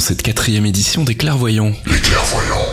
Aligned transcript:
cette 0.00 0.22
quatrième 0.22 0.66
édition 0.66 1.04
des 1.04 1.14
Clairvoyants. 1.14 1.72
Les 1.86 1.98
clairvoyants. 2.00 2.69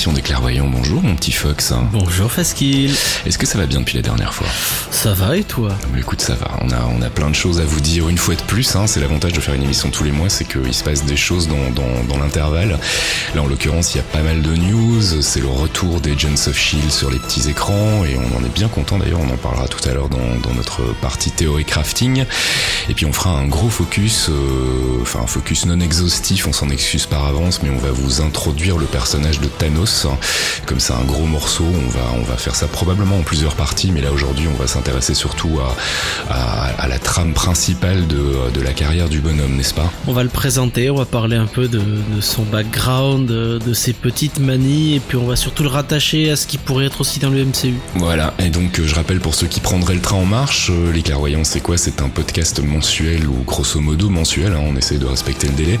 Édition 0.00 0.14
des 0.30 0.36
Clairvoyants. 0.36 0.68
Bonjour 0.68 1.02
mon 1.02 1.16
petit 1.16 1.32
Fox. 1.32 1.72
Bonjour 1.92 2.30
Faskil, 2.30 2.94
Est-ce 3.26 3.36
que 3.36 3.46
ça 3.46 3.58
va 3.58 3.66
bien 3.66 3.80
depuis 3.80 3.96
la 3.96 4.02
dernière 4.02 4.32
fois? 4.32 4.46
Ça 4.92 5.12
va 5.12 5.36
et 5.36 5.42
toi? 5.42 5.70
Bah, 5.92 5.98
Écoute, 5.98 6.20
ça 6.20 6.34
va. 6.34 6.52
On 6.60 6.70
a, 6.70 6.88
on 6.96 7.02
a 7.02 7.10
plein 7.10 7.28
de 7.30 7.34
choses 7.34 7.60
à 7.60 7.64
vous 7.64 7.80
dire 7.80 8.08
une 8.08 8.16
fois 8.16 8.36
de 8.36 8.42
plus. 8.42 8.76
Hein. 8.76 8.86
C'est 8.86 9.00
l'avantage 9.00 9.32
de 9.32 9.40
faire 9.40 9.54
une 9.54 9.64
émission 9.64 9.90
tous 9.90 10.04
les 10.04 10.12
mois, 10.12 10.28
c'est 10.28 10.44
qu'il 10.44 10.72
se 10.72 10.84
passe 10.84 11.04
des 11.04 11.16
choses 11.16 11.48
dans, 11.48 11.70
dans, 11.74 12.04
dans 12.08 12.22
l'intervalle. 12.22 12.78
Là, 13.34 13.42
en 13.42 13.46
l'occurrence, 13.46 13.94
il 13.94 13.98
y 13.98 14.00
a 14.00 14.04
pas 14.04 14.22
mal 14.22 14.40
de 14.40 14.54
news. 14.54 15.20
C'est 15.20 15.40
le 15.40 15.48
retour 15.48 16.00
des 16.00 16.12
Agents 16.12 16.46
of 16.46 16.56
Shield 16.56 16.90
sur 16.92 17.10
les 17.10 17.18
petits 17.18 17.50
écrans 17.50 18.04
et 18.04 18.16
on 18.16 18.36
en 18.38 18.44
est 18.44 18.54
bien 18.54 18.68
content 18.68 18.98
d'ailleurs. 18.98 19.20
On 19.20 19.32
en 19.32 19.36
parlera 19.36 19.66
tout 19.66 19.86
à 19.88 19.92
l'heure 19.92 20.08
dans, 20.08 20.18
dans 20.48 20.54
notre 20.54 20.82
partie 21.00 21.32
théorie 21.32 21.64
crafting. 21.64 22.24
Et 22.88 22.94
puis 22.94 23.04
on 23.04 23.12
fera 23.12 23.30
un 23.30 23.46
gros 23.46 23.68
focus, 23.68 24.28
euh, 24.28 25.02
enfin 25.02 25.20
un 25.24 25.26
focus 25.26 25.66
non 25.66 25.80
exhaustif. 25.80 26.46
On 26.46 26.52
s'en 26.52 26.70
excuse 26.70 27.06
par 27.06 27.26
avance, 27.26 27.62
mais 27.62 27.70
on 27.70 27.78
va 27.78 27.90
vous 27.90 28.20
introduire 28.20 28.78
le 28.78 28.86
personnage 28.86 29.40
de 29.40 29.46
Thanos. 29.46 30.06
Comme 30.66 30.80
c'est 30.80 30.92
un 30.92 31.04
gros 31.04 31.26
morceau, 31.26 31.64
on 31.64 31.88
va, 31.88 32.12
on 32.16 32.22
va 32.22 32.36
faire 32.36 32.54
ça 32.54 32.66
probablement 32.68 33.18
en 33.18 33.22
plusieurs 33.22 33.54
parties. 33.56 33.90
Mais 33.92 34.00
là 34.00 34.12
aujourd'hui, 34.12 34.46
on 34.52 34.56
va 34.60 34.66
s'intéresser 34.66 35.14
surtout 35.14 35.58
à, 35.60 35.76
à, 36.32 36.66
à 36.82 36.88
la 36.88 36.98
trame 36.98 37.32
principale 37.32 38.06
de, 38.06 38.50
de 38.54 38.60
la 38.60 38.72
carrière 38.72 39.08
du 39.08 39.20
bonhomme, 39.20 39.56
n'est-ce 39.56 39.74
pas? 39.74 39.90
On 40.06 40.12
va 40.12 40.22
le 40.22 40.28
présenter, 40.28 40.90
on 40.90 40.96
va 40.96 41.04
parler 41.06 41.36
un 41.36 41.46
peu 41.46 41.68
de, 41.68 41.78
de 41.78 42.20
son 42.20 42.42
background, 42.42 43.26
de, 43.26 43.58
de 43.58 43.74
ses 43.74 43.92
petites 43.92 44.38
manies, 44.38 44.96
et 44.96 45.00
puis 45.00 45.16
on 45.16 45.26
va 45.26 45.36
surtout 45.36 45.62
le 45.62 45.68
rattacher 45.68 46.30
à 46.30 46.36
ce 46.36 46.46
qui 46.46 46.58
pourrait 46.58 46.86
être 46.86 47.00
aussi 47.00 47.18
dans 47.18 47.30
le 47.30 47.44
MCU. 47.44 47.74
Voilà, 47.96 48.34
et 48.38 48.50
donc 48.50 48.78
euh, 48.78 48.86
je 48.86 48.94
rappelle 48.94 49.20
pour 49.20 49.34
ceux 49.34 49.46
qui 49.46 49.60
prendraient 49.60 49.94
le 49.94 50.00
train 50.00 50.16
en 50.16 50.24
marche, 50.24 50.70
euh, 50.70 50.92
les 50.92 51.02
clairvoyants 51.02 51.44
c'est 51.44 51.60
quoi? 51.60 51.76
C'est 51.78 52.02
un 52.02 52.08
podcast 52.08 52.60
mensuel 52.62 53.26
ou 53.26 53.42
grosso 53.44 53.80
modo 53.80 54.08
mensuel, 54.08 54.52
hein, 54.52 54.62
on 54.66 54.76
essaie 54.76 54.98
de 54.98 55.06
respecter 55.06 55.46
le 55.48 55.54
délai, 55.54 55.78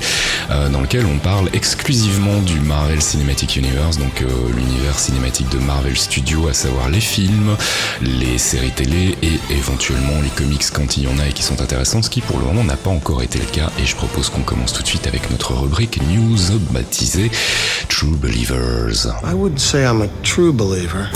euh, 0.50 0.68
dans 0.68 0.80
lequel 0.80 1.06
on 1.06 1.18
parle 1.18 1.48
exclusivement 1.52 2.40
du 2.40 2.60
Marvel 2.60 3.02
Cinematic 3.02 3.56
Universe, 3.56 3.98
donc 3.98 4.22
euh, 4.22 4.26
l'univers 4.54 4.98
cinématique 4.98 5.48
de 5.50 5.58
Marvel 5.58 5.96
Studios, 5.96 6.48
à 6.48 6.54
savoir 6.54 6.88
les 6.88 7.00
films, 7.00 7.56
les 8.02 8.38
séries 8.38 8.70
télé 8.70 9.16
et 9.22 9.52
éventuellement 9.52 10.20
les 10.22 10.28
comics 10.30 10.64
quand 10.72 10.96
il 10.96 11.04
y 11.04 11.06
en 11.08 11.18
a 11.18 11.28
et 11.28 11.32
qui 11.32 11.42
sont 11.42 11.60
intéressantes, 11.60 12.04
ce 12.04 12.10
qui 12.10 12.20
pour 12.20 12.38
le 12.38 12.44
moment 12.44 12.64
n'a 12.64 12.76
pas 12.76 12.90
encore 12.90 13.22
été 13.22 13.38
le 13.38 13.46
cas, 13.46 13.70
et 13.78 13.86
je 13.86 13.96
propose 13.96 14.28
qu'on 14.28 14.42
commence 14.42 14.72
tout 14.72 14.82
de 14.82 14.88
suite 14.88 15.06
avec 15.06 15.30
notre 15.30 15.54
rubrique 15.54 16.00
news 16.02 16.58
baptisée 16.70 17.30
True 17.88 18.16
Believers. 18.16 19.06
I 19.24 19.34
say 19.56 19.84
I'm 19.84 20.02
a 20.02 20.08
true 20.22 20.52
believer. 20.52 21.08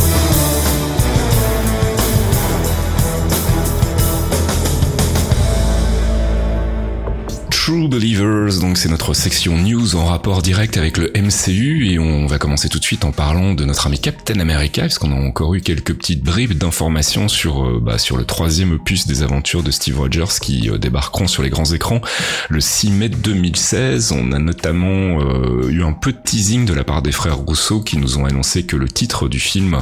True 7.64 7.88
Believers, 7.88 8.60
donc 8.60 8.76
c'est 8.76 8.90
notre 8.90 9.14
section 9.14 9.56
news 9.56 9.96
en 9.96 10.04
rapport 10.04 10.42
direct 10.42 10.76
avec 10.76 10.98
le 10.98 11.10
MCU 11.16 11.88
et 11.90 11.98
on 11.98 12.26
va 12.26 12.36
commencer 12.36 12.68
tout 12.68 12.78
de 12.78 12.84
suite 12.84 13.06
en 13.06 13.10
parlant 13.10 13.54
de 13.54 13.64
notre 13.64 13.86
ami 13.86 13.98
Captain 13.98 14.38
America 14.38 14.82
puisqu'on 14.82 15.12
a 15.12 15.14
encore 15.14 15.54
eu 15.54 15.62
quelques 15.62 15.94
petites 15.94 16.22
bribes 16.22 16.52
d'informations 16.52 17.26
sur 17.26 17.64
euh, 17.64 17.80
bah, 17.80 17.96
sur 17.96 18.18
le 18.18 18.26
troisième 18.26 18.72
opus 18.72 19.06
des 19.06 19.22
aventures 19.22 19.62
de 19.62 19.70
Steve 19.70 19.98
Rogers 19.98 20.38
qui 20.42 20.68
euh, 20.68 20.76
débarqueront 20.76 21.26
sur 21.26 21.42
les 21.42 21.48
grands 21.48 21.64
écrans 21.64 22.02
le 22.50 22.60
6 22.60 22.90
mai 22.90 23.08
2016. 23.08 24.12
On 24.12 24.32
a 24.32 24.38
notamment 24.38 25.20
euh, 25.22 25.70
eu 25.70 25.82
un 25.84 25.94
peu 25.94 26.12
de 26.12 26.18
teasing 26.22 26.66
de 26.66 26.74
la 26.74 26.84
part 26.84 27.00
des 27.00 27.12
frères 27.12 27.38
Rousseau 27.38 27.80
qui 27.80 27.96
nous 27.96 28.18
ont 28.18 28.26
annoncé 28.26 28.64
que 28.64 28.76
le 28.76 28.90
titre 28.90 29.26
du 29.26 29.40
film 29.40 29.78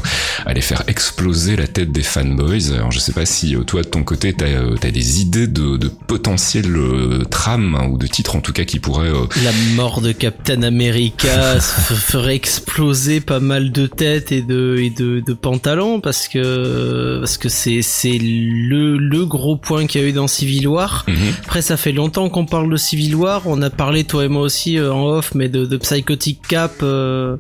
allait 0.47 0.61
faire 0.61 0.85
exploser 0.87 1.57
la 1.57 1.67
tête 1.67 1.91
des 1.91 2.05
fanboys. 2.05 2.75
Alors 2.75 2.93
je 2.93 3.01
sais 3.01 3.13
pas 3.13 3.27
si 3.27 3.57
toi 3.67 3.83
de 3.83 3.89
ton 3.89 4.05
côté 4.05 4.35
t'as 4.35 4.77
t'as 4.81 4.93
des 4.93 5.21
idées 5.21 5.49
de, 5.49 5.77
de 5.77 5.89
potentielles 5.89 6.77
euh, 6.77 7.25
hein, 7.75 7.89
ou 7.91 7.99
de 7.99 8.07
titres 8.07 8.37
en 8.37 8.41
tout 8.41 8.53
cas 8.53 8.65
qui 8.65 8.79
pourraient 8.79 9.09
euh, 9.09 9.27
La 9.45 9.53
mort 9.75 10.01
de 10.01 10.13
Captain 10.13 10.63
America 10.63 11.61
ferait 11.61 12.35
exploser 12.37 13.21
pas 13.21 13.41
mal 13.41 13.73
de 13.73 13.87
têtes 13.87 14.33
et 14.33 14.43
de, 14.43 14.77
et 14.79 14.91
de, 14.91 15.21
de 15.21 15.33
pantalons 15.33 16.01
parce 16.01 16.29
que, 16.29 17.19
parce 17.21 17.39
que 17.39 17.49
c'est, 17.49 17.83
c'est 17.83 18.19
le, 18.19 18.97
le 18.99 19.27
gros 19.27 19.57
point 19.57 19.87
qu'il 19.87 20.01
y 20.01 20.05
a 20.05 20.09
eu 20.09 20.13
dans 20.13 20.29
Civil 20.29 20.69
War. 20.69 21.05
mhm. 21.09 21.17
Après, 21.45 21.63
ça 21.63 21.77
fait 21.77 21.93
longtemps 21.93 22.29
qu'on 22.29 22.47
parle 22.47 22.71
de 22.71 22.77
Civil 22.77 23.15
War. 23.17 23.43
On 23.47 23.61
a 23.63 23.71
parlé, 23.71 24.05
toi 24.05 24.25
et 24.25 24.29
moi 24.29 24.43
aussi, 24.43 24.79
euh, 24.79 24.93
en 24.93 25.05
off, 25.07 25.35
mais 25.35 25.49
de, 25.49 25.65
de 25.67 25.77
Psychotic 25.77 26.41
Cap. 26.47 26.73
euh, 26.83 27.37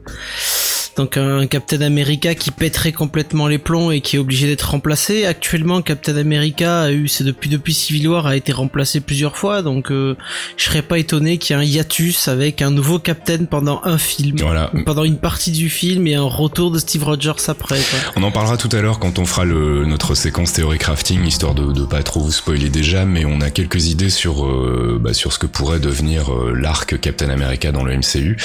donc 0.96 1.16
un 1.16 1.46
Captain 1.46 1.80
America 1.80 2.34
qui 2.34 2.50
pèterait 2.50 2.92
complètement 2.92 3.46
les 3.48 3.58
plombs 3.58 3.90
et 3.90 4.00
qui 4.00 4.16
est 4.16 4.18
obligé 4.18 4.46
d'être 4.46 4.70
remplacé? 4.70 5.24
Actuellement, 5.24 5.82
Captain 5.82 6.16
America 6.16 6.82
a 6.82 6.92
eu, 6.92 7.08
c'est 7.08 7.24
depuis 7.24 7.48
depuis 7.48 7.72
Civil 7.74 8.08
War, 8.08 8.26
a 8.26 8.36
été 8.36 8.52
remplacé 8.52 9.00
plusieurs 9.00 9.36
fois. 9.36 9.62
Donc, 9.62 9.90
euh, 9.90 10.16
je 10.56 10.64
serais 10.64 10.82
pas 10.82 10.98
étonné 10.98 11.38
qu'il 11.38 11.56
y 11.56 11.58
ait 11.58 11.62
un 11.62 11.64
hiatus 11.64 12.28
avec 12.28 12.62
un 12.62 12.70
nouveau 12.70 12.98
Captain 12.98 13.44
pendant 13.44 13.80
un 13.84 13.98
film, 13.98 14.36
Voilà. 14.38 14.70
pendant 14.84 15.04
une 15.04 15.18
partie 15.18 15.50
du 15.52 15.70
film 15.70 16.06
et 16.06 16.14
un 16.14 16.22
retour 16.22 16.70
de 16.70 16.78
Steve 16.78 17.04
Rogers 17.04 17.32
après. 17.48 17.78
Quoi. 17.78 17.98
On 18.16 18.22
en 18.22 18.30
parlera 18.30 18.56
tout 18.56 18.68
à 18.72 18.80
l'heure 18.82 18.98
quand 18.98 19.18
on 19.18 19.24
fera 19.24 19.44
le, 19.44 19.84
notre 19.86 20.14
séquence 20.14 20.52
théorie 20.52 20.78
crafting, 20.78 21.24
histoire 21.24 21.54
de, 21.54 21.72
de 21.72 21.84
pas 21.84 22.02
trop 22.02 22.20
vous 22.20 22.32
spoiler 22.32 22.68
déjà, 22.68 23.04
mais 23.04 23.24
on 23.24 23.40
a 23.40 23.50
quelques 23.50 23.86
idées 23.88 24.10
sur, 24.10 24.44
euh, 24.46 24.98
bah, 25.00 25.14
sur 25.14 25.32
ce 25.32 25.38
que 25.38 25.46
pourrait 25.46 25.80
devenir 25.80 26.32
euh, 26.32 26.52
l'arc 26.54 26.98
Captain 27.00 27.30
America 27.30 27.72
dans 27.72 27.84
le 27.84 27.96
MCU. 27.96 28.36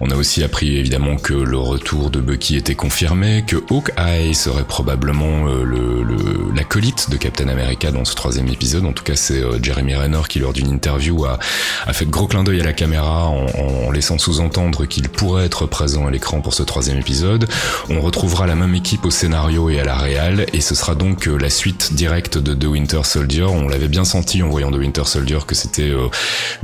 On 0.00 0.10
a 0.10 0.16
aussi 0.16 0.42
appris 0.42 0.76
évidemment 0.76 1.16
que 1.16 1.34
le 1.34 1.58
retour 1.58 1.91
de 1.92 2.20
Bucky 2.20 2.56
était 2.56 2.74
confirmé, 2.74 3.44
que 3.46 3.56
Hawkeye 3.70 4.34
serait 4.34 4.64
probablement 4.64 5.46
euh, 5.46 5.62
le, 5.62 6.02
le, 6.02 6.16
l'acolyte 6.54 7.10
de 7.10 7.16
Captain 7.18 7.48
America 7.48 7.90
dans 7.90 8.06
ce 8.06 8.14
troisième 8.14 8.48
épisode. 8.48 8.86
En 8.86 8.92
tout 8.92 9.04
cas, 9.04 9.14
c'est 9.14 9.42
euh, 9.42 9.58
Jeremy 9.62 9.94
Renner 9.94 10.22
qui, 10.26 10.38
lors 10.38 10.54
d'une 10.54 10.70
interview, 10.70 11.26
a, 11.26 11.38
a 11.86 11.92
fait 11.92 12.06
de 12.06 12.10
gros 12.10 12.26
clin 12.26 12.44
d'œil 12.44 12.62
à 12.62 12.64
la 12.64 12.72
caméra 12.72 13.26
en, 13.26 13.46
en 13.46 13.90
laissant 13.90 14.16
sous-entendre 14.16 14.86
qu'il 14.86 15.08
pourrait 15.10 15.44
être 15.44 15.66
présent 15.66 16.06
à 16.06 16.10
l'écran 16.10 16.40
pour 16.40 16.54
ce 16.54 16.62
troisième 16.62 16.98
épisode. 16.98 17.46
On 17.90 18.00
retrouvera 18.00 18.46
la 18.46 18.54
même 18.54 18.74
équipe 18.74 19.04
au 19.04 19.10
scénario 19.10 19.68
et 19.68 19.78
à 19.78 19.84
la 19.84 19.96
réal, 19.96 20.46
et 20.54 20.62
ce 20.62 20.74
sera 20.74 20.94
donc 20.94 21.28
euh, 21.28 21.36
la 21.36 21.50
suite 21.50 21.92
directe 21.92 22.38
de 22.38 22.54
The 22.54 22.68
Winter 22.68 23.02
Soldier. 23.04 23.44
On 23.44 23.68
l'avait 23.68 23.88
bien 23.88 24.04
senti 24.04 24.42
en 24.42 24.48
voyant 24.48 24.70
The 24.70 24.76
Winter 24.76 25.04
Soldier 25.04 25.40
que 25.46 25.54
c'était 25.54 25.90
une 25.90 26.08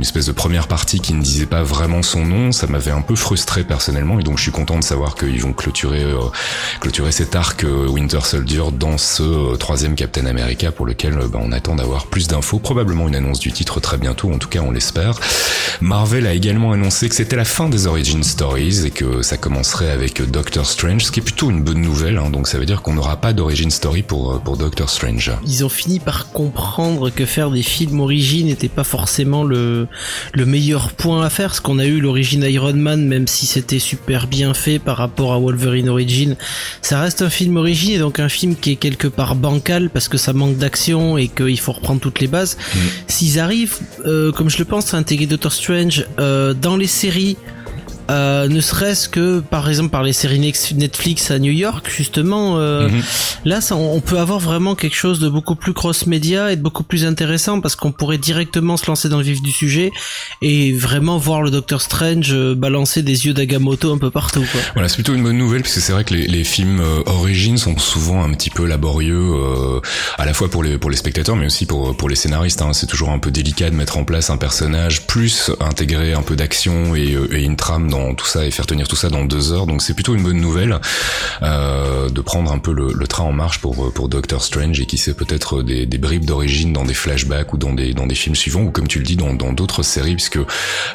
espèce 0.00 0.26
de 0.26 0.32
première 0.32 0.68
partie 0.68 1.00
qui 1.00 1.12
ne 1.12 1.22
disait 1.22 1.46
pas 1.46 1.62
vraiment 1.62 2.02
son 2.02 2.24
nom. 2.24 2.50
Ça 2.50 2.66
m'avait 2.66 2.92
un 2.92 3.02
peu 3.02 3.14
frustré 3.14 3.62
personnellement, 3.64 4.18
et 4.18 4.22
donc 4.22 4.38
je 4.38 4.42
suis 4.42 4.52
content 4.52 4.78
de 4.78 4.84
savoir 4.84 5.16
qu'ils 5.18 5.42
vont 5.42 5.52
clôturer, 5.52 6.02
euh, 6.02 6.18
clôturer 6.80 7.12
cet 7.12 7.36
arc 7.36 7.64
euh, 7.64 7.86
Winter 7.88 8.20
Soldier 8.22 8.62
dans 8.72 8.96
ce 8.98 9.22
euh, 9.22 9.56
troisième 9.56 9.94
Captain 9.94 10.26
America 10.26 10.72
pour 10.72 10.86
lequel 10.86 11.18
bah, 11.30 11.40
on 11.42 11.52
attend 11.52 11.74
d'avoir 11.74 12.06
plus 12.06 12.28
d'infos, 12.28 12.58
probablement 12.58 13.08
une 13.08 13.16
annonce 13.16 13.40
du 13.40 13.52
titre 13.52 13.80
très 13.80 13.98
bientôt, 13.98 14.32
en 14.32 14.38
tout 14.38 14.48
cas 14.48 14.60
on 14.60 14.70
l'espère. 14.70 15.18
Marvel 15.80 16.26
a 16.26 16.32
également 16.32 16.72
annoncé 16.72 17.08
que 17.08 17.14
c'était 17.14 17.36
la 17.36 17.44
fin 17.44 17.68
des 17.68 17.86
Origin 17.86 18.22
Stories 18.22 18.86
et 18.86 18.90
que 18.90 19.22
ça 19.22 19.36
commencerait 19.36 19.90
avec 19.90 20.22
Doctor 20.30 20.66
Strange, 20.66 21.04
ce 21.04 21.12
qui 21.12 21.20
est 21.20 21.22
plutôt 21.22 21.50
une 21.50 21.62
bonne 21.62 21.80
nouvelle, 21.80 22.18
hein, 22.18 22.30
donc 22.30 22.48
ça 22.48 22.58
veut 22.58 22.66
dire 22.66 22.82
qu'on 22.82 22.94
n'aura 22.94 23.16
pas 23.16 23.32
d'Origin 23.32 23.70
Story 23.70 24.02
pour, 24.02 24.40
Doctor 24.56 24.88
Strange. 24.88 25.32
Ils 25.46 25.64
ont 25.64 25.68
fini 25.68 25.98
par 25.98 26.30
comprendre 26.32 27.10
que 27.10 27.26
faire 27.26 27.50
des 27.50 27.62
films 27.62 28.00
origines 28.00 28.46
n'était 28.46 28.68
pas 28.68 28.84
forcément 28.84 29.44
le, 29.44 29.88
le 30.32 30.46
meilleur 30.46 30.92
point 30.92 31.24
à 31.24 31.30
faire, 31.30 31.48
parce 31.48 31.60
qu'on 31.60 31.78
a 31.78 31.84
eu 31.84 32.00
l'origine 32.00 32.42
Iron 32.44 32.74
Man, 32.74 33.06
même 33.06 33.26
si 33.26 33.46
c'était 33.46 33.78
super 33.78 34.26
bien 34.26 34.54
fait 34.54 34.78
par 34.78 34.96
rapport 34.96 35.07
à 35.18 35.38
Wolverine 35.38 35.88
Origin, 35.88 36.36
ça 36.82 37.00
reste 37.00 37.22
un 37.22 37.30
film 37.30 37.56
origine 37.56 37.92
et 37.92 37.98
donc 37.98 38.20
un 38.20 38.28
film 38.28 38.56
qui 38.56 38.72
est 38.72 38.76
quelque 38.76 39.08
part 39.08 39.34
bancal 39.34 39.90
parce 39.90 40.08
que 40.08 40.16
ça 40.16 40.32
manque 40.32 40.56
d'action 40.56 41.18
et 41.18 41.28
qu'il 41.28 41.58
faut 41.58 41.72
reprendre 41.72 42.00
toutes 42.00 42.20
les 42.20 42.28
bases. 42.28 42.56
Mm. 42.56 42.78
S'ils 43.08 43.40
arrivent, 43.40 43.78
euh, 44.06 44.32
comme 44.32 44.50
je 44.50 44.58
le 44.58 44.64
pense, 44.64 44.94
à 44.94 44.96
intégrer 44.96 45.26
Doctor 45.26 45.52
Strange 45.52 46.06
euh, 46.18 46.54
dans 46.54 46.76
les 46.76 46.86
séries 46.86 47.36
Euh, 48.10 48.48
ne 48.48 48.60
serait-ce 48.62 49.06
que 49.06 49.40
par 49.40 49.68
exemple 49.68 49.90
par 49.90 50.02
les 50.02 50.14
séries 50.14 50.38
Netflix 50.38 51.30
à 51.30 51.38
New 51.38 51.52
York 51.52 51.90
justement 51.94 52.58
euh, 52.58 52.88
mhm. 52.88 53.02
là 53.44 53.60
ça, 53.60 53.76
on 53.76 54.00
peut 54.00 54.18
avoir 54.18 54.38
vraiment 54.38 54.74
quelque 54.74 54.96
chose 54.96 55.20
de 55.20 55.28
beaucoup 55.28 55.56
plus 55.56 55.74
cross-média 55.74 56.50
et 56.50 56.56
de 56.56 56.62
beaucoup 56.62 56.84
plus 56.84 57.04
intéressant 57.04 57.60
parce 57.60 57.76
qu'on 57.76 57.92
pourrait 57.92 58.16
directement 58.16 58.78
se 58.78 58.86
lancer 58.86 59.10
dans 59.10 59.18
le 59.18 59.24
vif 59.24 59.42
du 59.42 59.50
sujet 59.50 59.92
et 60.40 60.72
vraiment 60.72 61.18
voir 61.18 61.42
le 61.42 61.50
Docteur 61.50 61.82
Strange 61.82 62.32
euh, 62.32 62.54
balancer 62.54 63.02
des 63.02 63.26
yeux 63.26 63.34
d'Agamotto 63.34 63.92
un 63.92 63.98
peu 63.98 64.10
partout 64.10 64.44
quoi. 64.52 64.60
Voilà 64.72 64.88
c'est 64.88 64.96
plutôt 64.96 65.14
une 65.14 65.22
bonne 65.22 65.36
nouvelle 65.36 65.60
puisque 65.60 65.80
c'est 65.80 65.92
vrai 65.92 66.04
que 66.04 66.14
les, 66.14 66.26
les 66.26 66.44
films 66.44 66.80
euh, 66.80 67.02
origines 67.04 67.58
sont 67.58 67.76
souvent 67.76 68.24
un 68.24 68.32
petit 68.32 68.50
peu 68.50 68.64
laborieux 68.64 69.34
euh, 69.34 69.80
à 70.16 70.24
la 70.24 70.32
fois 70.32 70.48
pour 70.48 70.62
les 70.62 70.78
pour 70.78 70.88
les 70.88 70.96
spectateurs 70.96 71.36
mais 71.36 71.46
aussi 71.46 71.66
pour 71.66 71.94
pour 71.94 72.08
les 72.08 72.16
scénaristes 72.16 72.62
hein. 72.62 72.72
c'est 72.72 72.86
toujours 72.86 73.10
un 73.10 73.18
peu 73.18 73.30
délicat 73.30 73.68
de 73.68 73.74
mettre 73.74 73.98
en 73.98 74.04
place 74.04 74.30
un 74.30 74.38
personnage 74.38 75.06
plus 75.06 75.50
intégrer 75.60 76.14
un 76.14 76.22
peu 76.22 76.36
d'action 76.36 76.96
et, 76.96 77.14
et 77.32 77.42
une 77.42 77.56
trame 77.56 77.90
dans 77.90 77.97
tout 78.14 78.26
ça 78.26 78.46
et 78.46 78.50
faire 78.50 78.66
tenir 78.66 78.88
tout 78.88 78.96
ça 78.96 79.08
dans 79.08 79.24
deux 79.24 79.52
heures. 79.52 79.66
Donc 79.66 79.82
c'est 79.82 79.94
plutôt 79.94 80.14
une 80.14 80.22
bonne 80.22 80.40
nouvelle 80.40 80.78
euh, 81.42 82.08
de 82.08 82.20
prendre 82.20 82.52
un 82.52 82.58
peu 82.58 82.72
le, 82.72 82.92
le, 82.92 83.06
train 83.06 83.24
en 83.24 83.32
marche 83.32 83.60
pour 83.60 83.92
pour 83.92 84.08
Doctor 84.08 84.42
Strange 84.42 84.80
et 84.80 84.86
qui 84.86 84.98
sait 84.98 85.14
peut-être 85.14 85.62
des, 85.62 85.86
des, 85.86 85.98
bribes 85.98 86.24
d'origine 86.24 86.72
dans 86.72 86.84
des 86.84 86.94
flashbacks 86.94 87.52
ou 87.52 87.56
dans 87.56 87.72
des 87.72 87.94
dans 87.94 88.06
des 88.06 88.14
films 88.14 88.36
suivants 88.36 88.62
ou 88.62 88.70
comme 88.70 88.88
tu 88.88 88.98
le 88.98 89.04
dis 89.04 89.16
dans 89.16 89.34
dans 89.34 89.52
d'autres 89.52 89.82
séries 89.82 90.14
puisque 90.14 90.38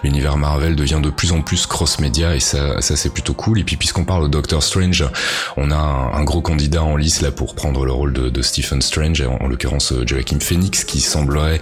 l'univers 0.03 0.37
Marvel 0.37 0.75
devient 0.75 0.99
de 1.01 1.09
plus 1.09 1.31
en 1.31 1.41
plus 1.41 1.65
cross-média 1.65 2.35
et 2.35 2.39
ça 2.39 2.81
ça 2.81 2.95
c'est 2.95 3.09
plutôt 3.11 3.33
cool. 3.33 3.59
Et 3.59 3.63
puis 3.63 3.77
puisqu'on 3.77 4.05
parle 4.05 4.23
de 4.23 4.29
Doctor 4.29 4.61
Strange, 4.61 5.05
on 5.57 5.71
a 5.71 5.75
un, 5.75 6.23
gros 6.23 6.41
candidat 6.41 6.83
en 6.83 6.95
lice 6.95 7.21
là 7.21 7.31
pour 7.31 7.55
prendre 7.55 7.85
le 7.85 7.91
rôle 7.91 8.13
de, 8.13 8.29
de 8.29 8.41
Stephen 8.41 8.81
Strange, 8.81 9.21
en, 9.21 9.37
en 9.43 9.47
l'occurrence 9.47 9.91
euh, 9.91 10.05
Joaquin 10.05 10.39
Phoenix 10.39 10.83
qui 10.83 11.01
semblerait 11.01 11.59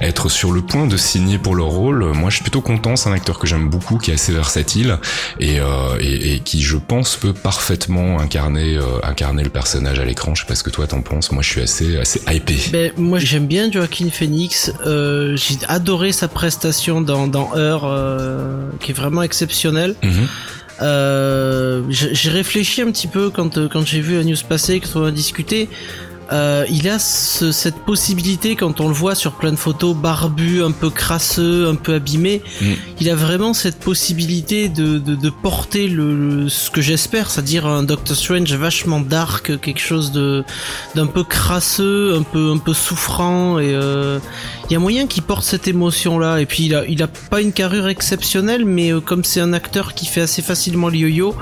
être 0.00 0.28
sur 0.28 0.52
le 0.52 0.62
point 0.62 0.86
de 0.86 0.96
signer 0.96 1.38
pour 1.38 1.54
le 1.54 1.64
rôle. 1.64 2.04
Moi 2.12 2.30
je 2.30 2.36
suis 2.36 2.42
plutôt 2.42 2.60
content, 2.60 2.96
c'est 2.96 3.08
un 3.08 3.12
acteur 3.12 3.38
que 3.38 3.46
j'aime 3.46 3.68
beaucoup, 3.68 3.98
qui 3.98 4.10
est 4.10 4.14
assez 4.14 4.32
versatile 4.32 4.83
euh, 4.90 5.96
et, 6.00 6.34
et, 6.34 6.40
qui 6.40 6.62
je 6.62 6.76
pense 6.76 7.16
peut 7.16 7.32
parfaitement 7.32 8.18
incarner 8.18 8.76
euh, 8.76 9.00
incarner 9.02 9.42
le 9.42 9.50
personnage 9.50 9.98
à 9.98 10.04
l'écran. 10.04 10.34
Je 10.34 10.42
sais 10.42 10.46
pas 10.46 10.54
ce 10.54 10.62
que 10.62 10.70
toi 10.70 10.86
t'en 10.86 11.02
penses. 11.02 11.32
Moi 11.32 11.42
je 11.42 11.50
suis 11.50 11.60
assez 11.60 11.96
assez 11.98 12.20
hypé. 12.28 12.56
Ben, 12.72 12.92
moi 12.96 13.18
j'aime 13.18 13.46
bien 13.46 13.70
Joaquin 13.70 14.08
Phoenix. 14.10 14.72
Euh, 14.86 15.36
j'ai 15.36 15.56
adoré 15.68 16.12
sa 16.12 16.28
prestation 16.28 17.00
dans 17.00 17.26
dans 17.26 17.54
Heure 17.56 17.90
qui 18.80 18.90
est 18.92 18.94
vraiment 18.94 19.22
exceptionnelle. 19.22 19.94
Mhm. 20.02 20.26
j'ai 21.90 22.30
réfléchi 22.30 22.82
un 22.82 22.90
petit 22.90 23.06
peu 23.06 23.30
quand 23.30 23.68
quand 23.68 23.86
j'ai 23.86 24.00
vu 24.00 24.16
la 24.16 24.24
news 24.24 24.36
passer, 24.48 24.80
quand 24.80 25.00
on 25.00 25.04
a 25.04 25.10
discuté. 25.10 25.68
Euh, 26.32 26.64
il 26.70 26.88
a 26.88 26.98
cette 26.98 27.78
possibilité 27.84 28.56
quand 28.56 28.80
on 28.80 28.88
le 28.88 28.94
voit 28.94 29.14
sur 29.14 29.32
plein 29.32 29.52
de 29.52 29.56
photos 29.56 29.94
barbu, 29.94 30.62
un 30.62 30.70
peu 30.72 30.90
crasseux, 30.90 31.68
un 31.68 31.74
peu 31.74 31.94
abîmé. 31.94 32.42
Mm. 32.60 32.66
Il 33.00 33.10
a 33.10 33.14
vraiment 33.14 33.52
cette 33.52 33.78
possibilité 33.78 34.68
de, 34.68 34.98
de, 34.98 35.14
de 35.14 35.30
porter 35.30 35.88
le, 35.88 36.48
ce 36.48 36.70
que 36.70 36.80
j'espère, 36.80 37.30
c'est-à-dire 37.30 37.66
un 37.66 37.82
Doctor 37.82 38.16
Strange 38.16 38.52
vachement 38.54 39.00
dark, 39.00 39.60
quelque 39.60 39.80
chose 39.80 40.12
de 40.12 40.44
d'un 40.94 41.06
peu 41.06 41.24
crasseux, 41.24 42.14
un 42.14 42.22
peu 42.22 42.50
un 42.52 42.58
peu 42.58 42.74
souffrant 42.74 43.58
et 43.58 43.74
euh, 43.74 44.18
il 44.68 44.72
y 44.72 44.76
a 44.76 44.78
moyen 44.78 45.06
qu'il 45.06 45.22
porte 45.22 45.44
cette 45.44 45.68
émotion 45.68 46.18
là 46.18 46.40
et 46.40 46.46
puis 46.46 46.72
il 46.88 47.02
a 47.02 47.06
pas 47.06 47.40
une 47.40 47.52
carrure 47.52 47.88
exceptionnelle 47.88 48.64
mais 48.64 48.92
euh, 48.92 49.00
comme 49.00 49.24
c'est 49.24 49.40
un 49.40 49.52
acteur 49.52 49.94
qui 49.94 50.06
fait 50.06 50.22
assez 50.22 50.42
facilement 50.42 50.88
le 50.88 50.96
yo-yo, 50.96 51.34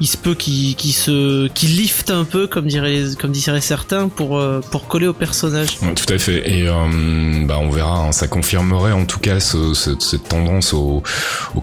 il 0.00 0.06
se 0.06 0.16
peut 0.16 0.34
qu'il 0.34 0.74
qu'il 0.76 0.92
se 0.92 1.48
qu'il 1.48 1.76
lift 1.76 2.10
un 2.10 2.24
peu 2.24 2.46
comme 2.46 2.66
dirait 2.66 3.02
comme 3.20 3.32
diraient 3.32 3.60
certains 3.60 4.08
pour 4.08 4.38
euh, 4.38 4.60
pour 4.70 4.88
coller 4.88 5.06
au 5.06 5.12
personnage. 5.12 5.78
tout 5.78 6.12
à 6.12 6.18
fait. 6.18 6.50
Et 6.50 6.68
euh, 6.68 7.44
bah 7.46 7.58
on 7.60 7.70
verra. 7.70 7.98
Hein, 7.98 8.12
ça 8.12 8.26
confirmerait 8.26 8.92
en 8.92 9.04
tout 9.04 9.20
cas 9.20 9.40
ce, 9.40 9.74
cette 9.74 10.28
tendance 10.28 10.74
au, 10.74 11.02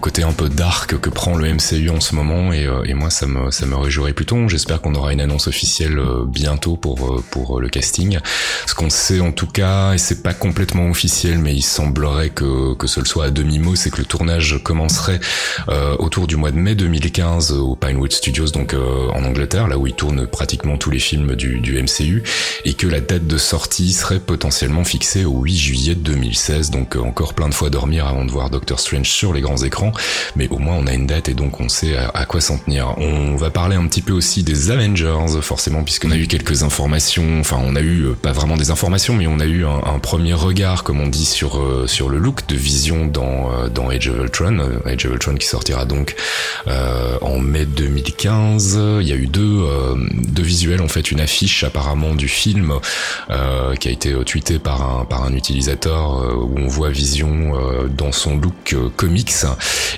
côté 0.00 0.22
un 0.24 0.32
peu 0.32 0.48
dark 0.48 0.98
que 0.98 1.10
prend 1.10 1.36
le 1.36 1.52
MCU 1.52 1.90
en 1.90 2.00
ce 2.00 2.14
moment. 2.14 2.52
Et, 2.52 2.66
et 2.84 2.94
moi 2.94 3.10
ça 3.10 3.26
me 3.26 3.50
ça 3.50 3.66
me 3.66 3.76
réjouirait 3.76 4.12
plutôt. 4.12 4.48
J'espère 4.48 4.80
qu'on 4.80 4.94
aura 4.94 5.12
une 5.12 5.20
annonce 5.20 5.46
officielle 5.46 6.00
bientôt 6.26 6.76
pour 6.76 7.22
pour 7.30 7.60
le 7.60 7.68
casting. 7.68 8.18
Ce 8.66 8.74
qu'on 8.74 8.90
sait 8.90 9.20
en 9.20 9.32
tout 9.32 9.46
cas, 9.46 9.92
et 9.92 9.98
c'est 9.98 10.22
pas 10.22 10.34
complètement 10.34 10.88
officiel, 10.88 11.01
mais 11.38 11.54
il 11.54 11.62
semblerait 11.62 12.30
que 12.30 12.74
que 12.74 12.86
ce 12.86 13.00
le 13.00 13.06
soit 13.06 13.26
à 13.26 13.30
demi 13.30 13.58
mot, 13.58 13.76
c'est 13.76 13.90
que 13.90 13.98
le 13.98 14.04
tournage 14.04 14.60
commencerait 14.62 15.20
autour 15.98 16.26
du 16.26 16.36
mois 16.36 16.50
de 16.50 16.56
mai 16.56 16.74
2015 16.74 17.52
au 17.52 17.76
Pinewood 17.76 18.12
Studios, 18.12 18.50
donc 18.50 18.74
en 18.74 19.24
Angleterre, 19.24 19.68
là 19.68 19.78
où 19.78 19.86
il 19.86 19.94
tourne 19.94 20.26
pratiquement 20.26 20.76
tous 20.76 20.90
les 20.90 20.98
films 20.98 21.34
du, 21.34 21.60
du 21.60 21.80
MCU 21.80 22.22
et 22.64 22.74
que 22.74 22.86
la 22.86 23.00
date 23.00 23.26
de 23.26 23.38
sortie 23.38 23.92
serait 23.92 24.20
potentiellement 24.20 24.84
fixée 24.84 25.24
au 25.24 25.40
8 25.42 25.56
juillet 25.56 25.94
2016. 25.94 26.70
Donc 26.70 26.96
euh, 26.96 27.00
encore 27.00 27.34
plein 27.34 27.48
de 27.48 27.54
fois 27.54 27.70
dormir 27.70 28.06
avant 28.06 28.24
de 28.24 28.30
voir 28.30 28.50
Doctor 28.50 28.80
Strange 28.80 29.08
sur 29.08 29.32
les 29.32 29.40
grands 29.40 29.62
écrans, 29.62 29.92
mais 30.36 30.48
au 30.48 30.58
moins 30.58 30.76
on 30.76 30.86
a 30.86 30.92
une 30.92 31.06
date 31.06 31.28
et 31.28 31.34
donc 31.34 31.60
on 31.60 31.68
sait 31.68 31.96
à, 31.96 32.24
quoi 32.24 32.40
s'en 32.40 32.58
tenir. 32.58 32.94
On 32.98 33.36
va 33.36 33.50
parler 33.50 33.76
un 33.76 33.86
petit 33.86 34.02
peu 34.02 34.12
aussi 34.12 34.42
des 34.42 34.70
Avengers, 34.70 35.40
forcément, 35.40 35.82
puisqu'on 35.82 36.10
a 36.10 36.16
eu 36.16 36.26
quelques 36.26 36.62
informations, 36.62 37.40
enfin 37.40 37.58
on 37.62 37.76
a 37.76 37.80
eu 37.80 38.06
euh, 38.06 38.14
pas 38.14 38.32
vraiment 38.32 38.56
des 38.56 38.70
informations, 38.70 39.14
mais 39.14 39.26
on 39.26 39.40
a 39.40 39.46
eu 39.46 39.64
un, 39.64 39.98
premier 39.98 40.34
regard, 40.34 40.82
comme 40.92 41.00
on 41.00 41.08
dit, 41.08 41.24
sur, 41.24 41.58
euh, 41.58 41.86
sur 41.86 42.10
le 42.10 42.18
look 42.18 42.46
de 42.48 42.54
Vision 42.54 43.06
dans, 43.06 43.48
dans 43.68 43.88
Age 43.88 44.08
of 44.08 44.18
Ultron, 44.18 44.58
Age 44.84 45.06
of 45.06 45.12
Ultron 45.12 45.36
qui 45.36 45.46
sortira 45.46 45.86
donc 45.86 46.16
en 46.66 47.38
mai 47.38 47.64
2015. 47.64 48.78
Il 49.00 49.08
y 49.08 49.12
a 49.12 49.16
eu 49.16 49.26
deux, 49.26 49.66
deux 50.12 50.42
visuels, 50.42 50.82
en 50.82 50.88
fait, 50.88 51.10
une 51.10 51.20
affiche 51.20 51.64
apparemment 51.64 52.14
du 52.14 52.28
film 52.28 52.74
euh, 53.30 53.74
qui 53.76 53.88
a 53.88 53.90
été 53.90 54.12
euh, 54.12 54.24
tweeté 54.24 54.58
par 54.58 54.82
un 54.82 55.04
par 55.04 55.24
un 55.24 55.34
utilisateur 55.34 56.20
euh, 56.20 56.34
où 56.34 56.58
on 56.58 56.66
voit 56.66 56.90
Vision 56.90 57.52
dans 57.96 58.12
son 58.12 58.36
look 58.36 58.74
comics. 58.96 59.32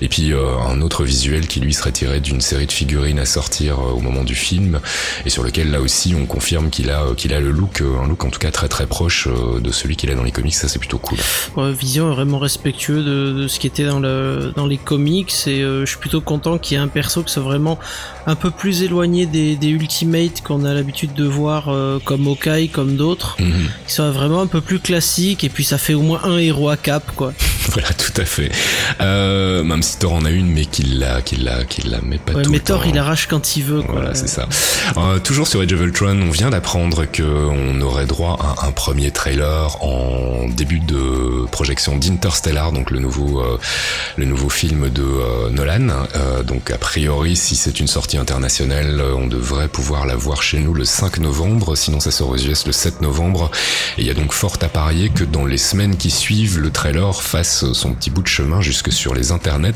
Et 0.01 0.09
puis 0.09 0.33
un 0.33 0.81
autre 0.81 1.05
visuel 1.05 1.49
qui 1.49 1.61
lui 1.61 1.75
serait 1.75 1.93
tiré 1.93 2.21
d'une 2.21 2.41
série 2.41 2.67
de 2.67 2.73
figurines 2.73 3.19
à 3.19 3.27
sortir 3.27 3.79
au 3.81 4.01
moment 4.01 4.23
du 4.23 4.35
film 4.35 4.81
et 5.27 5.31
sur 5.31 5.43
lequel 5.43 5.71
là 5.71 5.81
aussi 5.81 6.15
on 6.15 6.27
confirme 6.27 6.71
qu'il 6.71 6.91
a 6.91 7.03
qu'il 7.17 7.33
a 7.33 7.41
le 7.41 7.51
look 7.51 7.83
un 7.83 8.07
look 8.07 8.25
en 8.25 8.31
tout 8.31 8.39
cas 8.39 8.51
très 8.51 8.69
très 8.69 8.87
proche 8.87 9.29
de 9.29 9.73
celui 9.73 9.97
qu'il 9.97 10.11
a 10.11 10.15
dans 10.15 10.23
les 10.23 10.31
comics. 10.31 10.55
Ça 10.55 10.69
c'est 10.69 10.79
plutôt 10.87 10.99
cool. 10.99 11.19
Vision 11.73 12.11
est 12.11 12.15
vraiment 12.15 12.39
respectueux 12.39 13.03
de, 13.03 13.33
de, 13.33 13.49
ce 13.49 13.59
qui 13.59 13.67
était 13.67 13.85
dans 13.85 14.01
le 14.01 14.53
dans 14.57 14.67
les 14.67 14.77
comics 14.77 15.33
et 15.47 15.61
je 15.61 15.85
suis 15.87 15.99
plutôt 15.99 16.21
content 16.21 16.59
qu'il 16.59 16.77
y 16.77 16.81
ait 16.81 16.83
un 16.83 16.89
perso 16.89 17.23
qui 17.23 17.33
soit 17.33 17.43
vraiment 17.43 17.79
un 18.27 18.35
peu 18.35 18.51
plus 18.51 18.83
éloigné 18.83 19.27
des, 19.27 19.57
des 19.57 19.69
Ultimates 19.69 20.43
qu'on 20.43 20.65
a 20.65 20.75
l'habitude 20.75 21.15
de 21.15 21.25
voir 21.25 21.71
comme 22.05 22.27
Hawkeye, 22.27 22.69
comme 22.69 22.97
d'autres, 22.97 23.37
mhm. 23.39 23.69
qui 23.87 23.93
sont 23.93 24.11
vraiment 24.11 24.41
un 24.41 24.47
peu 24.47 24.61
plus 24.61 24.79
classiques, 24.79 25.45
et 25.45 25.49
puis 25.49 25.65
ça 25.65 25.79
fait 25.79 25.95
au 25.95 26.03
moins 26.03 26.21
un 26.25 26.39
héros 26.39 26.69
à 26.69 26.77
cap, 26.77 27.15
quoi. 27.15 27.33
voilà, 27.73 27.89
tout 27.95 28.13
à 28.21 28.25
fait. 28.25 28.51
Euh, 29.01 29.63
même 29.63 29.83
si 29.83 29.99
Thor 29.99 30.13
en 30.13 30.25
a 30.25 30.31
une, 30.31 30.51
mais 30.53 30.67
qu'il 30.67 30.99
la, 30.99 31.23
qu'il 31.23 31.45
la, 31.45 31.65
qu'il 31.65 31.91
la 31.91 32.01
met 32.01 32.19
pas 32.19 32.33
ouais, 32.33 32.43
tout 32.43 32.51
mais 32.51 32.61
Thor, 32.61 32.85
il 32.87 32.99
arrache 32.99 33.27
quand 33.27 33.57
il 33.57 33.65
veut, 33.65 33.83
quoi. 33.83 33.95
Voilà, 33.95 34.15
c'est 34.15 34.29
ça. 34.29 34.49
Euh, 34.97 35.19
toujours 35.19 35.47
sur 35.47 35.61
Age 35.61 35.73
of 35.73 35.81
Ultron, 35.81 36.21
on 36.21 36.31
vient 36.31 36.51
d'apprendre 36.51 37.05
que 37.11 37.23
on 37.23 37.81
aurait 37.81 38.07
droit 38.07 38.39
à 38.41 38.67
un 38.67 38.73
premier 38.73 39.11
trailer 39.11 39.83
en 39.83 40.49
début 40.49 40.81
de 40.81 41.47
projection 41.51 41.97
d'Interstellar, 41.97 42.73
donc 42.73 42.91
le 42.91 42.99
nouveau, 42.99 43.41
euh, 43.41 43.59
le 44.17 44.25
nouveau 44.27 44.49
film 44.49 44.91
de 44.91 45.51
Nolan. 45.51 46.07
Donc 46.47 46.71
a 46.71 46.79
priori, 46.79 47.37
si 47.37 47.57
c'est 47.57 47.81
une 47.81 47.87
sortie 47.87 48.19
internationale, 48.19 49.03
on 49.17 49.27
devrait 49.27 49.69
pouvoir 49.69 50.07
la 50.07 50.17
voir 50.17 50.43
chez 50.43 50.59
nous 50.59 50.75
le 50.75 50.85
5 50.85 51.19
novembre. 51.19 51.77
Sinon, 51.77 52.01
ça 52.01 52.11
sort 52.11 52.31
aux 52.31 52.37
US 52.37 52.67
le 52.67 52.73
7 52.73 53.01
novembre. 53.01 53.51
Et 53.99 54.03
il 54.03 54.07
y 54.07 54.11
a 54.11 54.15
donc 54.15 54.33
fort 54.33 54.57
à 54.61 54.69
parier 54.69 55.09
que 55.09 55.25
dans 55.25 55.45
les 55.45 55.59
semaines 55.59 55.97
qui 55.97 56.11
suivent, 56.11 56.59
le 56.59 56.71
trailer 56.71 57.23
fasse 57.23 57.54
son 57.55 57.95
petit 57.95 58.11
bout 58.11 58.23
de 58.23 58.29
chemin 58.29 58.61
jusque 58.61 58.93
sur 58.93 59.15
les 59.15 59.33
internets. 59.33 59.73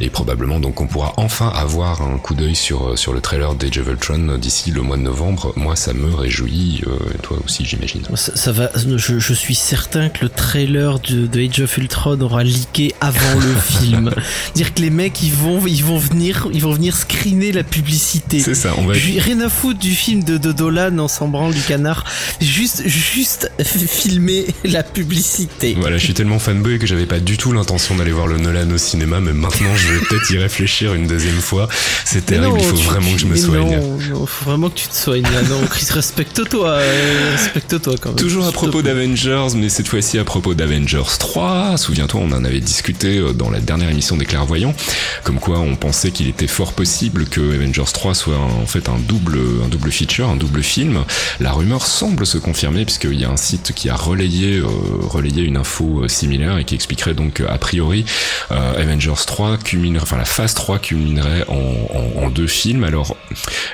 Et 0.00 0.10
probablement 0.10 0.60
donc 0.60 0.80
on 0.80 0.86
pourra 0.86 1.14
enfin 1.16 1.48
avoir 1.54 2.02
un 2.02 2.18
coup 2.18 2.34
d'œil 2.34 2.54
sur, 2.54 2.98
sur 2.98 3.12
le 3.12 3.20
trailer 3.20 3.54
d'Age 3.54 3.78
of 3.78 3.88
Ultron 3.88 4.38
d'ici 4.38 4.70
le 4.70 4.82
mois 4.82 4.96
de 4.96 5.02
novembre. 5.02 5.52
Moi, 5.56 5.76
ça 5.76 5.92
me 5.92 6.14
réjouit. 6.14 6.82
Euh, 6.86 6.96
toi 7.22 7.38
aussi, 7.44 7.64
j'imagine. 7.64 8.02
Ça, 8.14 8.52
va. 8.52 8.70
Je, 8.74 9.18
je, 9.18 9.34
suis 9.34 9.54
certain 9.54 10.08
que 10.08 10.24
le 10.24 10.28
trailer 10.28 10.98
de, 11.00 11.26
de 11.26 11.40
Age 11.40 11.60
of 11.60 11.78
Ultron 11.78 12.20
aura 12.20 12.42
leaké 12.42 12.94
avant 13.00 13.34
le 13.34 13.54
film. 13.78 14.10
Dire 14.54 14.74
que 14.74 14.80
les 14.80 14.90
mecs, 14.90 15.22
ils 15.22 15.32
vont, 15.32 15.66
ils 15.66 15.84
vont 15.84 15.98
venir, 15.98 16.48
ils 16.52 16.62
vont 16.62 16.72
venir 16.72 16.96
screener 16.96 17.52
la 17.52 17.64
publicité. 17.64 18.40
C'est 18.40 18.54
ça. 18.54 18.74
On 18.78 18.86
va. 18.86 18.94
Rien 18.94 19.40
à 19.40 19.48
foutre 19.48 19.78
du 19.78 19.94
film 19.94 20.24
de, 20.24 20.38
de 20.38 20.52
Dolan 20.52 20.98
en 20.98 21.08
s'en 21.08 21.26
du 21.50 21.60
canard. 21.60 22.04
Juste, 22.40 22.86
juste 22.86 23.50
filmer 23.62 24.46
la 24.64 24.82
publicité. 24.82 25.76
Voilà, 25.78 25.98
je 25.98 26.04
suis 26.04 26.14
tellement 26.14 26.38
fanboy 26.38 26.78
que 26.78 26.86
j'avais 26.96 27.06
pas 27.06 27.20
du 27.20 27.36
tout 27.36 27.52
l'intention 27.52 27.94
d'aller 27.94 28.10
voir 28.10 28.26
le 28.26 28.38
Nolan 28.38 28.70
au 28.70 28.78
cinéma, 28.78 29.20
mais 29.20 29.34
maintenant 29.34 29.76
je 29.76 29.92
vais 29.92 30.00
peut-être 30.00 30.30
y 30.30 30.38
réfléchir 30.38 30.94
une 30.94 31.06
deuxième 31.06 31.42
fois. 31.42 31.68
C'est 32.06 32.24
terrible, 32.24 32.56
il 32.58 32.64
faut 32.64 32.76
vraiment 32.76 33.12
que 33.12 33.18
je 33.18 33.26
me 33.26 33.36
soigne. 33.36 33.70
Non, 33.70 33.98
non, 34.12 34.24
faut 34.24 34.46
vraiment 34.46 34.70
que 34.70 34.76
tu 34.76 34.88
te 34.88 34.94
soignes. 34.94 35.22
non, 35.50 35.66
Chris, 35.68 35.88
respecte-toi, 35.90 36.70
euh, 36.70 37.32
respecte-toi 37.32 37.96
quand 38.00 38.10
même. 38.10 38.18
Toujours 38.18 38.46
à 38.46 38.52
propos 38.52 38.80
d'Avengers, 38.80 39.48
mais 39.56 39.68
cette 39.68 39.88
fois-ci 39.88 40.18
à 40.18 40.24
propos 40.24 40.54
d'Avengers 40.54 41.18
3. 41.18 41.76
Souviens-toi, 41.76 42.18
on 42.24 42.32
en 42.32 42.44
avait 42.46 42.60
discuté 42.60 43.18
euh, 43.18 43.34
dans 43.34 43.50
la 43.50 43.60
dernière 43.60 43.90
émission 43.90 44.16
des 44.16 44.24
clairvoyants, 44.24 44.74
comme 45.22 45.38
quoi 45.38 45.58
on 45.58 45.76
pensait 45.76 46.12
qu'il 46.12 46.28
était 46.28 46.46
fort 46.46 46.72
possible 46.72 47.26
que 47.26 47.56
Avengers 47.56 47.92
3 47.92 48.14
soit 48.14 48.38
en 48.38 48.64
fait 48.64 48.88
un 48.88 48.98
double, 48.98 49.38
un 49.62 49.68
double 49.68 49.92
feature, 49.92 50.30
un 50.30 50.36
double 50.36 50.62
film. 50.62 51.04
La 51.40 51.52
rumeur 51.52 51.86
semble 51.86 52.24
se 52.24 52.38
confirmer 52.38 52.86
puisqu'il 52.86 53.20
y 53.20 53.26
a 53.26 53.30
un 53.30 53.36
site 53.36 53.72
qui 53.74 53.90
a 53.90 53.96
relayé, 53.96 54.56
euh, 54.56 54.66
relayé 55.02 55.42
une 55.42 55.58
info 55.58 56.08
similaire 56.08 56.56
et 56.56 56.64
qui 56.64 56.74
donc 57.14 57.42
a 57.46 57.58
priori 57.58 58.04
Avengers 58.50 59.24
3 59.26 59.58
culminerait, 59.58 60.02
enfin 60.02 60.16
la 60.16 60.24
phase 60.24 60.54
3 60.54 60.78
culminerait 60.78 61.44
en, 61.48 62.22
en, 62.22 62.30
deux 62.30 62.46
films. 62.46 62.84
Alors, 62.84 63.16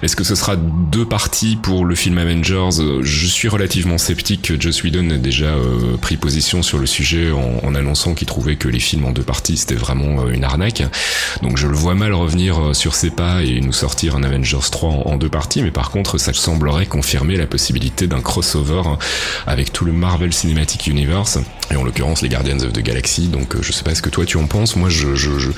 est-ce 0.02 0.16
que 0.16 0.24
ce 0.24 0.34
sera 0.34 0.56
deux 0.56 1.06
parties 1.06 1.56
pour 1.56 1.84
le 1.84 1.94
film 1.94 2.18
Avengers? 2.18 2.70
Je 3.02 3.26
suis 3.26 3.48
relativement 3.48 3.98
sceptique 3.98 4.42
que 4.42 4.60
Joss 4.60 4.82
Whedon 4.82 5.10
ait 5.10 5.18
déjà 5.18 5.54
pris 6.00 6.16
position 6.16 6.62
sur 6.62 6.78
le 6.78 6.86
sujet 6.86 7.30
en, 7.30 7.60
en 7.62 7.74
annonçant 7.74 8.14
qu'il 8.14 8.26
trouvait 8.26 8.56
que 8.56 8.68
les 8.68 8.80
films 8.80 9.04
en 9.04 9.10
deux 9.10 9.22
parties 9.22 9.56
c'était 9.56 9.74
vraiment 9.74 10.28
une 10.28 10.44
arnaque. 10.44 10.82
Donc 11.42 11.56
je 11.56 11.66
le 11.66 11.74
vois 11.74 11.94
mal 11.94 12.12
revenir 12.12 12.74
sur 12.74 12.94
ses 12.94 13.10
pas 13.10 13.42
et 13.42 13.60
nous 13.60 13.72
sortir 13.72 14.16
un 14.16 14.22
Avengers 14.22 14.58
3 14.70 14.90
en, 15.06 15.16
deux 15.16 15.28
parties, 15.28 15.62
mais 15.62 15.70
par 15.70 15.90
contre 15.90 16.18
ça 16.18 16.32
semblerait 16.32 16.86
confirmer 16.86 17.36
la 17.36 17.46
possibilité 17.46 18.06
d'un 18.06 18.20
crossover 18.20 18.82
avec 19.46 19.72
tout 19.72 19.84
le 19.84 19.92
Marvel 19.92 20.32
Cinematic 20.32 20.86
Universe 20.86 21.38
et 21.70 21.76
en 21.76 21.84
l'occurrence 21.84 22.22
les 22.22 22.28
Guardians 22.28 22.60
of 22.60 22.72
the 22.72 22.80
Galaxy. 22.80 23.01
Donc 23.28 23.56
je 23.60 23.72
sais 23.72 23.82
pas 23.82 23.94
ce 23.94 24.02
que 24.02 24.10
toi 24.10 24.24
tu 24.24 24.36
en 24.36 24.46
penses. 24.46 24.76
Moi 24.76 24.88
je, 24.88 25.14
je, 25.14 25.38
je, 25.38 25.50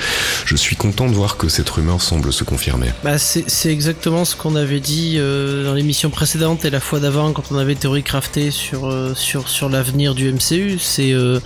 je 0.45 0.57
suis 0.57 0.77
content 0.77 1.09
de 1.09 1.15
voir 1.15 1.37
que 1.37 1.49
cette 1.49 1.69
rumeur 1.69 2.01
semble 2.01 2.33
se 2.33 2.45
confirmer. 2.45 2.89
Bah 3.05 3.19
c'est 3.19 3.71
exactement 3.73 4.25
ce 4.25 4.35
qu'on 4.35 4.57
avait 4.57 4.81
dit 4.81 5.17
euh, 5.19 5.65
dans 5.65 5.75
l'émission 5.75 6.11
précédente 6.11 6.65
et 6.65 6.71
la 6.71 6.81
fois 6.81 7.01
d'avant 7.01 7.33
quand 7.33 7.45
on 7.51 7.59
avait 7.59 7.75
théorie 7.75 8.03
crafté 8.03 8.51
sur 8.51 8.87
euh, 8.87 9.15
sur 9.15 9.49
sur 9.49 9.69
l'avenir 9.69 10.15
du 10.15 10.33
MCU. 10.33 10.79
C'est 10.81 11.13
euh, 11.13 11.41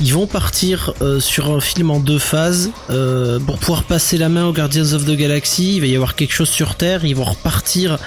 ils 0.00 0.12
vont 0.14 0.26
partir 0.26 0.94
euh, 1.02 1.20
sur 1.20 1.50
un 1.50 1.60
film 1.60 1.90
en 1.90 2.00
deux 2.00 2.18
phases 2.18 2.70
euh, 2.90 3.38
pour 3.40 3.58
pouvoir 3.58 3.84
passer 3.84 4.18
la 4.18 4.28
main 4.28 4.46
aux 4.46 4.52
Guardians 4.52 4.92
of 4.92 5.04
the 5.04 5.16
Galaxy. 5.16 5.76
Il 5.76 5.80
va 5.80 5.86
y 5.86 5.94
avoir 5.94 6.14
quelque 6.14 6.32
chose 6.32 6.50
sur 6.50 6.74
Terre. 6.76 7.04
Ils 7.04 7.16
vont 7.16 7.24
repartir 7.24 7.98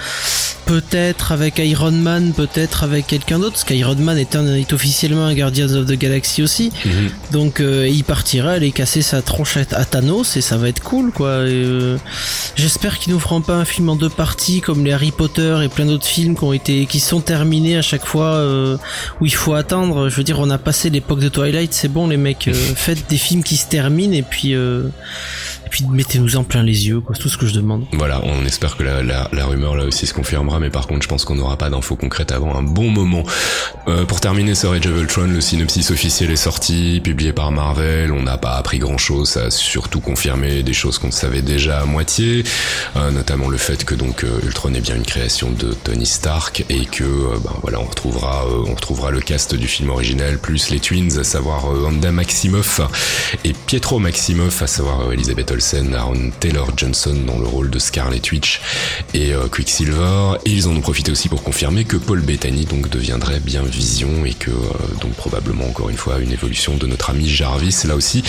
peut-être 0.66 1.32
avec 1.32 1.60
Iron 1.60 1.92
Man, 1.92 2.34
peut-être 2.34 2.84
avec 2.84 3.08
quelqu'un 3.08 3.40
d'autre, 3.40 3.52
parce 3.54 3.64
qu'Iron 3.64 3.96
Man 3.96 4.18
est, 4.18 4.36
un, 4.36 4.56
est 4.56 4.74
officiellement 4.74 5.26
un 5.26 5.36
Guardians 5.36 5.72
of 5.74 5.86
the 5.86 5.94
Galaxy 5.94 6.42
aussi. 6.42 6.72
Mhm. 6.86 7.10
Donc 7.32 7.60
euh, 7.60 7.88
il 7.88 8.04
partira 8.04 8.52
aller 8.52 8.72
casser 8.72 9.02
sa 9.02 9.22
tronche 9.22 9.58
à 9.58 9.86
Thanos 9.86 10.38
et 10.38 10.42
ça 10.42 10.58
va 10.58 10.70
être 10.70 10.82
cool 10.82 11.12
quoi. 11.12 11.28
Euh, 11.28 11.98
J'espère 12.56 13.00
qu'ils 13.00 13.12
nous 13.12 13.20
feront 13.20 13.42
pas 13.42 13.56
un 13.56 13.66
film 13.66 13.90
en 13.90 13.96
deux 13.96 14.10
parties 14.10 14.62
comme 14.62 14.86
les 14.86 14.94
Harry 14.94 15.12
Potter 15.12 15.60
et 15.64 15.68
plein 15.68 15.86
d'autres 15.86 16.06
films 16.06 16.38
qui 16.38 16.44
ont 16.44 16.54
été 16.54 16.86
qui 16.86 17.00
sont 17.00 17.20
terminés 17.20 17.78
à 17.78 17.82
chaque 17.82 18.06
fois 18.06 18.36
euh, 18.36 18.78
où 19.20 19.26
il 19.26 19.34
faut 19.34 19.54
attendre. 19.54 20.08
Je 20.08 20.16
veux 20.16 20.24
dire 20.24 20.40
on 20.40 20.50
a 20.50 20.58
passé 20.58 20.90
l'époque 20.90 21.20
de 21.20 21.30
Twilight, 21.30 21.74
c'est 21.74 21.90
bon 21.90 22.08
les 22.08 22.18
mecs, 22.18 22.48
euh, 22.48 22.54
faites 22.76 23.10
des 23.10 23.18
films 23.18 23.44
qui 23.44 23.58
se 23.58 23.68
terminent 23.68 24.14
et 24.14 24.22
puis 24.22 24.54
euh, 24.54 24.84
et 25.66 25.70
puis 25.70 25.86
mettez-nous 25.90 26.36
en 26.36 26.44
plein 26.44 26.64
les 26.64 26.88
yeux, 26.88 27.00
quoi. 27.02 27.16
C'est 27.16 27.22
tout 27.22 27.30
ce 27.30 27.38
que 27.38 27.48
je 27.48 27.54
demande. 27.54 27.86
Voilà, 27.94 28.22
on 28.24 28.46
espère 28.46 28.78
que 28.78 28.84
la, 28.84 29.02
la, 29.04 29.30
la 29.32 29.46
rumeur 29.46 29.76
là 29.76 29.86
aussi 29.86 30.08
se 30.08 30.14
confirmera, 30.14 30.60
mais 30.60 30.70
par 30.70 30.88
contre, 30.88 31.04
je 31.04 31.08
pense 31.08 31.26
qu'on 31.26 31.36
n'aura 31.36 31.58
pas 31.58 31.70
d'infos 31.70 31.96
concrètes 31.96 32.32
avant 32.32 32.56
un 32.56 32.64
bon 32.64 32.90
moment. 32.90 33.24
Euh, 33.88 34.06
pour 34.06 34.20
terminer 34.20 34.56
sur 34.56 34.72
Age 34.72 34.88
of 34.88 35.00
Ultron, 35.00 35.28
le 35.28 35.42
synopsis 35.42 35.92
officiel 35.92 36.32
est 36.32 36.36
sorti, 36.36 37.02
publié 37.04 37.34
par 37.34 37.52
Marvel. 37.52 38.12
On 38.12 38.24
n'a 38.24 38.38
pas 38.38 38.56
appris 38.56 38.80
grand 38.80 38.98
chose, 38.98 39.30
ça 39.30 39.46
a 39.46 39.52
surtout 39.52 40.00
confirmé 40.00 40.64
des 40.64 40.74
choses 40.74 40.98
qu'on 41.00 41.12
savait 41.12 41.42
déjà 41.42 41.82
à 41.82 41.86
moitié, 41.86 42.44
euh, 42.96 43.12
notamment 43.12 43.50
le 43.50 43.58
fait 43.58 43.84
que 43.86 43.96
donc 43.96 44.24
euh, 44.24 44.40
Ultron 44.44 44.74
est 44.74 44.82
bien 44.82 44.96
une 44.96 45.06
création 45.06 45.52
de 45.52 45.74
Tony 45.84 46.06
Stark 46.06 46.66
et 46.70 46.86
que 46.86 47.04
euh, 47.04 47.38
ben 47.44 47.54
voilà, 47.62 47.80
on 47.80 47.86
retrouvera, 47.86 48.46
euh, 48.46 48.64
on 48.68 48.76
retrouvera 48.76 49.12
le 49.12 49.20
cast 49.20 49.56
du 49.56 49.68
film 49.68 49.90
originel 49.90 50.38
plus 50.40 50.70
les 50.70 50.80
twins, 50.80 51.18
à 51.20 51.24
savoir 51.24 51.66
Wanda 51.66 52.12
Maximoff 52.12 52.82
et 53.44 53.54
Pietro 53.54 54.00
Maximoff, 54.00 54.62
à 54.62 54.68
savoir 54.68 55.12
Elizabeth 55.12 55.52
Olsen, 55.56 55.96
Aaron 55.96 56.32
Taylor 56.42 56.68
Johnson 56.76 57.16
dans 57.26 57.40
le 57.40 57.48
rôle 57.48 57.70
de 57.70 57.80
Scarlet 57.80 58.22
Witch 58.30 58.60
et 59.14 59.34
euh, 59.34 59.48
Quicksilver. 59.48 60.34
Et 60.44 60.52
ils 60.52 60.68
en 60.68 60.72
ont 60.72 60.82
profité 60.82 61.12
aussi 61.14 61.30
pour 61.30 61.44
confirmer 61.44 61.86
que 61.86 61.96
Paul 61.96 62.20
Bettany 62.20 62.66
donc 62.66 62.90
deviendrait 62.90 63.40
bien 63.40 63.64
Vision 63.64 64.26
et 64.26 64.34
que 64.34 64.52
euh, 64.52 64.56
donc 65.00 65.14
probablement 65.14 65.66
encore 65.66 65.90
une 65.90 65.96
fois 65.96 66.20
une 66.20 66.34
évolution 66.34 66.76
de 66.76 66.86
notre 66.88 67.10
ami 67.10 67.30
Jarvis. 67.30 67.84
Là 67.88 67.96
aussi, 67.96 68.22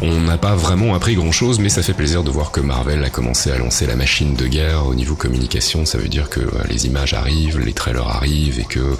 on 0.00 0.20
n'a 0.22 0.38
pas 0.38 0.54
vraiment 0.54 0.94
appris 0.94 1.16
grand 1.16 1.32
chose, 1.32 1.58
mais 1.58 1.68
ça 1.68 1.82
fait 1.82 1.92
plaisir 1.92 2.24
de 2.24 2.30
voir 2.30 2.50
que 2.50 2.60
Marvel 2.60 3.04
a 3.04 3.10
commencé 3.10 3.50
à 3.50 3.58
lancer 3.58 3.86
la 3.86 3.96
machine 3.96 4.34
de 4.34 4.46
guerre 4.46 4.86
au 4.86 4.94
niveau 4.94 5.16
communication. 5.16 5.84
Ça 5.84 5.98
veut 5.98 6.08
dire 6.08 6.30
que 6.30 6.40
euh, 6.40 6.64
les 6.70 6.86
images 6.86 7.12
arrivent, 7.12 7.58
les 7.58 7.74
trailers 7.74 8.08
arrivent 8.08 8.58
et 8.58 8.64
que 8.64 8.96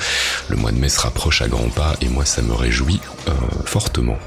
le 0.50 0.56
mois 0.56 0.70
de 0.70 0.78
mai 0.78 0.90
se 0.90 1.00
rapproche 1.00 1.40
à 1.40 1.48
grands 1.48 1.70
pas. 1.70 1.96
Et 2.02 2.08
moi, 2.08 2.26
ça 2.26 2.42
me 2.42 2.52
réjouit 2.52 3.00
fortement. 3.64 4.18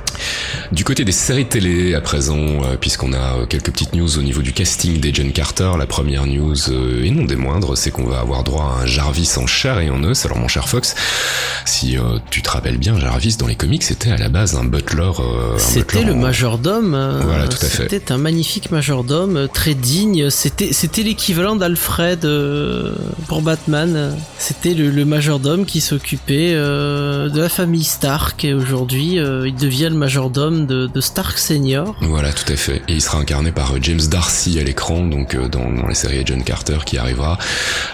Du 0.71 0.85
côté 0.85 1.03
des 1.03 1.11
séries 1.11 1.47
télé 1.47 1.93
à 1.93 1.99
présent, 1.99 2.61
puisqu'on 2.79 3.11
a 3.11 3.42
quelques 3.47 3.71
petites 3.71 3.93
news 3.93 4.17
au 4.17 4.21
niveau 4.21 4.41
du 4.41 4.53
casting 4.53 4.99
d'Agent 4.99 5.29
Carter, 5.33 5.71
la 5.77 5.85
première 5.85 6.25
news, 6.25 6.55
euh, 6.69 7.03
et 7.03 7.11
non 7.11 7.23
des 7.25 7.35
moindres, 7.35 7.77
c'est 7.77 7.91
qu'on 7.91 8.05
va 8.05 8.19
avoir 8.19 8.43
droit 8.43 8.75
à 8.79 8.83
un 8.83 8.85
Jarvis 8.85 9.31
en 9.37 9.47
chair 9.47 9.79
et 9.79 9.89
en 9.89 10.03
os. 10.03 10.25
Alors 10.25 10.37
mon 10.37 10.47
cher 10.47 10.67
Fox, 10.69 10.95
si 11.65 11.97
euh, 11.97 12.19
tu 12.29 12.41
te 12.41 12.49
rappelles 12.49 12.77
bien, 12.77 12.99
Jarvis 12.99 13.37
dans 13.37 13.47
les 13.47 13.55
comics 13.55 13.83
c'était 13.83 14.11
à 14.11 14.17
la 14.17 14.29
base 14.29 14.55
un 14.55 14.63
butler. 14.65 15.11
euh, 15.19 15.57
C'était 15.57 16.03
le 16.03 16.13
en- 16.13 16.17
majordome. 16.17 16.93
euh, 16.95 17.21
Voilà, 17.23 17.47
tout 17.47 17.57
à 17.61 17.69
fait. 17.69 17.83
C'était 17.89 18.11
un 18.11 18.17
magnifique 18.17 18.71
majordome, 18.71 19.37
euh, 19.37 19.47
très 19.47 19.73
digne. 19.73 20.29
C'était, 20.29 20.73
c'était 20.73 21.03
l'équivalent 21.03 21.55
d'Alfred 21.55 22.25
euh, 22.25 22.93
pour 23.27 23.41
Batman. 23.41 24.15
C'était 24.39 24.73
le, 24.73 24.89
le 24.89 25.05
majordome 25.05 25.65
qui 25.65 25.81
s'occupait 25.81 26.51
euh, 26.53 27.29
de 27.29 27.41
la 27.41 27.49
famille 27.49 27.83
Stark. 27.83 28.43
Et 28.45 28.53
aujourd'hui, 28.53 29.19
euh, 29.19 29.47
il 29.47 29.55
devient 29.55 29.89
le 29.89 29.95
majordome 29.97 30.65
de, 30.65 30.87
de 30.87 31.01
Stark 31.01 31.37
Senior. 31.37 31.95
Voilà, 32.01 32.31
tout 32.33 32.51
à 32.51 32.55
fait. 32.55 32.81
Et 32.87 32.93
il 32.93 33.01
sera 33.01 33.17
incarné 33.19 33.32
par 33.55 33.73
euh, 33.73 33.79
James 33.81 33.99
Darcy 34.09 34.59
à 34.59 34.63
l'écran, 34.63 35.01
donc 35.03 35.33
euh, 35.33 35.47
dans, 35.47 35.71
dans 35.71 35.87
la 35.87 35.95
série 35.95 36.19
Agent 36.19 36.41
Carter 36.41 36.77
qui 36.85 36.97
arrivera 36.97 37.37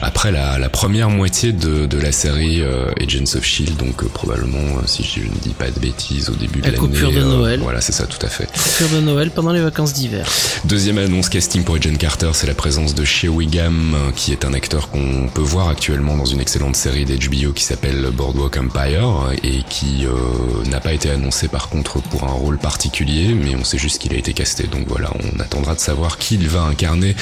après 0.01 0.31
la, 0.31 0.59
la 0.59 0.69
première 0.69 1.09
moitié 1.09 1.53
de, 1.53 1.85
de 1.85 1.97
la 1.97 2.11
série 2.11 2.61
euh, 2.61 2.91
Agents 3.01 3.37
of 3.37 3.43
Shield, 3.43 3.77
donc 3.77 4.03
probablement, 4.09 4.59
si 4.85 5.03
je 5.03 5.21
ne 5.21 5.39
dis 5.41 5.53
pas 5.57 5.69
de 5.71 5.79
bêtises, 5.79 6.29
au 6.29 6.33
début 6.33 6.59
de 6.59 6.65
La 6.65 6.71
l'année. 6.71 6.79
coupure 6.79 7.11
de 7.11 7.21
Noël. 7.21 7.59
Voilà, 7.61 7.79
c'est 7.81 7.93
ça, 7.93 8.05
tout 8.05 8.23
à 8.25 8.29
fait. 8.29 8.47
Coupure 8.47 8.97
de 8.97 9.01
Noël 9.01 9.31
pendant 9.31 9.53
les 9.53 9.61
vacances 9.61 9.93
d'hiver. 9.93 10.27
Deuxième 10.65 10.97
annonce 10.97 11.29
casting 11.29 11.63
pour 11.63 11.75
Agent 11.75 11.95
Carter, 11.97 12.31
c'est 12.33 12.47
la 12.47 12.53
présence 12.55 12.93
de 12.93 13.05
Shea 13.05 13.29
Wiggum, 13.29 13.95
qui 14.15 14.31
est 14.33 14.43
un 14.45 14.53
acteur 14.53 14.89
qu'on 14.89 15.29
peut 15.33 15.41
voir 15.41 15.69
actuellement 15.69 16.17
dans 16.17 16.25
une 16.25 16.41
excellente 16.41 16.75
série 16.75 17.05
d'HBO 17.05 17.53
qui 17.53 17.63
s'appelle 17.63 18.07
Boardwalk 18.13 18.57
Empire 18.57 19.29
et 19.43 19.63
qui 19.69 20.05
euh, 20.05 20.69
n'a 20.69 20.79
pas 20.81 20.93
été 20.93 21.09
annoncé 21.09 21.47
par 21.47 21.69
contre 21.69 22.01
pour 22.01 22.23
un 22.25 22.31
rôle 22.31 22.57
particulier, 22.57 23.33
mais 23.33 23.55
on 23.55 23.63
sait 23.63 23.77
juste 23.77 23.99
qu'il 24.01 24.13
a 24.13 24.17
été 24.17 24.33
casté. 24.33 24.63
Donc 24.67 24.85
voilà, 24.87 25.11
on 25.35 25.39
attendra 25.39 25.75
de 25.75 25.79
savoir 25.79 26.17
qui 26.17 26.35
il 26.35 26.47
va 26.47 26.61
incarner 26.63 27.15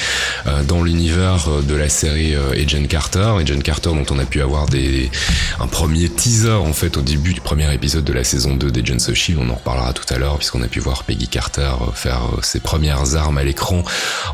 euh, 0.46 0.62
dans 0.62 0.82
l'univers 0.82 1.48
euh, 1.48 1.62
de 1.62 1.74
la 1.74 1.88
série 1.88 2.34
euh, 2.34 2.52
Agent 2.52 2.86
Carter. 2.88 3.32
Agent 3.40 3.60
Carter 3.60 3.90
dont 3.90 4.04
on 4.10 4.18
a 4.18 4.24
pu 4.24 4.42
avoir 4.42 4.66
des 4.66 5.10
un 5.60 5.66
premier 5.66 6.08
teaser 6.08 6.52
en 6.52 6.72
fait 6.72 6.96
au 6.96 7.02
début 7.02 7.34
du 7.34 7.40
premier 7.40 7.72
épisode 7.74 8.04
de 8.04 8.12
la 8.12 8.24
saison 8.24 8.54
2 8.54 8.70
d'Agents 8.70 9.08
of 9.08 9.14
Shield. 9.14 9.40
On 9.42 9.50
en 9.50 9.56
reparlera 9.56 9.92
tout 9.92 10.12
à 10.12 10.18
l'heure 10.18 10.38
puisqu'on 10.38 10.62
a 10.62 10.68
pu 10.68 10.80
voir 10.80 11.04
Peggy 11.04 11.28
Carter 11.28 11.72
faire 11.94 12.20
ses 12.42 12.60
premières 12.60 13.16
armes 13.16 13.38
à 13.38 13.44
l'écran, 13.44 13.82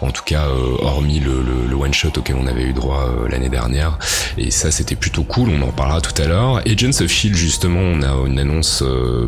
en 0.00 0.10
tout 0.10 0.24
cas 0.24 0.46
hormis 0.80 1.20
le, 1.20 1.74
one 1.74 1.92
shot 1.92 2.12
auquel 2.16 2.36
on 2.36 2.46
avait 2.46 2.62
eu 2.62 2.72
droit 2.72 3.08
l'année 3.28 3.48
dernière. 3.48 3.98
Et 4.38 4.50
ça 4.50 4.70
c'était 4.70 4.94
plutôt 4.94 5.24
cool. 5.24 5.50
On 5.50 5.62
en 5.62 5.66
reparlera 5.66 6.00
tout 6.00 6.20
à 6.20 6.26
l'heure. 6.26 6.62
Agents 6.66 7.02
of 7.02 7.10
Shield 7.10 7.36
justement, 7.36 7.80
on 7.80 8.02
a 8.02 8.26
une 8.26 8.38
annonce 8.38 8.82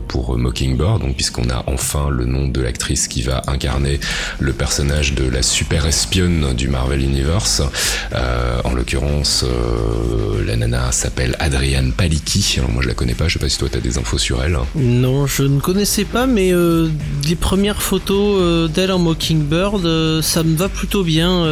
pour 0.09 0.37
Mockingbird, 0.39 1.01
donc 1.01 1.15
puisqu'on 1.17 1.49
a 1.51 1.65
enfin 1.67 2.09
le 2.11 2.25
nom 2.25 2.47
de 2.49 2.61
l'actrice 2.61 3.09
qui 3.09 3.23
va 3.23 3.43
incarner 3.47 4.01
le 4.39 4.53
personnage 4.53 5.15
de 5.15 5.29
la 5.29 5.43
super 5.43 5.87
espionne 5.87 6.55
du 6.55 6.69
Marvel 6.69 7.03
Universe. 7.03 7.63
Euh, 8.15 8.61
en 8.65 8.73
l'occurrence, 8.75 9.45
euh, 9.45 10.45
la 10.47 10.57
nana 10.57 10.93
s'appelle 10.93 11.37
Adrienne 11.39 11.93
Palicki. 11.93 12.57
Alors 12.59 12.71
moi 12.71 12.83
je 12.83 12.89
la 12.89 12.95
connais 12.95 13.15
pas, 13.15 13.29
je 13.29 13.35
sais 13.35 13.39
pas 13.39 13.49
si 13.49 13.59
toi 13.59 13.69
t'as 13.71 13.81
des 13.81 13.99
infos 13.99 14.19
sur 14.19 14.43
elle. 14.43 14.59
Non, 14.75 15.27
je 15.27 15.43
ne 15.43 15.61
connaissais 15.61 16.05
pas, 16.05 16.27
mais 16.27 16.53
euh, 16.53 16.89
les 17.27 17.37
premières 17.37 17.83
photos 17.83 18.39
euh, 18.41 18.69
d'elle 18.69 18.93
en 18.93 18.99
Mockingbird, 18.99 20.23
ça 20.23 20.43
me 20.43 20.57
va 20.57 20.69
plutôt 20.69 21.03
bien. 21.03 21.45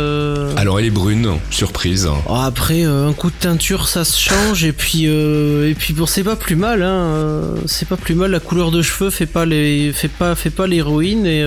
Alors 0.56 0.78
elle 0.78 0.86
est 0.86 0.90
brune, 0.90 1.28
surprise. 1.50 2.08
Oh, 2.28 2.34
après, 2.34 2.82
un 2.82 3.12
coup 3.12 3.30
de 3.30 3.36
teinture, 3.38 3.88
ça 3.88 4.04
se 4.04 4.20
change, 4.20 4.64
et 4.64 4.72
puis, 4.72 5.04
et 5.04 5.74
puis 5.78 5.94
bon, 5.94 6.06
c'est 6.06 6.24
pas 6.24 6.36
plus 6.36 6.56
mal, 6.56 6.82
hein. 6.82 7.54
C'est 7.66 7.88
pas 7.88 7.96
plus 7.96 8.14
mal. 8.14 8.30
La 8.30 8.40
couleur 8.40 8.70
de 8.70 8.82
cheveux 8.82 9.10
fait 9.10 9.26
pas 9.26 9.44
les, 9.44 9.92
fait 9.92 10.08
pas, 10.08 10.34
fait 10.34 10.50
pas 10.50 10.66
l'héroïne, 10.66 11.26
et 11.26 11.42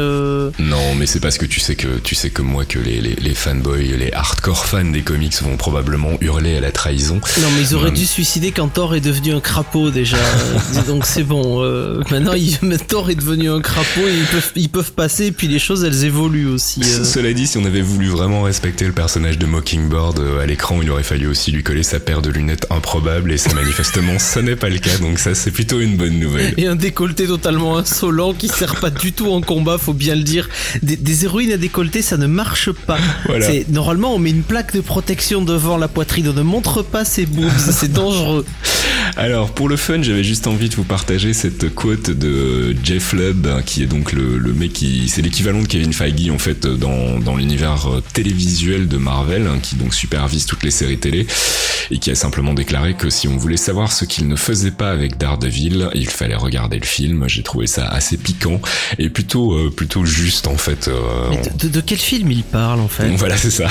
Non, 0.60 0.96
mais 0.98 1.06
c'est 1.06 1.20
parce 1.28 1.38
que 1.38 1.46
tu 1.46 1.60
sais 1.60 1.76
que 1.76 2.00
tu 2.02 2.16
sais 2.16 2.30
comme 2.30 2.46
moi 2.48 2.64
que 2.64 2.80
les, 2.80 3.02
les, 3.02 3.16
les 3.16 3.36
fanboys, 3.36 3.98
les 3.98 4.14
hardcore 4.14 4.66
fans 4.66 4.86
des 4.86 5.02
comics 5.02 5.34
vont 5.42 5.58
probablement 5.58 6.18
hurler 6.22 6.56
à 6.56 6.62
la 6.62 6.72
trahison. 6.72 7.16
Non, 7.42 7.48
mais 7.54 7.64
ils 7.64 7.76
auraient 7.76 7.92
dû 7.92 8.06
suicider 8.06 8.54
quand 8.54 8.70
Thor 8.70 8.96
est 8.96 9.02
devenu 9.02 9.34
un 9.34 9.42
crapaud 9.42 9.90
déjà. 9.90 10.16
Donc 10.88 11.06
c'est 11.06 11.26
bon. 11.26 11.62
Euh, 11.66 12.02
maintenant, 12.12 12.32
il, 12.32 12.58
Thor 12.88 13.10
est 13.10 13.16
devenu 13.16 13.50
un 13.52 13.60
crapaud 13.60 14.08
et 14.08 14.14
ils 14.18 14.26
peuvent, 14.26 14.52
ils 14.56 14.70
peuvent 14.70 14.94
passer. 14.94 15.26
Et 15.26 15.32
puis 15.34 15.50
les 15.50 15.60
choses, 15.60 15.84
elles 15.84 16.06
évoluent 16.06 16.48
aussi. 16.48 16.80
euh. 16.86 17.04
Cela 17.04 17.34
dit, 17.34 17.46
si 17.46 17.58
on 17.58 17.66
avait 17.66 17.82
voulu 17.82 18.08
vraiment 18.08 18.44
respecter 18.44 18.86
le 18.86 18.94
personnage 18.94 19.38
de 19.38 19.46
Mockingbird 19.48 20.20
euh, 20.20 20.40
à 20.40 20.46
l'écran, 20.46 20.80
il 20.82 20.90
aurait 20.90 21.04
fallu 21.04 21.28
aussi 21.28 21.52
lui 21.52 21.62
coller 21.62 21.84
sa 21.84 22.00
paire 22.00 22.22
de 22.22 22.30
lunettes 22.30 22.68
improbables 22.70 23.34
et 23.34 23.38
ça 23.38 23.54
manifestement 23.54 24.18
ce 24.18 24.40
n'est 24.40 24.56
pas 24.56 24.70
le 24.70 24.78
cas. 24.78 24.98
Donc 25.00 25.20
ça, 25.20 25.36
c'est 25.36 25.52
plutôt 25.52 25.82
une 25.82 25.98
bonne 25.98 26.20
nouvelle. 26.20 26.54
Et 26.56 26.68
un 26.68 26.78
décolleté 26.78 27.28
totalement 27.28 27.78
insolent 27.78 28.34
qui 28.34 28.48
sert 28.48 28.80
pas 28.80 28.92
du 28.92 29.12
tout 29.12 29.30
en 29.30 29.42
combat, 29.42 29.78
faut 29.78 29.92
bien 29.92 30.16
le 30.16 30.24
dire. 30.24 30.48
Des, 30.84 30.96
des 30.96 31.17
héroïnes 31.24 31.52
à 31.52 31.58
décolleté, 31.58 32.02
ça 32.02 32.18
ne 32.18 32.28
marche 32.28 32.72
pas. 32.72 32.98
Voilà. 33.26 33.48
Normalement 33.70 34.14
on 34.16 34.20
met 34.20 34.30
une 34.30 34.44
plaque 34.44 34.74
de 34.74 34.82
protection 34.82 35.42
devant 35.42 35.78
la 35.78 35.88
poitrine, 35.88 36.30
on 36.30 36.34
ne 36.34 36.42
montre 36.42 36.82
pas 36.82 37.04
ses 37.04 37.26
boobs, 37.26 37.50
c'est 37.58 37.92
dangereux. 37.92 38.46
Alors 39.16 39.52
pour 39.54 39.70
le 39.70 39.78
fun, 39.78 40.02
j'avais 40.02 40.24
juste 40.24 40.48
envie 40.48 40.70
de 40.70 40.76
vous 40.76 40.84
partager 40.84 41.34
cette 41.34 41.74
quote 41.74 42.10
de 42.10 42.76
Jeff 42.84 43.14
Lubb, 43.14 43.48
hein, 43.48 43.62
qui 43.66 43.84
est 43.84 43.88
donc 43.88 44.12
le, 44.12 44.38
le 44.38 44.54
mec 44.54 44.74
qui, 44.74 45.08
c'est 45.10 45.22
l'équivalent 45.22 45.62
de 45.62 45.68
Kevin 45.68 45.94
Feige 45.94 46.30
en 46.30 46.38
fait 46.40 46.66
dans, 46.68 47.20
dans 47.20 47.36
l'univers 47.36 47.88
euh, 47.88 48.04
télévisuel 48.14 48.88
de 48.88 48.98
Marvel, 48.98 49.48
hein, 49.48 49.60
qui 49.62 49.76
donc 49.76 49.94
supervise 49.94 50.46
toutes 50.46 50.64
les 50.64 50.72
séries 50.72 50.98
télé 50.98 51.26
et 51.90 52.00
qui 52.00 52.12
a 52.12 52.16
simplement 52.16 52.54
déclaré 52.54 52.96
que 52.96 53.10
si 53.10 53.28
on 53.28 53.38
voulait 53.38 53.58
savoir 53.58 53.92
ce 53.92 54.06
qu'il 54.06 54.28
ne 54.28 54.36
faisait 54.36 54.72
pas 54.72 54.92
avec 54.92 55.18
Daredevil, 55.18 55.90
il 55.96 56.10
fallait 56.10 56.36
regarder 56.36 56.80
le 56.80 56.86
film. 56.86 57.26
J'ai 57.28 57.44
trouvé 57.44 57.66
ça 57.68 57.88
assez 57.88 58.18
piquant 58.18 58.62
et 59.00 59.10
plutôt 59.10 59.54
euh, 59.54 59.72
plutôt 59.76 60.06
juste 60.06 60.48
en 60.48 60.58
fait. 60.58 60.88
euh, 60.90 61.30
Mais 61.30 61.70
de, 61.70 61.82
quel 61.82 61.98
film 61.98 62.32
il 62.32 62.44
parle 62.44 62.80
en 62.82 62.88
fait? 62.88 63.08
Voilà, 63.16 63.38
c'est 63.38 63.52
ça. 63.52 63.70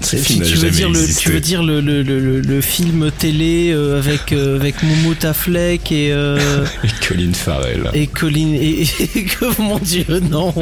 Ce 0.00 0.16
tu, 0.16 0.22
film 0.22 0.40
n'a 0.40 0.46
tu 0.46 0.56
veux 0.56 0.70
dire 0.70 0.90
le, 0.90 1.06
tu 1.18 1.30
veux 1.30 1.40
dire 1.40 1.62
le, 1.62 1.80
le, 1.80 2.02
le, 2.02 2.40
le 2.40 2.60
film 2.60 3.10
télé 3.16 3.70
euh, 3.72 3.98
avec 3.98 4.32
euh, 4.32 4.56
avec 4.76 4.82
Moumout 4.82 5.24
Affleck 5.24 5.92
et 5.92 6.12
euh, 6.12 6.64
Et 6.84 7.06
Colin 7.06 7.32
Farrell. 7.32 7.90
et 7.94 8.06
Colin 8.06 8.52
et, 8.54 8.82
et 8.82 9.24
que 9.24 9.60
mon 9.62 9.78
dieu 9.78 10.20
non 10.30 10.52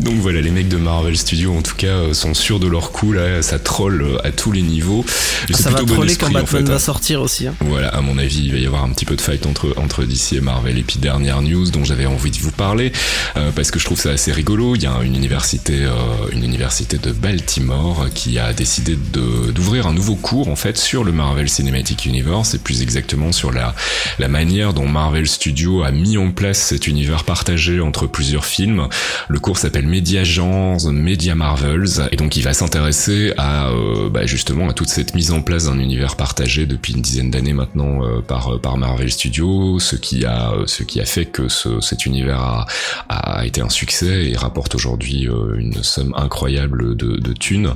Donc 0.00 0.16
voilà, 0.16 0.40
les 0.40 0.50
mecs 0.50 0.68
de 0.68 0.76
Marvel 0.76 1.16
Studios 1.16 1.54
en 1.56 1.62
tout 1.62 1.76
cas 1.76 1.86
euh, 1.86 2.14
sont 2.14 2.34
sûrs 2.34 2.60
de 2.60 2.66
leur 2.66 2.90
coup 2.90 3.12
là, 3.12 3.42
ça 3.42 3.58
troll 3.58 4.02
euh, 4.02 4.26
à 4.26 4.32
tous 4.32 4.52
les 4.52 4.62
niveaux. 4.62 5.04
C'est 5.46 5.62
ça 5.62 5.70
va 5.70 5.80
bon 5.80 5.94
troller 5.94 6.16
quand 6.16 6.26
esprit, 6.26 6.36
en 6.36 6.40
Batman 6.40 6.62
fait, 6.62 6.68
va 6.68 6.74
hein. 6.74 6.78
sortir 6.78 7.20
aussi 7.20 7.46
hein. 7.46 7.54
Voilà, 7.60 7.88
à 7.88 8.00
mon 8.00 8.18
avis, 8.18 8.44
il 8.44 8.52
va 8.52 8.58
y 8.58 8.66
avoir 8.66 8.84
un 8.84 8.90
petit 8.90 9.04
peu 9.04 9.16
de 9.16 9.20
fight 9.20 9.46
entre 9.46 9.74
entre 9.76 10.04
DC 10.04 10.34
et 10.34 10.40
Marvel. 10.40 10.78
Et 10.78 10.82
puis 10.82 10.98
dernière 10.98 11.42
news 11.42 11.70
dont 11.70 11.84
j'avais 11.84 12.06
envie 12.06 12.30
de 12.30 12.38
vous 12.38 12.50
parler 12.50 12.92
euh, 13.36 13.50
parce 13.54 13.70
que 13.70 13.78
je 13.78 13.84
trouve 13.84 14.00
ça 14.00 14.10
assez 14.10 14.32
rigolo. 14.32 14.74
Il 14.74 14.82
y 14.82 14.86
a 14.86 14.98
une 15.02 15.14
université, 15.14 15.84
euh, 15.84 15.92
une 16.32 16.44
université 16.44 16.98
de 16.98 17.12
Baltimore 17.12 18.06
qui 18.14 18.38
a 18.38 18.52
décidé 18.52 18.96
d'ouvrir 18.96 19.86
un 19.86 19.92
nouveau 19.92 20.16
cours 20.16 20.48
en 20.48 20.56
fait 20.56 20.76
sur 20.76 21.04
le 21.04 21.12
Marvel 21.12 21.48
Cinematic 21.48 22.06
Universe 22.06 22.54
et 22.54 22.58
plus 22.58 22.82
exactement 22.82 23.32
sur 23.32 23.52
la 23.52 23.74
la 24.18 24.28
manière 24.28 24.74
dont 24.74 24.88
Marvel 24.88 25.28
Studios 25.28 25.82
a 25.82 25.90
mis 25.90 26.18
en 26.18 26.30
place 26.30 26.58
cet 26.58 26.86
univers 26.86 27.24
partagé 27.24 27.80
entre 27.80 28.06
plusieurs 28.06 28.44
films. 28.44 28.88
Le 29.28 29.38
cours 29.38 29.58
s'appelle 29.58 29.83
Media 29.86 30.24
Genres, 30.24 30.90
Media 30.92 31.34
Marvels, 31.34 32.08
et 32.12 32.16
donc 32.16 32.36
il 32.36 32.42
va 32.42 32.54
s'intéresser 32.54 33.32
à 33.36 33.68
euh, 33.68 34.08
bah, 34.10 34.26
justement 34.26 34.68
à 34.68 34.72
toute 34.72 34.88
cette 34.88 35.14
mise 35.14 35.30
en 35.30 35.42
place 35.42 35.66
d'un 35.66 35.78
univers 35.78 36.16
partagé 36.16 36.66
depuis 36.66 36.94
une 36.94 37.02
dizaine 37.02 37.30
d'années 37.30 37.52
maintenant 37.52 38.04
euh, 38.04 38.20
par 38.20 38.60
par 38.60 38.76
Marvel 38.76 39.10
Studios, 39.10 39.78
ce 39.78 39.96
qui 39.96 40.24
a 40.24 40.52
euh, 40.52 40.64
ce 40.66 40.82
qui 40.82 41.00
a 41.00 41.04
fait 41.04 41.26
que 41.26 41.48
ce, 41.48 41.80
cet 41.80 42.06
univers 42.06 42.40
a, 42.40 42.66
a 43.08 43.46
été 43.46 43.60
un 43.60 43.68
succès 43.68 44.30
et 44.30 44.36
rapporte 44.36 44.74
aujourd'hui 44.74 45.28
euh, 45.28 45.56
une 45.58 45.82
somme 45.82 46.14
incroyable 46.16 46.96
de, 46.96 47.16
de 47.16 47.32
thunes. 47.32 47.72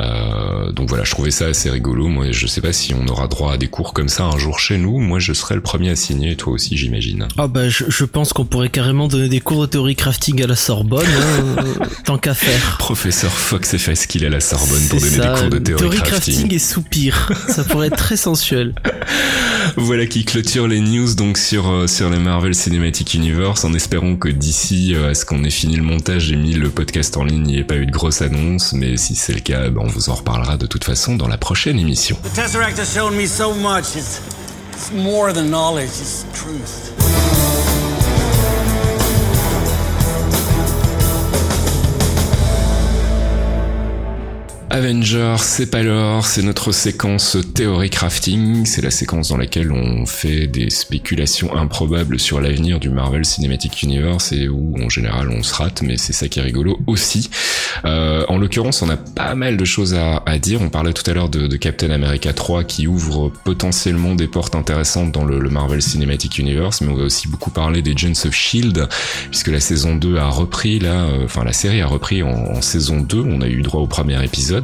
Euh, 0.00 0.72
donc 0.72 0.88
voilà, 0.88 1.04
je 1.04 1.10
trouvais 1.10 1.30
ça 1.30 1.46
assez 1.46 1.70
rigolo. 1.70 2.08
Moi, 2.08 2.32
je 2.32 2.46
sais 2.46 2.60
pas 2.60 2.72
si 2.72 2.94
on 2.94 3.06
aura 3.08 3.28
droit 3.28 3.52
à 3.52 3.56
des 3.56 3.68
cours 3.68 3.92
comme 3.92 4.08
ça 4.08 4.24
un 4.24 4.38
jour 4.38 4.58
chez 4.58 4.78
nous. 4.78 4.98
Moi, 4.98 5.18
je 5.18 5.32
serais 5.32 5.54
le 5.54 5.60
premier 5.60 5.90
à 5.90 5.96
signer, 5.96 6.36
toi 6.36 6.52
aussi, 6.52 6.76
j'imagine. 6.76 7.28
Ah 7.38 7.48
bah 7.48 7.68
je, 7.68 8.04
pense 8.04 8.32
qu'on 8.32 8.44
pourrait 8.44 8.68
carrément 8.68 9.08
donner 9.08 9.28
des 9.28 9.40
cours 9.40 9.62
de 9.62 9.66
théorie 9.66 9.96
crafting 9.96 10.42
à 10.42 10.46
la 10.46 10.56
Sorbonne, 10.56 11.06
hein, 11.06 11.44
euh, 11.44 11.51
tant 12.04 12.18
qu'à 12.18 12.34
faire. 12.34 12.76
Professeur 12.78 13.32
Fox 13.32 13.74
et 13.74 13.78
Faskill 13.78 14.24
à 14.26 14.28
la 14.28 14.40
Sorbonne 14.40 14.86
pour 14.88 15.00
donner 15.00 15.16
ça, 15.16 15.34
des 15.34 15.40
cours 15.40 15.50
de 15.50 15.58
théorie, 15.58 16.02
crafting. 16.02 16.52
et 16.52 16.58
soupir, 16.58 17.32
ça 17.48 17.64
pourrait 17.64 17.88
être 17.88 17.96
très 17.96 18.16
sensuel. 18.16 18.74
Voilà 19.76 20.06
qui 20.06 20.24
clôture 20.24 20.68
les 20.68 20.80
news 20.80 21.14
donc 21.14 21.38
sur 21.38 21.70
euh, 21.70 21.86
sur 21.86 22.10
le 22.10 22.18
Marvel 22.18 22.54
Cinematic 22.54 23.14
Universe 23.14 23.64
en 23.64 23.72
espérant 23.72 24.16
que 24.16 24.28
d'ici 24.28 24.94
euh, 24.94 25.10
à 25.10 25.14
ce 25.14 25.24
qu'on 25.24 25.44
ait 25.44 25.50
fini 25.50 25.76
le 25.76 25.82
montage 25.82 26.30
et 26.32 26.36
mis 26.36 26.52
le 26.52 26.68
podcast 26.68 27.16
en 27.16 27.24
ligne, 27.24 27.46
il 27.46 27.54
n'y 27.54 27.58
ait 27.58 27.64
pas 27.64 27.76
eu 27.76 27.86
de 27.86 27.90
grosse 27.90 28.22
annonce, 28.22 28.72
mais 28.72 28.96
si 28.96 29.14
c'est 29.14 29.32
le 29.32 29.40
cas, 29.40 29.68
ben, 29.70 29.82
on 29.82 29.86
vous 29.86 30.10
en 30.10 30.14
reparlera 30.14 30.56
de 30.56 30.66
toute 30.66 30.84
façon 30.84 31.16
dans 31.16 31.28
la 31.28 31.38
prochaine 31.38 31.78
émission. 31.78 32.16
The 32.22 32.34
Tesseract 32.34 32.78
has 32.78 32.92
shown 32.94 33.14
me 33.16 33.26
so 33.26 33.54
much. 33.54 33.96
It's, 33.96 34.20
it's 34.72 34.92
more 34.92 35.32
than 35.32 35.44
knowledge, 35.44 35.90
it's 36.00 36.26
truth. 36.34 37.01
Avengers, 44.74 45.36
c'est 45.40 45.70
pas 45.70 45.82
l'or, 45.82 46.24
c'est 46.24 46.40
notre 46.40 46.72
séquence 46.72 47.36
théorie 47.52 47.90
crafting, 47.90 48.64
c'est 48.64 48.80
la 48.80 48.90
séquence 48.90 49.28
dans 49.28 49.36
laquelle 49.36 49.70
on 49.70 50.06
fait 50.06 50.46
des 50.46 50.70
spéculations 50.70 51.54
improbables 51.54 52.18
sur 52.18 52.40
l'avenir 52.40 52.80
du 52.80 52.88
Marvel 52.88 53.26
Cinematic 53.26 53.82
Universe 53.82 54.32
et 54.32 54.48
où 54.48 54.74
en 54.82 54.88
général 54.88 55.28
on 55.28 55.42
se 55.42 55.52
rate, 55.52 55.82
mais 55.82 55.98
c'est 55.98 56.14
ça 56.14 56.26
qui 56.26 56.38
est 56.38 56.42
rigolo 56.42 56.78
aussi. 56.86 57.28
Euh, 57.84 58.24
en 58.30 58.38
l'occurrence, 58.38 58.80
on 58.80 58.88
a 58.88 58.96
pas 58.96 59.34
mal 59.34 59.58
de 59.58 59.64
choses 59.66 59.92
à, 59.92 60.22
à 60.24 60.38
dire. 60.38 60.62
On 60.62 60.70
parlait 60.70 60.94
tout 60.94 61.08
à 61.10 61.12
l'heure 61.12 61.28
de, 61.28 61.48
de 61.48 61.56
Captain 61.58 61.90
America 61.90 62.32
3 62.32 62.64
qui 62.64 62.86
ouvre 62.86 63.30
potentiellement 63.44 64.14
des 64.14 64.26
portes 64.26 64.54
intéressantes 64.54 65.12
dans 65.12 65.26
le, 65.26 65.38
le 65.38 65.50
Marvel 65.50 65.82
Cinematic 65.82 66.38
Universe, 66.38 66.80
mais 66.80 66.88
on 66.88 66.96
va 66.96 67.04
aussi 67.04 67.28
beaucoup 67.28 67.50
parler 67.50 67.82
des 67.82 67.92
Agents 67.92 68.26
of 68.26 68.32
Shield 68.32 68.88
puisque 69.28 69.48
la 69.48 69.60
saison 69.60 69.96
2 69.96 70.16
a 70.16 70.28
repris 70.28 70.78
là, 70.78 71.04
euh, 71.04 71.26
enfin 71.26 71.44
la 71.44 71.52
série 71.52 71.82
a 71.82 71.86
repris 71.86 72.22
en 72.22 72.62
saison 72.62 73.02
2. 73.02 73.20
On 73.20 73.42
a 73.42 73.48
eu 73.48 73.60
droit 73.60 73.82
au 73.82 73.86
premier 73.86 74.24
épisode 74.24 74.61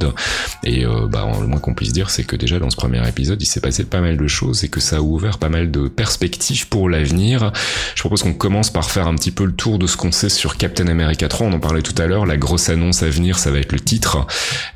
et 0.64 0.84
euh, 0.84 1.06
bah, 1.08 1.26
le 1.40 1.46
moins 1.46 1.60
qu'on 1.60 1.74
puisse 1.74 1.92
dire, 1.92 2.10
c'est 2.10 2.24
que 2.24 2.36
déjà 2.36 2.58
dans 2.58 2.70
ce 2.70 2.76
premier 2.76 3.06
épisode, 3.08 3.40
il 3.40 3.46
s'est 3.46 3.60
passé 3.60 3.84
pas 3.84 4.00
mal 4.00 4.16
de 4.16 4.28
choses 4.28 4.64
et 4.64 4.68
que 4.68 4.80
ça 4.80 4.96
a 4.96 5.00
ouvert 5.00 5.38
pas 5.38 5.48
mal 5.48 5.70
de 5.70 5.88
perspectives 5.88 6.68
pour 6.68 6.88
l'avenir. 6.88 7.52
Je 7.94 8.00
propose 8.00 8.22
qu'on 8.22 8.34
commence 8.34 8.70
par 8.70 8.90
faire 8.90 9.06
un 9.06 9.14
petit 9.14 9.30
peu 9.30 9.44
le 9.44 9.52
tour 9.52 9.78
de 9.78 9.86
ce 9.86 9.96
qu'on 9.96 10.12
sait 10.12 10.28
sur 10.28 10.56
Captain 10.56 10.88
America 10.88 11.28
3. 11.28 11.46
On 11.46 11.52
en 11.52 11.60
parlait 11.60 11.82
tout 11.82 12.00
à 12.00 12.06
l'heure. 12.06 12.26
La 12.26 12.36
grosse 12.36 12.68
annonce 12.68 13.02
à 13.02 13.08
venir, 13.08 13.38
ça 13.38 13.50
va 13.50 13.58
être 13.58 13.72
le 13.72 13.80
titre. 13.80 14.26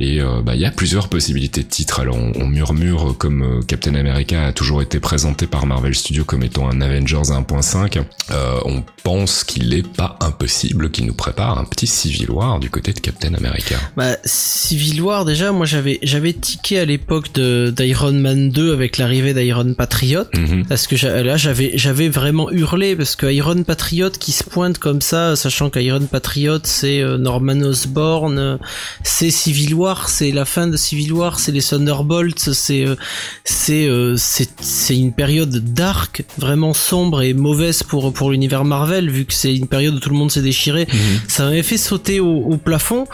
Et 0.01 0.21
euh, 0.21 0.43
bah, 0.43 0.55
il 0.55 0.61
y 0.61 0.65
a 0.65 0.71
plusieurs 0.71 1.09
possibilités 1.09 1.63
de 1.63 1.69
titres. 1.69 2.01
Alors 2.01 2.17
on, 2.17 2.47
murmure 2.53 3.17
comme 3.17 3.43
euh, 3.43 3.63
Captain 3.63 3.95
America 3.95 4.47
a 4.47 4.53
toujours 4.53 4.83
été 4.83 5.01
présenté 5.01 5.47
par 5.47 5.65
Marvel 5.65 5.95
Studios 5.95 6.25
comme 6.25 6.43
étant 6.43 6.69
un 6.69 6.81
Avengers 6.81 7.17
1.5. 7.17 8.03
Euh, 8.31 8.61
on 8.65 8.85
pense 9.03 9.45
qu'il 9.45 9.73
est 9.75 9.87
pas 9.87 10.17
impossible 10.21 10.91
qu'il 10.91 11.07
nous 11.07 11.15
prépare 11.15 11.59
un 11.59 11.65
petit 11.65 11.87
Civil 11.87 12.31
War 12.31 12.61
du 12.61 12.71
côté 12.71 12.93
de 12.93 13.01
Captain 13.01 13.35
America. 13.35 13.77
Bah, 13.97 14.17
Civil 14.25 15.01
War, 15.01 15.12
déjà, 15.25 15.53
moi 15.53 15.67
j'avais 15.67 15.99
j'avais 16.03 16.33
tiqué 16.33 16.79
à 16.79 16.85
l'époque 16.85 17.33
de 17.35 17.73
d'Iron 17.77 18.13
Man 18.13 18.51
2 18.51 18.73
avec 18.73 18.99
l'arrivée 18.99 19.35
d'Iron 19.35 19.75
Patriot. 19.75 20.25
Mhm. 20.35 20.67
Parce 20.67 20.87
que 20.87 20.97
là 21.07 21.37
j'avais 21.37 21.73
j'avais 21.75 22.09
vraiment 22.09 22.51
hurlé 22.51 22.97
parce 22.97 23.15
que 23.17 23.27
Iron 23.27 23.63
Patriot 23.63 24.11
qui 24.11 24.33
se 24.33 24.45
pointe 24.45 24.79
comme 24.79 25.01
ça, 25.01 25.37
sachant 25.37 25.71
qu'Iron 25.71 26.07
Patriot 26.07 26.59
c'est 26.65 27.01
euh, 27.01 27.19
Norman 27.19 27.61
Osborn, 27.61 28.39
euh, 28.39 28.57
c'est 29.05 29.31
Civil 29.31 29.75
War, 29.75 30.09
c'est 30.09 30.31
la 30.33 30.45
fin 30.45 30.67
de 30.67 30.77
Civil 30.77 31.13
War, 31.13 31.39
c'est 31.39 31.53
les 31.53 31.63
Thunderbolts, 31.63 32.53
c'est 32.53 32.87
euh, 32.87 32.97
c'est 33.45 34.49
c'est 34.61 34.97
une 34.97 35.13
période 35.13 35.55
dark, 35.75 36.25
vraiment 36.39 36.75
sombre 36.75 37.23
et 37.23 37.35
mauvaise 37.35 37.83
pour 37.83 38.13
pour 38.13 38.31
l'univers 38.31 38.65
Marvel 38.65 39.11
vu 39.11 39.25
que 39.27 39.35
c'est 39.35 39.55
une 39.55 39.69
période 39.69 39.95
où 39.95 40.01
tout 40.01 40.11
le 40.11 40.17
monde 40.17 40.31
s'est 40.31 40.43
déchiré. 40.43 40.87
Ça 41.29 41.45
m'avait 41.45 41.63
fait 41.63 41.77
sauter 41.77 42.21
au, 42.21 42.39
au 42.39 42.57
plafond. 42.57 43.07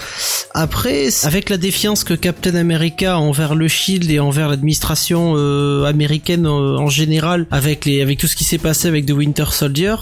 Après, 0.55 1.09
avec 1.25 1.51
la 1.51 1.57
défiance 1.57 1.88
que 1.95 2.13
Captain 2.13 2.55
America 2.55 3.19
envers 3.19 3.55
le 3.55 3.67
Shield 3.67 4.11
et 4.11 4.21
envers 4.21 4.51
l'administration 4.51 5.35
euh, 5.37 5.85
américaine 5.85 6.45
euh, 6.45 6.77
en 6.77 6.89
général, 6.89 7.47
avec 7.51 7.87
les 7.87 8.03
avec 8.03 8.19
tout 8.19 8.27
ce 8.27 8.37
qui 8.37 8.45
s'est 8.45 8.59
passé 8.59 8.89
avec 8.89 9.07
The 9.07 9.13
Winter 9.13 9.47
Soldier, 9.51 9.95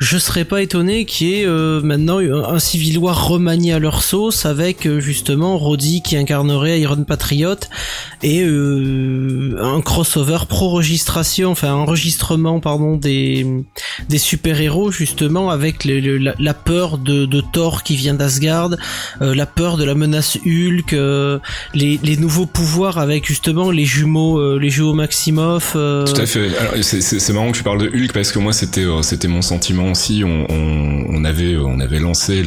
je 0.00 0.18
serais 0.18 0.44
pas 0.44 0.62
étonné 0.62 1.04
qu'il 1.04 1.28
y 1.28 1.34
ait 1.34 1.46
euh, 1.46 1.80
maintenant 1.80 2.18
un, 2.18 2.58
Civil 2.58 2.98
War 2.98 3.28
remanié 3.28 3.72
à 3.72 3.78
leur 3.78 4.02
sauce 4.02 4.46
avec 4.46 4.88
justement 4.98 5.58
Rhodey 5.58 6.00
qui 6.04 6.16
incarnerait 6.16 6.80
Iron 6.80 7.04
Patriot 7.04 7.54
et 8.24 8.42
un 8.42 9.80
crossover 9.80 10.38
pro-registration, 10.48 11.50
enfin 11.50 11.72
enregistrement 11.72 12.58
pardon 12.58 12.96
des 12.96 13.46
des 14.08 14.18
super 14.18 14.60
héros 14.60 14.90
justement 14.90 15.50
avec 15.50 15.84
la, 15.84 16.54
peur 16.54 16.98
de, 16.98 17.40
Thor 17.52 17.82
qui 17.82 17.96
vient 17.96 18.14
d'Asgard, 18.14 18.70
la 19.20 19.46
peur 19.46 19.76
de 19.76 19.84
la 19.84 19.94
menace 19.94 20.38
Hulk, 20.44 20.94
euh, 21.12 21.38
les, 21.74 22.00
les 22.02 22.16
nouveaux 22.16 22.46
pouvoirs 22.46 22.98
avec 22.98 23.26
justement 23.26 23.70
les 23.70 23.84
jumeaux 23.84 24.38
euh, 24.38 24.58
les 24.58 24.70
jumeaux 24.70 24.94
Maximoff. 24.94 25.72
Tout 25.72 25.78
à 25.78 26.26
fait. 26.26 26.50
C'est 26.82 27.32
marrant 27.32 27.52
que 27.52 27.56
tu 27.56 27.62
parles 27.62 27.80
de 27.80 27.88
Hulk 27.88 28.12
parce 28.12 28.32
que 28.32 28.38
moi 28.38 28.52
c'était 28.52 28.86
c'était 29.02 29.28
mon 29.28 29.42
sentiment 29.42 29.90
aussi. 29.90 30.22
On, 30.24 30.46
on, 30.50 31.04
on, 31.08 31.24
avait 31.24 31.56
on 31.56 31.80
avait 31.80 31.98
lancé 31.98 32.42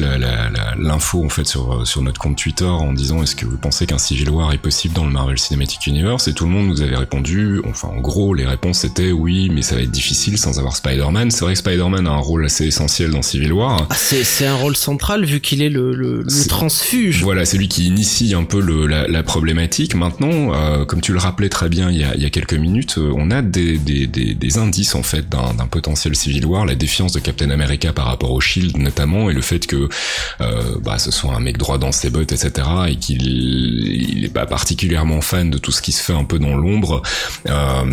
l'info 0.78 1.24
en 1.24 1.28
fait 1.28 1.46
sur 1.46 1.86
sur 1.86 2.02
notre 2.02 2.20
compte 2.20 2.36
Twitter 2.36 2.64
en 2.64 2.92
disant 2.92 3.22
est-ce 3.22 3.36
que 3.36 3.46
vous 3.46 3.56
pensez 3.58 3.86
qu'un 3.86 3.98
Civil 3.98 4.30
War 4.30 4.52
est 4.52 4.58
possible 4.58 4.94
dans 4.94 5.04
le 5.04 5.12
Marvel 5.12 5.38
Cinematic 5.38 5.86
Universe? 5.86 6.28
Et 6.28 6.32
tout 6.32 6.44
le 6.44 6.50
monde 6.50 6.66
nous 6.66 6.82
avait 6.82 6.96
répondu. 6.96 7.60
Enfin 7.68 7.88
en 7.88 8.00
gros 8.00 8.34
les 8.34 8.46
réponses 8.46 8.84
étaient 8.84 9.12
oui 9.12 9.50
mais 9.52 9.62
ça 9.62 9.74
va 9.76 9.82
être 9.82 9.90
difficile 9.90 10.38
sans 10.38 10.58
avoir 10.58 10.76
Spider-Man. 10.76 11.30
C'est 11.30 11.44
vrai 11.44 11.52
que 11.54 11.58
Spider-Man 11.58 12.06
a 12.06 12.10
un 12.10 12.16
rôle 12.16 12.44
assez 12.44 12.66
essentiel 12.66 13.10
dans 13.10 13.22
Civil 13.22 13.52
War. 13.52 13.86
Ah, 13.90 13.94
c'est 13.94 14.46
un 14.46 14.54
rôle 14.54 14.76
central 14.76 15.24
vu 15.24 15.40
qu'il 15.40 15.62
est 15.62 15.70
le, 15.70 15.94
le, 15.94 16.22
le 16.22 16.46
transfuge. 16.48 17.22
Voilà, 17.22 17.44
c'est 17.44 17.58
lui 17.58 17.68
qui 17.68 17.86
initie 17.86 18.34
un 18.34 18.44
peu 18.46 18.86
la, 18.86 19.22
problématique. 19.22 19.94
Maintenant, 19.94 20.54
euh, 20.54 20.84
comme 20.84 21.00
tu 21.00 21.12
le 21.12 21.18
rappelais 21.18 21.48
très 21.48 21.68
bien 21.68 21.90
il 21.90 21.98
y 21.98 22.04
a, 22.04 22.30
quelques 22.30 22.54
minutes, 22.54 22.96
euh, 22.98 23.12
on 23.16 23.30
a 23.30 23.42
des, 23.42 24.58
indices 24.58 24.94
en 24.94 25.02
fait 25.02 25.28
d'un 25.28 25.66
potentiel 25.70 26.14
Civil 26.16 26.46
War, 26.46 26.64
la 26.64 26.74
défiance 26.74 27.12
de 27.12 27.18
Captain 27.18 27.50
America 27.50 27.92
par 27.92 28.06
rapport 28.06 28.32
au 28.32 28.40
Shield 28.40 28.76
notamment, 28.78 29.28
et 29.28 29.34
le 29.34 29.42
fait 29.42 29.66
que 29.66 29.88
euh, 30.40 30.62
bah, 30.82 30.98
ce 30.98 31.10
soit 31.10 31.34
un 31.34 31.40
mec 31.40 31.58
droit 31.58 31.78
dans 31.78 31.92
ses 31.92 32.10
bottes, 32.10 32.32
etc., 32.32 32.66
et 32.88 32.96
qu'il 32.96 33.26
il 33.26 34.24
est 34.24 34.32
pas 34.32 34.46
particulièrement 34.46 35.20
fan 35.20 35.50
de 35.50 35.58
tout 35.58 35.72
ce 35.72 35.82
qui 35.82 35.92
se 35.92 36.02
fait 36.02 36.14
un 36.14 36.24
peu 36.24 36.38
dans 36.38 36.56
l'ombre, 36.56 37.02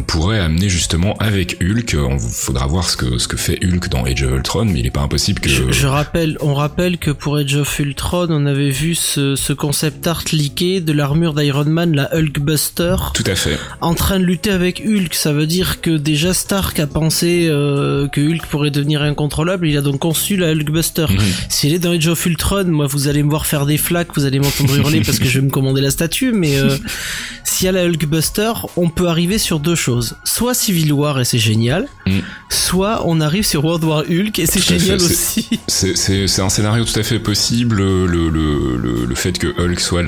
pourrait 0.07 0.39
amener 0.39 0.69
justement 0.69 1.15
avec 1.17 1.57
Hulk. 1.61 1.95
On 1.97 2.19
faudra 2.19 2.67
voir 2.67 2.89
ce 2.89 2.97
que 2.97 3.17
ce 3.17 3.27
que 3.27 3.37
fait 3.37 3.59
Hulk 3.63 3.89
dans 3.89 4.05
Age 4.05 4.23
of 4.23 4.31
Ultron, 4.31 4.65
mais 4.65 4.79
il 4.79 4.85
est 4.85 4.91
pas 4.91 5.01
impossible 5.01 5.39
que. 5.39 5.49
Je, 5.49 5.87
rappelle, 5.87 6.37
on 6.41 6.53
rappelle 6.53 6.97
que 6.97 7.11
pour 7.11 7.37
Age 7.37 7.55
of 7.55 7.79
Ultron, 7.79 8.27
on 8.29 8.45
avait 8.45 8.69
vu 8.69 8.95
ce, 8.95 9.35
ce 9.35 9.53
concept 9.53 10.05
art 10.07 10.23
de 10.49 10.91
l'armure 10.91 11.33
d'Iron 11.33 11.65
Man, 11.65 11.95
la 11.95 12.13
Hulkbuster. 12.15 12.95
Tout 13.13 13.23
à 13.25 13.35
fait. 13.35 13.57
En 13.81 13.93
train 13.93 14.19
de 14.19 14.23
lutter 14.23 14.51
avec 14.51 14.83
Hulk, 14.85 15.13
ça 15.13 15.33
veut 15.33 15.47
dire 15.47 15.81
que 15.81 15.91
déjà 15.91 16.33
Stark 16.33 16.79
a 16.79 16.87
pensé 16.87 17.47
euh, 17.49 18.07
que 18.07 18.21
Hulk 18.21 18.45
pourrait 18.47 18.71
devenir 18.71 19.01
incontrôlable. 19.01 19.67
Il 19.67 19.77
a 19.77 19.81
donc 19.81 19.99
conçu 19.99 20.37
la 20.37 20.51
Hulkbuster. 20.51 21.07
Mhm. 21.09 21.19
S'il 21.49 21.73
est 21.73 21.79
dans 21.79 21.91
Age 21.91 22.07
of 22.07 22.25
Ultron, 22.25 22.65
moi 22.65 22.87
vous 22.87 23.07
allez 23.07 23.23
me 23.23 23.29
voir 23.29 23.45
faire 23.45 23.65
des 23.65 23.77
flaques, 23.77 24.09
vous 24.15 24.25
allez 24.25 24.39
m'entendre 24.39 24.75
hurler 24.75 25.01
parce 25.01 25.19
que 25.19 25.25
je 25.25 25.39
vais 25.39 25.45
me 25.45 25.51
commander 25.51 25.81
la 25.81 25.91
statue, 25.91 26.31
mais 26.33 26.57
euh, 26.57 26.75
s'il 27.43 27.65
y 27.65 27.69
a 27.69 27.71
la 27.71 27.85
Hulkbuster, 27.85 28.53
on 28.77 28.89
peut 28.89 29.07
arriver 29.07 29.37
sur 29.37 29.59
deux 29.59 29.75
choses. 29.75 30.15
Soit 30.23 30.53
Civil 30.53 30.91
War 30.93 31.19
et 31.19 31.25
c'est 31.25 31.39
génial, 31.39 31.87
mm. 32.05 32.19
soit 32.49 33.03
on 33.05 33.21
arrive 33.21 33.45
sur 33.45 33.63
World 33.65 33.83
War 33.83 34.03
Hulk 34.09 34.39
et 34.39 34.45
c'est 34.45 34.63
génial 34.63 35.01
aussi. 35.01 35.59
C'est 35.67 36.39
un 36.39 36.49
scénario 36.49 36.85
tout 36.85 36.99
à 36.99 37.03
fait 37.03 37.19
possible. 37.19 37.75
Le, 37.75 38.05
le, 38.05 38.29
le, 38.29 39.05
le 39.05 39.15
fait 39.15 39.37
que 39.37 39.47
Hulk 39.47 39.79
soit 39.79 40.03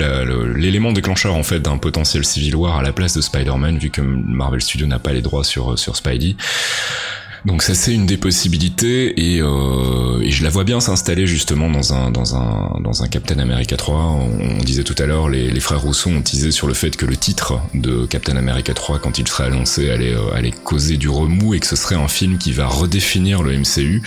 l'élément 0.54 0.92
déclencheur 0.92 1.34
en 1.34 1.42
fait 1.42 1.60
d'un 1.60 1.78
potentiel 1.78 2.24
Civil 2.24 2.56
War 2.56 2.78
à 2.78 2.82
la 2.82 2.92
place 2.92 3.14
de 3.14 3.20
Spider-Man, 3.20 3.78
vu 3.78 3.90
que 3.90 4.00
Marvel 4.00 4.60
Studios 4.60 4.86
n'a 4.86 4.98
pas 4.98 5.12
les 5.12 5.22
droits 5.22 5.44
sur, 5.44 5.78
sur 5.78 5.96
Spidey. 5.96 6.36
Donc 7.46 7.62
ça 7.62 7.76
c'est 7.76 7.94
une 7.94 8.06
des 8.06 8.16
possibilités 8.16 9.34
et, 9.34 9.40
euh, 9.40 10.20
et 10.20 10.32
je 10.32 10.42
la 10.42 10.50
vois 10.50 10.64
bien 10.64 10.80
s'installer 10.80 11.28
justement 11.28 11.70
dans 11.70 11.94
un 11.94 12.10
dans 12.10 12.34
un 12.34 12.80
dans 12.80 13.04
un 13.04 13.06
Captain 13.06 13.38
America 13.38 13.76
3. 13.76 13.96
On, 13.96 14.58
disait 14.66 14.82
tout 14.82 14.96
à 14.98 15.06
l'heure 15.06 15.28
les, 15.28 15.48
les 15.48 15.60
frères 15.60 15.80
Rousseau 15.80 16.10
ont 16.10 16.22
teasé 16.22 16.50
sur 16.50 16.66
le 16.66 16.74
fait 16.74 16.96
que 16.96 17.06
le 17.06 17.16
titre 17.16 17.60
de 17.72 18.04
Captain 18.06 18.36
America 18.36 18.74
3 18.74 18.98
quand 18.98 19.20
il 19.20 19.28
serait 19.28 19.44
annoncé 19.44 19.90
allait 19.90 20.12
euh, 20.12 20.34
allait 20.34 20.50
causer 20.50 20.96
du 20.96 21.08
remous 21.08 21.54
et 21.54 21.60
que 21.60 21.68
ce 21.68 21.76
serait 21.76 21.94
un 21.94 22.08
film 22.08 22.36
qui 22.36 22.50
va 22.50 22.66
redéfinir 22.66 23.44
le 23.44 23.56
MCU. 23.56 24.02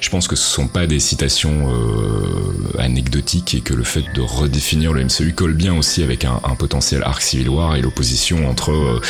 Je 0.00 0.08
pense 0.08 0.28
que 0.28 0.36
ce 0.36 0.48
sont 0.48 0.68
pas 0.68 0.86
des 0.86 1.00
citations 1.00 1.72
euh, 1.72 2.78
anecdotiques 2.78 3.54
et 3.54 3.60
que 3.60 3.74
le 3.74 3.82
fait 3.82 4.04
de 4.14 4.20
redéfinir 4.20 4.92
le 4.92 5.02
MCU 5.02 5.32
colle 5.34 5.54
bien 5.54 5.74
aussi 5.74 6.04
avec 6.04 6.24
un, 6.24 6.40
un 6.44 6.54
potentiel 6.54 7.02
arc 7.02 7.22
Civil 7.22 7.48
War 7.48 7.74
et 7.74 7.80
l'opposition 7.82 8.48
entre 8.48 8.70
euh, 8.70 9.00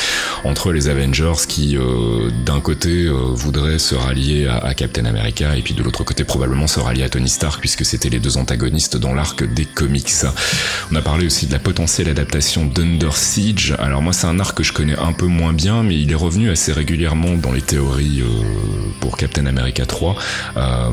entre 0.44 0.72
les 0.72 0.88
Avengers 0.88 1.46
qui 1.46 1.76
euh, 1.76 2.30
d'un 2.46 2.60
côté 2.60 3.08
voudraient 3.08 3.73
se 3.78 3.94
rallier 3.94 4.46
à, 4.46 4.74
Captain 4.74 5.04
America 5.04 5.56
et 5.56 5.62
puis 5.62 5.74
de 5.74 5.82
l'autre 5.82 6.04
côté 6.04 6.24
probablement 6.24 6.66
se 6.66 6.80
rallier 6.80 7.04
à 7.04 7.08
Tony 7.08 7.28
Stark 7.28 7.60
puisque 7.60 7.84
c'était 7.84 8.08
les 8.08 8.18
deux 8.18 8.36
antagonistes 8.36 8.96
dans 8.96 9.14
l'arc 9.14 9.44
des 9.44 9.64
comics. 9.64 10.10
On 10.90 10.96
a 10.96 11.02
parlé 11.02 11.26
aussi 11.26 11.46
de 11.46 11.52
la 11.52 11.58
potentielle 11.58 12.08
adaptation 12.08 12.64
d'Under 12.64 13.14
Siege. 13.14 13.74
Alors 13.78 14.02
moi 14.02 14.12
c'est 14.12 14.26
un 14.26 14.40
arc 14.40 14.56
que 14.56 14.62
je 14.62 14.72
connais 14.72 14.98
un 14.98 15.12
peu 15.12 15.26
moins 15.26 15.52
bien 15.52 15.82
mais 15.82 15.98
il 16.00 16.10
est 16.10 16.16
revenu 16.16 16.50
assez 16.50 16.72
régulièrement 16.72 17.34
dans 17.36 17.52
les 17.52 17.62
théories 17.62 18.20
euh, 18.20 18.26
pour 19.00 19.16
Captain 19.16 19.46
America 19.46 19.86
3. 19.86 20.16
Euh, 20.56 20.90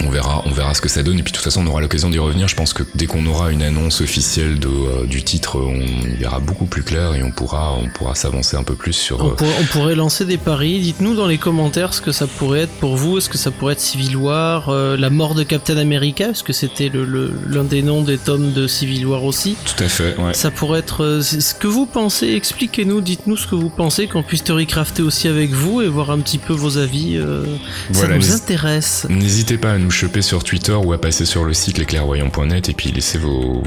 on 0.00 0.10
verra, 0.10 0.42
on 0.46 0.50
verra 0.50 0.74
ce 0.74 0.80
que 0.80 0.88
ça 0.88 1.02
donne 1.02 1.18
et 1.18 1.22
puis 1.22 1.32
de 1.32 1.36
toute 1.36 1.44
façon 1.44 1.62
on 1.64 1.66
aura 1.66 1.80
l'occasion 1.80 2.10
d'y 2.10 2.18
revenir. 2.18 2.48
Je 2.48 2.56
pense 2.56 2.72
que 2.72 2.82
dès 2.94 3.06
qu'on 3.06 3.26
aura 3.26 3.50
une 3.50 3.62
annonce 3.62 4.00
officielle 4.00 4.58
de, 4.58 4.68
euh, 4.68 5.06
du 5.06 5.22
titre, 5.22 5.58
on 5.58 5.80
y 5.80 6.16
verra 6.16 6.40
beaucoup 6.40 6.66
plus 6.66 6.82
clair 6.82 7.14
et 7.14 7.22
on 7.22 7.30
pourra, 7.30 7.74
on 7.74 7.88
pourra 7.88 8.14
s'avancer 8.14 8.56
un 8.56 8.62
peu 8.62 8.74
plus 8.74 8.92
sur. 8.92 9.20
On, 9.20 9.36
on 9.60 9.64
pourrait 9.72 9.94
lancer 9.94 10.24
des 10.24 10.38
paris. 10.38 10.80
Dites-nous 10.80 11.14
dans 11.14 11.26
les 11.26 11.38
commentaires 11.38 11.94
ce 11.94 12.00
que 12.00 12.12
ça 12.12 12.23
pourrait 12.26 12.60
être 12.60 12.72
pour 12.74 12.96
vous 12.96 13.18
Est-ce 13.18 13.28
que 13.28 13.38
ça 13.38 13.50
pourrait 13.50 13.74
être 13.74 13.80
Civil 13.80 14.16
War 14.16 14.68
euh, 14.68 14.96
La 14.96 15.10
mort 15.10 15.34
de 15.34 15.42
Captain 15.42 15.76
America 15.76 16.30
Est-ce 16.30 16.42
que 16.42 16.52
c'était 16.52 16.88
l'un 16.88 17.04
le, 17.04 17.32
l'un 17.46 17.64
des 17.64 17.82
noms 17.82 18.02
des 18.02 18.18
tomes 18.18 18.52
de 18.52 18.66
Civil 18.66 19.06
War 19.06 19.24
aussi 19.24 19.56
Tout 19.64 19.82
à 19.82 19.88
fait, 19.88 20.16
ouais. 20.16 20.34
Ça 20.34 20.50
pourrait 20.50 20.80
être... 20.80 21.04
Euh, 21.04 21.22
ce 21.22 21.54
que 21.54 21.66
vous 21.66 21.86
pensez, 21.86 22.28
expliquez-nous, 22.28 23.00
dites-nous 23.00 23.36
ce 23.36 23.46
que 23.46 23.54
vous 23.54 23.70
pensez, 23.70 24.06
qu'on 24.06 24.22
puisse 24.22 24.42
recrafter 24.50 25.02
aussi 25.02 25.28
avec 25.28 25.50
vous 25.50 25.82
et 25.82 25.88
voir 25.88 26.10
un 26.10 26.18
petit 26.18 26.38
peu 26.38 26.52
vos 26.52 26.78
avis. 26.78 27.16
Euh, 27.16 27.44
ça 27.92 28.08
nous 28.08 28.32
intéresse. 28.32 29.06
N'hésitez 29.08 29.58
pas 29.58 29.72
à 29.72 29.78
nous 29.78 29.90
choper 29.90 30.22
sur 30.22 30.44
Twitter 30.44 30.72
ou 30.72 30.92
à 30.92 31.00
passer 31.00 31.24
sur 31.24 31.44
le 31.44 31.54
site 31.54 31.78
lesclairvoyants.net 31.78 32.68
et 32.68 32.72
puis 32.74 32.92
laissez 32.92 33.18
vos, 33.18 33.62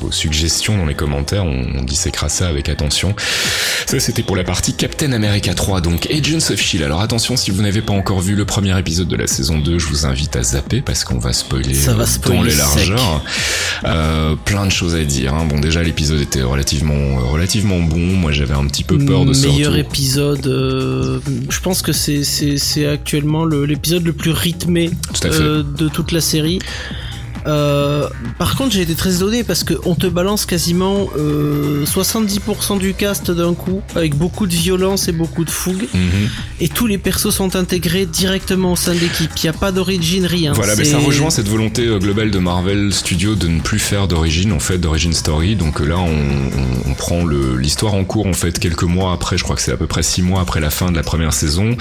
vos, 0.00 0.10
suggestions 0.10 0.76
dans 0.76 0.86
les 0.86 0.94
commentaires. 0.94 1.44
On, 1.44 1.66
on 1.78 1.84
disséquera 1.84 2.28
ça 2.28 2.48
avec 2.48 2.68
attention. 2.68 3.14
Ça, 3.86 4.00
c'était 4.00 4.22
pour 4.22 4.36
la 4.36 4.44
partie 4.44 4.74
Captain 4.74 5.12
America 5.12 5.54
3, 5.54 5.80
donc 5.80 6.10
Agents 6.10 6.36
of 6.36 6.58
S.H.I.E.L.D. 6.58 6.84
Alors 6.84 7.00
attention, 7.00 7.36
si 7.36 7.50
vous 7.50 7.62
n'avez 7.62 7.82
pas 7.82 7.92
encore 7.98 8.20
vu 8.20 8.34
le 8.34 8.44
premier 8.44 8.78
épisode 8.78 9.08
de 9.08 9.16
la 9.16 9.26
saison 9.26 9.58
2, 9.58 9.78
je 9.78 9.86
vous 9.86 10.06
invite 10.06 10.36
à 10.36 10.42
zapper 10.42 10.80
parce 10.80 11.04
qu'on 11.04 11.18
va 11.18 11.32
spoiler, 11.32 11.72
va 11.72 12.04
dans 12.26 12.42
les 12.42 12.54
largeurs. 12.54 13.24
Euh, 13.84 14.36
plein 14.36 14.66
de 14.66 14.70
choses 14.70 14.94
à 14.94 15.04
dire. 15.04 15.34
Hein. 15.34 15.46
Bon, 15.46 15.58
déjà 15.58 15.82
l'épisode 15.82 16.20
était 16.20 16.42
relativement 16.42 17.18
relativement 17.18 17.80
bon. 17.80 17.98
Moi, 17.98 18.32
j'avais 18.32 18.54
un 18.54 18.66
petit 18.66 18.84
peu 18.84 18.98
peur 18.98 19.24
de 19.24 19.32
ce 19.32 19.46
meilleur 19.46 19.76
épisode. 19.76 20.46
Euh, 20.46 21.20
je 21.50 21.60
pense 21.60 21.82
que 21.82 21.92
c'est 21.92 22.86
actuellement 22.86 23.44
l'épisode 23.44 24.04
le, 24.04 24.12
plus 24.12 24.30
rythmé 24.30 24.90
euh, 25.24 25.62
de 25.62 25.88
toute 25.88 26.12
la 26.12 26.20
série. 26.20 26.60
Euh, 27.46 28.08
par 28.38 28.56
contre, 28.56 28.72
j'ai 28.72 28.82
été 28.82 28.94
très 28.94 29.16
étonné 29.16 29.44
parce 29.44 29.64
que 29.64 29.74
on 29.84 29.94
te 29.94 30.06
balance 30.06 30.46
quasiment 30.46 31.08
euh, 31.16 31.84
70% 31.84 32.78
du 32.78 32.94
cast 32.94 33.30
d'un 33.30 33.54
coup, 33.54 33.82
avec 33.94 34.14
beaucoup 34.14 34.46
de 34.46 34.54
violence 34.54 35.08
et 35.08 35.12
beaucoup 35.12 35.44
de 35.44 35.50
fougue, 35.50 35.88
mhm. 35.94 36.28
et 36.60 36.68
tous 36.68 36.86
les 36.86 36.98
persos 36.98 37.30
sont 37.30 37.56
intégrés 37.56 38.06
directement 38.06 38.72
au 38.72 38.76
sein 38.76 38.94
de 38.94 39.00
l'équipe. 39.00 39.30
Il 39.36 39.42
n'y 39.44 39.48
a 39.48 39.52
pas 39.52 39.72
d'origine, 39.72 40.26
rien. 40.26 40.52
Voilà, 40.52 40.76
mais 40.76 40.84
ça 40.84 40.98
rejoint 40.98 41.30
cette 41.30 41.48
volonté 41.48 41.86
euh, 41.86 41.98
globale 41.98 42.30
de 42.30 42.38
Marvel 42.38 42.92
Studios 42.92 43.34
de 43.34 43.48
ne 43.48 43.60
plus 43.60 43.78
faire 43.78 44.08
d'origine, 44.08 44.52
en 44.52 44.58
fait, 44.58 44.78
d'origine 44.78 45.12
story. 45.12 45.56
Donc 45.56 45.80
euh, 45.80 45.86
là, 45.86 45.98
on, 45.98 46.90
on, 46.90 46.94
prend 46.94 47.24
l'histoire 47.26 47.94
en 47.94 48.04
cours, 48.04 48.26
en 48.26 48.32
fait, 48.32 48.58
quelques 48.58 48.82
mois 48.82 49.12
après. 49.12 49.38
Je 49.38 49.44
crois 49.44 49.56
que 49.56 49.62
c'est 49.62 49.72
à 49.72 49.76
peu 49.76 49.86
près 49.86 50.02
six 50.02 50.22
mois 50.22 50.40
après 50.40 50.60
la 50.60 50.70
fin 50.70 50.90
de 50.90 50.96
la 50.96 51.02
première 51.02 51.32
saison, 51.32 51.76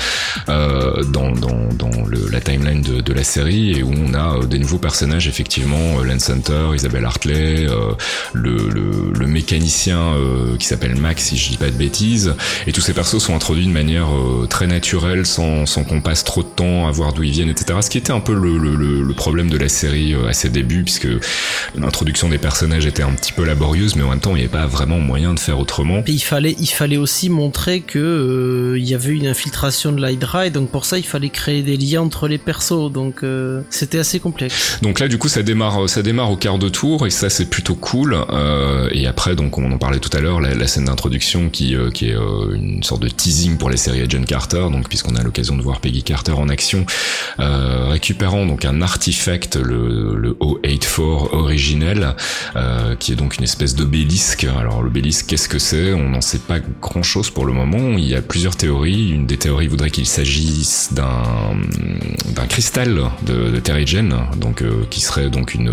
euh, 0.50 1.04
dans, 1.04 1.32
dans, 1.32 1.68
dans 1.74 2.06
le, 2.06 2.30
la 2.30 2.40
timeline 2.40 2.82
de, 2.82 3.02
de, 3.02 3.14
la 3.14 3.24
série, 3.24 3.72
et 3.72 3.84
où 3.84 3.92
on 3.92 4.14
a 4.14 4.46
des 4.46 4.60
nouveaux 4.60 4.78
personnages 4.78 5.28
effectivement 5.28 5.47
effectivement 5.48 6.00
euh, 6.00 6.04
Lance 6.04 6.30
Hunter, 6.30 6.76
Isabelle 6.76 7.06
Hartley, 7.06 7.68
euh, 7.70 7.94
le, 8.34 8.58
le, 8.70 9.14
le, 9.18 9.28
mécanicien 9.28 9.98
euh, 9.98 10.58
qui 10.58 10.66
s'appelle 10.66 10.96
Max 10.96 11.24
si 11.24 11.38
je 11.38 11.50
dis 11.52 11.58
pas 11.58 11.70
de 11.70 11.78
bêtises, 11.78 12.36
et 12.68 12.74
tous 12.74 12.82
ces 12.82 12.94
persos 12.94 13.20
sont 13.20 13.34
introduits 13.34 13.66
de 13.66 13.72
manière 13.72 14.08
très 14.50 14.68
naturelle, 14.68 15.26
sans, 15.26 15.66
sans 15.66 15.86
qu'on 15.86 16.02
passe 16.02 16.26
trop 16.26 16.44
de 16.44 16.48
temps 16.48 16.88
à 16.88 16.92
voir 16.92 17.14
d'où 17.14 17.24
ils 17.24 17.32
viennent, 17.32 17.50
etc. 17.50 17.80
Ce 17.82 17.90
qui 17.90 17.98
était 17.98 18.12
un 18.12 18.20
peu 18.20 18.34
le, 18.34 19.14
problème 19.14 19.50
de 19.50 19.58
la 19.58 19.68
série 19.68 20.14
à 20.30 20.34
ses 20.34 20.50
débuts, 20.50 20.84
puisque 20.84 21.08
l'introduction 21.76 22.30
des 22.30 22.38
personnages 22.38 22.86
était 22.86 23.02
un 23.02 23.14
petit 23.14 23.32
peu 23.32 23.44
laborieuse, 23.44 23.96
mais 23.96 24.04
en 24.04 24.10
même 24.10 24.20
temps 24.20 24.32
il 24.32 24.36
n'y 24.36 24.42
avait 24.42 24.50
pas 24.50 24.68
vraiment 24.68 25.00
moyen 25.00 25.34
de 25.34 25.40
faire 25.40 25.60
autrement. 25.60 26.04
Et 26.06 26.12
il 26.12 26.20
fallait, 26.20 26.56
il 26.60 26.68
fallait 26.68 26.98
aussi 26.98 27.30
montrer 27.30 27.82
que 27.82 28.76
il 28.78 28.86
y 28.86 28.94
avait 28.94 29.14
une 29.14 29.28
infiltration 29.28 29.92
de 29.92 30.06
l'Hydra, 30.06 30.48
et 30.48 30.50
donc 30.52 30.70
pour 30.70 30.86
ça 30.86 30.98
il 30.98 31.06
fallait 31.06 31.30
créer 31.30 31.64
des 31.64 31.78
liens 31.78 32.02
entre 32.02 32.28
les 32.28 32.38
persos, 32.38 32.92
donc 32.92 33.24
c'était 33.70 34.00
assez 34.00 34.20
complexe. 34.20 34.78
Donc 34.82 35.00
là 35.00 35.08
du 35.08 35.18
coup 35.18 35.30
ça 35.38 35.44
démarre, 35.44 35.88
ça 35.88 36.02
démarre 36.02 36.32
au 36.32 36.36
quart 36.36 36.58
de 36.58 36.68
tour 36.68 37.06
et 37.06 37.12
ça 37.12 37.30
c'est 37.30 37.48
plutôt 37.48 37.76
cool. 37.76 38.18
Euh, 38.32 38.90
et 38.92 39.06
après, 39.06 39.36
donc 39.36 39.60
on 39.60 39.72
en 39.72 39.78
parlait 39.78 40.00
tout 40.00 40.10
à 40.18 40.20
l'heure, 40.20 40.42
la, 40.42 40.66
scène 40.66 40.86
d'introduction 40.86 41.50
qui, 41.50 41.76
euh, 41.76 41.92
qui 41.92 42.10
est 42.10 42.16
euh, 42.16 42.56
une 42.56 42.82
sorte 42.82 43.04
de 43.04 43.08
teasing 43.08 43.60
pour 43.60 43.70
les 43.70 43.78
séries 43.78 44.02
Agent 44.02 44.24
Carter. 44.24 44.66
Donc 44.72 44.90
puisqu'on 44.90 45.16
a 45.16 45.22
l'occasion 45.22 45.56
de 45.56 45.62
voir 45.62 45.80
Peggy 45.80 46.02
Carter 46.02 46.32
en 46.32 46.50
action, 46.50 46.88
récupérant 47.38 48.48
donc 48.48 48.66
un 48.66 48.82
artefact, 48.82 49.58
le, 49.58 50.16
le 50.16 50.34
084 50.34 51.34
originel, 51.34 52.16
qui 53.00 53.12
est 53.12 53.16
donc 53.16 53.38
une 53.38 53.44
espèce 53.44 53.76
d'obélisque. 53.76 54.48
Alors 54.60 54.82
l'obélisque, 54.82 55.28
qu'est-ce 55.28 55.50
que 55.50 55.60
c'est? 55.60 55.94
On 55.94 56.10
n'en 56.10 56.22
sait 56.22 56.40
pas 56.40 56.58
grand-chose 56.82 57.30
pour 57.30 57.46
le 57.46 57.54
moment. 57.54 57.96
Il 58.00 58.08
y 58.08 58.16
a 58.16 58.24
plusieurs 58.24 58.56
théories. 58.56 59.12
Une 59.12 59.28
des 59.28 59.38
théories 59.38 59.68
voudrait 59.68 59.92
qu'il 59.92 60.08
s'agisse 60.08 60.94
d'un 60.94 61.22
d'un 62.34 62.48
cristal 62.48 63.00
de, 63.24 63.52
de 63.52 63.60
Terrigen, 63.60 64.16
donc 64.38 64.64
qui 64.90 65.02
serait 65.02 65.27
donc 65.30 65.54
une, 65.54 65.72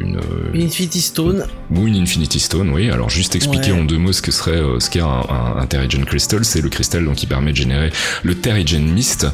une, 0.00 0.20
une 0.54 0.62
Infinity 0.62 1.00
Stone. 1.00 1.46
Ou 1.70 1.86
une 1.86 1.96
Infinity 1.96 2.40
Stone, 2.40 2.70
oui. 2.70 2.90
Alors 2.90 3.10
juste 3.10 3.34
expliquer 3.36 3.72
en 3.72 3.84
deux 3.84 3.98
mots 3.98 4.12
ce 4.12 4.22
que 4.22 4.32
serait 4.32 4.52
euh, 4.52 4.80
ce 4.80 4.90
qu'est 4.90 5.00
un, 5.00 5.06
un, 5.28 5.56
un, 5.58 5.66
Terrigen 5.66 6.04
Crystal, 6.04 6.44
c'est 6.44 6.60
le 6.60 6.68
cristal 6.68 7.04
donc 7.04 7.16
qui 7.16 7.26
permet 7.26 7.52
de 7.52 7.56
générer 7.56 7.90
le 8.22 8.34
Terrigen 8.34 8.92
Mist, 8.92 9.26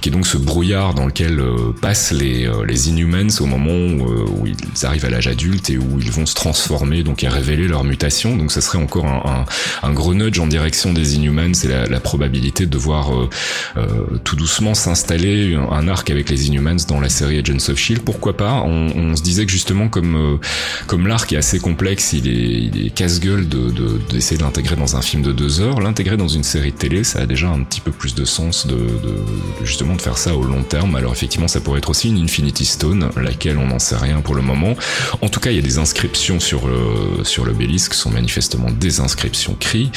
qui 0.00 0.08
est 0.08 0.12
donc 0.12 0.26
ce 0.26 0.36
brouillard 0.36 0.94
dans 0.94 1.06
lequel 1.06 1.38
euh, 1.38 1.72
passent 1.80 2.12
les 2.12 2.46
euh, 2.46 2.64
les 2.66 2.88
Inhumans 2.88 3.40
au 3.40 3.46
moment 3.46 3.70
où, 3.70 4.10
euh, 4.10 4.26
où 4.28 4.46
ils 4.46 4.86
arrivent 4.86 5.04
à 5.04 5.10
l'âge 5.10 5.28
adulte 5.28 5.70
et 5.70 5.78
où 5.78 6.00
ils 6.00 6.10
vont 6.10 6.26
se 6.26 6.34
transformer 6.34 7.02
donc 7.02 7.24
et 7.24 7.28
révéler 7.28 7.68
leur 7.68 7.84
mutation. 7.84 8.36
Donc 8.36 8.52
ça 8.52 8.60
serait 8.60 8.78
encore 8.78 9.06
un, 9.06 9.44
un, 9.82 9.88
un 9.88 9.92
gros 9.92 10.14
nudge 10.14 10.38
en 10.38 10.46
direction 10.46 10.92
des 10.92 11.16
Inhumans 11.16 11.54
c'est 11.54 11.68
la, 11.68 11.86
la, 11.86 12.00
probabilité 12.00 12.66
de 12.66 12.78
voir 12.78 13.10
tout 14.22 14.36
doucement 14.36 14.74
s'installer 14.74 15.56
un 15.70 15.88
arc 15.88 16.10
avec 16.10 16.30
les 16.30 16.46
Inhumans 16.46 16.76
dans 16.88 17.00
la 17.00 17.08
série 17.08 17.38
Agents 17.38 17.70
of 17.70 17.78
Shield. 17.78 18.02
Pourquoi 18.02 18.36
pas? 18.36 18.62
On, 18.64 18.88
on 18.96 19.16
se 19.16 19.22
disait 19.22 19.46
que 19.46 19.52
justement 19.52 19.88
comme 19.88 20.38
comme 20.86 21.06
l'arc 21.06 21.32
est 21.32 21.36
assez 21.36 21.58
complexe, 21.58 22.12
il 22.12 22.28
est, 22.28 22.70
il 22.74 22.86
est 22.86 22.90
casse-gueule 22.90 23.48
de, 23.48 23.70
d'essayer 24.10 24.38
de, 24.38 24.42
l'intégrer 24.42 24.76
dans 24.76 24.96
un 24.96 25.02
film 25.02 25.22
de 25.22 25.32
deux 25.32 25.60
heures. 25.60 25.80
L'intégrer 25.80 26.16
dans 26.16 26.28
une 26.28 26.42
série 26.42 26.72
de 26.72 26.76
télé, 26.76 27.04
ça 27.04 27.20
a 27.20 27.26
déjà 27.26 27.48
un 27.48 27.62
petit 27.62 27.80
peu 27.80 27.90
plus 27.90 28.14
de 28.14 28.24
sens 28.24 28.66
de, 28.66 28.74
de, 28.74 29.16
justement 29.64 29.96
de 29.96 30.02
faire 30.02 30.18
ça 30.18 30.34
au 30.34 30.42
long 30.42 30.62
terme. 30.62 30.96
Alors 30.96 31.12
effectivement, 31.12 31.48
ça 31.48 31.60
pourrait 31.60 31.78
être 31.78 31.90
aussi 31.90 32.08
une 32.08 32.18
Infinity 32.18 32.64
Stone, 32.64 33.10
laquelle 33.16 33.58
on 33.58 33.66
n'en 33.66 33.78
sait 33.78 33.96
rien 33.96 34.20
pour 34.20 34.34
le 34.34 34.42
moment. 34.42 34.74
En 35.20 35.28
tout 35.28 35.40
cas, 35.40 35.50
il 35.50 35.56
y 35.56 35.58
a 35.58 35.62
des 35.62 35.78
inscriptions 35.78 36.40
sur 36.40 36.66
le 36.66 37.24
sur 37.24 37.44
l'obélisque, 37.44 37.94
sont 37.94 38.10
manifestement 38.10 38.70
des 38.70 39.00
inscriptions 39.00 39.56
cri. 39.58 39.90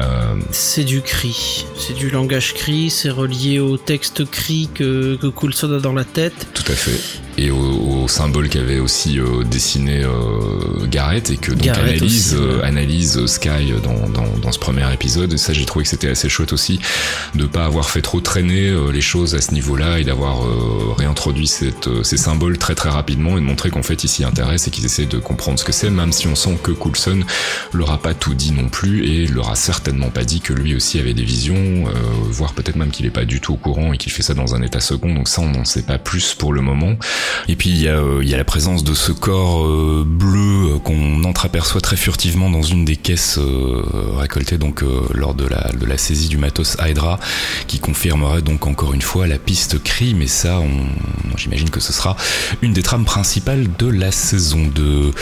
Euh... 0.00 0.34
C'est 0.50 0.84
du 0.84 1.00
cri, 1.02 1.66
c'est 1.78 1.94
du 1.94 2.10
langage 2.10 2.54
cri, 2.54 2.90
c'est 2.90 3.10
relié 3.10 3.58
au 3.58 3.76
texte 3.76 4.28
cri 4.30 4.68
que, 4.72 5.16
que 5.16 5.26
Coulson 5.26 5.72
a 5.72 5.80
dans 5.80 5.92
la 5.92 6.04
tête. 6.04 6.48
Tout 6.54 6.70
à 6.70 6.74
fait 6.74 7.20
et 7.38 7.50
au, 7.50 8.02
au 8.02 8.08
symbole 8.08 8.45
qu'avait 8.48 8.78
aussi 8.78 9.18
euh, 9.18 9.44
dessiné 9.44 10.02
euh, 10.02 10.86
Garrett 10.86 11.30
et 11.30 11.36
que 11.36 11.52
donc 11.52 11.62
Garrett 11.62 11.96
analyse 11.96 12.34
aussi, 12.34 12.42
euh, 12.42 12.62
analyse 12.64 13.26
Sky 13.26 13.72
dans, 13.82 14.08
dans, 14.08 14.38
dans, 14.38 14.52
ce 14.52 14.58
premier 14.58 14.92
épisode. 14.92 15.32
Et 15.32 15.38
ça 15.38 15.52
j'ai 15.52 15.64
trouvé 15.64 15.84
que 15.84 15.88
c'était 15.88 16.08
assez 16.08 16.28
chouette 16.28 16.52
aussi 16.52 16.80
de 17.34 17.44
pas 17.46 17.64
avoir 17.64 17.90
fait 17.90 18.02
trop 18.02 18.20
traîner 18.20 18.74
les 18.92 19.00
choses 19.00 19.34
à 19.34 19.40
ce 19.40 19.52
niveau-là 19.52 19.98
et 19.98 20.04
d'avoir 20.04 20.38
réintroduit 20.96 21.46
cette, 21.46 21.88
ces 22.02 22.16
symboles 22.16 22.58
très 22.58 22.74
très 22.74 22.88
rapidement 22.88 23.36
et 23.36 23.40
de 23.40 23.46
montrer 23.46 23.70
qu'en 23.70 23.82
fait 23.82 24.04
ils 24.04 24.08
s'y 24.08 24.24
intéressent 24.24 24.68
et 24.68 24.70
qu'ils 24.70 24.84
essaient 24.84 25.06
de 25.06 25.18
comprendre 25.18 25.58
ce 25.58 25.64
que 25.64 25.72
c'est 25.72 25.90
même 25.90 26.12
si 26.12 26.26
on 26.26 26.34
sent 26.34 26.58
que 26.62 26.72
Coulson 26.72 27.20
leur 27.72 27.90
a 27.90 27.98
pas 27.98 28.14
tout 28.14 28.34
dit 28.34 28.52
non 28.52 28.68
plus 28.68 29.06
et 29.06 29.26
leur 29.26 29.50
a 29.50 29.56
certainement 29.56 30.10
pas 30.10 30.24
dit 30.24 30.40
que 30.40 30.52
lui 30.52 30.74
aussi 30.74 30.98
avait 30.98 31.14
des 31.14 31.24
visions 31.24 31.84
voire 32.30 32.52
peut-être 32.52 32.76
même 32.76 32.90
qu'il 32.90 33.06
est 33.06 33.10
pas 33.10 33.24
du 33.24 33.40
tout 33.40 33.54
au 33.54 33.56
courant 33.56 33.92
et 33.92 33.98
qu'il 33.98 34.12
fait 34.12 34.22
ça 34.22 34.34
dans 34.34 34.54
un 34.54 34.62
état 34.62 34.80
second. 34.80 35.14
Donc 35.14 35.28
ça 35.28 35.42
on 35.42 35.50
n'en 35.50 35.64
sait 35.64 35.82
pas 35.82 35.98
plus 35.98 36.34
pour 36.34 36.52
le 36.52 36.60
moment. 36.60 36.96
Et 37.48 37.56
puis 37.56 37.70
il 37.70 37.80
y 37.80 37.88
a, 37.88 37.98
euh, 37.98 38.20
il 38.22 38.28
y 38.28 38.34
a 38.34 38.35
la 38.36 38.44
présence 38.44 38.84
de 38.84 38.94
ce 38.94 39.12
corps 39.12 39.64
euh, 39.64 40.04
bleu 40.06 40.74
euh, 40.74 40.78
qu'on 40.78 41.24
entreaperçoit 41.24 41.80
très 41.80 41.96
furtivement 41.96 42.50
dans 42.50 42.62
une 42.62 42.84
des 42.84 42.96
caisses 42.96 43.38
euh, 43.38 43.82
récoltées 44.16 44.58
donc 44.58 44.84
lors 45.14 45.34
de 45.34 45.46
la, 45.46 45.70
de 45.72 45.86
la 45.86 45.96
saisie 45.96 46.28
du 46.28 46.38
matos 46.38 46.76
Hydra, 46.84 47.18
qui 47.66 47.78
confirmerait 47.78 48.42
donc 48.42 48.66
encore 48.66 48.92
une 48.92 49.02
fois 49.02 49.26
la 49.26 49.38
piste 49.38 49.82
cri, 49.82 50.14
mais 50.14 50.26
ça, 50.26 50.60
j'imagine 51.36 51.70
que 51.70 51.80
ce 51.80 51.92
sera 51.92 52.16
une 52.62 52.72
des 52.72 52.82
trames 52.82 53.04
principales 53.04 53.66
de 53.78 53.88
la 53.88 54.12
saison 54.12 54.66
2. 54.66 55.12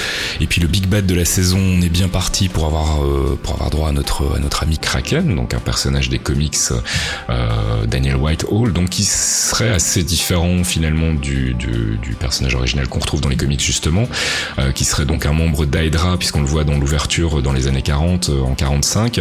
Et 0.41 0.47
puis 0.47 0.61
le 0.61 0.69
big 0.69 0.87
bad 0.87 1.07
de 1.07 1.15
la 1.15 1.25
saison, 1.25 1.59
on 1.59 1.81
est 1.81 1.89
bien 1.89 2.09
parti 2.09 2.49
pour 2.49 2.67
avoir, 2.67 3.01
pour 3.43 3.55
avoir 3.55 3.71
droit 3.71 3.89
à 3.89 3.93
notre, 3.93 4.37
à 4.37 4.39
notre 4.39 4.63
ami 4.63 4.79
Kraken, 4.79 5.35
donc 5.35 5.55
un 5.55 5.61
personnage 5.61 6.09
des 6.09 6.19
comics 6.19 6.57
Daniel 7.87 8.17
Whitehall, 8.17 8.73
donc 8.73 8.91
qui 8.91 9.05
serait 9.05 9.71
assez 9.71 10.03
différent 10.03 10.65
finalement 10.65 11.13
du, 11.13 11.55
du 11.55 11.85
du, 12.03 12.15
personnage 12.15 12.55
original 12.55 12.89
qu'on 12.89 13.01
retrouve 13.05 13.21
dans 13.21 13.29
les 13.29 13.37
comics 13.37 13.61
justement, 13.61 14.09
euh, 14.59 14.73
qui 14.73 14.85
serait 14.85 15.05
donc 15.05 15.27
un 15.27 15.33
membre 15.33 15.65
d'Hydra 15.67 16.17
puisqu'on 16.19 16.41
le 16.41 16.47
voit 16.47 16.65
dans 16.65 16.79
l'ouverture 16.79 17.43
dans 17.43 17.53
les 17.53 17.69
années 17.69 17.83
40, 17.83 18.31
euh, 18.31 18.43
en 18.43 18.55
45, 18.55 19.21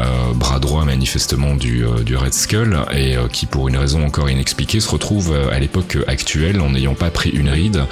euh, 0.00 0.32
bras 0.34 0.58
droit 0.58 0.84
manifestement 0.84 1.54
du, 1.54 1.84
euh, 1.84 2.02
du 2.02 2.16
Red 2.16 2.34
Skull 2.34 2.78
et 2.92 3.16
euh, 3.16 3.28
qui 3.28 3.46
pour 3.46 3.68
une 3.68 3.76
raison 3.76 4.04
encore 4.04 4.30
inexpliquée 4.30 4.80
se 4.80 4.88
retrouve 4.88 5.34
à 5.52 5.58
l'époque 5.58 5.98
actuelle 6.06 6.60
en 6.60 6.70
n'ayant 6.70 6.94
pas 6.94 7.10
pris 7.10 7.30
une 7.30 7.48
ride. 7.48 7.84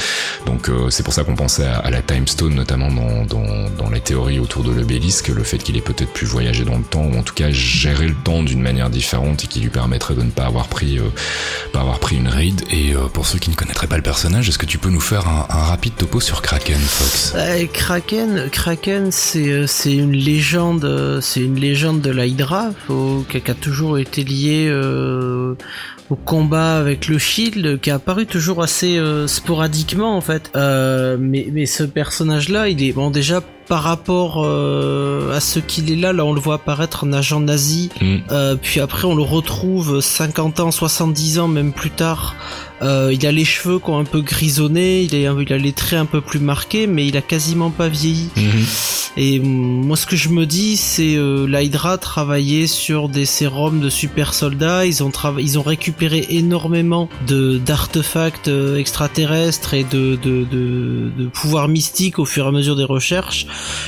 Donc 0.47 0.71
c'est 0.91 1.03
pour 1.03 1.13
ça 1.13 1.25
qu'on 1.25 1.35
pensait 1.35 1.67
à, 1.67 1.91
la 1.91 2.03
Time 2.03 2.27
Stone 2.27 2.55
notamment 2.55 2.89
dans, 3.25 3.71
dans, 3.71 3.91
les 3.91 4.01
théories 4.01 4.39
autour 4.39 4.63
de 4.63 4.71
l'obélisque, 4.71 5.29
le 5.29 5.43
fait 5.43 5.59
qu'il 5.59 5.77
ait 5.77 5.81
peut-être 5.81 6.13
pu 6.13 6.25
voyager 6.25 6.65
dans 6.65 6.77
le 6.77 6.85
temps 6.85 7.05
ou 7.05 7.17
en 7.19 7.23
tout 7.23 7.35
cas 7.35 7.51
gérer 7.51 8.07
le 8.07 8.15
temps 8.15 8.43
d'une 8.43 8.63
manière 8.63 8.91
différente 8.91 9.45
et 9.45 9.47
qui 9.47 9.61
lui 9.61 9.69
permettrait 9.69 10.15
de 10.15 10.23
ne 10.23 10.31
pas 10.31 10.45
avoir 10.45 10.69
pris, 10.69 10.99
pas 11.73 11.81
avoir 11.81 11.99
pris 11.99 12.17
une 12.17 12.29
ride. 12.29 12.63
Et 12.71 12.95
pour 13.13 13.27
ceux 13.27 13.39
qui 13.39 13.51
ne 13.51 13.55
connaîtraient 13.55 13.87
pas 13.87 13.97
le 13.97 14.03
personnage. 14.03 14.49
Est-ce 14.49 14.59
que 14.59 14.67
tu 14.67 14.79
peux 14.79 14.91
nous 14.91 15.01
faire 15.01 15.16
un, 15.25 15.47
rapide 15.49 15.95
topo 15.97 16.21
sur 16.21 16.43
Kraken, 16.43 16.79
Fox. 16.79 17.33
Euh, 17.37 17.67
Kraken, 17.73 18.51
Kraken, 18.51 19.11
c'est 19.11 19.49
euh, 19.49 19.67
une 19.85 20.13
légende, 20.13 20.85
euh, 20.85 21.21
c'est 21.21 21.41
une 21.41 21.59
légende 21.59 22.01
de 22.01 22.11
l'Hydra, 22.11 22.71
qui 23.29 23.51
a 23.51 23.55
toujours 23.55 23.99
été 23.99 24.25
liée 24.25 24.69
au 26.11 26.17
combat 26.17 26.77
avec 26.77 27.09
le 27.09 27.19
Shield, 27.19 27.81
qui 27.81 27.91
a 27.91 27.97
apparu 27.97 28.27
toujours 28.27 28.63
assez 28.63 28.99
euh, 28.99 29.27
sporadiquement 29.27 30.17
en 30.17 30.21
fait. 30.21 30.51
Euh, 30.57 31.17
mais 31.19 31.49
mais 31.53 31.67
ce 31.67 31.83
personnage-là, 31.83 32.69
il 32.69 32.83
est 32.83 32.93
bon 32.93 33.11
déjà 33.11 33.43
par 33.67 33.83
rapport 33.83 34.45
euh, 34.45 35.35
à 35.35 35.41
ce 35.41 35.59
qu'il 35.59 35.91
est 35.91 35.97
là, 35.97 36.13
là 36.13 36.25
on 36.25 36.33
le 36.33 36.41
voit 36.41 36.55
apparaître 36.55 37.05
en 37.05 37.13
agent 37.13 37.41
nazi, 37.41 37.91
mm. 38.01 38.17
euh, 38.31 38.55
puis 38.55 38.81
après 38.81 39.09
on 39.09 39.15
le 39.17 39.23
retrouve 39.23 40.01
50 40.01 40.61
ans, 40.61 40.71
70 40.71 41.41
ans 41.41 41.49
même 41.49 41.73
plus 41.73 41.91
tard 41.91 42.37
euh, 42.83 43.11
il 43.13 43.27
a 43.27 43.33
les 43.33 43.45
cheveux 43.45 43.79
qui 43.79 43.91
ont 43.91 43.99
un 43.99 44.05
peu 44.05 44.21
grisonné, 44.21 45.03
il 45.03 45.15
a, 45.15 45.33
il 45.33 45.53
a 45.53 45.59
les 45.59 45.73
traits 45.73 45.99
un 45.99 46.07
peu 46.07 46.21
plus 46.21 46.41
marqués, 46.41 46.87
mais 46.87 47.07
il 47.07 47.17
a 47.17 47.23
quasiment 47.23 47.71
pas 47.71 47.89
vieilli. 47.89 48.29
Mmh. 48.37 49.06
Et 49.17 49.39
moi, 49.41 49.97
ce 49.97 50.05
que 50.05 50.17
je 50.17 50.29
me 50.29 50.45
dis, 50.45 50.77
c'est 50.77 51.17
euh, 51.17 51.47
l'Hydra 51.47 51.97
travaillait 51.97 52.67
sur 52.67 53.09
des 53.09 53.25
sérums 53.25 53.81
de 53.81 53.89
super 53.89 54.35
soldats. 54.35 54.85
Ils 54.85 55.03
ont 55.03 55.11
ils 55.39 55.59
ont 55.59 55.63
récupéré 55.63 56.27
énormément 56.31 57.09
de 57.27 57.57
d'artefacts 57.57 58.49
euh, 58.49 58.77
extraterrestres 58.77 59.73
et 59.73 59.85
de, 59.85 60.17
de, 60.17 60.45
de, 60.45 61.11
de 61.17 61.27
pouvoirs 61.29 61.69
mystiques 61.69 62.19
au 62.19 62.27
fur 62.27 62.45
et 62.45 62.49
à 62.49 62.53
mesure 62.53 62.77
des 62.77 62.85
recherches. 62.85 63.47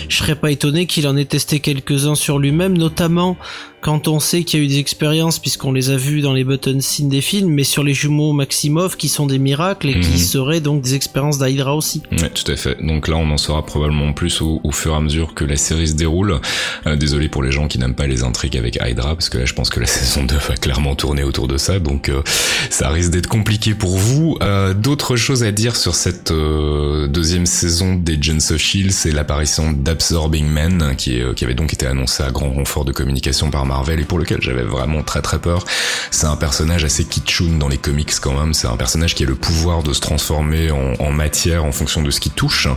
Je 0.09 0.17
serais 0.17 0.37
pas 0.37 0.51
étonné 0.51 0.87
qu'il 0.87 1.07
en 1.07 1.17
ait 1.17 1.27
testé 1.27 1.61
quelques-uns 1.61 2.14
sur 2.14 2.38
lui-même, 2.38 2.79
notamment 2.79 3.37
quand 3.81 4.09
on 4.09 4.19
sait 4.19 4.43
qu'il 4.43 4.59
y 4.59 4.62
a 4.62 4.64
eu 4.64 4.69
des 4.69 4.79
expériences, 4.79 5.38
puisqu'on 5.38 5.73
les 5.73 5.91
a 5.91 5.97
vus 5.97 6.21
dans 6.21 6.33
les 6.33 6.45
button 6.45 6.81
scenes 6.81 7.09
des 7.09 7.21
films, 7.21 7.51
mais 7.51 7.64
sur 7.64 7.85
les 7.85 7.95
jumeaux 7.95 8.33
Maximov 8.33 8.97
qui 8.97 9.09
sont 9.09 9.27
des 9.27 9.38
miracles 9.38 9.91
et 9.91 9.95
mmh. 9.95 10.01
qui 10.01 10.11
mhm. 10.11 10.19
seraient 10.19 10.61
donc 10.61 10.83
des 10.83 10.95
expériences 10.95 11.38
d'Hydra 11.38 11.77
aussi. 11.77 12.03
Ouais, 12.12 12.31
tout 12.31 12.51
à 12.51 12.57
fait. 12.57 12.85
Donc 12.85 13.09
là, 13.09 13.17
on 13.17 13.31
en 13.31 13.37
saura 13.37 13.64
probablement 13.64 14.12
plus 14.12 14.43
au, 14.43 14.61
au 14.64 14.73
fur 14.73 14.93
et 14.93 14.97
à 14.97 15.01
mesure 15.01 15.35
que 15.35 15.45
la 15.45 15.57
série 15.57 15.88
se 15.88 15.95
déroule. 15.95 16.41
Euh, 16.87 16.97
désolé 16.97 17.29
pour 17.29 17.43
les 17.43 17.53
gens 17.53 17.69
qui 17.69 17.79
n'aiment 17.79 17.95
pas 17.95 18.07
les 18.07 18.25
intrigues 18.25 18.57
avec 18.57 18.79
Hydra, 18.83 19.14
parce 19.14 19.29
que 19.29 19.38
là, 19.38 19.45
je 19.45 19.55
pense 19.55 19.71
que 19.71 19.81
la 19.81 19.87
saison 19.87 20.25
2 20.25 20.35
va 20.37 20.55
clairement 20.57 20.95
tourner 20.95 21.23
autour 21.23 21.47
de 21.47 21.57
ça, 21.57 21.79
donc 21.79 22.09
euh, 22.09 22.23
ça 22.71 22.88
risque 22.88 23.11
d'être 23.11 23.29
compliqué 23.29 23.75
pour 23.75 23.97
vous. 23.97 24.37
Euh, 24.43 24.75
D'autres 24.75 25.17
choses 25.17 25.45
à 25.45 25.53
dire 25.53 25.77
sur 25.77 25.95
cette 25.95 26.31
euh, 26.31 27.07
deuxième 27.07 27.47
saison 27.47 27.95
d'Agents 27.95 28.37
of 28.51 28.59
S.H.I.E.L.D., 28.59 28.93
c'est 28.93 29.12
l'apparition 29.12 29.73
d'Absorbing 29.73 30.47
Man, 30.47 30.95
qui, 30.97 31.17
est, 31.17 31.35
qui 31.35 31.45
avait 31.45 31.55
donc 31.55 31.73
été 31.73 31.87
annoncé 31.87 32.23
à 32.23 32.31
grand 32.31 32.51
renfort 32.51 32.85
de 32.85 32.93
communication 32.93 33.51
par 33.51 33.67
Marvel 33.68 34.00
et 34.00 34.04
pour 34.04 34.18
lequel 34.18 34.38
j'avais 34.42 34.64
vraiment 34.64 35.02
très 35.02 35.22
très 35.22 35.38
peur. 35.38 35.64
C'est 36.11 36.26
un 36.26 36.37
personnage 36.37 36.85
assez 36.85 37.04
kitschoun 37.04 37.59
dans 37.59 37.68
les 37.68 37.78
comics 37.78 38.12
quand 38.20 38.33
même. 38.38 38.54
C'est 38.54 38.66
un 38.66 38.76
personnage 38.76 39.14
qui 39.14 39.22
a 39.22 39.26
le 39.26 39.35
pouvoir 39.37 39.83
de 39.83 39.92
se 39.92 40.00
transformer 40.00 40.70
en, 40.70 41.11
matière 41.12 41.64
en 41.64 41.72
fonction 41.72 42.02
de 42.02 42.11
ce 42.11 42.20
qui 42.20 42.31
touche. 42.31 42.68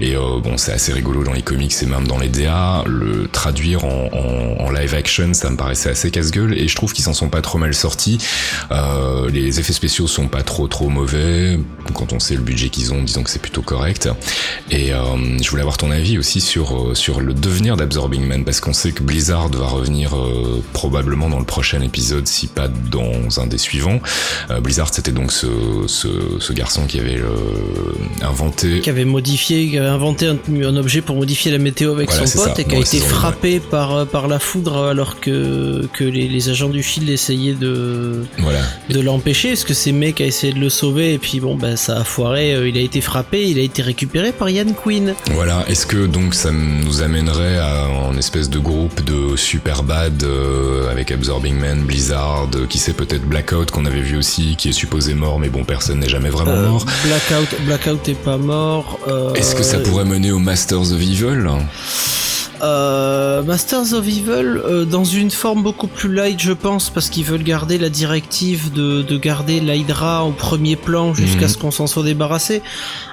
Et 0.00 0.14
euh, 0.16 0.40
bon, 0.42 0.56
c'est 0.56 0.72
assez 0.72 0.92
rigolo 0.92 1.24
dans 1.24 1.32
les 1.32 1.42
comics 1.42 1.74
et 1.80 1.86
même 1.86 2.06
dans 2.06 2.18
les 2.18 2.28
DA. 2.28 2.84
Le 2.86 3.28
traduire 3.28 3.84
en 3.84 4.70
live 4.70 4.94
action, 4.94 5.34
ça 5.34 5.50
me 5.50 5.56
paraissait 5.56 5.90
assez 5.90 6.10
casse-gueule 6.10 6.56
et 6.56 6.68
je 6.68 6.74
trouve 6.74 6.92
qu'ils 6.92 7.04
s'en 7.04 7.14
sont 7.14 7.28
pas 7.28 7.42
trop 7.42 7.58
mal 7.58 7.74
sortis. 7.74 8.18
Euh, 8.70 9.28
les 9.30 9.60
effets 9.60 9.72
spéciaux 9.72 10.06
sont 10.06 10.28
pas 10.28 10.42
trop 10.42 10.68
trop 10.68 10.88
mauvais. 10.88 11.58
Quand 11.94 12.12
on 12.12 12.20
sait 12.20 12.34
le 12.34 12.42
budget 12.42 12.68
qu'ils 12.68 12.92
ont, 12.92 13.02
disons 13.02 13.22
que 13.22 13.30
c'est 13.30 13.42
plutôt 13.42 13.62
correct. 13.62 14.08
Et 14.70 14.92
euh, 14.92 14.98
je 15.40 15.50
voulais 15.50 15.62
avoir 15.62 15.76
ton 15.76 15.90
avis 15.90 16.18
aussi 16.18 16.40
sur, 16.40 16.90
euh, 16.90 16.94
sur 16.94 17.20
le 17.20 17.34
devenir 17.34 17.76
d'Absorbing 17.76 18.26
Man 18.26 18.44
parce 18.44 18.60
qu'on 18.60 18.72
sait 18.72 18.92
que 18.92 19.02
Blizzard 19.02 19.48
va 19.48 19.66
revenir 19.66 20.14
euh, 20.38 20.62
probablement 20.72 21.28
dans 21.28 21.38
le 21.38 21.44
prochain 21.44 21.80
épisode, 21.80 22.26
si 22.26 22.46
pas 22.46 22.68
dans 22.68 23.40
un 23.40 23.46
des 23.46 23.58
suivants. 23.58 24.00
Blizzard, 24.62 24.92
c'était 24.92 25.12
donc 25.12 25.32
ce, 25.32 25.46
ce, 25.86 26.08
ce, 26.38 26.52
garçon 26.52 26.86
qui 26.86 26.98
avait 27.00 27.20
inventé, 28.22 28.80
qui 28.80 28.90
avait 28.90 29.04
modifié, 29.04 29.68
qui 29.68 29.78
avait 29.78 29.88
inventé 29.88 30.26
un, 30.26 30.76
objet 30.76 31.00
pour 31.00 31.16
modifier 31.16 31.50
la 31.50 31.58
météo 31.58 31.92
avec 31.92 32.10
son 32.10 32.24
pote 32.24 32.58
et 32.58 32.64
qui 32.64 32.76
a 32.76 32.78
été 32.78 32.98
frappé 32.98 33.60
par 33.60 34.06
par 34.06 34.28
la 34.28 34.38
foudre 34.38 34.86
alors 34.86 35.20
que 35.20 35.86
que 35.92 36.04
les, 36.04 36.28
les 36.28 36.48
agents 36.48 36.68
du 36.68 36.82
Shield 36.82 37.08
essayaient 37.08 37.54
de 37.54 38.24
voilà. 38.38 38.60
de 38.88 39.00
l'empêcher, 39.00 39.48
parce 39.50 39.64
que 39.64 39.74
ces 39.74 39.92
mecs 39.92 40.20
a 40.20 40.24
essayé 40.24 40.52
de 40.52 40.60
le 40.60 40.70
sauver 40.70 41.14
et 41.14 41.18
puis 41.18 41.40
bon 41.40 41.56
ben 41.56 41.76
ça 41.76 41.98
a 41.98 42.04
foiré. 42.04 42.68
il 42.68 42.76
a 42.76 42.80
été 42.80 43.00
frappé, 43.00 43.48
il 43.48 43.58
a 43.58 43.62
été 43.62 43.82
récupéré 43.82 44.32
par 44.32 44.50
Yann 44.50 44.74
Quinn. 44.74 45.14
Voilà. 45.32 45.64
Est-ce 45.68 45.86
que 45.86 46.06
donc 46.06 46.34
ça 46.34 46.50
nous 46.50 47.02
amènerait 47.02 47.58
à 47.58 47.86
un 48.10 48.16
espèce 48.16 48.50
de 48.50 48.58
groupe 48.58 49.04
de 49.04 49.36
super 49.36 49.82
bad 49.82 50.22
euh, 50.28 50.90
avec 50.90 51.10
Absorbing 51.10 51.58
Man, 51.58 51.82
Blizzard, 51.82 52.48
euh, 52.54 52.66
qui 52.66 52.78
sait 52.78 52.92
peut-être 52.92 53.24
Blackout 53.24 53.70
qu'on 53.70 53.84
avait 53.86 54.00
vu 54.00 54.16
aussi, 54.16 54.56
qui 54.56 54.68
est 54.68 54.72
supposé 54.72 55.14
mort, 55.14 55.38
mais 55.38 55.48
bon 55.48 55.64
personne 55.64 56.00
n'est 56.00 56.08
jamais 56.08 56.30
vraiment 56.30 56.52
euh, 56.52 56.68
mort. 56.68 56.86
Blackout, 57.04 57.60
Blackout 57.64 58.08
est 58.08 58.14
pas 58.14 58.36
mort. 58.36 58.98
Est-ce 59.34 59.54
que 59.54 59.62
ça 59.62 59.78
pourrait 59.78 60.04
mener 60.04 60.30
au 60.30 60.38
Masters 60.38 60.92
of 60.92 61.00
Evil? 61.00 61.48
Euh, 62.62 63.42
Masters 63.42 63.92
of 63.92 64.06
Evil 64.06 64.30
euh, 64.30 64.84
dans 64.84 65.04
une 65.04 65.30
forme 65.30 65.62
beaucoup 65.62 65.86
plus 65.86 66.12
light 66.12 66.40
je 66.40 66.52
pense 66.52 66.90
parce 66.90 67.10
qu'ils 67.10 67.24
veulent 67.24 67.42
garder 67.42 67.78
la 67.78 67.88
directive 67.88 68.72
de, 68.72 69.02
de 69.02 69.16
garder 69.16 69.60
l'Hydra 69.60 70.24
au 70.24 70.32
premier 70.32 70.76
plan 70.76 71.14
jusqu'à 71.14 71.42
mhm. 71.42 71.48
ce 71.48 71.58
qu'on 71.58 71.70
s'en 71.70 71.86
soit 71.86 72.02
débarrassé. 72.02 72.62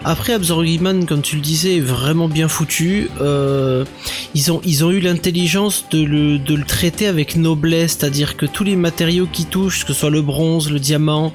Après 0.04 0.34
Absorgiman 0.34 1.06
comme 1.06 1.22
tu 1.22 1.36
le 1.36 1.42
disais 1.42 1.78
est 1.78 1.82
vraiment 1.82 2.28
bien 2.28 2.48
foutu. 2.48 3.10
Euh, 3.22 3.86
ils 4.34 4.52
ont 4.52 4.62
ils 4.64 4.84
ont 4.84 4.92
eu 4.92 5.00
l'intelligence 5.00 5.86
de 5.92 6.04
le, 6.04 6.38
de 6.40 6.56
le 6.56 6.64
traiter 6.64 7.08
avec 7.08 7.36
noblesse, 7.36 7.98
c'est-à-dire 8.00 8.38
que 8.38 8.46
tous 8.46 8.64
les 8.64 8.76
matériaux 8.76 9.28
qui 9.32 9.46
touchent, 9.46 9.86
que 9.86 9.94
ce 9.94 10.00
soit 10.00 10.10
le 10.10 10.22
bronze, 10.22 10.72
le 10.72 10.80
diamant, 10.80 11.34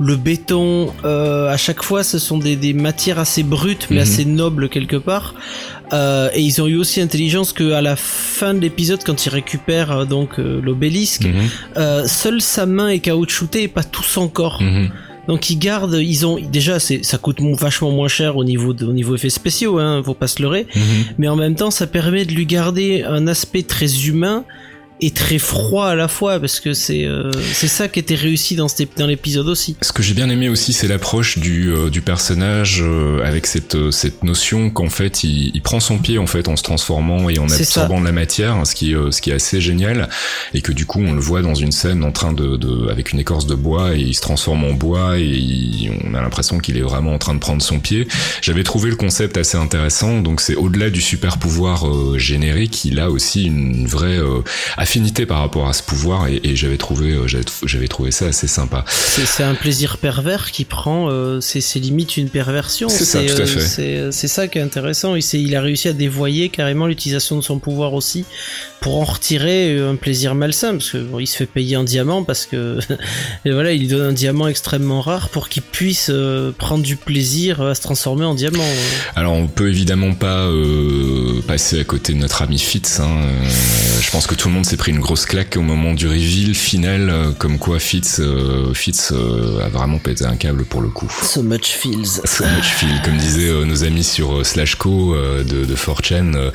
le 0.00 0.16
béton, 0.16 0.92
euh, 1.04 1.48
à 1.48 1.56
chaque 1.56 1.82
fois 1.82 2.02
ce 2.02 2.18
sont 2.18 2.38
des, 2.38 2.56
des 2.56 2.72
matières 2.72 3.18
assez 3.18 3.42
brutes 3.42 3.86
mais 3.90 3.96
mhm. 3.96 4.02
assez 4.02 4.24
nobles 4.24 4.68
quelque 4.68 4.96
part. 4.96 5.34
Euh, 5.92 6.30
et 6.34 6.40
ils 6.40 6.62
ont 6.62 6.66
eu 6.66 6.76
aussi 6.76 7.00
intelligence 7.00 7.52
que 7.52 7.72
à 7.72 7.82
la 7.82 7.96
fin 7.96 8.54
de 8.54 8.60
l'épisode, 8.60 9.02
quand 9.04 9.26
ils 9.26 9.28
récupèrent 9.28 9.92
euh, 9.92 10.04
donc 10.04 10.38
euh, 10.38 10.60
l'obélisque, 10.62 11.26
mhm. 11.26 12.06
seule 12.06 12.40
sa 12.40 12.66
main 12.66 12.88
est 12.88 13.00
caoutchoutée 13.00 13.64
et 13.64 13.68
pas 13.68 13.84
tout 13.84 14.02
son 14.02 14.28
corps. 14.28 14.62
Mhm. 14.62 14.90
Donc 15.28 15.50
ils 15.50 15.58
gardent, 15.58 15.98
ils 16.00 16.26
ont 16.26 16.38
déjà, 16.40 16.80
ça 16.80 17.18
coûte 17.18 17.40
vachement 17.40 17.92
moins 17.92 18.08
cher 18.08 18.36
au 18.36 18.44
niveau 18.44 18.72
de, 18.72 18.84
au 18.84 18.92
niveau 18.92 19.14
effets 19.14 19.30
spéciaux, 19.30 19.78
hein, 19.78 20.02
faut 20.04 20.14
pas 20.14 20.26
se 20.26 20.42
leurrer. 20.42 20.66
Mhm. 20.74 20.82
Mais 21.18 21.28
en 21.28 21.36
même 21.36 21.54
temps, 21.54 21.70
ça 21.70 21.86
permet 21.86 22.24
de 22.24 22.32
lui 22.32 22.46
garder 22.46 23.04
un 23.04 23.28
aspect 23.28 23.62
très 23.62 24.06
humain 24.06 24.44
et 25.02 25.10
très 25.10 25.38
froid 25.38 25.88
à 25.88 25.94
la 25.96 26.06
fois 26.06 26.38
parce 26.38 26.60
que 26.60 26.74
c'est 26.74 27.04
euh, 27.04 27.30
c'est 27.52 27.68
ça 27.68 27.88
qui 27.88 27.98
était 27.98 28.14
réussi 28.14 28.54
dans 28.54 28.68
cet 28.68 28.96
dans 28.96 29.08
l'épisode 29.08 29.48
aussi. 29.48 29.76
Ce 29.82 29.92
que 29.92 30.02
j'ai 30.02 30.14
bien 30.14 30.30
aimé 30.30 30.48
aussi 30.48 30.72
c'est 30.72 30.86
l'approche 30.86 31.38
du 31.38 31.72
euh, 31.72 31.90
du 31.90 32.00
personnage 32.00 32.80
euh, 32.82 33.20
avec 33.24 33.46
cette 33.46 33.90
cette 33.90 34.22
notion 34.22 34.70
qu'en 34.70 34.88
fait 34.88 35.24
il, 35.24 35.50
il, 35.54 35.60
prend 35.60 35.80
son 35.80 35.98
pied 35.98 36.18
en 36.18 36.28
fait 36.28 36.46
en 36.46 36.56
se 36.56 36.62
transformant 36.62 37.28
et 37.28 37.40
en 37.40 37.48
absorbant 37.50 38.00
de 38.00 38.04
la 38.04 38.12
matière 38.12 38.64
ce 38.64 38.76
qui 38.76 38.92
ce 38.92 39.20
qui 39.20 39.30
est 39.30 39.34
assez 39.34 39.60
génial 39.60 40.08
et 40.54 40.62
que 40.62 40.70
du 40.70 40.86
coup 40.86 41.00
on 41.00 41.12
le 41.12 41.20
voit 41.20 41.42
dans 41.42 41.56
une 41.56 41.72
scène 41.72 42.04
en 42.04 42.12
train 42.12 42.32
de, 42.32 42.56
de 42.56 42.88
avec 42.88 43.12
une 43.12 43.18
écorce 43.18 43.46
de 43.46 43.56
bois 43.56 43.96
et 43.96 44.00
il 44.00 44.14
se 44.14 44.20
transforme 44.20 44.64
en 44.64 44.72
bois 44.72 45.18
et 45.18 45.90
on 46.04 46.14
a 46.14 46.22
l'impression 46.22 46.58
qu'il 46.58 46.76
est 46.78 46.82
vraiment 46.82 47.12
en 47.12 47.18
train 47.18 47.34
de 47.34 47.40
prendre 47.40 47.62
son 47.62 47.80
pied. 47.80 48.06
J'avais 48.40 48.62
trouvé 48.62 48.90
le 48.90 48.96
concept 48.96 49.36
assez 49.36 49.58
intéressant 49.58 50.20
donc 50.20 50.40
c'est 50.40 50.54
au-delà 50.54 50.90
du 50.90 51.00
super 51.00 51.38
pouvoir 51.38 51.86
générique, 52.18 52.84
il 52.84 53.00
a 53.00 53.10
aussi 53.10 53.44
une 53.44 53.86
vraie 53.86 54.20
affinité 54.92 55.24
par 55.24 55.38
rapport 55.38 55.68
à 55.68 55.72
ce 55.72 55.82
pouvoir 55.82 56.26
et, 56.26 56.38
et 56.44 56.54
j'avais 56.54 56.76
trouvé 56.76 57.12
euh, 57.12 57.26
j'avais 57.64 57.88
trouvé 57.88 58.10
ça 58.10 58.26
assez 58.26 58.46
sympa. 58.46 58.84
C'est 58.86 59.42
un 59.42 59.54
plaisir 59.54 59.96
pervers 59.96 60.50
qui 60.50 60.66
prend 60.66 61.08
euh, 61.08 61.40
c'est 61.40 61.78
limite 61.78 62.18
une 62.18 62.28
perversion. 62.28 62.90
C'est 62.90 63.06
ça 63.06 63.22
tout 63.22 63.40
à 63.40 63.40
euh, 63.40 63.46
fait. 63.46 64.12
C'est 64.12 64.28
ça 64.28 64.48
qui 64.48 64.58
est 64.58 64.60
intéressant. 64.62 65.16
Il, 65.16 65.24
il 65.32 65.56
a 65.56 65.62
réussi 65.62 65.88
à 65.88 65.94
dévoyer 65.94 66.50
carrément 66.50 66.86
l'utilisation 66.86 67.36
de 67.36 67.40
son 67.40 67.58
pouvoir 67.58 67.94
aussi 67.94 68.26
pour 68.82 69.00
en 69.00 69.04
retirer 69.04 69.78
un 69.78 69.94
plaisir 69.94 70.34
malsain 70.34 70.72
parce 70.72 70.90
que 70.90 70.98
bon, 70.98 71.20
il 71.20 71.26
se 71.26 71.36
fait 71.36 71.46
payer 71.46 71.76
un 71.76 71.84
diamant 71.84 72.24
parce 72.24 72.44
que 72.44 72.78
et 73.46 73.50
voilà 73.52 73.72
il 73.72 73.82
lui 73.82 73.88
donne 73.88 74.10
un 74.10 74.12
diamant 74.12 74.48
extrêmement 74.48 75.00
rare 75.00 75.28
pour 75.28 75.48
qu'il 75.48 75.62
puisse 75.62 76.10
euh, 76.10 76.50
prendre 76.50 76.82
du 76.82 76.96
plaisir 76.96 77.62
à 77.62 77.74
se 77.74 77.80
transformer 77.80 78.24
en 78.24 78.34
diamant. 78.34 78.64
Alors 79.14 79.34
on 79.34 79.46
peut 79.46 79.68
évidemment 79.68 80.14
pas 80.14 80.46
euh, 80.46 81.40
passer 81.46 81.80
à 81.80 81.84
côté 81.84 82.12
de 82.12 82.18
notre 82.18 82.42
ami 82.42 82.58
Fitz. 82.58 82.98
Hein. 83.00 83.08
Euh, 83.22 83.48
je 84.00 84.10
pense 84.10 84.26
que 84.26 84.34
tout 84.34 84.48
le 84.48 84.54
monde 84.54 84.66
s'est 84.72 84.76
pris 84.78 84.92
une 84.92 85.00
grosse 85.00 85.26
claque 85.26 85.56
au 85.56 85.62
moment 85.62 85.92
du 85.92 86.08
reveal 86.08 86.54
final, 86.54 87.34
comme 87.38 87.58
quoi 87.58 87.78
Fitz 87.78 88.20
Fitz 88.74 89.12
a 89.12 89.68
vraiment 89.68 89.98
pété 89.98 90.24
un 90.24 90.36
câble 90.36 90.64
pour 90.64 90.80
le 90.80 90.88
coup. 90.88 91.10
So 91.22 91.42
much 91.42 91.66
feels. 91.66 92.22
So 92.24 92.44
much 92.44 92.64
feels, 92.64 93.02
comme 93.04 93.16
disaient 93.16 93.52
nos 93.66 93.84
amis 93.84 94.04
sur 94.04 94.46
Slashco 94.46 95.14
de, 95.14 95.64
de 95.64 95.74
4chan, 95.74 96.50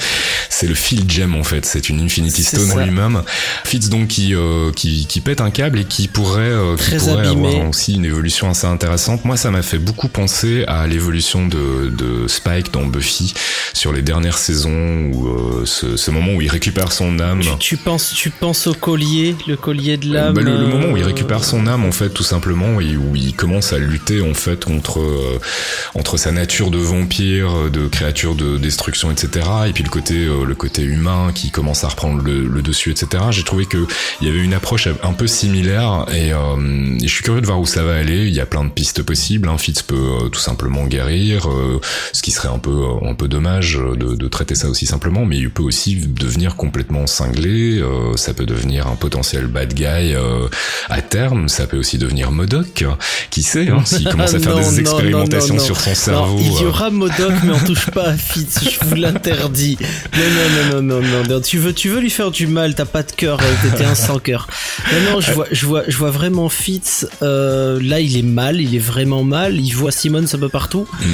c'est 0.49 0.67
le 0.67 0.73
feel 0.73 1.09
gem 1.09 1.35
en 1.35 1.43
fait. 1.43 1.65
C'est 1.65 1.89
une 1.89 2.01
Infinity 2.01 2.43
Stone 2.43 2.71
en 2.71 2.83
lui-même. 2.83 3.21
Fitz 3.63 3.89
donc 3.89 4.07
qui, 4.07 4.33
euh, 4.33 4.71
qui, 4.71 5.05
qui 5.05 5.21
pète 5.21 5.41
un 5.41 5.51
câble 5.51 5.79
et 5.79 5.85
qui 5.85 6.07
pourrait, 6.07 6.41
euh, 6.41 6.75
qui 6.75 6.95
pourrait 6.95 7.27
avoir 7.27 7.69
aussi 7.69 7.95
une 7.95 8.05
évolution 8.05 8.49
assez 8.49 8.65
intéressante. 8.65 9.25
Moi, 9.25 9.37
ça 9.37 9.51
m'a 9.51 9.61
fait 9.61 9.77
beaucoup 9.77 10.07
penser 10.07 10.63
à 10.67 10.87
l'évolution 10.87 11.47
de, 11.47 11.89
de 11.89 12.27
Spike 12.27 12.71
dans 12.71 12.85
Buffy 12.85 13.33
sur 13.73 13.93
les 13.93 14.01
dernières 14.01 14.37
saisons 14.37 15.11
où 15.11 15.27
euh, 15.27 15.65
ce, 15.65 15.97
ce, 15.97 16.11
moment 16.11 16.33
où 16.33 16.41
il 16.41 16.49
récupère 16.49 16.91
son 16.91 17.19
âme. 17.19 17.41
Tu, 17.59 17.77
penses, 17.77 18.06
tu 18.15 18.29
penses 18.29 18.67
au 18.67 18.73
collier, 18.73 19.35
le 19.47 19.55
collier 19.55 19.97
de 19.97 20.13
l'âme. 20.13 20.33
Bah, 20.33 20.41
le, 20.41 20.67
moment 20.67 20.91
où 20.93 20.97
il 20.97 21.03
récupère 21.03 21.43
son 21.43 21.67
âme 21.67 21.85
en 21.85 21.91
fait 21.91 22.09
tout 22.09 22.23
simplement 22.23 22.79
et 22.81 22.95
où 22.95 23.15
il 23.15 23.33
commence 23.33 23.73
à 23.73 23.77
lutter 23.77 24.21
en 24.21 24.33
fait 24.33 24.65
contre 24.65 24.99
entre 25.95 26.17
sa 26.17 26.31
nature 26.31 26.71
de 26.71 26.77
vampire, 26.77 27.69
de 27.71 27.87
créature 27.87 28.35
de 28.35 28.57
destruction, 28.57 29.11
etc. 29.11 29.45
Et 29.67 29.73
puis 29.73 29.83
le 29.83 29.89
côté 29.89 30.25
le 30.25 30.55
côté 30.55 30.83
humain 30.83 31.31
qui 31.33 31.51
commence 31.51 31.83
à 31.83 31.89
reprendre 31.89 32.23
le, 32.23 32.61
dessus, 32.61 32.91
etc. 32.91 33.25
J'ai 33.31 33.43
trouvé 33.43 33.65
que 33.65 33.85
il 34.21 34.27
y 34.27 34.29
avait 34.29 34.43
une 34.43 34.53
approche 34.53 34.87
un 35.03 35.13
peu 35.13 35.27
similaire 35.27 36.05
et, 36.13 36.33
euh, 36.33 36.97
je 37.01 37.07
suis 37.07 37.23
curieux 37.23 37.41
de 37.41 37.45
voir 37.45 37.59
où 37.59 37.65
ça 37.65 37.83
va 37.83 37.95
aller. 37.95 38.27
Il 38.27 38.33
y 38.33 38.39
a 38.39 38.45
plein 38.45 38.63
de 38.63 38.69
pistes 38.69 39.03
possibles. 39.03 39.47
Hein. 39.47 39.57
Fitz 39.57 39.81
peut 39.81 39.95
euh, 39.95 40.29
tout 40.29 40.39
simplement 40.39 40.85
guérir, 40.85 41.49
euh, 41.49 41.79
ce 42.13 42.21
qui 42.21 42.31
serait 42.31 42.49
un 42.49 42.59
peu 42.59 42.85
un 43.03 43.13
peu 43.13 43.27
dommage 43.27 43.77
de, 43.77 44.27
traiter 44.27 44.55
ça 44.55 44.69
aussi 44.69 44.85
simplement, 44.85 45.25
mais 45.25 45.37
il 45.37 45.49
peut 45.49 45.63
aussi 45.63 45.95
devenir 45.95 46.55
complètement 46.55 47.07
cinglé. 47.07 47.81
Ça 48.15 48.33
peut 48.33 48.45
devenir 48.45 48.87
un 48.87 48.95
potentiel 48.95 49.47
bad 49.47 49.73
guy 49.73 50.15
à 50.89 51.01
terme. 51.01 51.47
Ça 51.49 51.67
peut 51.67 51.77
aussi 51.77 51.97
devenir 51.97 52.31
Modoc. 52.31 52.85
Qui 53.29 53.43
sait 53.43 53.69
hein, 53.69 53.83
s'il 53.85 54.07
commence 54.09 54.33
à 54.33 54.39
faire 54.47 54.57
des 54.57 54.79
expérimentations 54.79 55.59
sur 55.59 55.79
son 55.79 55.95
cerveau. 55.95 56.37
il 56.39 56.61
y 56.61 56.65
aura 56.65 56.89
Modoc, 56.89 57.33
mais 57.43 57.53
on 57.53 57.59
touche 57.65 57.89
pas 57.91 58.09
à 58.09 58.17
Fitz. 58.17 58.59
Je 58.63 58.85
vous 58.85 58.95
l'interdis. 58.95 59.77
Non, 60.13 60.19
non, 60.19 60.81
non, 60.81 60.81
non, 60.81 61.01
non, 61.01 61.23
non. 61.27 61.41
Tu 61.41 61.57
veux, 61.57 61.73
tu 61.73 61.89
veux 61.89 61.99
lui 61.99 62.09
faire 62.09 62.31
du 62.31 62.47
mal, 62.47 62.75
t'as 62.75 62.85
pas 62.85 63.03
de 63.03 63.11
cœur, 63.11 63.39
euh, 63.41 63.53
t'étais 63.69 63.85
un 63.85 63.95
sans 63.95 64.19
cœur. 64.19 64.47
Non, 64.91 65.11
non, 65.11 65.21
je 65.21 65.31
vois, 65.31 65.47
je 65.51 65.65
vois, 65.65 65.83
je 65.87 65.97
vois 65.97 66.11
vraiment 66.11 66.49
Fitz. 66.49 67.07
Euh, 67.21 67.79
là, 67.81 67.99
il 67.99 68.17
est 68.17 68.23
mal, 68.23 68.61
il 68.61 68.75
est 68.75 68.79
vraiment 68.79 69.23
mal. 69.23 69.59
Il 69.59 69.71
voit 69.71 69.91
Simone 69.91 70.27
un 70.31 70.37
peu 70.37 70.49
partout. 70.49 70.87
Mm. 70.99 71.05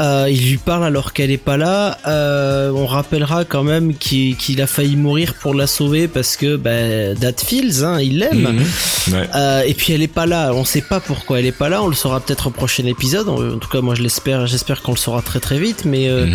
Euh, 0.00 0.28
il 0.30 0.48
lui 0.48 0.58
parle 0.58 0.84
alors 0.84 1.12
qu'elle 1.12 1.30
est 1.30 1.38
pas 1.38 1.56
là. 1.56 1.98
Euh, 2.06 2.70
on 2.70 2.86
rappellera 2.86 3.44
quand 3.44 3.64
même 3.64 3.94
qu'il 3.94 4.62
a 4.62 4.66
failli 4.66 4.96
mourir 4.96 5.34
pour 5.34 5.54
la 5.54 5.66
sauver 5.66 6.06
parce 6.06 6.36
que 6.36 6.56
bah, 6.56 7.14
That 7.20 7.44
Feels, 7.44 7.84
hein, 7.84 8.00
il 8.00 8.18
l'aime. 8.18 8.60
Mm. 9.08 9.12
Euh, 9.34 9.62
et 9.66 9.74
puis 9.74 9.92
elle 9.92 10.02
est 10.02 10.06
pas 10.06 10.26
là. 10.26 10.52
On 10.54 10.64
sait 10.64 10.82
pas 10.82 11.00
pourquoi 11.00 11.40
elle 11.40 11.46
est 11.46 11.52
pas 11.52 11.68
là. 11.68 11.82
On 11.82 11.88
le 11.88 11.96
saura 11.96 12.20
peut-être 12.20 12.48
au 12.48 12.50
prochain 12.50 12.86
épisode. 12.86 13.28
En 13.28 13.58
tout 13.58 13.68
cas, 13.68 13.80
moi 13.80 13.94
je 13.96 14.02
l'espère. 14.02 14.46
J'espère 14.46 14.82
qu'on 14.82 14.92
le 14.92 14.98
saura 14.98 15.20
très 15.22 15.40
très 15.40 15.58
vite. 15.58 15.84
Mais 15.84 16.08
mm. 16.08 16.34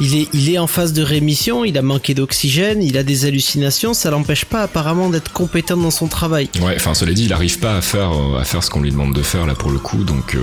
il 0.00 0.16
est 0.16 0.28
il 0.32 0.54
est 0.54 0.58
en 0.58 0.68
phase 0.68 0.92
de 0.92 1.02
rémission. 1.02 1.64
Il 1.64 1.76
a 1.78 1.82
manqué 1.82 2.14
d'oxygène. 2.14 2.80
Il 2.82 2.96
a 2.96 3.02
des 3.02 3.24
hallucinations, 3.24 3.92
ça 3.92 4.10
l'empêche 4.10 4.44
pas 4.44 4.62
apparemment 4.62 5.10
d'être 5.10 5.32
compétent 5.32 5.76
dans 5.76 5.90
son 5.90 6.06
travail. 6.06 6.48
Ouais, 6.60 6.74
enfin 6.76 6.94
cela 6.94 7.12
dit, 7.12 7.24
il 7.24 7.32
arrive 7.32 7.58
pas 7.58 7.76
à 7.76 7.80
faire 7.80 8.10
à 8.38 8.44
faire 8.44 8.62
ce 8.62 8.70
qu'on 8.70 8.80
lui 8.80 8.92
demande 8.92 9.14
de 9.14 9.22
faire 9.22 9.46
là 9.46 9.54
pour 9.54 9.70
le 9.70 9.78
coup, 9.78 10.04
donc 10.04 10.36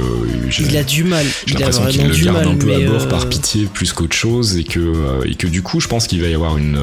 il 0.60 0.76
a 0.76 0.84
du 0.84 1.06
mal. 1.06 1.26
J'ai 1.46 1.54
l'impression 1.54 1.86
qu'il 1.86 2.08
le 2.08 2.26
garde 2.26 2.46
un 2.46 2.57
peu 2.58 2.74
à 2.74 2.80
bord 2.80 3.08
par 3.08 3.24
euh, 3.24 3.30
pitié 3.30 3.66
plus 3.66 3.94
qu'autre 3.94 4.16
chose 4.16 4.58
et 4.58 4.64
que 4.64 4.80
euh, 4.80 5.24
et 5.26 5.36
que 5.36 5.48
du 5.48 5.62
coup, 5.62 5.80
je 5.80 5.88
pense 5.88 6.08
qu'il 6.08 6.22
va 6.22 6.28
y 6.28 6.34
avoir 6.34 6.58
une 6.58 6.80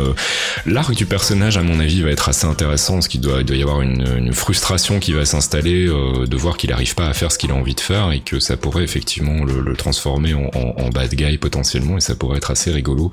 l'arc 0.66 0.94
du 0.94 1.06
personnage 1.06 1.56
à 1.56 1.62
mon 1.62 1.80
avis 1.80 2.02
va 2.02 2.10
être 2.10 2.28
assez 2.28 2.46
intéressant, 2.46 2.94
parce 2.94 3.08
qu'il 3.08 3.20
doit 3.20 3.40
il 3.40 3.44
doit 3.44 3.56
y 3.56 3.62
avoir 3.62 3.82
une, 3.82 4.04
une 4.18 4.32
frustration 4.32 4.98
qui 4.98 5.12
va 5.12 5.24
s'installer 5.24 5.87
de 5.87 6.37
voir 6.37 6.56
qu'il 6.56 6.72
arrive 6.72 6.94
pas 6.94 7.06
à 7.06 7.14
faire 7.14 7.32
ce 7.32 7.38
qu'il 7.38 7.50
a 7.50 7.54
envie 7.54 7.74
de 7.74 7.80
faire 7.80 8.12
et 8.12 8.20
que 8.20 8.40
ça 8.40 8.56
pourrait 8.56 8.84
effectivement 8.84 9.44
le, 9.44 9.60
le 9.60 9.76
transformer 9.76 10.34
en, 10.34 10.50
en, 10.54 10.88
bad 10.90 11.14
guy 11.14 11.38
potentiellement 11.38 11.96
et 11.96 12.00
ça 12.00 12.14
pourrait 12.14 12.38
être 12.38 12.50
assez 12.50 12.70
rigolo. 12.70 13.10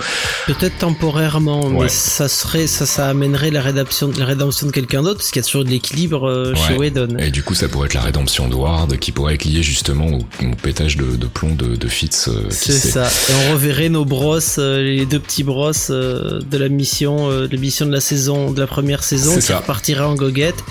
Peut-être 0.47 0.77
temporairement, 0.77 1.69
mais 1.69 1.89
ça 1.89 2.27
serait 2.27 2.67
ça 2.67 2.85
ça 2.85 3.09
amènerait 3.09 3.51
la 3.51 3.61
rédemption, 3.61 4.11
la 4.17 4.25
rédemption 4.25 4.67
de 4.67 4.71
quelqu'un 4.71 5.01
d'autre, 5.01 5.17
parce 5.17 5.31
qu'il 5.31 5.41
y 5.41 5.45
a 5.45 5.45
toujours 5.45 5.63
de 5.63 5.69
l'équilibre 5.69 6.27
euh, 6.27 6.53
chez 6.55 6.75
Whedon. 6.75 7.17
Et 7.17 7.31
du 7.31 7.43
coup, 7.43 7.55
ça 7.55 7.67
pourrait 7.67 7.87
être 7.87 7.93
la 7.93 8.01
rédemption 8.01 8.47
de 8.47 8.55
Ward, 8.55 8.97
qui 8.97 9.11
pourrait 9.11 9.35
être 9.35 9.45
liée 9.45 9.63
justement 9.63 10.07
au, 10.07 10.55
pétage 10.61 10.97
de, 10.97 11.27
plomb 11.27 11.55
de, 11.55 11.87
Fitz, 11.87 12.27
euh, 12.27 12.49
C'est 12.51 12.73
ça. 12.73 13.07
Et 13.07 13.33
on 13.47 13.53
reverrait 13.53 13.89
nos 13.89 14.05
brosses, 14.05 14.57
les 14.57 15.05
deux 15.05 15.19
petits 15.19 15.43
brosses 15.43 15.89
de 15.89 16.57
la 16.57 16.69
mission, 16.69 17.29
de 17.29 17.47
l'émission 17.47 17.85
de 17.85 17.91
la 17.91 18.01
saison, 18.01 18.51
de 18.51 18.59
la 18.59 18.67
première 18.67 19.03
saison, 19.03 19.37
qui 19.39 19.53
repartira 19.53 20.07
en 20.07 20.15
goguette. 20.15 20.63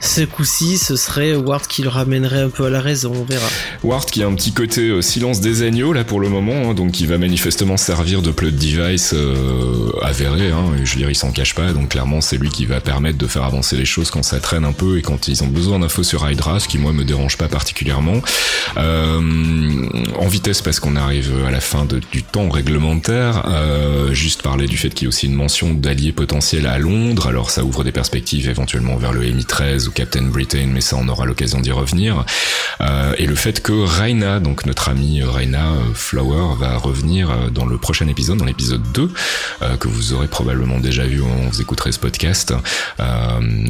Ce 0.00 0.22
coup-ci, 0.22 0.78
ce 0.78 0.96
serait 0.96 1.34
Ward 1.34 1.66
qui 1.66 1.82
le 1.82 1.88
ramènerait 1.88 2.42
un 2.42 2.50
peu 2.50 2.64
à 2.64 2.70
la 2.70 2.80
raison. 2.80 3.12
On 3.14 3.24
verra. 3.24 3.46
Ward 3.82 4.10
qui 4.10 4.22
a 4.22 4.26
un 4.26 4.34
petit 4.34 4.52
côté 4.52 5.02
silence 5.02 5.40
des 5.40 5.62
agneaux 5.62 5.92
là 5.92 6.04
pour 6.04 6.20
le 6.20 6.28
moment, 6.28 6.70
hein, 6.70 6.74
donc 6.74 6.92
qui 6.92 7.06
va 7.06 7.18
manifestement 7.18 7.76
servir 7.76 8.22
de 8.22 8.30
plot 8.30 8.50
device 8.50 9.14
avéré. 10.02 10.50
Hein, 10.50 10.72
je 10.84 10.92
veux 10.92 10.98
dire, 10.98 11.10
il 11.10 11.16
s'en 11.16 11.32
cache 11.32 11.54
pas. 11.54 11.72
Donc 11.72 11.90
clairement, 11.90 12.20
c'est 12.20 12.36
lui 12.36 12.48
qui 12.48 12.66
va 12.66 12.80
permettre 12.80 13.18
de 13.18 13.26
faire 13.26 13.44
avancer 13.44 13.76
les 13.76 13.84
choses 13.84 14.10
quand 14.10 14.22
ça 14.22 14.40
traîne 14.40 14.64
un 14.64 14.72
peu 14.72 14.98
et 14.98 15.02
quand 15.02 15.28
ils 15.28 15.42
ont 15.42 15.48
besoin 15.48 15.78
d'infos 15.78 16.02
sur 16.02 16.28
Hydra, 16.28 16.60
ce 16.60 16.68
qui 16.68 16.78
moi 16.78 16.92
me 16.92 17.04
dérange 17.04 17.36
pas 17.36 17.48
particulièrement. 17.48 18.20
Euh, 18.76 19.20
en 20.18 20.28
vitesse 20.28 20.62
parce 20.62 20.80
qu'on 20.80 20.96
arrive 20.96 21.25
à 21.46 21.50
la 21.50 21.60
fin 21.60 21.86
du 22.12 22.22
temps 22.22 22.48
réglementaire. 22.48 23.46
Euh, 23.48 24.12
juste 24.12 24.42
parler 24.42 24.66
du 24.66 24.76
fait 24.76 24.90
qu'il 24.90 25.04
y 25.04 25.06
a 25.06 25.08
aussi 25.08 25.26
une 25.26 25.34
mention 25.34 25.74
d'alliés 25.74 26.12
potentiels 26.12 26.66
à 26.66 26.78
Londres. 26.78 27.26
Alors 27.26 27.50
ça 27.50 27.64
ouvre 27.64 27.84
des 27.84 27.92
perspectives 27.92 28.48
éventuellement 28.48 28.96
vers 28.96 29.12
le 29.12 29.22
MI13 29.22 29.88
ou 29.88 29.90
Captain 29.90 30.24
Britain, 30.24 30.68
mais 30.72 30.80
ça 30.80 30.96
on 30.98 31.08
aura 31.08 31.26
l'occasion 31.26 31.60
d'y 31.60 31.72
revenir. 31.72 32.24
Euh, 32.80 33.14
et 33.18 33.26
le 33.26 33.34
fait 33.34 33.62
que 33.62 33.72
Raina, 33.72 34.40
donc 34.40 34.66
notre 34.66 34.88
amie 34.88 35.22
Raina 35.22 35.72
Flower, 35.94 36.56
va 36.58 36.76
revenir 36.76 37.50
dans 37.50 37.66
le 37.66 37.78
prochain 37.78 38.08
épisode, 38.08 38.38
dans 38.38 38.44
l'épisode 38.44 38.82
2, 38.92 39.10
que 39.78 39.88
vous 39.88 40.12
aurez 40.12 40.28
probablement 40.28 40.78
déjà 40.78 41.04
vu 41.04 41.20
au 41.20 41.26
moment 41.26 41.46
où 41.46 41.50
vous 41.50 41.60
écouterez 41.60 41.92
ce 41.92 41.98
podcast, 41.98 42.54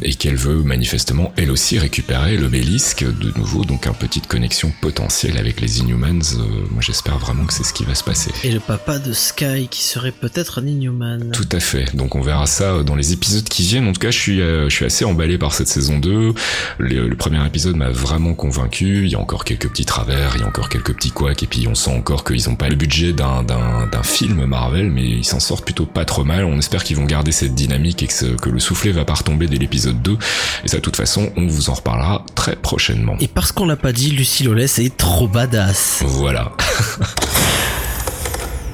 et 0.01 0.13
qu'elle 0.15 0.35
veut 0.35 0.63
manifestement 0.63 1.33
elle 1.37 1.51
aussi 1.51 1.79
récupérer 1.79 2.37
l'obélisque 2.37 3.03
de 3.03 3.37
nouveau, 3.37 3.65
donc 3.65 3.87
un 3.87 3.93
petite 3.93 4.27
connexion 4.27 4.71
potentielle 4.81 5.37
avec 5.37 5.61
les 5.61 5.79
Inhumans. 5.79 6.21
Euh, 6.35 6.65
moi 6.71 6.81
j'espère 6.81 7.17
vraiment 7.17 7.43
que 7.47 7.53
c'est 7.53 7.63
ce 7.63 7.73
qui 7.73 7.85
va 7.85 7.95
se 7.95 8.03
passer. 8.03 8.31
Et 8.43 8.51
le 8.51 8.59
papa 8.59 8.99
de 8.99 9.13
Sky 9.13 9.67
qui 9.69 9.83
serait 9.83 10.11
peut-être 10.11 10.59
un 10.59 10.67
Inhuman. 10.67 11.31
Tout 11.31 11.49
à 11.51 11.59
fait. 11.59 11.95
Donc 11.95 12.15
on 12.15 12.21
verra 12.21 12.45
ça 12.45 12.83
dans 12.83 12.95
les 12.95 13.13
épisodes 13.13 13.43
qui 13.43 13.63
viennent. 13.63 13.87
En 13.87 13.93
tout 13.93 13.99
cas, 13.99 14.11
je 14.11 14.19
suis, 14.19 14.41
euh, 14.41 14.69
je 14.69 14.75
suis 14.75 14.85
assez 14.85 15.05
emballé 15.05 15.37
par 15.37 15.53
cette 15.53 15.67
saison 15.67 15.99
2. 15.99 16.33
Le, 16.77 17.15
premier 17.15 17.43
épisode 17.45 17.75
m'a 17.75 17.89
vraiment 17.89 18.33
convaincu. 18.33 19.05
Il 19.05 19.11
y 19.11 19.15
a 19.15 19.19
encore 19.19 19.43
quelques 19.43 19.69
petits 19.69 19.85
travers, 19.85 20.33
il 20.35 20.41
y 20.41 20.43
a 20.43 20.47
encore 20.47 20.69
quelques 20.69 20.93
petits 20.93 21.11
couacs, 21.11 21.41
et 21.41 21.47
puis 21.47 21.67
on 21.67 21.73
sent 21.73 21.91
encore 21.91 22.23
qu'ils 22.23 22.47
ont 22.49 22.55
pas 22.55 22.69
le 22.69 22.75
budget 22.75 23.13
d'un, 23.13 23.41
d'un, 23.43 23.87
d'un 23.87 24.03
film 24.03 24.45
Marvel, 24.45 24.91
mais 24.91 25.03
ils 25.03 25.25
s'en 25.25 25.39
sortent 25.39 25.65
plutôt 25.65 25.85
pas 25.85 26.05
trop 26.05 26.23
mal. 26.23 26.45
On 26.45 26.57
espère 26.57 26.83
qu'ils 26.83 26.97
vont 26.97 27.05
garder 27.05 27.31
cette 27.31 27.55
dynamique 27.55 28.03
et 28.03 28.07
que, 28.07 28.35
que 28.35 28.49
le 28.49 28.59
soufflet 28.59 28.91
va 28.91 29.05
pas 29.05 29.15
retomber 29.15 29.47
dès 29.47 29.57
l'épisode 29.57 30.01
2. 30.01 30.17
Et 30.63 30.67
ça, 30.67 30.77
de 30.77 30.81
toute 30.81 30.95
façon, 30.95 31.31
on 31.35 31.47
vous 31.47 31.69
en 31.69 31.73
reparlera 31.73 32.25
très 32.35 32.55
prochainement. 32.55 33.15
Et 33.19 33.27
parce 33.27 33.51
qu'on 33.51 33.65
l'a 33.65 33.75
pas 33.75 33.93
dit, 33.93 34.11
Lucie 34.11 34.43
Lawless 34.43 34.79
est 34.79 34.95
trop 34.95 35.27
badass. 35.27 36.03
Voilà. 36.05 36.51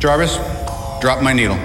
Jarvis, 0.04 0.36
drop 0.99 1.22
my 1.22 1.32
needle. 1.32 1.56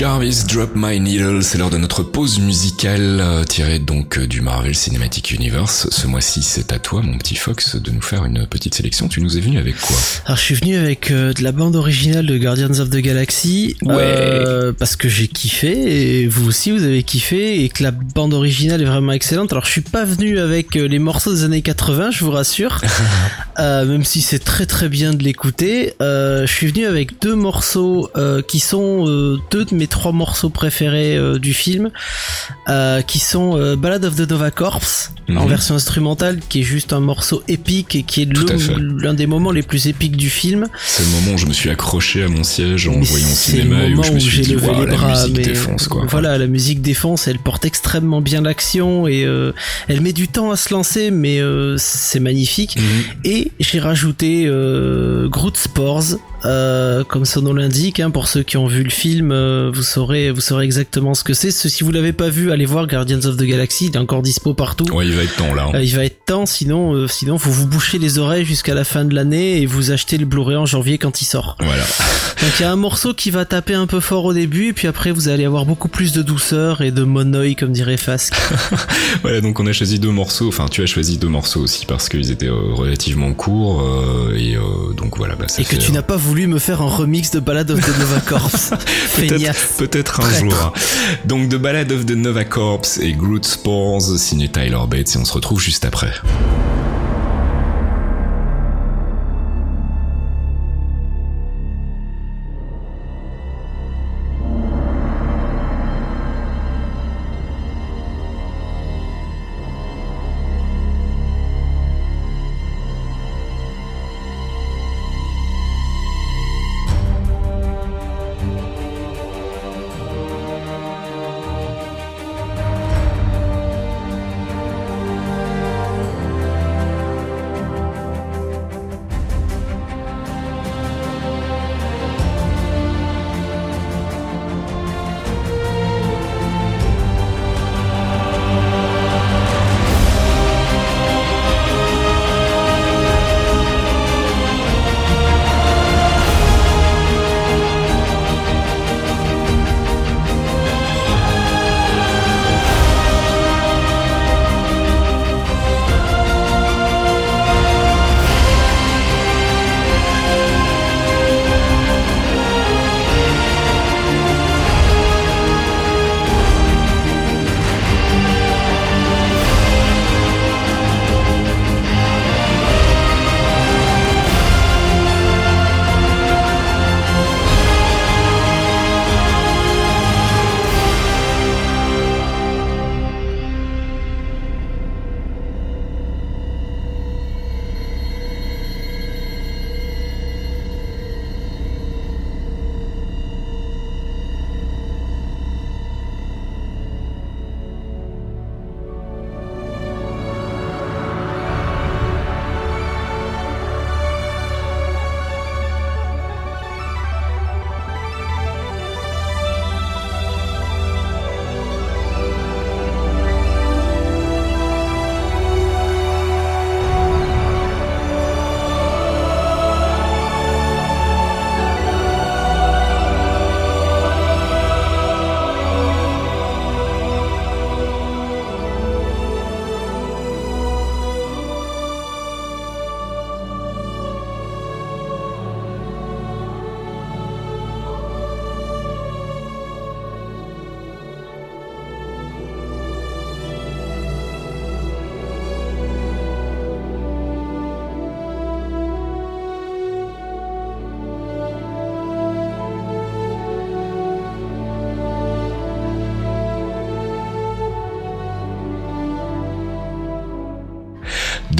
Jarvis 0.00 0.44
Drop 0.48 0.70
My 0.74 0.98
Needle, 0.98 1.42
c'est 1.42 1.58
l'heure 1.58 1.68
de 1.68 1.76
notre 1.76 2.02
pause 2.02 2.38
musicale 2.38 3.20
euh, 3.20 3.44
tirée 3.44 3.78
donc 3.78 4.16
euh, 4.16 4.26
du 4.26 4.40
Marvel 4.40 4.74
Cinematic 4.74 5.30
Universe. 5.30 5.88
Ce 5.90 6.06
mois-ci, 6.06 6.42
c'est 6.42 6.72
à 6.72 6.78
toi, 6.78 7.02
mon 7.02 7.18
petit 7.18 7.34
Fox, 7.34 7.76
de 7.76 7.90
nous 7.90 8.00
faire 8.00 8.24
une 8.24 8.46
petite 8.46 8.74
sélection. 8.74 9.08
Tu 9.08 9.20
nous 9.20 9.36
es 9.36 9.42
venu 9.42 9.58
avec 9.58 9.78
quoi? 9.78 9.94
Alors, 10.24 10.38
je 10.38 10.42
suis 10.42 10.54
venu 10.54 10.78
avec 10.78 11.10
euh, 11.10 11.34
de 11.34 11.44
la 11.44 11.52
bande 11.52 11.76
originale 11.76 12.24
de 12.24 12.38
Guardians 12.38 12.78
of 12.78 12.88
the 12.88 12.96
Galaxy. 12.96 13.76
Ouais. 13.82 14.72
parce 14.78 14.96
que 14.96 15.10
j'ai 15.10 15.28
kiffé 15.28 16.22
et 16.22 16.26
vous 16.26 16.48
aussi 16.48 16.70
vous 16.70 16.84
avez 16.84 17.02
kiffé 17.02 17.62
et 17.62 17.68
que 17.68 17.82
la 17.82 17.90
bande 17.90 18.32
originale 18.32 18.80
est 18.80 18.86
vraiment 18.86 19.12
excellente. 19.12 19.52
Alors, 19.52 19.66
je 19.66 19.70
suis 19.70 19.80
pas 19.82 20.06
venu 20.06 20.38
avec 20.38 20.76
les 20.76 20.98
morceaux 20.98 21.34
des 21.34 21.44
années 21.44 21.60
80, 21.60 22.10
je 22.10 22.24
vous 22.24 22.30
rassure. 22.30 22.80
même 23.58 24.04
si 24.04 24.22
c'est 24.22 24.38
très 24.38 24.64
très 24.64 24.88
bien 24.88 25.12
de 25.12 25.22
l'écouter. 25.22 25.92
je 26.00 26.46
suis 26.50 26.68
venu 26.68 26.86
avec 26.86 27.20
deux 27.20 27.34
morceaux 27.34 28.10
qui 28.48 28.60
sont 28.60 29.04
deux 29.50 29.66
de 29.66 29.74
mes 29.74 29.89
trois 29.90 30.12
morceaux 30.12 30.48
préférés 30.48 31.16
euh, 31.16 31.38
du 31.38 31.52
film, 31.52 31.90
euh, 32.70 33.02
qui 33.02 33.18
sont 33.18 33.58
euh, 33.58 33.76
Ballad 33.76 34.04
of 34.06 34.16
the 34.16 34.30
Nova 34.30 34.50
Corps 34.50 34.80
en 35.28 35.42
mhm. 35.42 35.48
version 35.48 35.74
instrumentale, 35.74 36.40
qui 36.48 36.60
est 36.60 36.64
juste 36.64 36.94
un 36.94 37.00
morceau 37.00 37.42
épique 37.46 37.94
et 37.94 38.02
qui 38.02 38.22
est 38.22 38.28
l'un 38.78 39.14
des 39.14 39.26
moments 39.26 39.52
les 39.52 39.62
plus 39.62 39.86
épiques 39.86 40.16
du 40.16 40.30
film. 40.30 40.66
C'est 40.84 41.02
le 41.02 41.08
moment 41.10 41.34
où 41.34 41.38
je 41.38 41.46
me 41.46 41.52
suis 41.52 41.68
accroché 41.68 42.22
à 42.22 42.28
mon 42.28 42.42
siège 42.42 42.88
en 42.88 43.00
voyant 43.00 43.28
le 43.28 43.34
cinéma 43.34 43.84
et 43.84 43.94
où 43.94 44.02
je 44.02 44.12
me 44.12 44.18
suis 44.18 44.40
dit, 44.40 44.52
levé 44.54 44.68
les 44.68 44.86
bras, 44.86 45.14
la 45.14 45.28
musique 45.28 45.42
défonce 45.42 45.88
quoi. 45.88 46.04
Voilà, 46.08 46.38
la 46.38 46.46
musique 46.46 46.80
défonce, 46.80 47.28
elle 47.28 47.38
porte 47.38 47.64
extrêmement 47.64 48.20
bien 48.20 48.40
l'action 48.40 49.06
et 49.06 49.26
elle 49.88 50.00
met 50.00 50.12
du 50.12 50.28
temps 50.28 50.50
à 50.50 50.56
se 50.56 50.72
lancer, 50.72 51.10
mais 51.10 51.40
c'est 51.76 52.20
magnifique. 52.20 52.76
Mhm. 52.76 52.84
Et 53.24 53.52
j'ai 53.60 53.80
rajouté 53.80 54.50
Groot 55.28 55.56
Spores, 55.56 56.16
comme 56.42 57.24
son 57.24 57.42
nom 57.42 57.54
l'indique, 57.54 58.00
hein, 58.00 58.10
pour 58.10 58.28
ceux 58.28 58.42
qui 58.42 58.56
ont 58.56 58.66
vu 58.66 58.82
le 58.82 58.90
film, 58.90 59.32
vous 59.70 59.82
saurez, 59.82 60.30
vous 60.30 60.40
saurez 60.40 60.64
exactement 60.64 61.14
ce 61.14 61.24
que 61.24 61.34
c'est. 61.34 61.50
Si 61.50 61.84
vous 61.84 61.92
l'avez 61.92 62.12
pas 62.12 62.28
vu, 62.28 62.50
allez 62.52 62.66
voir 62.66 62.86
Guardians 62.86 63.24
of 63.24 63.36
the 63.36 63.44
Galaxy. 63.44 63.86
Il 63.86 63.94
est 63.94 63.98
encore 63.98 64.22
dispo 64.22 64.54
partout. 64.54 64.84
Ouais, 64.92 65.06
il 65.06 65.12
va 65.12 65.22
être 65.22 65.36
temps 65.36 65.54
là. 65.54 65.66
Hein. 65.68 65.72
Euh, 65.74 65.82
il 65.82 65.94
va 65.94 66.04
être 66.04 66.24
temps. 66.24 66.46
Sinon, 66.46 66.94
euh, 66.94 67.08
sinon, 67.08 67.38
faut 67.38 67.50
vous 67.50 67.66
boucher 67.66 67.98
les 67.98 68.18
oreilles 68.18 68.44
jusqu'à 68.44 68.74
la 68.74 68.84
fin 68.84 69.04
de 69.04 69.14
l'année 69.14 69.60
et 69.60 69.66
vous 69.66 69.90
acheter 69.90 70.18
le 70.18 70.26
Blu-ray 70.26 70.56
en 70.56 70.66
janvier 70.66 70.98
quand 70.98 71.22
il 71.22 71.24
sort. 71.24 71.56
Voilà. 71.60 71.82
donc 72.42 72.50
il 72.58 72.62
y 72.62 72.64
a 72.64 72.72
un 72.72 72.76
morceau 72.76 73.14
qui 73.14 73.30
va 73.30 73.44
taper 73.44 73.74
un 73.74 73.86
peu 73.86 74.00
fort 74.00 74.24
au 74.24 74.32
début 74.32 74.68
et 74.68 74.72
puis 74.72 74.88
après 74.88 75.12
vous 75.12 75.28
allez 75.28 75.44
avoir 75.44 75.64
beaucoup 75.64 75.88
plus 75.88 76.12
de 76.12 76.22
douceur 76.22 76.82
et 76.82 76.90
de 76.90 77.02
monoï 77.02 77.56
comme 77.56 77.72
dirait 77.72 77.96
Fask. 77.96 78.34
voilà, 79.22 79.40
donc 79.40 79.60
on 79.60 79.66
a 79.66 79.72
choisi 79.72 79.98
deux 79.98 80.10
morceaux. 80.10 80.48
Enfin, 80.48 80.66
tu 80.70 80.82
as 80.82 80.86
choisi 80.86 81.18
deux 81.18 81.28
morceaux 81.28 81.60
aussi 81.60 81.86
parce 81.86 82.08
qu'ils 82.08 82.30
étaient 82.30 82.46
euh, 82.46 82.74
relativement 82.74 83.32
courts 83.32 83.86
et 84.36 84.56
donc 84.96 85.16
voilà. 85.16 85.36
Bah, 85.36 85.46
et 85.58 85.64
que 85.64 85.76
tu 85.76 85.92
n'as 85.92 86.02
pas 86.02 86.16
voulu 86.16 86.29
me 86.34 86.58
faire 86.58 86.80
un 86.82 86.88
remix 86.88 87.30
de 87.30 87.40
Ballad 87.40 87.70
of 87.70 87.80
the 87.80 87.98
Nova 87.98 88.20
Corps. 88.20 88.78
Peut-être 89.78 90.20
un 90.20 90.30
jour. 90.38 90.72
Donc 91.24 91.48
The 91.48 91.56
Ballad 91.56 91.92
of 91.92 92.06
the 92.06 92.12
Nova 92.12 92.44
Corps 92.44 92.82
et 93.00 93.12
Groot 93.12 93.44
Spores 93.44 94.16
signé 94.18 94.48
Tyler 94.48 94.78
Bates 94.88 95.14
et 95.14 95.18
on 95.18 95.24
se 95.24 95.32
retrouve 95.32 95.60
juste 95.60 95.84
après. 95.84 96.12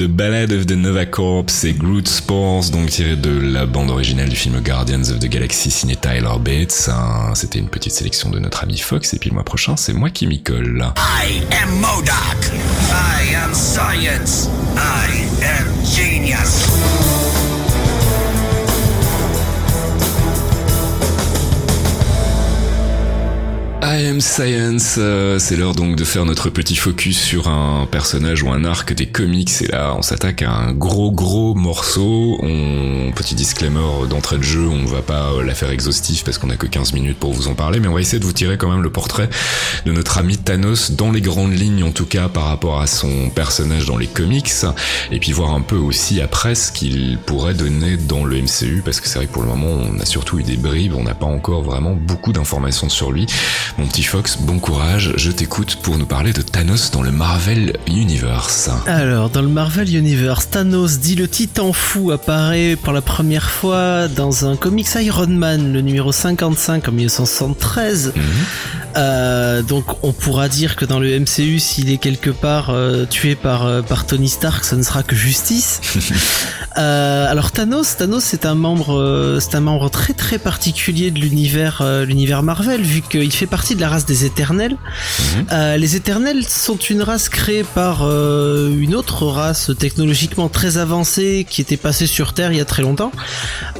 The 0.01 0.07
Ballad 0.07 0.51
of 0.51 0.65
the 0.65 0.71
Nova 0.71 1.05
Corps 1.05 1.45
et 1.63 1.73
Groot 1.73 2.07
Spores, 2.07 2.71
donc 2.71 2.89
tiré 2.89 3.15
de 3.15 3.29
la 3.29 3.67
bande 3.67 3.91
originale 3.91 4.29
du 4.29 4.35
film 4.35 4.59
Guardians 4.59 5.11
of 5.11 5.19
the 5.19 5.27
Galaxy 5.27 5.69
signé 5.69 5.95
Tyler 5.95 6.39
Bates. 6.39 6.89
C'était 7.35 7.59
une 7.59 7.69
petite 7.69 7.93
sélection 7.93 8.31
de 8.31 8.39
notre 8.39 8.63
ami 8.63 8.79
Fox 8.79 9.13
et 9.13 9.19
puis 9.19 9.29
le 9.29 9.35
mois 9.35 9.43
prochain 9.43 9.77
c'est 9.77 9.93
moi 9.93 10.09
qui 10.09 10.25
m'y 10.25 10.41
colle. 10.41 10.91
I 10.97 11.43
am 11.61 11.69
Modoc. 11.79 12.15
I 12.89 13.35
am 13.35 13.53
science. 13.53 14.49
I 14.75 15.23
am 15.43 15.67
genius. 15.85 17.20
I 24.01 24.07
am 24.07 24.19
Science, 24.19 24.95
euh, 24.97 25.37
c'est 25.37 25.55
l'heure 25.55 25.75
donc 25.75 25.95
de 25.95 26.03
faire 26.03 26.25
notre 26.25 26.49
petit 26.49 26.75
focus 26.75 27.21
sur 27.21 27.47
un 27.47 27.85
personnage 27.85 28.41
ou 28.41 28.49
un 28.49 28.65
arc 28.65 28.93
des 28.93 29.05
comics 29.05 29.51
et 29.61 29.67
là 29.67 29.93
on 29.95 30.01
s'attaque 30.01 30.41
à 30.41 30.49
un 30.49 30.73
gros 30.73 31.11
gros 31.11 31.53
morceau. 31.53 32.39
On 32.41 33.11
petit 33.11 33.35
disclaimer 33.35 34.07
d'entrée 34.09 34.39
de 34.39 34.43
jeu, 34.43 34.67
on 34.67 34.85
va 34.85 35.03
pas 35.03 35.33
euh, 35.33 35.43
la 35.43 35.53
faire 35.53 35.69
exhaustive 35.69 36.23
parce 36.23 36.39
qu'on 36.39 36.49
a 36.49 36.55
que 36.55 36.65
15 36.65 36.93
minutes 36.93 37.19
pour 37.19 37.31
vous 37.31 37.47
en 37.47 37.53
parler, 37.53 37.79
mais 37.79 37.87
on 37.89 37.93
va 37.93 38.01
essayer 38.01 38.17
de 38.17 38.25
vous 38.25 38.33
tirer 38.33 38.57
quand 38.57 38.71
même 38.71 38.81
le 38.81 38.91
portrait 38.91 39.29
de 39.85 39.91
notre 39.91 40.17
ami 40.17 40.35
Thanos 40.37 40.91
dans 40.93 41.11
les 41.11 41.21
grandes 41.21 41.53
lignes 41.53 41.83
en 41.83 41.91
tout 41.91 42.07
cas 42.07 42.27
par 42.27 42.45
rapport 42.45 42.81
à 42.81 42.87
son 42.87 43.29
personnage 43.29 43.85
dans 43.85 43.97
les 43.97 44.07
comics 44.07 44.51
et 45.11 45.19
puis 45.19 45.31
voir 45.31 45.51
un 45.51 45.61
peu 45.61 45.77
aussi 45.77 46.21
après 46.21 46.55
ce 46.55 46.71
qu'il 46.71 47.19
pourrait 47.23 47.53
donner 47.53 47.97
dans 47.97 48.25
le 48.25 48.41
MCU 48.41 48.81
parce 48.83 48.99
que 48.99 49.07
c'est 49.07 49.19
vrai 49.19 49.27
que 49.27 49.33
pour 49.33 49.43
le 49.43 49.49
moment 49.49 49.67
on 49.67 49.99
a 49.99 50.05
surtout 50.05 50.39
eu 50.39 50.43
des 50.43 50.57
bribes, 50.57 50.95
on 50.97 51.03
n'a 51.03 51.13
pas 51.13 51.27
encore 51.27 51.61
vraiment 51.61 51.93
beaucoup 51.93 52.33
d'informations 52.33 52.89
sur 52.89 53.11
lui. 53.11 53.27
Petit 53.91 54.03
Fox, 54.03 54.37
bon 54.37 54.57
courage, 54.57 55.11
je 55.17 55.31
t'écoute 55.31 55.75
pour 55.83 55.97
nous 55.97 56.05
parler 56.05 56.31
de 56.31 56.41
Thanos 56.41 56.91
dans 56.91 57.01
le 57.01 57.11
Marvel 57.11 57.75
Universe. 57.87 58.69
Alors, 58.87 59.29
dans 59.29 59.41
le 59.41 59.49
Marvel 59.49 59.93
Universe, 59.93 60.49
Thanos, 60.49 60.99
dit 60.99 61.15
le 61.15 61.27
titan 61.27 61.73
fou, 61.73 62.11
apparaît 62.11 62.77
pour 62.77 62.93
la 62.93 63.01
première 63.01 63.49
fois 63.49 64.07
dans 64.07 64.45
un 64.45 64.55
comics 64.55 64.87
Iron 64.95 65.27
Man, 65.27 65.73
le 65.73 65.81
numéro 65.81 66.13
55 66.13 66.87
en 66.87 66.91
1973. 66.93 68.13
Mhm. 68.15 68.23
Euh, 68.97 69.61
donc 69.61 69.85
on 70.03 70.11
pourra 70.11 70.49
dire 70.49 70.75
que 70.75 70.85
dans 70.85 70.99
le 70.99 71.17
MCU, 71.19 71.59
s'il 71.59 71.91
est 71.91 71.97
quelque 71.97 72.29
part 72.29 72.69
euh, 72.69 73.05
tué 73.05 73.35
par, 73.35 73.65
euh, 73.65 73.81
par 73.81 74.05
Tony 74.05 74.27
Stark, 74.27 74.65
ce 74.65 74.75
ne 74.75 74.83
sera 74.83 75.03
que 75.03 75.15
justice. 75.15 75.81
Alors 76.75 77.51
Thanos, 77.51 77.97
Thanos 77.97 78.23
c'est 78.23 78.45
un 78.45 78.55
membre, 78.55 79.37
c'est 79.39 79.55
un 79.55 79.61
membre 79.61 79.89
très 79.89 80.13
très 80.13 80.39
particulier 80.39 81.11
de 81.11 81.19
l'univers, 81.19 81.83
l'univers 82.05 82.43
Marvel, 82.43 82.81
vu 82.81 83.01
qu'il 83.01 83.31
fait 83.31 83.45
partie 83.45 83.70
de 83.75 83.81
la 83.81 83.89
race 83.89 84.05
des 84.05 84.25
Éternels. 84.25 84.77
Euh, 85.51 85.77
les 85.77 85.95
Éternels 85.95 86.45
sont 86.47 86.77
une 86.77 87.01
race 87.01 87.29
créée 87.29 87.63
par 87.63 88.03
euh, 88.03 88.69
une 88.77 88.95
autre 88.95 89.25
race 89.25 89.71
technologiquement 89.77 90.49
très 90.49 90.77
avancée 90.77 91.45
qui 91.49 91.61
était 91.61 91.77
passée 91.77 92.07
sur 92.07 92.33
Terre 92.33 92.51
il 92.51 92.57
y 92.57 92.61
a 92.61 92.65
très 92.65 92.81
longtemps. 92.81 93.11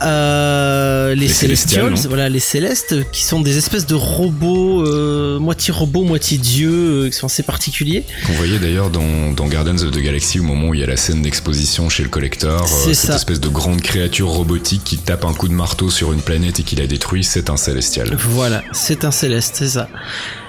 Euh, 0.01 1.13
les, 1.15 1.27
Les 1.27 1.27
Celestials, 1.27 1.95
voilà, 2.07 2.29
les 2.29 2.39
Célestes, 2.39 2.95
qui 3.11 3.23
sont 3.23 3.41
des 3.41 3.57
espèces 3.57 3.85
de 3.85 3.95
robots, 3.95 5.39
moitié 5.39 5.73
robots, 5.73 6.03
moitié 6.03 6.37
dieux, 6.37 7.07
qui 7.09 7.17
sont 7.17 7.27
assez 7.27 7.43
particuliers. 7.43 8.03
Qu'on 8.27 8.33
voyait 8.33 8.59
d'ailleurs 8.59 8.89
dans, 8.89 9.31
dans 9.31 9.47
Guardians 9.47 9.75
of 9.83 9.91
the 9.91 9.99
Galaxy 9.99 10.39
au 10.39 10.43
moment 10.43 10.69
où 10.69 10.73
il 10.73 10.79
y 10.79 10.83
a 10.83 10.87
la 10.87 10.97
scène 10.97 11.21
d'exposition 11.21 11.89
chez 11.89 12.03
le 12.03 12.09
collector. 12.09 12.67
C'est 12.67 12.93
cette 12.93 13.11
ça. 13.11 13.15
espèce 13.15 13.39
de 13.39 13.49
grande 13.49 13.81
créature 13.81 14.29
robotique 14.29 14.83
qui 14.83 14.97
tape 14.97 15.25
un 15.25 15.33
coup 15.33 15.47
de 15.47 15.53
marteau 15.53 15.89
sur 15.89 16.13
une 16.13 16.21
planète 16.21 16.59
et 16.59 16.63
qui 16.63 16.75
la 16.75 16.87
détruit, 16.87 17.23
c'est 17.23 17.49
un 17.49 17.57
célestial. 17.57 18.15
Voilà, 18.29 18.63
c'est 18.71 19.05
un 19.05 19.11
céleste, 19.11 19.55
c'est 19.57 19.69
ça. 19.69 19.80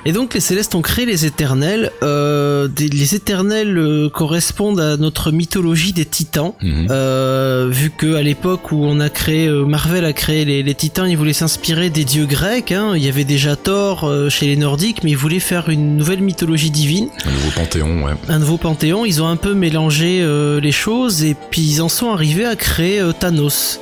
Et 0.05 0.11
donc 0.13 0.35
les 0.35 0.41
célestes 0.41 0.75
ont 0.75 0.83
créé 0.83 1.07
les 1.07 1.27
éternels. 1.27 1.91
Euh, 2.03 2.67
des- 2.67 2.89
les 2.89 3.15
éternels 3.15 3.79
euh, 3.79 4.09
correspondent 4.09 4.81
à 4.81 4.97
notre 4.97 5.31
mythologie 5.31 5.93
des 5.93 6.05
titans. 6.05 6.55
Mhm. 6.61 6.89
Euh, 6.91 7.69
vu 7.71 7.91
que 7.91 8.15
à 8.17 8.23
l'époque 8.23 8.73
où 8.73 8.85
on 8.85 8.99
a 8.99 9.09
créé, 9.09 9.49
Marvel 9.49 10.05
a 10.05 10.13
créé 10.13 10.45
les, 10.45 10.63
les 10.65 10.75
titans, 10.75 11.09
ils 11.09 11.17
voulaient 11.17 11.33
s'inspirer 11.33 11.89
des 11.91 12.05
dieux 12.05 12.27
grecs. 12.27 12.73
Hein. 12.73 12.93
Il 12.97 13.05
y 13.05 13.09
avait 13.09 13.23
déjà 13.25 13.55
Thor 13.55 14.11
chez 14.29 14.47
les 14.47 14.57
Nordiques, 14.57 15.05
mais 15.05 15.11
ils 15.11 15.17
voulaient 15.17 15.39
faire 15.39 15.69
une 15.69 15.97
nouvelle 15.97 16.21
mythologie 16.21 16.71
divine 16.71 17.09
Un 17.25 17.31
nouveau 17.31 17.51
panthéon, 17.55 18.05
ouais. 18.05 18.13
un 18.29 18.39
nouveau 18.41 18.57
panthéon, 18.59 19.05
ils 19.05 19.23
ont 19.23 19.29
un 19.29 19.37
peu 19.37 19.55
mélangé 19.55 20.27
les 20.61 20.73
choses 20.73 21.23
et 21.23 21.37
puis 21.51 21.63
ils 21.63 21.81
en 21.83 21.89
sont 21.89 22.11
arrivés 22.11 22.45
à 22.47 22.57
créer 22.57 23.01
Thanos. 23.21 23.79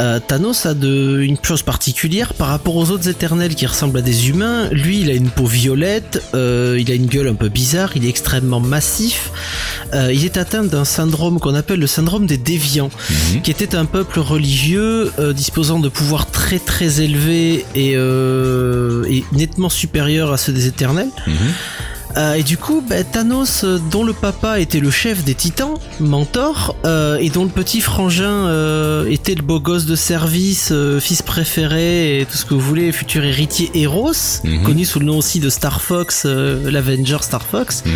Euh, 0.00 0.18
Thanos 0.18 0.64
a 0.64 0.72
de, 0.74 1.20
une 1.20 1.36
chose 1.42 1.62
particulière 1.62 2.32
par 2.32 2.48
rapport 2.48 2.74
aux 2.76 2.90
autres 2.90 3.08
éternels 3.08 3.54
qui 3.54 3.66
ressemblent 3.66 3.98
à 3.98 4.02
des 4.02 4.28
humains. 4.30 4.68
Lui, 4.70 5.00
il 5.00 5.10
a 5.10 5.12
une 5.14 5.28
peau 5.28 5.44
violette, 5.44 6.22
euh, 6.34 6.78
il 6.80 6.90
a 6.90 6.94
une 6.94 7.06
gueule 7.06 7.28
un 7.28 7.34
peu 7.34 7.48
bizarre, 7.50 7.90
il 7.96 8.06
est 8.06 8.08
extrêmement 8.08 8.60
massif. 8.60 9.30
Euh, 9.92 10.10
il 10.12 10.24
est 10.24 10.38
atteint 10.38 10.64
d'un 10.64 10.84
syndrome 10.86 11.38
qu'on 11.38 11.54
appelle 11.54 11.80
le 11.80 11.86
syndrome 11.86 12.26
des 12.26 12.38
déviants, 12.38 12.90
Mhm. 13.34 13.42
qui 13.42 13.50
était 13.50 13.74
un 13.74 13.84
peuple 13.84 14.20
religieux 14.20 15.12
disposant 15.34 15.78
de 15.78 15.88
pouvoirs 15.88 16.30
très 16.30 16.58
très 16.58 17.00
élevés 17.02 17.64
et, 17.74 17.92
et 17.92 19.24
nettement 19.32 19.68
supérieurs 19.68 20.32
à 20.32 20.36
ceux 20.38 20.52
des 20.52 20.66
éternels. 20.66 21.10
Mhm. 21.26 21.34
Euh, 22.16 22.34
et 22.34 22.42
du 22.42 22.56
coup, 22.56 22.82
bah, 22.86 23.04
Thanos, 23.04 23.62
euh, 23.64 23.78
dont 23.90 24.02
le 24.04 24.12
papa 24.12 24.60
était 24.60 24.80
le 24.80 24.90
chef 24.90 25.22
des 25.24 25.34
Titans, 25.34 25.74
Mentor, 26.00 26.74
euh, 26.84 27.16
et 27.18 27.30
dont 27.30 27.44
le 27.44 27.50
petit 27.50 27.80
frangin 27.80 28.46
euh, 28.46 29.06
était 29.08 29.34
le 29.34 29.42
beau 29.42 29.60
gosse 29.60 29.86
de 29.86 29.94
service, 29.96 30.72
fils 31.00 31.22
préféré 31.22 32.20
et 32.20 32.26
tout 32.26 32.36
ce 32.36 32.44
que 32.44 32.54
vous 32.54 32.60
voulez, 32.60 32.90
futur 32.92 33.24
héritier 33.24 33.70
Eros, 33.74 34.12
Mhm. 34.44 34.62
connu 34.64 34.84
sous 34.84 34.98
le 34.98 35.06
nom 35.06 35.18
aussi 35.18 35.38
de 35.40 35.50
Star 35.50 35.80
Fox, 35.82 36.24
l'Avenger 36.24 37.18
Star 37.22 37.42
Fox. 37.42 37.84
Mhm. 37.86 37.92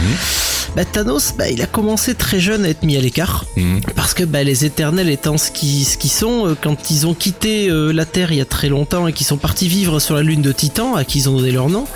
Bah, 0.76 0.84
Thanos, 0.84 1.34
bah, 1.36 1.48
il 1.50 1.60
a 1.62 1.66
commencé 1.66 2.14
très 2.14 2.40
jeune 2.40 2.64
à 2.64 2.68
être 2.68 2.82
mis 2.84 2.96
à 2.96 3.00
l'écart. 3.00 3.44
Mhm. 3.56 3.80
Parce 3.96 4.14
que 4.14 4.24
bah, 4.24 4.42
les 4.44 4.64
éternels 4.64 5.08
étant 5.08 5.38
ce 5.38 5.50
qu'ils 5.50 5.84
ce 5.84 5.96
sont, 6.08 6.56
quand 6.62 6.90
ils 6.90 7.06
ont 7.06 7.14
quitté 7.14 7.68
la 7.70 8.04
Terre 8.04 8.32
il 8.32 8.38
y 8.38 8.40
a 8.40 8.44
très 8.44 8.68
longtemps 8.68 9.06
et 9.08 9.12
qu'ils 9.12 9.26
sont 9.26 9.36
partis 9.36 9.68
vivre 9.68 9.98
sur 10.00 10.14
la 10.14 10.22
lune 10.22 10.42
de 10.42 10.52
Titan, 10.52 10.94
à 10.94 11.04
qui 11.04 11.18
ils 11.18 11.28
ont 11.28 11.36
donné 11.36 11.50
leur 11.52 11.68
nom. 11.68 11.86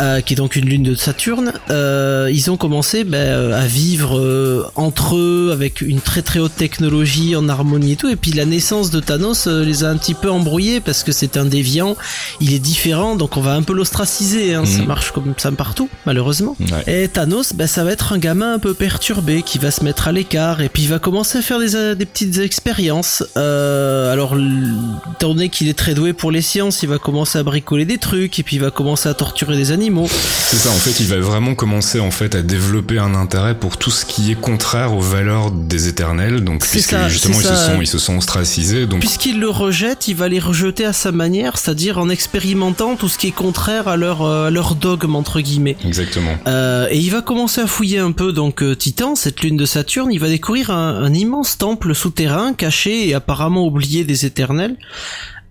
Euh, 0.00 0.20
qui 0.20 0.34
est 0.34 0.36
donc 0.36 0.56
une 0.56 0.66
lune 0.66 0.82
de 0.82 0.94
Saturne, 0.94 1.52
euh, 1.70 2.30
ils 2.32 2.50
ont 2.50 2.56
commencé 2.56 3.04
bah, 3.04 3.16
euh, 3.18 3.60
à 3.60 3.66
vivre 3.66 4.70
entre 4.76 5.16
eux 5.16 5.50
avec 5.52 5.80
une 5.80 6.00
très 6.00 6.22
très 6.22 6.38
haute 6.38 6.54
technologie 6.56 7.34
en 7.36 7.48
harmonie 7.48 7.92
et 7.92 7.96
tout. 7.96 8.08
Et 8.08 8.16
puis 8.16 8.32
la 8.32 8.44
naissance 8.44 8.90
de 8.90 9.00
Thanos 9.00 9.46
les 9.46 9.84
a 9.84 9.90
un 9.90 9.96
petit 9.96 10.14
peu 10.14 10.30
embrouillés 10.30 10.80
parce 10.80 11.02
que 11.02 11.12
c'est 11.12 11.36
un 11.36 11.44
déviant, 11.44 11.96
il 12.40 12.52
est 12.54 12.58
différent, 12.58 13.16
donc 13.16 13.36
on 13.36 13.40
va 13.40 13.54
un 13.54 13.62
peu 13.62 13.72
l'ostraciser. 13.72 14.54
Hein, 14.54 14.64
Ça 14.64 14.78
Mhm. 14.80 14.86
marche 14.86 15.10
comme 15.12 15.34
ça 15.36 15.50
partout, 15.52 15.88
malheureusement. 16.06 16.56
Ouais. 16.60 17.02
Et 17.04 17.08
Thanos, 17.08 17.52
bah, 17.54 17.66
ça 17.66 17.84
va 17.84 17.92
être 17.92 18.12
un 18.12 18.18
gamin 18.18 18.54
un 18.54 18.58
peu 18.58 18.74
perturbé 18.74 19.42
qui 19.42 19.58
va 19.58 19.70
se 19.70 19.82
mettre 19.84 20.08
à 20.08 20.12
l'écart 20.12 20.60
et 20.60 20.68
puis 20.68 20.82
il 20.82 20.88
va 20.88 20.98
commencer 20.98 21.38
à 21.38 21.42
faire 21.42 21.58
des, 21.58 21.94
des 21.94 22.06
petites 22.06 22.38
expériences. 22.38 23.24
Euh, 23.36 24.12
alors, 24.12 24.36
étant 24.36 25.28
donné 25.34 25.48
qu'il 25.48 25.68
est 25.68 25.78
très 25.78 25.94
doué 25.94 26.12
pour 26.12 26.30
les 26.30 26.42
sciences, 26.42 26.82
il 26.82 26.88
va 26.88 26.98
commencer 26.98 27.38
à 27.38 27.42
bricoler 27.42 27.84
des 27.84 27.98
trucs 27.98 28.38
et 28.38 28.42
puis 28.42 28.56
il 28.56 28.62
va 28.62 28.70
commencer 28.70 29.08
à 29.08 29.14
torturer 29.14 29.56
des 29.56 29.72
animaux. 29.72 29.87
C'est 30.06 30.56
ça, 30.56 30.70
en 30.70 30.74
fait, 30.74 31.00
il 31.00 31.06
va 31.06 31.18
vraiment 31.18 31.54
commencer 31.54 32.00
en 32.00 32.10
fait 32.10 32.34
à 32.34 32.42
développer 32.42 32.98
un 32.98 33.14
intérêt 33.14 33.54
pour 33.54 33.76
tout 33.76 33.90
ce 33.90 34.04
qui 34.04 34.32
est 34.32 34.34
contraire 34.34 34.94
aux 34.94 35.00
valeurs 35.00 35.50
des 35.50 35.88
éternels. 35.88 36.42
Donc, 36.42 36.66
puisque 36.66 36.90
ça, 36.90 37.08
justement 37.08 37.40
ils 37.40 37.46
se 37.46 37.54
sont 37.54 37.80
ils 37.80 37.86
se 37.86 37.98
sont 37.98 38.16
ostracisés. 38.16 38.86
Donc, 38.86 39.00
Puisqu'il 39.00 39.40
le 39.40 39.48
rejette, 39.48 40.08
il 40.08 40.14
va 40.14 40.28
les 40.28 40.38
rejeter 40.38 40.84
à 40.84 40.92
sa 40.92 41.12
manière, 41.12 41.58
c'est-à-dire 41.58 41.98
en 41.98 42.08
expérimentant 42.08 42.96
tout 42.96 43.08
ce 43.08 43.18
qui 43.18 43.28
est 43.28 43.32
contraire 43.32 43.88
à 43.88 43.96
leur, 43.96 44.22
euh, 44.22 44.46
à 44.46 44.50
leur 44.50 44.74
dogme 44.74 45.14
entre 45.16 45.40
guillemets. 45.40 45.76
exactement. 45.84 46.36
Euh, 46.46 46.88
et 46.90 46.98
il 46.98 47.10
va 47.10 47.20
commencer 47.20 47.60
à 47.60 47.66
fouiller 47.66 47.98
un 47.98 48.12
peu 48.12 48.32
donc 48.32 48.62
euh, 48.62 48.74
Titan, 48.74 49.14
cette 49.14 49.40
lune 49.40 49.56
de 49.56 49.66
Saturne. 49.66 50.10
Il 50.12 50.20
va 50.20 50.28
découvrir 50.28 50.70
un, 50.70 51.02
un 51.02 51.12
immense 51.14 51.58
temple 51.58 51.94
souterrain 51.94 52.52
caché 52.54 53.08
et 53.08 53.14
apparemment 53.14 53.66
oublié 53.66 54.04
des 54.04 54.26
Éternels. 54.26 54.76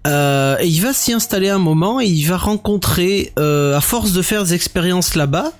Euh, 0.05 0.57
et 0.59 0.67
il 0.67 0.79
va 0.81 0.93
s'y 0.93 1.11
installer 1.11 1.49
un 1.49 1.57
moment 1.57 1.99
et 1.99 2.05
il 2.05 2.23
va 2.25 2.37
rencontrer, 2.37 3.33
euh, 3.39 3.75
à 3.75 3.81
force 3.81 4.13
de 4.13 4.21
faire 4.21 4.43
des 4.43 4.53
expériences 4.53 5.15
là-bas, 5.15 5.51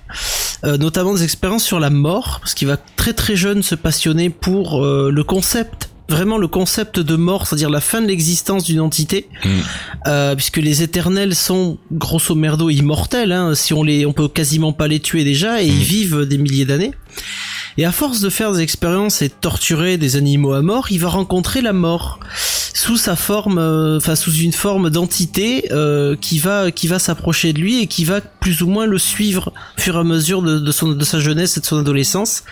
euh, 0.64 0.78
notamment 0.78 1.14
des 1.14 1.24
expériences 1.24 1.64
sur 1.64 1.80
la 1.80 1.90
mort, 1.90 2.38
parce 2.40 2.54
qu'il 2.54 2.68
va 2.68 2.76
très 2.96 3.12
très 3.12 3.36
jeune 3.36 3.62
se 3.62 3.74
passionner 3.74 4.30
pour 4.30 4.84
euh, 4.84 5.10
le 5.12 5.24
concept, 5.24 5.90
vraiment 6.08 6.38
le 6.38 6.48
concept 6.48 6.98
de 6.98 7.16
mort, 7.16 7.46
c'est-à-dire 7.46 7.68
la 7.68 7.82
fin 7.82 8.00
de 8.00 8.06
l'existence 8.06 8.64
d'une 8.64 8.80
entité, 8.80 9.28
Mm. 9.44 9.48
euh, 10.06 10.34
puisque 10.34 10.56
les 10.56 10.82
éternels 10.82 11.34
sont 11.34 11.76
grosso 11.92 12.34
merdo 12.34 12.70
immortels, 12.70 13.32
hein, 13.32 13.54
si 13.54 13.74
on 13.74 13.82
les, 13.82 14.06
on 14.06 14.14
peut 14.14 14.28
quasiment 14.28 14.72
pas 14.72 14.88
les 14.88 15.00
tuer 15.00 15.24
déjà, 15.24 15.62
et 15.62 15.66
ils 15.66 15.82
vivent 15.82 16.22
des 16.24 16.38
milliers 16.38 16.64
d'années. 16.64 16.92
Et 17.78 17.84
à 17.84 17.92
force 17.92 18.20
de 18.20 18.28
faire 18.28 18.52
des 18.52 18.60
expériences 18.60 19.22
et 19.22 19.28
de 19.28 19.34
torturer 19.40 19.96
des 19.96 20.16
animaux 20.16 20.52
à 20.52 20.62
mort, 20.62 20.88
il 20.90 20.98
va 20.98 21.08
rencontrer 21.08 21.62
la 21.62 21.72
mort 21.72 22.18
sous 22.74 22.96
sa 22.96 23.16
forme, 23.16 23.58
euh, 23.58 23.96
enfin 23.96 24.14
sous 24.14 24.32
une 24.32 24.52
forme 24.52 24.88
d'entité 24.90 25.64
euh, 25.72 26.14
qui 26.20 26.38
va 26.38 26.70
qui 26.70 26.86
va 26.86 26.98
s'approcher 26.98 27.52
de 27.52 27.58
lui 27.60 27.80
et 27.82 27.86
qui 27.86 28.04
va 28.04 28.20
plus 28.20 28.62
ou 28.62 28.68
moins 28.68 28.86
le 28.86 28.98
suivre 28.98 29.52
au 29.76 29.80
fur 29.80 29.96
et 29.96 29.98
à 29.98 30.04
mesure 30.04 30.42
de, 30.42 30.58
de 30.58 30.72
son 30.72 30.88
de 30.88 31.04
sa 31.04 31.18
jeunesse 31.18 31.56
et 31.56 31.60
de 31.60 31.66
son 31.66 31.78
adolescence. 31.78 32.44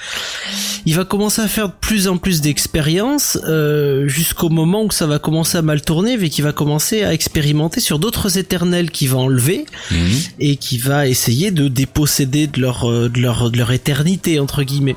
Il 0.85 0.95
va 0.97 1.05
commencer 1.05 1.43
à 1.43 1.49
faire 1.49 1.69
de 1.69 1.75
plus 1.81 2.07
en 2.09 2.17
plus 2.19 2.41
d'expériences 2.41 3.39
euh, 3.49 4.09
jusqu'au 4.09 4.49
moment 4.49 4.85
où 4.85 4.91
ça 4.91 5.07
va 5.07 5.19
commencer 5.19 5.59
à 5.59 5.63
mal 5.63 5.81
tourner, 5.83 6.17
vu 6.17 6.29
qu'il 6.29 6.45
va 6.45 6.53
commencer 6.53 7.03
à 7.05 7.13
expérimenter 7.13 7.81
sur 7.81 7.99
d'autres 7.99 8.39
éternels 8.39 8.91
qu'il 8.91 9.09
va 9.11 9.19
enlever 9.19 9.67
Mhm. 9.91 10.19
et 10.41 10.57
qui 10.57 10.79
va 10.79 11.07
essayer 11.07 11.51
de 11.51 11.69
déposséder 11.69 12.47
de 12.47 12.61
leur 12.61 12.89
euh, 12.91 13.09
de 13.09 13.21
leur 13.21 13.51
de 13.51 13.59
leur 13.59 13.71
éternité 13.73 14.41
entre 14.41 14.63
guillemets. 14.63 14.97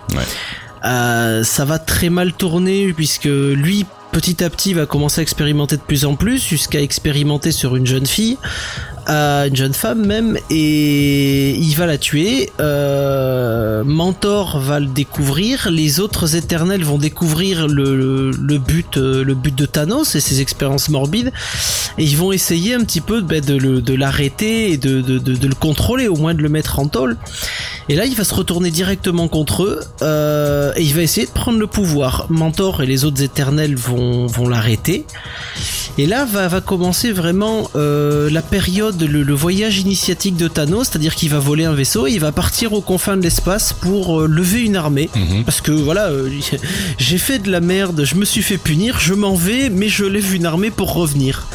Euh, 0.85 1.43
ça 1.43 1.65
va 1.65 1.77
très 1.77 2.09
mal 2.09 2.33
tourner 2.33 2.93
puisque 2.93 3.25
lui 3.25 3.85
petit 4.11 4.43
à 4.43 4.49
petit 4.49 4.73
va 4.73 4.85
commencer 4.85 5.19
à 5.19 5.21
expérimenter 5.21 5.77
de 5.77 5.81
plus 5.81 6.05
en 6.05 6.15
plus 6.15 6.43
jusqu'à 6.43 6.81
expérimenter 6.81 7.51
sur 7.51 7.75
une 7.75 7.85
jeune 7.85 8.05
fille 8.07 8.37
à 9.09 9.47
une 9.47 9.55
jeune 9.55 9.73
femme 9.73 10.05
même 10.05 10.37
et 10.51 11.55
il 11.55 11.73
va 11.75 11.87
la 11.87 11.97
tuer. 11.97 12.51
Euh, 12.59 13.83
Mentor 13.83 14.59
va 14.59 14.79
le 14.79 14.85
découvrir. 14.85 15.69
Les 15.71 15.99
autres 15.99 16.35
éternels 16.35 16.83
vont 16.83 16.99
découvrir 16.99 17.67
le, 17.67 18.29
le, 18.29 18.57
but 18.59 18.97
euh, 18.97 19.23
le 19.23 19.33
but 19.33 19.55
de 19.55 19.65
Thanos 19.65 20.13
et 20.13 20.19
ses 20.19 20.41
expériences 20.41 20.89
morbides 20.89 21.31
et 21.97 22.03
ils 22.03 22.15
vont 22.17 22.31
essayer 22.31 22.75
un 22.75 22.81
petit 22.81 23.01
peu 23.01 23.21
bah, 23.21 23.41
de, 23.41 23.57
de 23.57 23.93
l'arrêter 23.95 24.71
et 24.71 24.77
de, 24.77 25.01
de, 25.01 25.17
de, 25.17 25.47
le 25.47 25.55
contrôler 25.55 26.07
au 26.07 26.15
moins 26.15 26.35
de 26.35 26.43
le 26.43 26.49
mettre 26.49 26.77
en 26.77 26.87
tôle. 26.87 27.17
Et 27.89 27.95
là 27.95 28.05
il 28.05 28.15
va 28.15 28.23
se 28.23 28.35
retourner 28.35 28.69
directement 28.69 29.27
contre 29.27 29.63
eux 29.63 29.79
euh, 30.03 30.71
et 30.75 30.83
il 30.83 30.93
va 30.93 31.01
essayer 31.01 31.25
de 31.25 31.31
prendre 31.31 31.57
le 31.57 31.67
pouvoir. 31.67 32.27
Mentor 32.29 32.83
et 32.83 32.85
les 32.85 33.05
autres 33.05 33.23
éternels 33.23 33.75
vont 33.75 34.27
vont 34.27 34.47
l'arrêter. 34.47 35.07
Et 35.99 36.05
là 36.05 36.23
va, 36.23 36.47
va 36.47 36.61
commencer 36.61 37.11
vraiment 37.11 37.69
euh, 37.75 38.29
la 38.29 38.41
période, 38.41 39.01
le, 39.03 39.33
voyage 39.33 39.79
initiatique 39.79 40.37
de 40.37 40.47
Thanos, 40.47 40.87
c'est-à-dire 40.87 41.13
qu'il 41.13 41.29
va 41.29 41.39
voler 41.39 41.65
un 41.65 41.73
vaisseau 41.73 42.07
et 42.07 42.11
il 42.11 42.21
va 42.21 42.31
partir 42.31 42.71
aux 42.71 42.79
confins 42.79 43.17
de 43.17 43.21
l'espace 43.21 43.73
pour 43.73 44.21
euh, 44.21 44.25
lever 44.25 44.61
une 44.61 44.77
armée. 44.77 45.09
Mhm. 45.13 45.43
Parce 45.43 45.59
que 45.59 45.73
voilà, 45.73 46.05
euh, 46.05 46.29
j'ai 46.97 47.17
fait 47.17 47.39
de 47.39 47.51
la 47.51 47.59
merde, 47.59 48.05
je 48.05 48.15
me 48.15 48.23
suis 48.23 48.41
fait 48.41 48.57
punir, 48.57 48.97
je 48.97 49.13
m'en 49.13 49.35
vais, 49.35 49.69
mais 49.69 49.89
je 49.89 50.05
lève 50.05 50.33
une 50.33 50.45
armée 50.45 50.71
pour 50.71 50.93
revenir. 50.93 51.45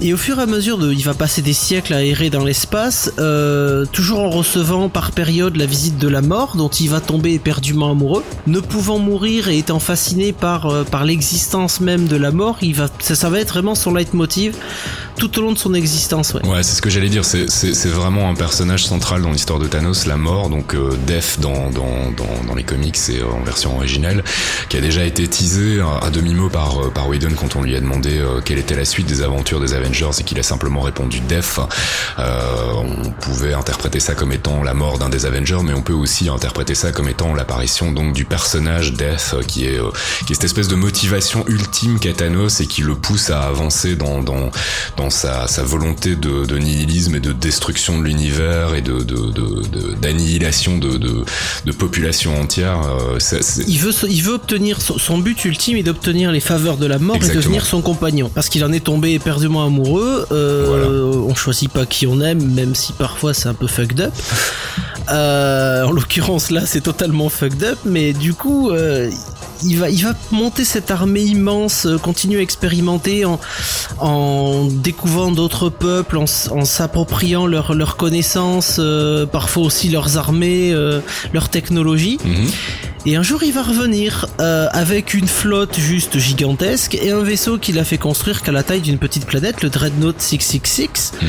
Et 0.00 0.14
au 0.14 0.16
fur 0.16 0.38
et 0.38 0.42
à 0.42 0.46
mesure 0.46 0.78
de, 0.78 0.92
il 0.92 1.02
va 1.02 1.12
passer 1.12 1.42
des 1.42 1.52
siècles 1.52 1.92
à 1.92 2.04
errer 2.04 2.30
dans 2.30 2.44
l'espace, 2.44 3.12
euh, 3.18 3.84
toujours 3.84 4.20
en 4.20 4.30
recevant 4.30 4.88
par 4.88 5.10
période 5.10 5.56
la 5.56 5.66
visite 5.66 5.98
de 5.98 6.06
la 6.06 6.22
mort, 6.22 6.56
dont 6.56 6.68
il 6.68 6.88
va 6.88 7.00
tomber 7.00 7.32
éperdument 7.32 7.90
amoureux. 7.90 8.22
Ne 8.46 8.60
pouvant 8.60 9.00
mourir 9.00 9.48
et 9.48 9.58
étant 9.58 9.80
fasciné 9.80 10.32
par 10.32 10.66
euh, 10.66 10.84
par 10.84 11.04
l'existence 11.04 11.80
même 11.80 12.06
de 12.06 12.14
la 12.14 12.30
mort, 12.30 12.58
il 12.62 12.76
va, 12.76 12.86
ça, 13.00 13.16
ça 13.16 13.28
va 13.28 13.40
être 13.40 13.48
vraiment 13.48 13.74
son 13.74 13.92
leitmotiv 13.92 14.54
tout 15.18 15.38
au 15.38 15.42
long 15.42 15.52
de 15.52 15.58
son 15.58 15.74
existence. 15.74 16.34
Ouais, 16.34 16.46
ouais 16.46 16.62
c'est 16.62 16.74
ce 16.74 16.82
que 16.82 16.90
j'allais 16.90 17.08
dire. 17.08 17.24
C'est 17.24 17.88
vraiment 17.88 18.30
un 18.30 18.34
personnage 18.34 18.86
central 18.86 19.22
dans 19.22 19.30
l'histoire 19.30 19.58
de 19.58 19.66
Thanos, 19.66 20.06
la 20.06 20.16
mort. 20.16 20.48
Donc 20.48 20.74
euh, 20.74 20.96
Def 21.06 21.38
dans 21.40 21.70
dans 21.70 22.10
dans, 22.16 22.46
dans 22.46 22.54
les 22.54 22.64
comics 22.64 22.96
et 23.08 23.22
en 23.22 23.42
version 23.42 23.76
originale, 23.76 24.24
qui 24.68 24.76
a 24.76 24.80
déjà 24.80 25.04
été 25.04 25.26
teasé 25.28 25.80
à, 25.80 26.10
demi 26.10 26.34
mot 26.34 26.48
par 26.48 26.78
euh, 26.78 26.90
par 26.90 27.08
Whedon 27.08 27.30
quand 27.36 27.56
on 27.56 27.62
lui 27.62 27.76
a 27.76 27.80
demandé 27.80 28.22
quelle 28.44 28.58
était 28.58 28.76
la 28.76 28.84
suite 28.84 29.06
des 29.06 29.22
aventures 29.22 29.60
des 29.60 29.74
Avengers 29.74 30.10
et 30.18 30.22
qu'il 30.22 30.38
a 30.38 30.42
simplement 30.42 30.80
répondu 30.80 31.20
Def, 31.20 31.60
euh, 32.18 32.72
on 32.76 33.10
pouvait 33.10 33.54
interpréter 33.54 34.00
ça 34.00 34.14
comme 34.14 34.32
étant 34.32 34.62
la 34.62 34.74
mort 34.74 34.98
d'un 34.98 35.08
des 35.08 35.26
Avengers, 35.26 35.60
mais 35.64 35.72
on 35.74 35.82
peut 35.82 35.92
aussi 35.92 36.28
interpréter 36.28 36.74
ça 36.74 36.92
comme 36.92 37.08
étant 37.08 37.34
l'apparition 37.34 37.92
donc 37.92 38.12
du 38.12 38.24
personnage 38.24 38.92
Death, 38.92 39.34
qui 39.46 39.66
est 39.66 39.78
euh, 39.78 39.90
qui 40.26 40.32
est 40.32 40.34
cette 40.34 40.44
espèce 40.44 40.68
de 40.68 40.74
motivation 40.74 41.44
ultime 41.48 41.98
qu'a 41.98 42.12
Thanos 42.12 42.60
et 42.60 42.66
qui 42.66 42.82
le 42.82 42.94
pousse 42.94 43.30
à 43.30 43.42
avancer 43.42 43.96
dans 43.96 44.22
dans 44.22 44.50
dans 44.96 45.07
sa, 45.10 45.46
sa 45.46 45.62
volonté 45.62 46.16
de, 46.16 46.44
de 46.44 46.58
nihilisme 46.58 47.14
et 47.16 47.20
de 47.20 47.32
destruction 47.32 47.98
de 47.98 48.04
l'univers 48.04 48.74
et 48.74 48.82
de 48.82 48.98
d'annihilation 50.00 50.78
de, 50.78 50.88
de, 50.92 50.98
de, 50.98 51.24
de 51.64 51.72
populations 51.72 52.40
entières. 52.40 52.80
Euh, 52.86 53.18
il 53.66 53.78
veut 53.78 53.92
il 54.08 54.22
veut 54.22 54.34
obtenir 54.34 54.80
son 54.80 55.18
but 55.18 55.44
ultime 55.44 55.76
est 55.76 55.82
d'obtenir 55.82 56.32
les 56.32 56.40
faveurs 56.40 56.76
de 56.76 56.86
la 56.86 56.98
mort 56.98 57.16
et 57.16 57.28
devenir 57.34 57.64
son 57.66 57.80
compagnon 57.82 58.30
parce 58.34 58.48
qu'il 58.48 58.64
en 58.64 58.72
est 58.72 58.84
tombé 58.84 59.12
éperdument 59.12 59.64
amoureux. 59.64 60.26
Euh, 60.32 61.12
On 61.28 61.34
choisit 61.34 61.70
pas 61.70 61.86
qui 61.86 62.06
on 62.06 62.20
aime, 62.20 62.42
même 62.54 62.74
si 62.74 62.92
parfois 62.92 63.34
c'est 63.34 63.48
un 63.48 63.54
peu 63.54 63.66
fucked 63.66 64.00
up. 64.00 64.12
Euh, 65.10 65.84
en 65.84 65.92
l'occurrence 65.92 66.50
là, 66.50 66.66
c'est 66.66 66.82
totalement 66.82 67.28
fucked 67.28 67.62
up, 67.64 67.78
mais 67.84 68.12
du 68.12 68.34
coup. 68.34 68.70
Euh, 68.70 69.10
il 69.64 69.78
va, 69.78 69.90
il 69.90 70.02
va 70.04 70.14
monter 70.30 70.64
cette 70.64 70.90
armée 70.90 71.22
immense, 71.22 71.86
euh, 71.86 71.98
continuer 71.98 72.38
à 72.40 72.42
expérimenter 72.42 73.24
en, 73.24 73.40
en 73.98 74.66
découvrant 74.66 75.32
d'autres 75.32 75.68
peuples, 75.68 76.16
en, 76.16 76.26
s'appropriant 76.26 77.46
leurs 77.46 77.74
leur 77.74 77.96
connaissances, 77.96 78.76
euh, 78.78 79.26
parfois 79.26 79.64
aussi 79.64 79.88
leurs 79.88 80.16
armées, 80.16 80.72
euh, 80.72 81.00
leur 81.32 81.48
technologie. 81.48 82.18
Mhm. 83.08 83.12
Et 83.12 83.16
un 83.16 83.22
jour, 83.22 83.42
il 83.42 83.52
va 83.52 83.62
revenir 83.62 84.26
euh, 84.40 84.66
avec 84.72 85.14
une 85.14 85.28
flotte 85.28 85.78
juste 85.78 86.18
gigantesque 86.18 86.94
et 87.00 87.10
un 87.10 87.22
vaisseau 87.22 87.58
qu'il 87.58 87.78
a 87.78 87.84
fait 87.84 87.98
construire 87.98 88.42
qu'à 88.42 88.52
la 88.52 88.62
taille 88.62 88.80
d'une 88.82 88.98
petite 88.98 89.24
planète, 89.26 89.62
le 89.62 89.70
Dreadnought 89.70 90.20
666, 90.20 91.12
Mhm. 91.22 91.28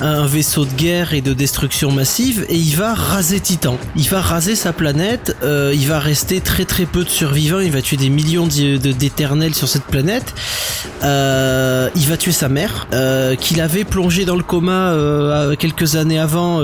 un 0.00 0.26
vaisseau 0.26 0.64
de 0.64 0.72
guerre 0.72 1.14
et 1.14 1.20
de 1.20 1.32
destruction 1.32 1.90
massive. 1.92 2.44
Et 2.48 2.56
il 2.56 2.74
va 2.76 2.94
raser 2.94 3.40
Titan. 3.40 3.78
Il 3.96 4.08
va 4.08 4.20
raser 4.20 4.54
sa 4.56 4.72
planète. 4.72 5.36
euh, 5.42 5.72
il 5.74 5.86
va 5.86 5.98
rester 6.00 6.40
très 6.40 6.64
très 6.64 6.84
peu 6.86 7.04
de 7.04 7.08
survivants. 7.08 7.60
Il 7.60 7.70
va 7.70 7.80
tuer 7.82 7.96
des 7.96 8.08
millions 8.10 8.46
d'éternels 8.46 9.54
sur 9.54 9.68
cette 9.68 9.84
planète. 9.84 10.34
Euh, 11.04 11.88
il 11.96 12.06
va 12.06 12.16
tuer 12.16 12.32
sa 12.32 12.48
mère, 12.48 12.88
qu'il 13.40 13.60
avait 13.60 13.84
plongé 13.84 14.24
dans 14.24 14.36
le 14.36 14.42
coma 14.42 14.94
quelques 15.58 15.96
années 15.96 16.18
avant, 16.18 16.60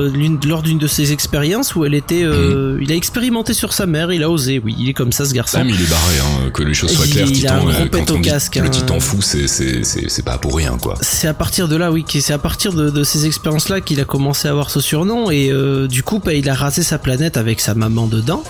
lors 0.46 0.62
d'une 0.62 0.78
de 0.78 0.86
ses 0.86 1.12
expériences 1.12 1.74
où 1.74 1.84
elle 1.84 1.94
était. 1.94 2.22
euh, 2.24 2.78
Il 2.82 2.92
a 2.92 2.94
expérimenté 2.94 3.54
sur 3.54 3.72
sa 3.72 3.86
mère. 3.86 4.12
Il 4.12 4.22
a 4.22 4.30
osé. 4.30 4.55
Oui, 4.64 4.74
il 4.78 4.88
est 4.88 4.92
comme 4.94 5.12
ça 5.12 5.24
ce 5.24 5.32
garçon. 5.34 5.58
Ah, 5.60 5.64
mais 5.64 5.72
il 5.72 5.80
est 5.82 5.90
barré, 5.90 6.14
hein, 6.20 6.50
que 6.52 6.62
les 6.62 6.74
choses 6.74 6.92
soient 6.92 7.06
Il- 7.06 7.12
claires. 7.12 7.26
il 7.30 7.46
a 7.46 7.54
un 7.54 7.58
Titan, 7.60 7.64
gros 7.70 7.80
euh, 7.82 7.86
pet 8.04 8.10
au 8.10 8.18
casque, 8.18 8.56
le 8.56 8.62
hein. 8.62 8.68
Titan 8.70 9.00
fou, 9.00 9.20
c'est 9.22 10.24
pas 10.24 10.38
pour 10.38 10.56
rien, 10.56 10.76
quoi. 10.80 10.94
c'est 11.00 11.28
à 11.28 11.34
partir 11.34 11.68
de 11.68 11.76
là, 11.76 11.90
oui, 11.92 12.04
c'est 12.08 12.32
à 12.32 12.38
partir 12.38 12.72
de, 12.72 12.90
de 12.90 13.04
ces 13.04 13.26
expériences-là 13.26 13.80
qu'il 13.80 14.00
a 14.00 14.04
commencé 14.04 14.48
à 14.48 14.50
avoir 14.52 14.70
ce 14.70 14.80
surnom 14.80 15.30
et 15.30 15.50
euh, 15.50 15.86
du 15.86 16.02
coup, 16.02 16.20
bah, 16.24 16.34
il 16.34 16.48
a 16.48 16.54
rasé 16.54 16.82
sa 16.82 16.98
planète 16.98 17.36
avec 17.36 17.60
sa 17.60 17.74
maman 17.74 18.06
dedans. 18.06 18.42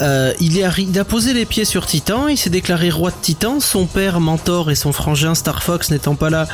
Euh, 0.00 0.32
il, 0.38 0.52
arri- 0.58 0.86
il 0.88 0.98
a 0.98 1.04
posé 1.04 1.32
les 1.32 1.44
pieds 1.44 1.64
sur 1.64 1.84
Titan, 1.86 2.28
il 2.28 2.36
s'est 2.36 2.50
déclaré 2.50 2.88
roi 2.90 3.10
de 3.10 3.16
Titan. 3.20 3.58
Son 3.58 3.86
père, 3.86 4.20
Mentor 4.20 4.70
et 4.70 4.76
son 4.76 4.92
frangin 4.92 5.34
Star 5.34 5.60
Fox 5.62 5.90
n'étant 5.90 6.14
pas 6.14 6.30
là, 6.30 6.46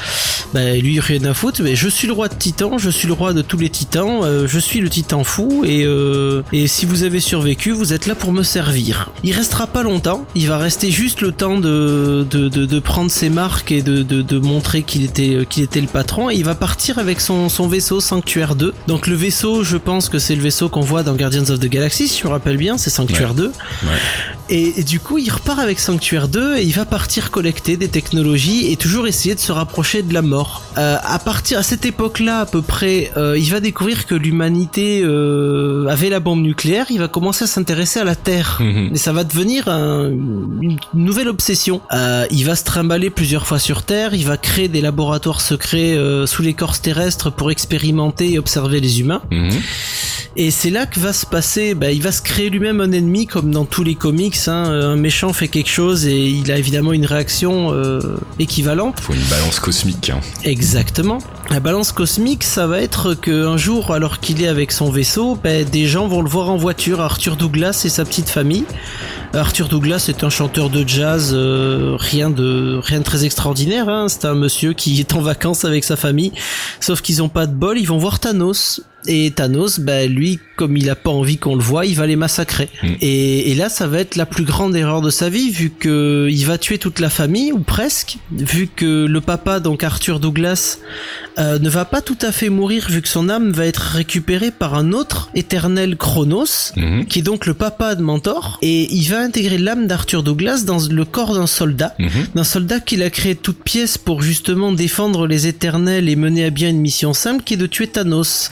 bah, 0.54 0.72
lui 0.74 0.98
rien 0.98 1.22
à 1.24 1.34
foutre. 1.34 1.60
Mais 1.62 1.76
je 1.76 1.88
suis 1.88 2.06
le 2.06 2.14
roi 2.14 2.28
de 2.28 2.34
Titan, 2.34 2.78
je 2.78 2.88
suis 2.88 3.06
le 3.06 3.12
roi 3.12 3.34
de 3.34 3.42
tous 3.42 3.58
les 3.58 3.68
Titans, 3.68 4.20
euh, 4.22 4.46
je 4.48 4.58
suis 4.58 4.80
le 4.80 4.88
Titan 4.88 5.24
fou 5.24 5.62
et 5.66 5.84
euh, 5.84 6.42
et 6.52 6.66
si 6.68 6.86
vous 6.86 7.02
avez 7.02 7.20
survécu, 7.20 7.72
vous 7.72 7.92
êtes 7.92 8.06
là 8.06 8.14
pour 8.14 8.32
me 8.32 8.42
servir. 8.44 8.73
Il 9.22 9.32
restera 9.32 9.66
pas 9.66 9.82
longtemps, 9.82 10.24
il 10.34 10.48
va 10.48 10.58
rester 10.58 10.90
juste 10.90 11.20
le 11.20 11.32
temps 11.32 11.58
de 11.58 12.26
de, 12.28 12.48
de, 12.48 12.66
de 12.66 12.78
prendre 12.78 13.10
ses 13.10 13.30
marques 13.30 13.72
et 13.72 13.82
de, 13.82 14.02
de, 14.02 14.38
montrer 14.38 14.82
qu'il 14.82 15.04
était 15.04 15.46
qu'il 15.48 15.62
était 15.62 15.80
le 15.80 15.86
patron. 15.86 16.30
Et 16.30 16.34
il 16.34 16.44
va 16.44 16.54
partir 16.54 16.98
avec 16.98 17.20
son 17.20 17.48
son 17.48 17.68
vaisseau 17.68 18.00
Sanctuaire 18.00 18.54
2. 18.54 18.74
Donc 18.86 19.06
le 19.06 19.14
vaisseau, 19.14 19.64
je 19.64 19.76
pense 19.76 20.08
que 20.08 20.18
c'est 20.18 20.34
le 20.34 20.42
vaisseau 20.42 20.68
qu'on 20.68 20.80
voit 20.80 21.02
dans 21.02 21.14
Guardians 21.14 21.48
of 21.50 21.60
the 21.60 21.68
Galaxy, 21.68 22.08
si 22.08 22.20
je 22.20 22.26
me 22.26 22.32
rappelle 22.32 22.56
bien, 22.56 22.78
c'est 22.78 22.90
Sanctuaire 22.90 23.34
2. 23.34 23.46
Ouais. 23.46 23.52
Et, 24.50 24.80
et 24.80 24.82
du 24.82 25.00
coup, 25.00 25.16
il 25.18 25.30
repart 25.30 25.58
avec 25.58 25.80
Sanctuaire 25.80 26.28
2 26.28 26.56
et 26.58 26.62
il 26.62 26.72
va 26.72 26.84
partir 26.84 27.30
collecter 27.30 27.76
des 27.76 27.88
technologies 27.88 28.70
et 28.70 28.76
toujours 28.76 29.06
essayer 29.06 29.34
de 29.34 29.40
se 29.40 29.52
rapprocher 29.52 30.02
de 30.02 30.12
la 30.12 30.20
mort. 30.22 30.62
Euh, 30.76 30.96
à 31.02 31.18
partir 31.18 31.58
à 31.58 31.62
cette 31.62 31.86
époque-là, 31.86 32.40
à 32.40 32.46
peu 32.46 32.60
près, 32.60 33.10
euh, 33.16 33.38
il 33.38 33.50
va 33.50 33.60
découvrir 33.60 34.06
que 34.06 34.14
l'humanité 34.14 35.00
euh, 35.02 35.86
avait 35.88 36.10
la 36.10 36.20
bombe 36.20 36.42
nucléaire. 36.42 36.86
Il 36.90 36.98
va 36.98 37.08
commencer 37.08 37.44
à 37.44 37.46
s'intéresser 37.46 38.00
à 38.00 38.04
la 38.04 38.16
Terre 38.16 38.58
Mhm. 38.60 38.90
et 38.94 38.98
ça 38.98 39.12
va 39.12 39.24
devenir 39.24 39.68
un- 39.68 40.10
une 40.10 40.76
nouvelle 40.92 41.28
obsession. 41.28 41.80
Il 42.30 42.44
va 42.44 42.54
se 42.56 42.64
trimballer 42.64 43.10
plusieurs 43.10 43.46
fois 43.46 43.58
sur 43.58 43.82
Terre. 43.82 44.14
Il 44.14 44.26
va 44.26 44.36
créer 44.36 44.68
des 44.68 44.80
laboratoires 44.82 45.40
secrets 45.40 45.96
sous 46.26 46.42
l'écorce 46.42 46.82
terrestre 46.82 47.30
pour 47.30 47.50
expérimenter 47.50 48.32
et 48.32 48.38
observer 48.38 48.80
les 48.80 49.00
humains. 49.00 49.22
Mhm. 49.30 49.50
Et 50.36 50.50
c'est 50.50 50.70
là 50.70 50.84
que 50.86 50.98
va 50.98 51.12
se 51.12 51.26
passer, 51.26 51.74
bah, 51.74 51.92
il 51.92 52.02
va 52.02 52.10
se 52.10 52.20
créer 52.20 52.50
lui-même 52.50 52.80
un 52.80 52.90
ennemi 52.90 53.26
comme 53.28 53.52
dans 53.52 53.64
tous 53.64 53.84
les 53.84 53.94
comics. 53.94 54.33
Hein. 54.48 54.64
Un 54.64 54.96
méchant 54.96 55.32
fait 55.32 55.48
quelque 55.48 55.70
chose 55.70 56.06
et 56.06 56.20
il 56.26 56.50
a 56.52 56.56
évidemment 56.58 56.92
une 56.92 57.06
réaction 57.06 57.72
euh, 57.72 58.16
équivalente. 58.38 59.00
Faut 59.00 59.12
une 59.14 59.24
balance 59.30 59.60
cosmique. 59.60 60.10
hein. 60.10 60.20
Exactement. 60.44 61.18
La 61.50 61.60
balance 61.60 61.92
cosmique, 61.92 62.42
ça 62.44 62.66
va 62.66 62.80
être 62.80 63.14
qu'un 63.14 63.56
jour, 63.56 63.92
alors 63.92 64.20
qu'il 64.20 64.42
est 64.42 64.48
avec 64.48 64.72
son 64.72 64.90
vaisseau, 64.90 65.38
bah, 65.42 65.64
des 65.64 65.86
gens 65.86 66.08
vont 66.08 66.22
le 66.22 66.28
voir 66.28 66.50
en 66.50 66.56
voiture, 66.56 67.00
Arthur 67.00 67.36
Douglas 67.36 67.82
et 67.84 67.88
sa 67.88 68.04
petite 68.04 68.28
famille. 68.28 68.64
Arthur 69.34 69.68
Douglas 69.68 70.06
est 70.08 70.22
un 70.22 70.30
chanteur 70.30 70.70
de 70.70 70.86
jazz, 70.86 71.32
euh, 71.34 71.96
rien 71.98 72.30
de 72.30 72.78
rien 72.82 73.00
de 73.00 73.04
très 73.04 73.24
extraordinaire. 73.24 73.88
Hein. 73.88 74.06
C'est 74.08 74.24
un 74.26 74.34
monsieur 74.34 74.72
qui 74.74 75.00
est 75.00 75.14
en 75.14 75.20
vacances 75.20 75.64
avec 75.64 75.82
sa 75.84 75.96
famille, 75.96 76.32
sauf 76.80 77.00
qu'ils 77.00 77.22
ont 77.22 77.28
pas 77.28 77.46
de 77.46 77.54
bol, 77.54 77.78
ils 77.78 77.86
vont 77.88 77.98
voir 77.98 78.20
Thanos. 78.20 78.80
Et 79.06 79.32
Thanos, 79.32 79.80
bah, 79.80 80.06
lui, 80.06 80.38
comme 80.56 80.78
il 80.78 80.88
a 80.88 80.96
pas 80.96 81.10
envie 81.10 81.36
qu'on 81.36 81.56
le 81.56 81.62
voit, 81.62 81.84
il 81.84 81.94
va 81.94 82.06
les 82.06 82.16
massacrer. 82.16 82.70
Mm. 82.82 82.86
Et, 83.02 83.50
et 83.50 83.54
là, 83.54 83.68
ça 83.68 83.86
va 83.86 83.98
être 83.98 84.16
la 84.16 84.24
plus 84.24 84.44
grande 84.44 84.74
erreur 84.74 85.02
de 85.02 85.10
sa 85.10 85.28
vie, 85.28 85.50
vu 85.50 85.68
que 85.68 86.26
il 86.30 86.46
va 86.46 86.56
tuer 86.56 86.78
toute 86.78 87.00
la 87.00 87.10
famille 87.10 87.52
ou 87.52 87.58
presque, 87.58 88.16
vu 88.32 88.66
que 88.66 89.04
le 89.04 89.20
papa, 89.20 89.60
donc 89.60 89.84
Arthur 89.84 90.20
Douglas, 90.20 90.78
euh, 91.38 91.58
ne 91.58 91.68
va 91.68 91.84
pas 91.84 92.00
tout 92.00 92.16
à 92.22 92.32
fait 92.32 92.48
mourir, 92.48 92.86
vu 92.88 93.02
que 93.02 93.08
son 93.08 93.28
âme 93.28 93.52
va 93.52 93.66
être 93.66 93.82
récupérée 93.94 94.50
par 94.50 94.72
un 94.72 94.92
autre 94.92 95.28
éternel 95.34 95.96
Chronos, 95.98 96.72
Mhm. 96.76 97.04
qui 97.04 97.18
est 97.18 97.22
donc 97.22 97.44
le 97.44 97.52
papa 97.52 97.96
de 97.96 98.02
Mentor, 98.02 98.58
et 98.62 98.90
il 98.90 99.06
va 99.10 99.20
intégrer 99.24 99.58
l'âme 99.58 99.86
d'Arthur 99.86 100.22
Douglas 100.22 100.62
dans 100.64 100.78
le 100.88 101.04
corps 101.04 101.34
d'un 101.34 101.46
soldat, 101.46 101.94
Mhm. 101.98 102.08
d'un 102.34 102.44
soldat 102.44 102.80
qu'il 102.80 103.02
a 103.02 103.10
créé 103.10 103.34
de 103.34 103.40
toutes 103.40 103.62
pièces 103.62 103.98
pour 103.98 104.22
justement 104.22 104.72
défendre 104.72 105.26
les 105.26 105.46
éternels 105.46 106.08
et 106.08 106.16
mener 106.16 106.44
à 106.44 106.50
bien 106.50 106.70
une 106.70 106.80
mission 106.80 107.12
simple 107.14 107.42
qui 107.42 107.54
est 107.54 107.58
de 107.58 107.66
tuer 107.66 107.88
Thanos. 107.88 108.50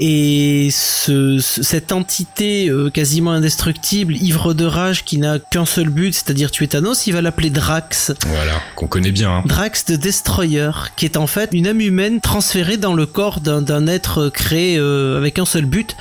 Et 0.00 0.68
ce, 0.72 1.38
ce- 1.40 1.62
cette 1.62 1.92
entité 1.92 2.68
euh, 2.68 2.90
quasiment 2.90 3.32
indestructible, 3.32 4.14
ivre 4.16 4.54
de 4.54 4.64
rage, 4.64 5.04
qui 5.04 5.18
n'a 5.18 5.38
qu'un 5.38 5.66
seul 5.66 5.88
but, 5.88 6.14
c'est-à-dire 6.14 6.50
tuer 6.50 6.68
Thanos, 6.68 7.06
il 7.06 7.12
va 7.12 7.20
l'appeler 7.22 7.50
Drax. 7.50 8.12
Voilà, 8.26 8.52
qu'on 8.76 8.86
connaît 8.86 9.10
bien. 9.12 9.30
hein. 9.38 9.42
Drax 9.46 9.86
de 9.86 9.96
Destroyer, 9.96 10.70
qui 10.96 11.04
est 11.04 11.16
en 11.16 11.26
fait 11.26 11.50
une 11.52 11.66
âme 11.66 11.80
humaine 11.80 12.20
transférée 12.20 12.76
dans 12.76 12.94
le 12.94 13.06
corps 13.06 13.40
d'un 13.40 13.86
être 13.86 14.28
créé 14.28 14.76
euh, 14.78 15.16
avec 15.18 15.38
un 15.38 15.44
seul 15.44 15.64
but, 15.64 15.96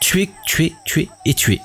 tuer, 0.00 0.30
tuer, 0.46 0.72
tuer 0.84 1.08
et 1.24 1.34
tuer. 1.34 1.60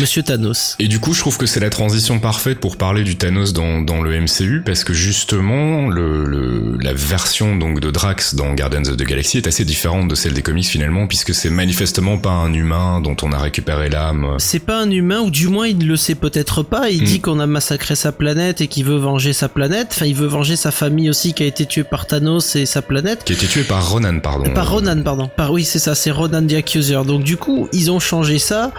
Monsieur 0.00 0.22
Thanos. 0.22 0.76
Et 0.78 0.88
du 0.88 1.00
coup, 1.00 1.12
je 1.12 1.20
trouve 1.20 1.36
que 1.38 1.44
c'est 1.46 1.60
la 1.60 1.70
transition 1.70 2.18
parfaite 2.20 2.60
pour 2.60 2.76
parler 2.76 3.02
du 3.02 3.16
Thanos 3.16 3.52
dans, 3.52 3.80
dans 3.82 4.00
le 4.00 4.18
MCU, 4.20 4.62
parce 4.64 4.84
que 4.84 4.94
justement, 4.94 5.88
le, 5.88 6.24
le- 6.24 6.78
la 6.80 6.92
version 6.94 7.56
donc 7.56 7.80
de 7.80 7.90
Drax 7.90 8.34
dans 8.36 8.54
Guardians 8.54 8.84
of 8.88 8.96
the 8.96 9.02
Galaxy 9.02 9.38
est 9.38 9.46
assez 9.46 9.64
différente 9.64 10.08
de 10.08 10.14
celle 10.14 10.32
des 10.34 10.42
comics 10.42 10.66
finalement, 10.66 11.06
puisque 11.06 11.25
c'est 11.32 11.50
manifestement 11.50 12.18
pas 12.18 12.30
un 12.30 12.52
humain 12.52 13.00
dont 13.00 13.16
on 13.22 13.32
a 13.32 13.38
récupéré 13.38 13.88
l'âme. 13.88 14.34
C'est 14.38 14.58
pas 14.60 14.80
un 14.80 14.90
humain, 14.90 15.20
ou 15.20 15.30
du 15.30 15.48
moins 15.48 15.66
il 15.66 15.78
ne 15.78 15.84
le 15.84 15.96
sait 15.96 16.14
peut-être 16.14 16.62
pas. 16.62 16.90
Il 16.90 17.02
Mm. 17.02 17.06
dit 17.06 17.20
qu'on 17.20 17.40
a 17.40 17.46
massacré 17.46 17.94
sa 17.94 18.12
planète 18.12 18.60
et 18.60 18.66
qu'il 18.68 18.84
veut 18.84 18.96
venger 18.98 19.32
sa 19.32 19.48
planète. 19.48 19.88
Enfin, 19.92 20.06
il 20.06 20.14
veut 20.14 20.26
venger 20.26 20.56
sa 20.56 20.70
famille 20.70 21.10
aussi 21.10 21.32
qui 21.34 21.42
a 21.42 21.46
été 21.46 21.66
tuée 21.66 21.84
par 21.84 22.06
Thanos 22.06 22.56
et 22.56 22.66
sa 22.66 22.82
planète. 22.82 23.24
Qui 23.24 23.32
a 23.32 23.36
été 23.36 23.46
tué 23.46 23.62
par 23.62 23.88
Ronan, 23.90 24.20
pardon. 24.20 24.52
Par 24.54 24.70
Ronan, 24.70 25.02
pardon. 25.02 25.28
Par 25.36 25.52
oui, 25.52 25.64
c'est 25.64 25.78
ça, 25.78 25.94
c'est 25.94 26.10
Ronan 26.10 26.46
the 26.46 26.54
Accuser. 26.54 27.00
Donc 27.06 27.22
du 27.22 27.36
coup, 27.36 27.68
ils 27.72 27.90
ont 27.90 28.00
changé 28.00 28.38
ça. 28.38 28.72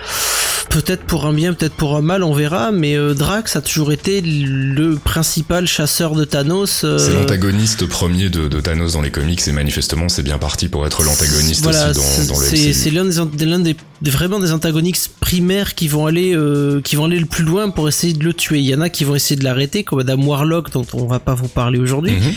Peut-être 0.70 1.04
pour 1.06 1.26
un 1.26 1.34
bien, 1.34 1.54
peut-être 1.54 1.76
pour 1.76 1.96
un 1.96 2.02
mal, 2.02 2.24
on 2.24 2.34
verra. 2.34 2.72
Mais 2.72 2.96
euh, 2.98 3.14
Drax 3.14 3.56
a 3.56 3.62
toujours 3.62 3.92
été 3.94 4.22
le 4.22 4.96
principal 4.96 5.66
chasseur 5.66 6.14
de 6.14 6.26
Thanos. 6.26 6.82
euh, 6.84 6.98
C'est 6.98 7.14
l'antagoniste 7.14 7.86
premier 7.88 8.30
de, 8.30 8.48
de 8.48 8.60
Thanos 8.60 8.94
dans 8.94 9.02
les 9.02 9.10
comics 9.12 9.48
et 9.48 9.52
manifestement 9.54 10.10
c'est 10.10 10.24
bien 10.24 10.38
parti 10.38 10.68
pour 10.68 10.86
être 10.86 11.04
l'antagoniste 11.04 11.64
Voilà, 11.64 11.92
aussi 11.92 12.00
c'est- 12.02 12.28
dans, 12.28 12.37
dans 12.38 12.68
le 12.68 12.74
c'est 12.74 12.92
l'un 12.92 13.06
des, 13.06 13.46
l'un 13.46 13.60
des 13.60 13.76
des- 14.02 14.12
vraiment 14.12 14.40
des 14.40 14.52
antagonistes 14.52 15.12
primaires 15.20 15.74
qui 15.76 15.88
vont 15.88 16.06
aller 16.06 16.36
euh, 16.36 16.82
qui 16.82 16.96
vont 16.96 17.06
aller 17.06 17.20
le 17.20 17.26
plus 17.26 17.44
loin 17.44 17.70
pour 17.70 17.88
essayer 17.88 18.14
de 18.14 18.24
le 18.24 18.34
tuer. 18.34 18.60
Il 18.60 18.66
y 18.66 18.76
en 18.76 18.82
a 18.82 18.90
qui 18.90 19.04
vont 19.04 19.16
essayer 19.16 19.36
de 19.40 19.44
l'arrêter, 19.44 19.84
comme 19.84 19.98
Madame 20.00 20.26
Warlock 20.28 20.72
dont 20.72 20.86
on 20.94 21.06
va 21.08 21.20
pas 21.20 21.34
vous 21.36 21.48
parler 21.48 21.80
aujourd'hui, 21.80 22.12
Mhm. 22.12 22.34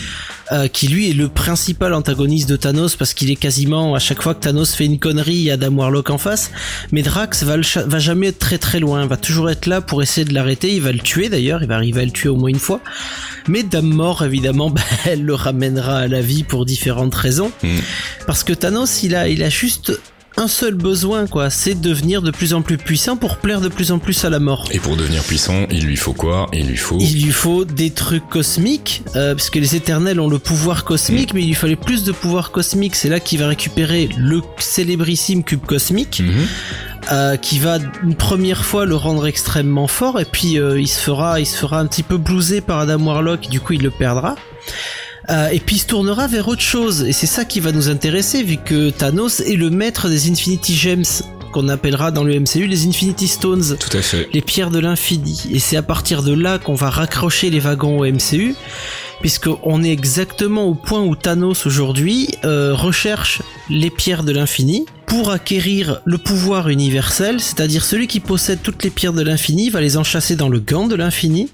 Euh, 0.53 0.67
qui 0.69 0.89
lui 0.89 1.11
est 1.11 1.13
le 1.13 1.29
principal 1.29 1.95
antagoniste 1.95 2.49
de 2.49 2.57
Thanos 2.57 2.97
parce 2.97 3.15
qu'il 3.15 3.31
est 3.31 3.37
quasiment 3.37 3.95
à 3.95 3.99
chaque 3.99 4.23
fois 4.23 4.35
que 4.35 4.41
Thanos 4.41 4.75
fait 4.75 4.85
une 4.87 4.99
connerie, 4.99 5.35
il 5.35 5.43
y 5.43 5.51
a 5.51 5.55
Adam 5.55 5.73
Warlock 5.77 6.11
en 6.11 6.19
face. 6.19 6.51
Mais 6.93 7.03
Drax 7.03 7.43
va 7.45 7.57
le 7.57 7.63
cha- 7.63 7.85
va 7.85 7.99
jamais 7.99 8.29
être 8.29 8.39
très 8.39 8.59
très 8.59 8.81
loin, 8.81 9.07
va 9.07 9.17
toujours 9.17 9.49
être 9.51 9.67
là 9.67 9.81
pour 9.81 10.03
essayer 10.03 10.25
de 10.25 10.35
l'arrêter. 10.35 10.75
Il 10.75 10.83
va 10.83 10.93
le 10.93 10.99
tuer 10.99 11.29
d'ailleurs, 11.29 11.63
il 11.63 11.69
va 11.69 11.77
arriver 11.77 12.01
à 12.03 12.05
le 12.05 12.11
tuer 12.11 12.29
au 12.29 12.37
moins 12.37 12.51
une 12.51 12.59
fois. 12.59 12.81
Mais 13.49 13.63
Dame 13.63 13.87
Mort 13.93 14.25
évidemment, 14.25 14.71
bah, 14.71 14.83
elle 15.07 15.23
le 15.25 15.35
ramènera 15.35 15.99
à 16.01 16.09
la 16.09 16.21
vie 16.21 16.43
pour 16.43 16.67
différentes 16.67 17.15
raisons. 17.15 17.53
Mhm. 17.63 17.81
Parce 18.27 18.43
que 18.45 18.53
Thanos, 18.53 19.03
il 19.03 19.15
a, 19.15 19.29
il 19.29 19.43
a 19.43 19.51
juste 19.51 19.93
un 20.41 20.49
seul 20.49 20.75
besoin, 20.75 21.27
quoi, 21.27 21.51
c'est 21.51 21.75
de 21.75 21.87
devenir 21.87 22.23
de 22.23 22.31
plus 22.31 22.55
en 22.55 22.63
plus 22.63 22.79
puissant 22.79 23.17
pour 23.19 23.37
plaire 23.37 23.61
de 23.61 23.69
plus 23.69 23.93
en 23.93 23.99
plus 23.99 24.25
à 24.25 24.31
la 24.31 24.39
mort. 24.39 24.65
Et 24.73 24.79
pour 24.79 24.97
devenir 24.97 25.23
puissant, 25.23 25.67
il 25.71 25.85
lui 25.85 25.97
faut 25.97 26.15
quoi? 26.15 26.49
Il 26.55 26.67
lui 26.67 26.79
faut... 26.79 26.99
Il 26.99 27.23
lui 27.25 27.31
faut 27.31 27.67
des 27.67 27.91
trucs 27.91 28.27
cosmiques, 28.29 29.03
euh, 29.17 29.35
parce 29.35 29.51
que 29.51 29.59
les 29.59 29.77
éternels 29.77 30.19
ont 30.19 30.29
le 30.29 30.39
pouvoir 30.39 30.85
cosmique, 30.85 31.35
mais 31.35 31.43
il 31.43 31.49
lui 31.49 31.55
fallait 31.55 31.77
plus 31.77 32.05
de 32.05 32.13
pouvoir 32.13 32.53
cosmique. 32.53 32.95
C'est 32.97 33.11
là 33.11 33.21
qu'il 33.21 33.39
va 33.39 33.49
récupérer 33.49 34.09
le 34.17 34.41
célébrissime 34.59 35.45
cube 35.45 35.65
cosmique, 35.67 36.23
Mhm. 36.25 36.47
euh, 37.13 37.37
qui 37.37 37.59
va 37.59 37.79
une 38.03 38.15
première 38.15 38.65
fois 38.65 38.87
le 38.87 38.97
rendre 38.97 39.27
extrêmement 39.27 39.89
fort, 39.89 40.21
et 40.21 40.25
puis 40.25 40.59
euh, 40.59 40.81
il 40.81 40.89
se 40.89 41.01
fera, 41.01 41.39
il 41.39 41.47
se 41.47 41.57
fera 41.59 41.81
un 41.81 41.87
petit 41.87 42.03
peu 42.03 42.17
blouser 42.17 42.63
par 42.63 42.79
Adam 42.79 43.05
Warlock, 43.05 43.49
du 43.51 43.61
coup 43.61 43.75
il 43.75 43.83
le 43.83 43.91
perdra. 43.91 44.37
Euh, 45.31 45.49
et 45.51 45.61
puis 45.61 45.77
il 45.77 45.79
se 45.79 45.87
tournera 45.87 46.27
vers 46.27 46.49
autre 46.49 46.63
chose, 46.63 47.03
et 47.03 47.13
c'est 47.13 47.27
ça 47.27 47.45
qui 47.45 47.61
va 47.61 47.73
nous 47.73 47.89
intéresser, 47.89 48.43
vu 48.43 48.57
que 48.57 48.91
Thanos 48.91 49.41
est 49.41 49.57
le 49.57 49.71
maître 49.71 50.09
des 50.09 50.31
Infinity 50.31 50.75
Gems, 50.75 51.23
qu'on 51.53 51.69
appellera 51.69 52.11
dans 52.11 52.25
le 52.25 52.39
MCU 52.39 52.67
les 52.67 52.87
Infinity 52.87 53.29
Stones 53.29 53.77
Tout 53.79 53.97
à 53.97 54.03
fait. 54.03 54.29
les 54.33 54.41
pierres 54.41 54.71
de 54.71 54.79
l'infini. 54.79 55.43
Et 55.53 55.59
c'est 55.59 55.77
à 55.77 55.83
partir 55.83 56.23
de 56.23 56.33
là 56.33 56.59
qu'on 56.59 56.75
va 56.75 56.91
raccrocher 56.91 57.51
les 57.51 57.61
wagons 57.61 57.99
au 58.01 58.07
MCU, 58.07 58.55
puisqu'on 59.21 59.83
est 59.83 59.91
exactement 59.91 60.65
au 60.65 60.75
point 60.75 61.01
où 61.01 61.15
Thanos 61.15 61.67
aujourd'hui 61.67 62.29
euh, 62.45 62.75
recherche 62.75 63.43
les 63.69 63.91
pierres 63.91 64.25
de 64.25 64.33
l'infini 64.33 64.87
pour 65.11 65.33
acquérir 65.33 66.01
le 66.05 66.19
pouvoir 66.19 66.69
universel, 66.69 67.41
c'est-à-dire 67.41 67.85
celui 67.85 68.07
qui 68.07 68.21
possède 68.21 68.61
toutes 68.63 68.85
les 68.85 68.91
pierres 68.91 69.13
de 69.13 69.23
l'infini 69.23 69.69
va 69.69 69.81
les 69.81 69.97
enchasser 69.97 70.37
dans 70.37 70.49
le 70.49 70.61
gant 70.61 70.87
de 70.87 70.95
l'infini, 70.95 71.49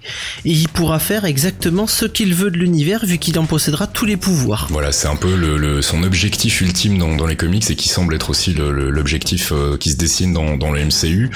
et 0.45 0.51
il 0.51 0.69
pourra 0.69 0.99
faire 0.99 1.25
exactement 1.25 1.87
ce 1.87 2.05
qu'il 2.05 2.35
veut 2.35 2.51
de 2.51 2.59
l'univers 2.59 3.07
vu 3.07 3.17
qu'il 3.17 3.39
en 3.39 3.47
possédera 3.47 3.87
tous 3.87 4.05
les 4.05 4.19
pouvoirs. 4.19 4.67
Voilà, 4.71 4.93
c'est 4.93 5.09
un 5.09 5.17
peu 5.17 5.35
le, 5.35 5.57
le- 5.57 5.81
son 5.81 6.03
objectif 6.03 6.61
ultime 6.61 6.99
dans, 6.99 7.17
dans 7.17 7.25
les 7.25 7.37
comics 7.37 7.71
et 7.71 7.77
qui 7.77 7.89
semble 7.89 8.15
être 8.15 8.29
aussi 8.29 8.53
l'objectif 8.53 9.53
euh, 9.53 9.79
qui 9.79 9.91
se 9.91 9.97
dessine 9.97 10.35
dans, 10.35 10.59
dans 10.59 10.71
le 10.71 10.85
MCU. 10.85 11.31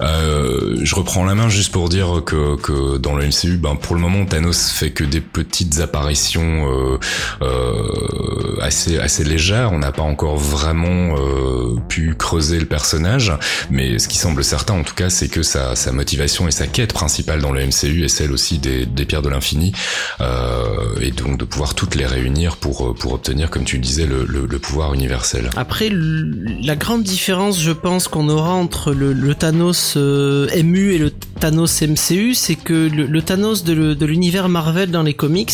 Euh, 0.00 0.76
je 0.82 0.94
reprends 0.96 1.24
la 1.24 1.36
main 1.36 1.48
juste 1.48 1.70
pour 1.70 1.88
dire 1.88 2.22
que, 2.26 2.56
que 2.56 2.98
dans 2.98 3.14
le 3.14 3.24
MCU, 3.28 3.58
ben 3.58 3.76
pour 3.76 3.94
le 3.94 4.00
moment, 4.00 4.26
Thanos 4.26 4.70
fait 4.72 4.90
que 4.90 5.04
des 5.04 5.20
petites 5.20 5.78
apparitions 5.78 6.66
euh, 6.68 6.98
euh, 7.42 8.60
assez 8.60 8.98
assez 8.98 9.22
légères. 9.22 9.70
On 9.72 9.78
n'a 9.78 9.92
pas 9.92 10.02
encore 10.02 10.36
vraiment 10.36 11.14
euh, 11.16 11.59
pu 11.88 12.14
creuser 12.14 12.58
le 12.58 12.66
personnage, 12.66 13.32
mais 13.70 13.98
ce 13.98 14.08
qui 14.08 14.18
semble 14.18 14.44
certain, 14.44 14.74
en 14.74 14.82
tout 14.82 14.94
cas, 14.94 15.10
c'est 15.10 15.28
que 15.28 15.42
sa, 15.42 15.74
motivation 15.92 16.46
et 16.46 16.50
sa 16.50 16.66
quête 16.66 16.92
principale 16.92 17.40
dans 17.40 17.52
le 17.52 17.66
MCU 17.66 18.04
est 18.04 18.08
celle 18.08 18.32
aussi 18.32 18.58
des, 18.58 18.86
des 18.86 19.04
pierres 19.04 19.22
de 19.22 19.28
l'infini, 19.28 19.72
euh, 20.20 20.94
et 21.00 21.10
donc 21.10 21.38
de 21.38 21.44
pouvoir 21.44 21.74
toutes 21.74 21.94
les 21.94 22.06
réunir 22.06 22.56
pour 22.56 22.94
pour 22.94 23.12
obtenir, 23.12 23.50
comme 23.50 23.64
tu 23.64 23.76
le 23.76 23.82
disais, 23.82 24.06
le, 24.06 24.58
pouvoir 24.58 24.94
universel. 24.94 25.50
Après, 25.56 25.90
la 25.90 26.76
grande 26.76 27.02
différence, 27.02 27.60
je 27.60 27.72
pense, 27.72 28.08
qu'on 28.08 28.28
aura 28.28 28.52
entre 28.52 28.92
le, 28.92 29.12
le 29.12 29.34
Thanos 29.34 29.94
euh, 29.96 30.48
MU 30.62 30.92
et 30.92 30.98
le 30.98 31.10
Thanos 31.10 31.82
MCU, 31.82 32.34
c'est 32.34 32.56
que 32.56 32.88
le, 32.88 33.22
Thanos 33.22 33.64
de 33.64 34.06
l'univers 34.06 34.48
Marvel 34.48 34.90
dans 34.90 35.02
les 35.02 35.14
comics 35.14 35.52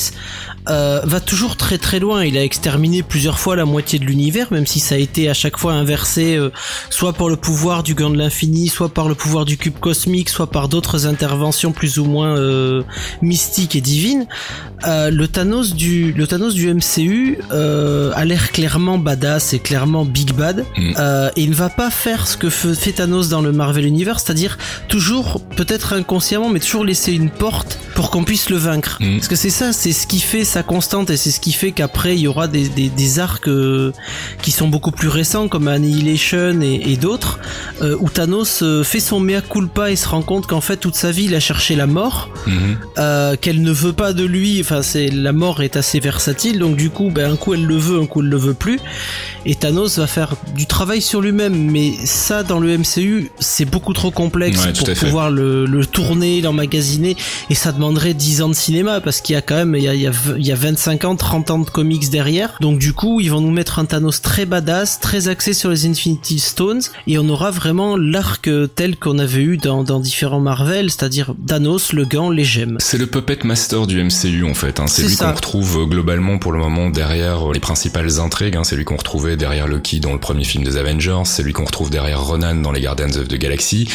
euh, 0.68 1.00
va 1.04 1.20
toujours 1.20 1.56
très 1.56 1.78
très 1.78 2.00
loin. 2.00 2.24
Il 2.24 2.36
a 2.36 2.42
exterminé 2.42 3.02
plusieurs 3.02 3.38
fois 3.38 3.56
la 3.56 3.64
moitié 3.64 3.98
de 3.98 4.04
l'univers, 4.04 4.48
même 4.50 4.66
si 4.66 4.80
ça 4.80 4.94
a 4.94 4.98
été 4.98 5.28
à 5.28 5.34
chaque 5.34 5.58
fois 5.58 5.72
inversé, 5.74 6.36
euh, 6.36 6.50
soit 6.90 7.12
par 7.12 7.28
le 7.28 7.36
pouvoir 7.36 7.82
du 7.82 7.94
gant 7.94 8.10
de 8.10 8.16
l'infini, 8.18 8.68
soit 8.68 8.88
par 8.88 9.08
le 9.08 9.14
pouvoir 9.14 9.44
du 9.44 9.56
cube 9.56 9.78
cosmique, 9.78 10.28
soit 10.28 10.50
par 10.50 10.68
d'autres 10.68 11.06
interventions 11.06 11.72
plus 11.72 11.98
ou 11.98 12.04
moins 12.04 12.36
euh, 12.36 12.82
mystiques 13.22 13.76
et 13.76 13.80
divines. 13.80 14.26
Euh, 14.86 15.10
le 15.10 15.28
Thanos 15.28 15.74
du 15.74 16.12
le 16.12 16.26
Thanos 16.26 16.54
du 16.54 16.72
MCU 16.72 17.38
euh, 17.50 18.12
a 18.14 18.24
l'air 18.24 18.52
clairement 18.52 18.98
badass 18.98 19.54
et 19.54 19.58
clairement 19.58 20.04
big 20.04 20.32
bad 20.32 20.56
Mm. 20.76 20.92
euh, 20.98 21.30
et 21.36 21.42
il 21.42 21.50
ne 21.50 21.54
va 21.54 21.68
pas 21.68 21.90
faire 21.90 22.26
ce 22.26 22.36
que 22.36 22.50
fait 22.50 22.92
Thanos 22.92 23.28
dans 23.28 23.40
le 23.40 23.52
Marvel 23.52 23.86
Universe, 23.86 24.24
c'est-à-dire 24.24 24.58
toujours 24.88 25.40
peut-être 25.56 25.92
inconsciemment 25.92 26.48
mais 26.48 26.60
toujours 26.60 26.84
laisser 26.84 27.12
une 27.12 27.30
porte 27.30 27.78
pour 27.94 28.10
qu'on 28.10 28.24
puisse 28.24 28.50
le 28.50 28.56
vaincre. 28.56 28.98
Mm. 29.00 29.16
Parce 29.16 29.28
que 29.28 29.36
c'est 29.36 29.50
ça, 29.50 29.72
c'est 29.72 29.92
ce 29.92 30.06
qui 30.06 30.20
fait 30.20 30.44
sa 30.56 30.62
constante 30.62 31.10
et 31.10 31.18
c'est 31.18 31.30
ce 31.30 31.38
qui 31.38 31.52
fait 31.52 31.72
qu'après 31.72 32.14
il 32.16 32.20
y 32.20 32.26
aura 32.28 32.48
des, 32.48 32.70
des, 32.70 32.88
des 32.88 33.18
arcs 33.18 33.46
euh, 33.46 33.92
qui 34.40 34.50
sont 34.52 34.68
beaucoup 34.68 34.90
plus 34.90 35.08
récents 35.08 35.48
comme 35.48 35.68
Annihilation 35.68 36.62
et, 36.62 36.80
et 36.92 36.96
d'autres 36.96 37.38
euh, 37.82 37.94
où 38.00 38.08
Thanos 38.08 38.62
euh, 38.62 38.82
fait 38.82 39.00
son 39.00 39.20
mea 39.20 39.42
culpa 39.42 39.90
et 39.90 39.96
se 39.96 40.08
rend 40.08 40.22
compte 40.22 40.46
qu'en 40.46 40.62
fait 40.62 40.78
toute 40.78 40.94
sa 40.94 41.10
vie 41.10 41.24
il 41.24 41.34
a 41.34 41.40
cherché 41.40 41.76
la 41.76 41.86
mort 41.86 42.30
Mhm. 42.46 43.36
qu'elle 43.40 43.60
ne 43.62 43.72
veut 43.72 43.92
pas 43.92 44.12
de 44.12 44.24
lui. 44.24 44.60
Enfin, 44.60 44.80
c'est 44.82 45.08
la 45.08 45.32
mort 45.32 45.62
est 45.64 45.76
assez 45.76 45.98
versatile, 45.98 46.60
donc 46.60 46.76
du 46.76 46.90
coup, 46.90 47.10
ben 47.10 47.32
un 47.32 47.36
coup 47.36 47.54
elle 47.54 47.64
le 47.66 47.76
veut, 47.76 48.00
un 48.00 48.06
coup 48.06 48.20
elle 48.22 48.28
le 48.28 48.36
veut 48.36 48.54
plus. 48.54 48.78
Et 49.44 49.56
Thanos 49.56 49.98
va 49.98 50.06
faire 50.06 50.36
du 50.54 50.66
travail 50.66 51.02
sur 51.02 51.20
lui-même, 51.20 51.56
mais 51.72 51.92
ça 52.04 52.44
dans 52.44 52.60
le 52.60 52.78
MCU 52.78 53.30
c'est 53.40 53.64
beaucoup 53.64 53.92
trop 53.94 54.12
complexe 54.12 54.64
Ouais, 54.64 54.72
pour 54.72 54.86
pouvoir 54.94 55.30
le, 55.32 55.66
le 55.66 55.84
tourner, 55.86 56.40
l'emmagasiner, 56.40 57.16
et 57.50 57.54
ça 57.56 57.72
demanderait 57.72 58.14
10 58.14 58.42
ans 58.42 58.48
de 58.48 58.54
cinéma 58.54 59.00
parce 59.00 59.20
qu'il 59.20 59.34
y 59.34 59.36
a 59.36 59.42
quand 59.42 59.56
même 59.56 59.74
il 59.76 59.82
y 59.82 59.88
a, 59.88 59.94
il 59.94 60.00
y, 60.02 60.06
a, 60.06 60.10
v- 60.10 60.36
il 60.46 60.50
y 60.50 60.52
a 60.52 60.54
25 60.54 61.04
ans, 61.06 61.16
30 61.16 61.50
ans 61.50 61.58
de 61.58 61.68
comics 61.68 62.08
derrière. 62.08 62.56
Donc 62.60 62.78
du 62.78 62.92
coup, 62.92 63.20
ils 63.20 63.32
vont 63.32 63.40
nous 63.40 63.50
mettre 63.50 63.80
un 63.80 63.84
Thanos 63.84 64.22
très 64.22 64.46
badass, 64.46 65.00
très 65.00 65.26
axé 65.26 65.52
sur 65.54 65.70
les 65.70 65.86
Infinity 65.86 66.38
Stones, 66.38 66.82
et 67.08 67.18
on 67.18 67.28
aura 67.28 67.50
vraiment 67.50 67.96
l'arc 67.96 68.48
tel 68.76 68.96
qu'on 68.96 69.18
avait 69.18 69.42
eu 69.42 69.56
dans, 69.56 69.82
dans 69.82 69.98
différents 69.98 70.38
Marvel, 70.38 70.92
c'est-à-dire 70.92 71.34
Thanos, 71.48 71.92
le 71.92 72.04
gant, 72.04 72.30
les 72.30 72.44
gemmes. 72.44 72.76
C'est 72.78 72.96
le 72.96 73.08
puppet 73.08 73.38
master 73.42 73.88
du 73.88 74.00
MCU 74.00 74.44
en 74.44 74.54
fait. 74.54 74.78
Hein. 74.78 74.86
C'est 74.86 75.02
lui 75.02 75.16
qu'on 75.16 75.32
retrouve 75.32 75.80
euh, 75.80 75.86
globalement 75.86 76.38
pour 76.38 76.52
le 76.52 76.60
moment 76.60 76.90
derrière 76.90 77.50
euh, 77.50 77.52
les 77.52 77.58
principales 77.58 78.20
intrigues. 78.20 78.54
Hein. 78.54 78.62
C'est 78.62 78.76
lui 78.76 78.84
qu'on 78.84 78.96
retrouvait 78.96 79.36
derrière 79.36 79.66
Loki 79.66 79.98
dans 79.98 80.12
le 80.12 80.20
premier 80.20 80.44
film 80.44 80.62
des 80.62 80.76
Avengers. 80.76 81.22
C'est 81.24 81.42
lui 81.42 81.54
qu'on 81.54 81.64
retrouve 81.64 81.90
derrière 81.90 82.22
Ronan 82.22 82.54
dans 82.54 82.70
les 82.70 82.82
Guardians 82.82 83.16
of 83.18 83.26
the 83.26 83.36
Galaxy. 83.36 83.88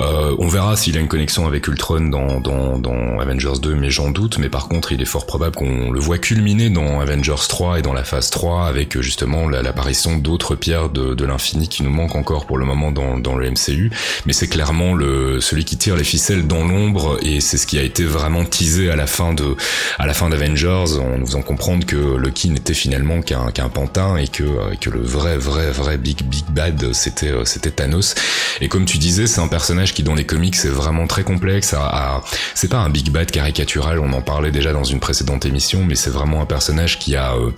Euh, 0.00 0.34
on 0.40 0.48
verra 0.48 0.76
s'il 0.76 0.96
a 0.96 1.00
une 1.00 1.06
connexion 1.06 1.46
avec 1.46 1.68
Ultron 1.68 2.08
dans, 2.08 2.40
dans, 2.40 2.80
dans 2.80 3.20
Avengers 3.20 3.60
2, 3.62 3.76
mais 3.76 3.90
j'en 3.90 4.10
doute. 4.10 4.38
Mais 4.38 4.48
par 4.48 4.66
contre, 4.66 4.90
il 4.90 5.00
est 5.00 5.06
fort 5.06 5.26
probable 5.26 5.54
qu'on 5.54 5.91
le 5.92 6.00
voit 6.00 6.18
culminer 6.18 6.70
dans 6.70 7.00
Avengers 7.00 7.34
3 7.48 7.78
et 7.78 7.82
dans 7.82 7.92
la 7.92 8.04
phase 8.04 8.22
phase 8.22 8.30
3 8.30 8.66
avec 8.66 9.00
justement 9.00 9.48
l'apparition 9.48 10.18
d'autres 10.18 10.54
pierres 10.54 10.90
de, 10.90 11.24
l'infini 11.24 11.68
qui 11.68 11.82
nous 11.82 11.90
manquent 11.90 12.14
encore 12.14 12.46
pour 12.46 12.58
le 12.58 12.64
moment 12.64 12.92
dans, 12.92 13.36
le 13.36 13.50
MCU. 13.50 13.90
Mais 14.26 14.32
c'est 14.32 14.48
clairement 14.48 14.94
le 14.94 15.40
celui 15.40 15.64
qui 15.64 15.76
tire 15.76 15.96
les 15.96 16.04
ficelles 16.04 16.46
dans 16.46 16.64
l'ombre 16.64 17.18
et 17.22 17.40
c'est 17.40 17.56
ce 17.56 17.66
qui 17.66 17.78
a 17.78 17.82
été 17.82 18.04
vraiment 18.04 18.44
teasé 18.44 18.90
à 18.90 18.96
la 18.96 19.06
fin 19.06 19.32
de 19.32 19.56
à 19.98 20.06
la 20.06 20.14
fin 20.14 20.28
d'Avengers 20.28 20.98
en 21.00 21.18
nous 21.18 21.26
faisant 21.26 21.42
comprendre 21.42 21.86
que 21.86 21.96
Loki 21.96 22.50
n'était 22.50 22.74
finalement 22.74 23.22
qu'un 23.22 23.50
qu'un 23.50 23.68
pantin 23.68 24.16
et 24.16 24.28
que 24.28 24.44
que 24.80 24.90
le 24.90 25.00
vrai 25.00 25.36
vrai 25.36 25.70
vrai 25.70 25.96
big 25.96 26.22
big 26.24 26.44
bad 26.50 26.92
c'était 26.92 27.32
c'était 27.44 27.70
Thanos. 27.70 28.14
Et 28.60 28.68
comme 28.68 28.84
tu 28.84 28.98
disais, 28.98 29.26
c'est 29.26 29.40
un 29.40 29.48
personnage 29.48 29.94
qui 29.94 30.02
dans 30.02 30.14
les 30.14 30.24
comics 30.24 30.54
est 30.54 30.68
vraiment 30.68 31.06
très 31.06 31.24
complexe. 31.24 31.74
À, 31.74 32.20
c'est 32.54 32.68
pas 32.68 32.78
un 32.78 32.90
big 32.90 33.10
bad 33.10 33.30
caricatural, 33.30 33.98
on 33.98 34.12
en 34.12 34.20
parlait 34.20 34.50
déjà 34.50 34.72
dans 34.72 34.84
une 34.84 35.00
précédente 35.00 35.46
émission, 35.46 35.81
mais 35.84 35.94
c'est 35.94 36.10
vraiment 36.10 36.42
un 36.42 36.46
personnage 36.46 36.98
qui 36.98 37.16
a 37.16 37.34
euh, 37.34 37.50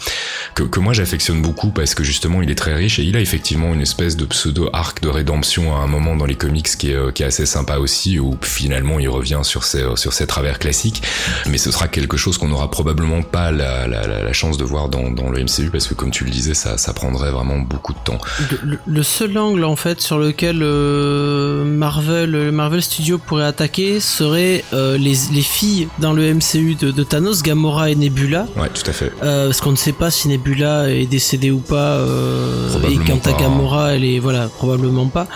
que, 0.55 0.81
moi 0.81 0.93
j'affectionne 0.93 1.43
beaucoup 1.43 1.71
parce 1.71 1.95
que 1.95 2.05
justement 2.05 2.43
il 2.43 2.51
est 2.51 2.55
très 2.55 2.75
riche 2.75 2.99
et 2.99 3.03
il 3.03 3.17
a 3.17 3.21
effectivement 3.21 3.73
une 3.73 3.81
espèce 3.81 4.17
de 4.17 4.25
pseudo 4.25 4.69
arc 4.73 5.03
de 5.03 5.09
rédemption 5.09 5.75
à 5.77 5.81
un 5.81 5.87
moment 5.87 6.17
dans 6.17 6.27
les 6.27 6.35
comics 6.35 6.67
qui 6.77 6.91
est, 6.91 6.95
euh, 6.95 7.11
qui 7.11 7.23
est 7.23 7.27
assez 7.27 7.47
sympa 7.47 7.79
aussi 7.79 8.19
où 8.19 8.37
finalement 8.43 8.99
il 8.99 9.09
revient 9.09 9.41
sur 9.43 9.65
ses 9.65 9.85
sur 9.97 10.13
ses 10.13 10.27
travers 10.27 10.59
classiques. 10.59 11.03
Mais 11.47 11.59
ce 11.59 11.71
sera 11.71 11.89
quelque 11.89 12.17
chose 12.17 12.39
qu'on 12.39 12.49
n'aura 12.49 12.71
probablement 12.71 13.23
pas 13.23 13.53
la, 13.53 14.33
chance 14.33 14.57
de 14.57 14.65
voir 14.65 14.89
dans, 14.89 15.31
le 15.31 15.45
MCU 15.45 15.71
parce 15.71 15.87
que 15.87 15.95
comme 15.95 16.11
tu 16.11 16.25
le 16.25 16.31
disais, 16.31 16.55
ça 16.55 16.93
prendrait 16.93 17.31
vraiment 17.31 17.59
beaucoup 17.59 17.93
de 17.93 17.99
temps. 18.05 18.19
Le, 18.87 19.03
seul 19.03 19.37
angle 19.39 19.65
en 19.65 19.77
fait 19.77 20.01
sur 20.01 20.19
lequel 20.19 20.61
euh, 20.63 21.65
Marvel 21.65 22.51
Marvel 22.51 22.83
Studios 22.83 23.19
pourrait 23.19 23.45
attaquer 23.45 24.01
serait 24.01 24.65
les, 24.73 25.15
les 25.33 25.43
filles 25.43 25.89
dans 25.99 26.13
le 26.13 26.35
MCU 26.35 26.75
de, 26.75 26.91
de 26.91 27.03
Thanos, 27.03 27.43
Gamora 27.43 27.91
et 27.91 27.95
Nebula. 28.05 28.47
Ouais, 28.57 28.69
tout 28.69 28.89
à 28.89 28.93
fait. 28.93 29.13
Euh, 29.23 29.47
parce 29.47 29.61
qu'on 29.61 29.73
ne 29.73 29.77
sait 29.77 29.93
pas 29.93 30.11
si 30.11 30.29
Nebula 30.29 30.91
est 30.91 31.07
décédée 31.07 31.51
ou 31.51 31.59
pas. 31.59 31.97
Euh, 31.99 32.71
et 32.89 32.97
quant 32.97 33.21
à 33.25 33.33
Gamora, 33.33 33.95
elle 33.95 34.05
est 34.05 34.19
voilà 34.19 34.49
probablement 34.49 35.07
pas. 35.07 35.27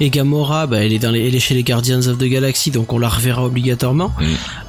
Et 0.00 0.10
Gamora, 0.10 0.66
bah, 0.66 0.84
elle 0.84 0.92
est 0.92 0.98
dans 0.98 1.10
les, 1.10 1.26
elle 1.26 1.34
est 1.34 1.40
chez 1.40 1.54
les 1.54 1.62
Guardians 1.62 2.06
of 2.06 2.18
the 2.18 2.24
Galaxy, 2.24 2.70
donc 2.70 2.92
on 2.92 2.98
la 2.98 3.08
reverra 3.08 3.44
obligatoirement. 3.44 4.12
Mm. 4.18 4.24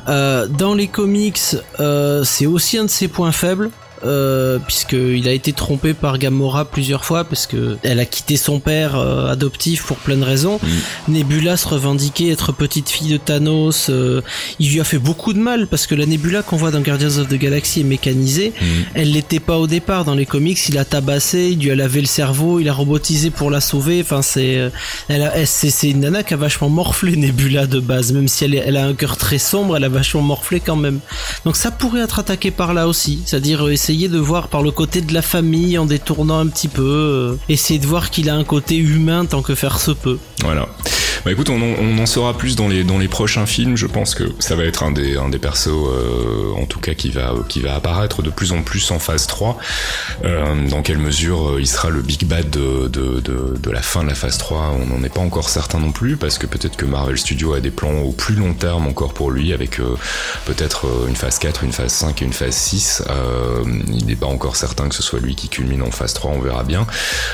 Euh, 0.08 0.48
dans 0.48 0.74
les 0.74 0.88
comics, 0.88 1.38
c'est 1.38 2.46
aussi 2.46 2.78
un 2.78 2.86
de 2.86 2.90
ses 2.90 3.08
points 3.08 3.32
faibles 3.32 3.70
euh, 4.04 4.60
puisqu'il 4.60 5.28
a 5.28 5.32
été 5.32 5.54
trompé 5.54 5.94
par 5.94 6.18
Gamora 6.18 6.66
plusieurs 6.66 7.06
fois 7.06 7.24
parce 7.24 7.48
que 7.48 7.78
elle 7.84 8.00
a 8.00 8.06
quitté 8.06 8.38
son 8.38 8.60
père 8.60 8.96
euh, 8.96 9.32
adoptif 9.32 9.84
pour 9.84 9.98
plein 9.98 10.18
de 10.18 10.24
raisons. 10.24 10.60
Mm. 10.62 11.14
Nebula 11.14 11.58
se 11.58 11.68
revendiquait 11.68 12.30
être 12.30 12.52
petite 12.52 12.90
fille 12.90 13.12
de 13.12 13.18
Thanos. 13.18 13.90
Euh, 13.90 14.22
il 14.60 14.72
lui 14.72 14.80
a 14.80 14.84
fait 14.84 14.98
beaucoup 14.98 15.34
de 15.34 15.40
mal 15.40 15.68
parce 15.68 15.88
que 15.88 15.96
la 15.96 16.06
Nebula 16.06 16.42
qu'on 16.44 16.58
voit 16.58 16.72
dans 16.72 16.82
Guardians 16.82 17.18
of 17.18 17.28
the 17.28 17.36
Galaxy 17.36 17.82
est 17.82 17.84
mécanisée. 17.84 18.54
Mm. 18.60 18.66
Elle 18.94 19.12
l'était 19.12 19.40
pas 19.40 19.58
au 19.58 19.68
départ 19.68 20.06
dans 20.06 20.16
les 20.16 20.26
comics. 20.26 20.60
Il 20.70 20.78
a 20.78 20.86
tabassé, 20.86 21.50
il 21.52 21.60
lui 21.60 21.72
a 21.72 21.76
lavé 21.76 22.02
le 22.02 22.08
cerveau, 22.08 22.60
il 22.60 22.70
a 22.70 22.74
robotisé 22.74 23.30
pour 23.30 23.50
la 23.50 23.62
sauver. 23.62 24.02
Enfin 24.02 24.22
c'est, 24.22 24.58
euh, 24.58 24.70
elle, 25.08 25.32
c'est, 25.46 25.90
une 25.90 26.02
nana 26.02 26.24
qui 26.24 26.34
a 26.34 26.38
vachement 26.38 26.70
morflé 26.70 27.16
Nebula 27.16 27.66
de 27.66 27.80
base, 27.80 28.12
même 28.12 28.28
si 28.28 28.46
elle, 28.46 28.54
elle 28.54 28.78
a 28.78 28.86
un 28.86 28.94
cœur 28.94 29.18
très 29.18 29.40
sombre, 29.40 29.78
elle 29.78 29.84
a 29.84 29.90
vachement 29.90 30.22
morflé 30.22 30.60
quand 30.60 30.76
même. 30.76 31.00
Donc 31.46 31.56
ça 31.56 31.72
pourrait 31.72 32.02
être 32.02 32.20
attaqué 32.20 32.52
par 32.52 32.74
là 32.74 32.88
aussi, 32.88 33.22
c'est-à-dire 33.26 33.68
essayer 33.70 33.89
de 33.90 34.20
voir 34.20 34.50
par 34.50 34.62
le 34.62 34.70
côté 34.70 35.02
de 35.02 35.14
la 35.14 35.24
famille 35.24 35.78
en 35.78 35.86
détournant 35.86 36.38
un 36.38 36.48
petit 36.48 36.68
peu, 36.68 36.84
euh, 36.84 37.36
essayer 37.50 37.80
de 37.80 37.88
voir 37.88 38.12
qu'il 38.12 38.30
a 38.30 38.36
un 38.36 38.44
côté 38.44 38.78
humain 38.78 39.26
tant 39.26 39.42
que 39.42 39.56
faire 39.56 39.80
se 39.80 39.90
peut. 39.92 40.20
Voilà. 40.42 40.70
Bah 41.26 41.34
écoute, 41.34 41.50
on, 41.50 41.62
on, 41.62 41.98
en 41.98 42.06
saura 42.06 42.38
plus 42.38 42.56
dans 42.56 42.70
les 42.70 42.86
dans 42.86 42.98
les 42.98 43.10
prochains 43.10 43.46
films. 43.46 43.76
Je 43.76 43.88
pense 43.88 44.16
que 44.16 44.24
ça 44.40 44.56
va 44.56 44.64
être 44.64 44.84
un 44.84 44.92
des 44.92 45.18
un 45.18 45.28
des 45.28 45.38
persos, 45.38 45.68
euh, 45.68 46.54
en 46.56 46.66
tout 46.66 46.80
cas 46.80 46.94
qui 46.94 47.10
va 47.10 47.34
qui 47.50 47.60
va 47.60 47.76
apparaître 47.76 48.22
de 48.22 48.30
plus 48.30 48.54
en 48.54 48.62
plus 48.62 48.90
en 48.92 49.00
phase 49.00 49.28
3. 49.28 49.58
Euh, 50.24 50.68
dans 50.70 50.82
quelle 50.82 50.98
mesure 50.98 51.50
euh, 51.50 51.60
il 51.60 51.68
sera 51.68 51.90
le 51.90 52.02
big 52.02 52.26
bad 52.26 52.50
de, 52.50 52.88
de, 52.88 53.20
de, 53.20 53.58
de 53.62 53.72
la 53.72 53.82
fin 53.82 54.04
de 54.04 54.08
la 54.08 54.16
phase 54.16 54.38
3 54.38 54.78
On 54.82 54.86
n'en 54.86 55.04
est 55.04 55.14
pas 55.14 55.20
encore 55.20 55.50
certain 55.50 55.80
non 55.80 55.92
plus 55.92 56.16
parce 56.16 56.38
que 56.38 56.48
peut-être 56.48 56.78
que 56.78 56.86
Marvel 56.86 57.18
Studios 57.18 57.54
a 57.54 57.60
des 57.60 57.72
plans 57.72 58.00
au 58.00 58.14
plus 58.14 58.36
long 58.36 58.54
terme 58.54 58.88
encore 58.88 59.14
pour 59.14 59.32
lui 59.32 59.52
avec 59.52 59.80
euh, 59.80 59.98
peut-être 60.46 60.88
une 61.10 61.16
phase 61.18 61.38
4, 61.40 61.66
une 61.66 61.74
phase 61.74 61.92
5 61.92 62.22
et 62.22 62.26
une 62.26 62.34
phase 62.34 62.56
6. 62.56 63.04
il 63.94 64.06
n'est 64.06 64.16
pas 64.16 64.28
encore 64.28 64.56
certain 64.56 64.88
que 64.88 64.96
ce 64.96 65.04
soit 65.04 65.20
lui 65.20 65.36
qui 65.36 65.50
culmine 65.50 65.82
en 65.82 65.92
phase 65.92 66.14
3. 66.14 66.32
On 66.32 66.40
verra 66.40 66.64
bien. 66.64 66.88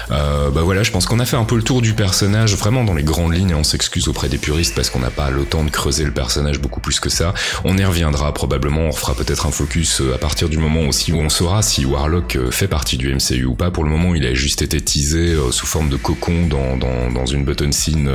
bah 0.10 0.50
voilà, 0.64 0.82
je 0.82 0.92
pense 0.92 1.06
qu'on 1.06 1.20
a 1.20 1.26
fait 1.26 1.38
un 1.38 1.44
peu 1.44 1.56
le 1.56 1.64
tour 1.64 1.82
du 1.82 1.94
personnage 1.94 2.56
vraiment 2.56 2.84
dans 2.84 2.96
les 2.96 3.04
grandes 3.04 3.34
lignes. 3.34 3.54
On 3.54 3.64
excuse 3.76 4.08
auprès 4.08 4.30
des 4.30 4.38
puristes 4.38 4.74
parce 4.74 4.90
qu'on 4.90 5.00
n'a 5.00 5.12
pas 5.12 5.30
le 5.30 5.46
temps 5.46 5.64
de 5.64 5.70
creuser 5.70 6.04
le 6.04 6.12
personnage 6.12 6.60
beaucoup 6.60 6.80
plus 6.80 7.00
que 7.00 7.10
ça. 7.10 7.34
On 7.64 7.78
y 7.78 7.86
reviendra 7.86 8.34
probablement, 8.34 8.82
on 8.82 8.92
fera 8.92 9.14
peut-être 9.14 9.46
un 9.46 9.52
focus 9.52 10.02
euh, 10.02 10.16
à 10.16 10.18
partir 10.18 10.50
du 10.50 10.58
moment 10.58 10.82
aussi 10.82 11.12
où 11.12 11.20
on 11.20 11.30
saura 11.30 11.62
si 11.62 11.86
Warlock 11.86 12.36
euh, 12.36 12.52
fait 12.52 12.68
partie 12.68 12.98
du 12.98 13.14
MCU 13.14 13.46
ou 13.46 13.56
pas. 13.56 13.72
Pour 13.72 13.84
le 13.84 13.90
moment, 13.90 14.16
il 14.16 14.26
a 14.26 14.34
juste 14.34 14.62
été 14.62 14.82
teasé 14.82 15.34
euh, 15.34 15.52
sous 15.52 15.68
forme 15.68 15.90
de 15.90 15.98
cocon 15.98 16.48
dans, 16.48 16.78
dans, 16.78 17.12
dans 17.12 17.26
une 17.26 17.44
button 17.44 17.72
scene 17.72 18.10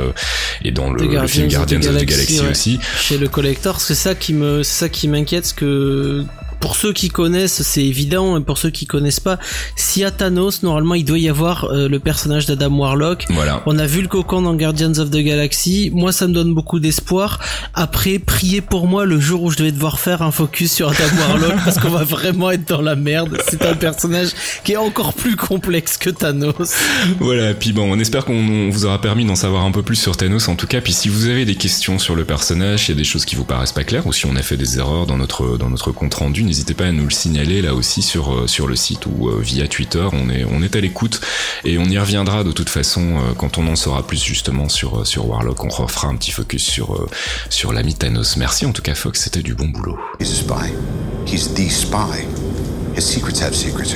et 0.63 0.71
dans 0.71 0.91
le, 0.91 1.05
le 1.05 1.27
film 1.27 1.47
Guardians 1.47 1.79
of 1.79 1.97
the 1.97 2.05
Galaxy, 2.05 2.41
aussi. 2.49 2.79
Chez 2.99 3.17
le 3.17 3.27
collector, 3.27 3.79
c'est 3.79 3.95
ça 3.95 4.15
qui 4.15 4.33
me, 4.33 4.63
ça 4.63 4.89
qui 4.89 5.07
m'inquiète, 5.07 5.53
que 5.55 6.25
pour 6.61 6.75
ceux 6.75 6.93
qui 6.93 7.09
connaissent, 7.09 7.63
c'est 7.63 7.83
évident, 7.83 8.37
et 8.37 8.41
pour 8.41 8.57
ceux 8.57 8.69
qui 8.69 8.85
connaissent 8.85 9.19
pas, 9.19 9.39
si 9.75 10.03
à 10.03 10.11
Thanos, 10.11 10.63
normalement, 10.63 10.95
il 10.95 11.03
doit 11.03 11.17
y 11.17 11.27
avoir 11.27 11.65
euh, 11.65 11.89
le 11.89 11.99
personnage 11.99 12.45
d'Adam 12.45 12.77
Warlock. 12.77 13.25
Voilà. 13.31 13.63
On 13.65 13.77
a 13.79 13.85
vu 13.85 14.01
le 14.01 14.07
cocon 14.07 14.43
dans 14.43 14.53
Guardians 14.53 14.97
of 14.99 15.09
the 15.09 15.17
Galaxy. 15.17 15.91
Moi, 15.93 16.11
ça 16.11 16.27
me 16.27 16.33
donne 16.33 16.53
beaucoup 16.53 16.79
d'espoir. 16.79 17.39
Après, 17.73 18.19
priez 18.19 18.61
pour 18.61 18.87
moi 18.87 19.05
le 19.05 19.19
jour 19.19 19.41
où 19.41 19.51
je 19.51 19.57
devais 19.57 19.71
devoir 19.71 19.99
faire 19.99 20.21
un 20.21 20.31
focus 20.31 20.71
sur 20.71 20.89
Adam 20.89 21.03
Warlock 21.19 21.55
parce 21.65 21.79
qu'on 21.79 21.89
va 21.89 22.03
vraiment 22.03 22.51
être 22.51 22.67
dans 22.67 22.81
la 22.81 22.95
merde. 22.95 23.37
C'est 23.49 23.65
un 23.65 23.75
personnage 23.75 24.29
qui 24.63 24.73
est 24.73 24.77
encore 24.77 25.13
plus 25.13 25.35
complexe 25.35 25.97
que 25.97 26.11
Thanos. 26.11 26.75
Voilà. 27.19 27.55
Puis 27.55 27.73
bon, 27.73 27.91
on 27.91 27.99
espère 27.99 28.23
qu'on 28.23 28.69
vous 28.69 28.85
aura 28.85 29.01
permis 29.01 29.25
d'en 29.25 29.35
savoir 29.35 29.65
un 29.65 29.71
peu 29.71 29.81
plus 29.81 29.95
sur 29.95 30.15
Thanos 30.15 30.47
en 30.47 30.55
tout 30.55 30.67
cas. 30.67 30.79
Puis 30.79 30.93
si 30.93 31.09
vous 31.09 31.27
avez 31.27 31.43
des 31.43 31.55
questions 31.55 31.97
sur 31.97 32.15
le 32.15 32.23
personnage, 32.23 32.87
il 32.87 32.91
y 32.91 32.93
a 32.93 32.97
des 32.97 33.03
choses 33.03 33.25
qui 33.25 33.35
vous 33.35 33.45
paraissent 33.45 33.71
pas 33.71 33.83
claires 33.83 34.05
ou 34.05 34.13
si 34.13 34.27
on 34.27 34.35
a 34.35 34.43
fait 34.43 34.57
des 34.57 34.77
erreurs 34.77 35.07
dans 35.07 35.17
notre 35.17 35.57
dans 35.57 35.69
notre 35.69 35.91
compte 35.91 36.13
rendu 36.13 36.43
n'hésitez 36.51 36.73
pas 36.73 36.87
à 36.87 36.91
nous 36.91 37.05
le 37.05 37.11
signaler 37.11 37.61
là 37.61 37.73
aussi 37.73 38.01
sur 38.01 38.33
euh, 38.33 38.45
sur 38.45 38.67
le 38.67 38.75
site 38.75 39.05
ou 39.05 39.29
euh, 39.29 39.39
via 39.39 39.69
Twitter. 39.69 40.05
On 40.11 40.29
est 40.29 40.43
on 40.43 40.61
est 40.61 40.75
à 40.75 40.81
l'écoute 40.81 41.21
et 41.63 41.77
on 41.77 41.85
y 41.85 41.97
reviendra 41.97 42.43
de 42.43 42.51
toute 42.51 42.67
façon 42.67 43.01
euh, 43.01 43.33
quand 43.37 43.57
on 43.57 43.65
en 43.67 43.77
saura 43.77 44.05
plus 44.05 44.21
justement 44.21 44.67
sur 44.67 45.07
sur 45.07 45.29
Warlock. 45.29 45.63
On 45.63 45.69
refera 45.69 46.09
un 46.09 46.17
petit 46.17 46.31
focus 46.31 46.65
sur 46.65 47.07
sur 47.49 47.71
l'ami 47.71 47.93
Thanos. 47.93 48.35
Merci 48.35 48.65
en 48.65 48.73
tout 48.73 48.81
cas 48.81 48.95
Fox, 48.95 49.21
c'était 49.21 49.43
du 49.43 49.53
bon 49.53 49.69
boulot. 49.69 49.97
He's 50.19 50.31
a 50.31 50.35
spy. 50.35 50.73
He's 51.25 51.53
the 51.53 51.69
spy. 51.69 52.25
His 52.97 53.03
secrets 53.03 53.41
have 53.41 53.55
secrets. 53.55 53.95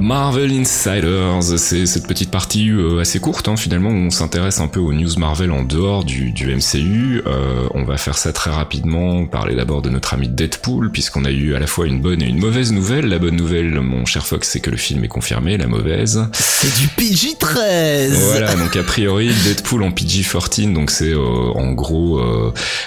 Marvel 0.00 0.50
Insiders, 0.52 1.42
c'est 1.58 1.84
cette 1.84 2.06
petite 2.06 2.30
partie 2.30 2.70
euh, 2.70 3.00
assez 3.00 3.20
courte 3.20 3.48
hein, 3.48 3.56
finalement 3.56 3.90
où 3.90 3.94
on 3.94 4.10
s'intéresse 4.10 4.58
un 4.60 4.66
peu 4.66 4.80
aux 4.80 4.94
news 4.94 5.10
Marvel 5.18 5.52
en 5.52 5.62
dehors 5.62 6.04
du, 6.04 6.32
du 6.32 6.46
MCU. 6.54 7.22
Euh, 7.26 7.68
on 7.74 7.84
va 7.84 7.98
faire 7.98 8.16
ça 8.16 8.32
très 8.32 8.50
rapidement, 8.50 9.26
parler 9.26 9.54
d'abord 9.54 9.82
de 9.82 9.90
notre 9.90 10.14
ami 10.14 10.28
Deadpool 10.28 10.90
puisqu'on 10.90 11.26
a 11.26 11.30
eu 11.30 11.54
à 11.54 11.58
la 11.58 11.66
fois 11.66 11.86
une 11.86 12.00
bonne 12.00 12.22
et 12.22 12.26
une 12.26 12.38
mauvaise 12.38 12.72
nouvelle. 12.72 13.06
La 13.06 13.18
bonne 13.18 13.36
nouvelle, 13.36 13.78
mon 13.80 14.06
cher 14.06 14.26
Fox, 14.26 14.48
c'est 14.48 14.60
que 14.60 14.70
le 14.70 14.78
film 14.78 15.04
est 15.04 15.08
confirmé. 15.08 15.58
La 15.58 15.66
mauvaise, 15.66 16.26
c'est 16.32 16.74
du 16.80 16.88
PG-13. 16.88 18.08
Voilà, 18.30 18.54
donc 18.54 18.74
a 18.76 18.82
priori 18.82 19.30
Deadpool 19.44 19.82
en 19.82 19.90
PG-14, 19.90 20.72
donc 20.72 20.90
c'est 20.90 21.12
euh, 21.12 21.52
en 21.54 21.72
gros 21.72 22.22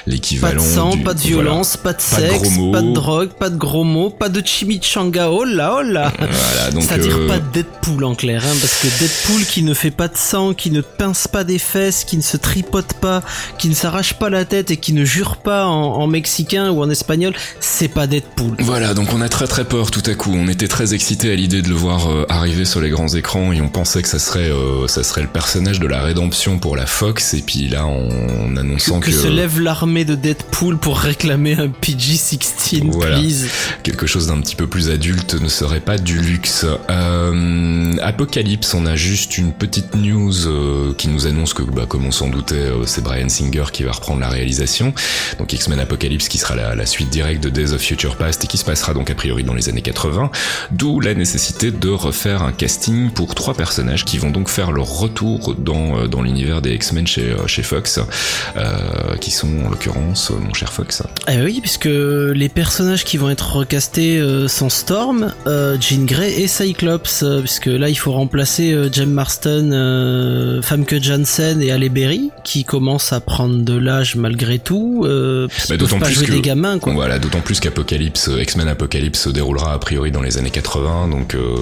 l'équivalent. 0.07 0.55
Pas 0.55 0.67
de 0.67 0.73
sang, 0.73 0.97
pas 0.97 1.13
de 1.13 1.19
violence, 1.19 1.77
pas 1.77 1.93
de 1.93 2.01
sexe, 2.01 2.57
pas 2.71 2.81
de, 2.81 2.91
drogue, 2.91 3.29
pas 3.29 3.51
de 3.51 3.57
gros 3.57 3.83
mots, 3.83 4.09
pas 4.09 4.29
de 4.29 4.41
chimichanga. 4.43 5.29
Oh 5.29 5.43
là, 5.43 5.75
oh 5.77 5.81
là. 5.83 6.11
Voilà, 6.17 6.71
donc 6.71 6.83
dire 7.03 7.27
pas 7.27 7.39
Deadpool 7.39 8.03
en 8.03 8.15
clair, 8.15 8.43
hein, 8.45 8.55
parce 8.59 8.81
que 8.81 8.87
Deadpool 8.99 9.45
qui 9.45 9.63
ne 9.63 9.73
fait 9.73 9.91
pas 9.91 10.07
de 10.07 10.17
sang, 10.17 10.53
qui 10.53 10.71
ne 10.71 10.81
pince 10.81 11.27
pas 11.27 11.43
des 11.43 11.59
fesses, 11.59 12.03
qui 12.03 12.17
ne 12.17 12.21
se 12.21 12.37
tripote 12.37 12.93
pas, 12.93 13.23
qui 13.57 13.69
ne 13.69 13.73
s'arrache 13.73 14.13
pas 14.13 14.29
la 14.29 14.45
tête 14.45 14.71
et 14.71 14.77
qui 14.77 14.93
ne 14.93 15.05
jure 15.05 15.37
pas 15.37 15.65
en, 15.65 16.07
mexicain 16.07 16.69
ou 16.69 16.81
en 16.81 16.89
espagnol, 16.89 17.33
c'est 17.59 17.87
pas 17.87 18.07
Deadpool. 18.07 18.55
Voilà, 18.59 18.93
donc 18.93 19.13
on 19.13 19.21
a 19.21 19.29
très 19.29 19.47
très 19.47 19.65
peur 19.65 19.91
tout 19.91 20.03
à 20.05 20.13
coup. 20.13 20.31
On 20.33 20.47
était 20.47 20.67
très 20.67 20.93
excité 20.93 21.31
à 21.31 21.35
l'idée 21.35 21.61
de 21.61 21.69
le 21.69 21.75
voir 21.75 22.09
euh, 22.09 22.25
arriver 22.29 22.65
sur 22.65 22.81
les 22.81 22.89
grands 22.89 23.07
écrans 23.07 23.51
et 23.51 23.61
on 23.61 23.69
pensait 23.69 24.01
que 24.01 24.07
ça 24.07 24.19
serait 24.19 24.49
euh, 24.49 24.87
ça 24.87 25.03
serait 25.03 25.21
le 25.21 25.27
personnage 25.27 25.79
de 25.79 25.87
la 25.87 26.01
rédemption 26.01 26.59
pour 26.59 26.75
la 26.75 26.85
Fox 26.85 27.33
et 27.33 27.41
puis 27.41 27.67
là 27.67 27.85
en, 27.85 28.55
annonçant 28.57 28.99
que, 28.99 29.07
que, 29.07 29.11
se 29.11 29.27
lève 29.27 29.59
l'armée 29.59 30.05
de 30.05 30.15
Deadpool 30.15 30.77
pour 30.77 30.99
réclamer 30.99 31.53
un 31.53 31.67
PG-16 31.67 32.91
voilà. 32.91 33.17
please. 33.17 33.47
Quelque 33.83 34.07
chose 34.07 34.27
d'un 34.27 34.39
petit 34.41 34.55
peu 34.55 34.67
plus 34.67 34.89
adulte 34.89 35.35
ne 35.39 35.47
serait 35.47 35.79
pas 35.79 35.97
du 35.97 36.19
luxe. 36.19 36.65
Euh, 36.93 37.93
Apocalypse, 38.01 38.73
on 38.73 38.85
a 38.85 38.95
juste 38.95 39.37
une 39.37 39.53
petite 39.53 39.95
news 39.95 40.47
euh, 40.47 40.93
qui 40.97 41.07
nous 41.07 41.25
annonce 41.25 41.53
que, 41.53 41.63
bah, 41.63 41.85
comme 41.87 42.05
on 42.05 42.11
s'en 42.11 42.29
doutait, 42.29 42.55
euh, 42.55 42.85
c'est 42.85 43.03
Brian 43.03 43.29
Singer 43.29 43.65
qui 43.71 43.83
va 43.83 43.91
reprendre 43.91 44.19
la 44.19 44.29
réalisation. 44.29 44.93
Donc 45.39 45.53
X-Men 45.53 45.79
Apocalypse 45.79 46.27
qui 46.27 46.37
sera 46.37 46.55
la, 46.55 46.85
suite 46.85 47.09
directe 47.09 47.43
de 47.43 47.49
Days 47.49 47.73
of 47.73 47.81
Future 47.81 48.17
Past 48.17 48.43
et 48.43 48.47
qui 48.47 48.57
se 48.57 48.65
passera 48.65 48.93
donc 48.93 49.09
a 49.09 49.15
priori 49.15 49.43
dans 49.43 49.53
les 49.53 49.69
années 49.69 49.81
80. 49.81 50.31
D'où 50.71 50.99
la 50.99 51.13
nécessité 51.13 51.71
de 51.71 51.89
refaire 51.89 52.43
un 52.43 52.51
casting 52.51 53.09
pour 53.11 53.35
trois 53.35 53.53
personnages 53.53 54.05
qui 54.05 54.17
vont 54.17 54.31
donc 54.31 54.49
faire 54.49 54.71
leur 54.71 54.89
retour 54.89 55.55
dans, 55.55 55.97
euh, 55.97 56.07
dans 56.07 56.21
l'univers 56.21 56.61
des 56.61 56.73
X-Men 56.75 57.07
chez, 57.07 57.35
chez 57.47 57.63
Fox, 57.63 57.99
qui 59.21 59.31
sont 59.31 59.65
en 59.65 59.69
l'occurrence 59.69 60.31
mon 60.31 60.53
cher 60.53 60.71
Fox. 60.71 61.03
Eh 61.27 61.41
oui, 61.41 61.59
puisque 61.61 61.85
les 61.85 62.49
personnages 62.49 63.05
qui 63.05 63.17
vont 63.17 63.29
être 63.29 63.55
recastés 63.55 64.21
sont 64.47 64.69
Storm, 64.69 65.33
Jean 65.45 66.05
Grey 66.05 66.41
et 66.41 66.47
Cyclops, 66.47 66.82
puisque 67.41 67.65
là 67.67 67.89
il 67.89 67.95
faut 67.95 68.11
remplacer 68.11 68.89
Jem 68.91 69.11
Marston, 69.11 69.71
euh, 69.73 70.61
Famke 70.61 71.01
Janssen 71.01 71.61
et 71.61 71.71
Halle 71.71 71.87
Berry, 71.89 72.31
qui 72.43 72.63
commencent 72.63 73.13
à 73.13 73.19
prendre 73.19 73.63
de 73.63 73.77
l'âge 73.77 74.15
malgré 74.15 74.59
tout. 74.59 75.03
Euh, 75.05 75.47
bah, 75.69 75.77
d'autant 75.77 75.99
plus 75.99 76.13
jouer 76.13 76.25
que, 76.27 76.31
des 76.31 76.41
gamins, 76.41 76.79
quoi. 76.79 76.93
Voilà, 76.93 77.19
d'autant 77.19 77.41
plus 77.41 77.59
qu'Apocalypse, 77.59 78.29
X-Men 78.39 78.67
Apocalypse 78.67 79.19
se 79.21 79.29
déroulera 79.29 79.73
a 79.73 79.79
priori 79.79 80.11
dans 80.11 80.21
les 80.21 80.37
années 80.37 80.51
80, 80.51 81.09
donc 81.09 81.35
euh, 81.35 81.55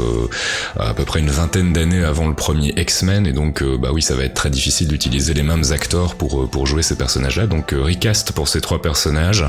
à 0.80 0.93
peu 0.93 1.05
près 1.05 1.19
une 1.19 1.30
vingtaine 1.30 1.74
d'années 1.74 2.03
avant 2.03 2.28
le 2.28 2.36
premier 2.36 2.74
X-Men, 2.78 3.26
et 3.28 3.34
donc 3.34 3.61
euh, 3.61 3.78
bah 3.78 3.89
oui, 3.93 4.01
ça 4.01 4.15
va 4.15 4.24
être 4.24 4.34
très 4.34 4.49
difficile 4.49 4.88
d'utiliser 4.88 5.34
les 5.34 5.43
mêmes 5.43 5.63
acteurs 5.72 6.15
pour 6.15 6.41
euh, 6.43 6.47
pour 6.47 6.67
jouer 6.67 6.82
ces 6.84 6.95
personnages-là. 6.95 7.47
Donc 7.47 7.74
euh, 7.74 7.82
recast 7.84 8.32
pour 8.32 8.47
ces 8.47 8.61
trois 8.61 8.82
personnages. 8.82 9.45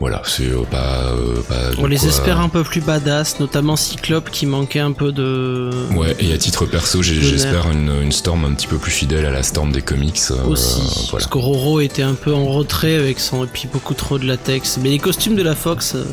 Voilà, 0.00 0.22
c'est 0.26 0.44
euh, 0.44 0.62
pas, 0.70 1.12
pas. 1.48 1.70
On 1.78 1.86
les 1.86 1.96
quoi- 1.96 2.08
espère 2.08 2.40
un 2.40 2.48
peu 2.48 2.62
plus 2.62 2.80
badass, 2.80 3.40
notamment 3.40 3.76
Cyclope 3.76 4.30
qui 4.30 4.46
manquait 4.46 4.78
un 4.88 4.92
peu 4.92 5.12
de. 5.12 5.70
Ouais, 5.94 6.16
et 6.20 6.32
à 6.32 6.38
titre 6.38 6.66
perso, 6.66 7.02
j'espère 7.02 7.70
une, 7.70 8.02
une 8.02 8.12
Storm 8.12 8.44
un 8.44 8.52
petit 8.54 8.66
peu 8.66 8.78
plus 8.78 8.90
fidèle 8.90 9.26
à 9.26 9.30
la 9.30 9.42
Storm 9.42 9.70
des 9.72 9.82
comics. 9.82 10.18
euh, 10.30 10.44
aussi. 10.46 10.80
voilà. 10.80 11.10
Parce 11.12 11.26
qu'Auroro 11.26 11.80
était 11.80 12.02
un 12.02 12.14
peu 12.14 12.34
en 12.34 12.46
retrait 12.46 12.94
avec 12.96 13.20
son. 13.20 13.44
Et 13.44 13.48
puis 13.48 13.68
beaucoup 13.72 13.94
trop 13.94 14.18
de 14.18 14.26
latex. 14.26 14.78
Mais 14.82 14.88
les 14.90 14.98
costumes 14.98 15.36
de 15.36 15.42
la 15.42 15.54
Fox, 15.54 15.94
euh, 15.94 16.04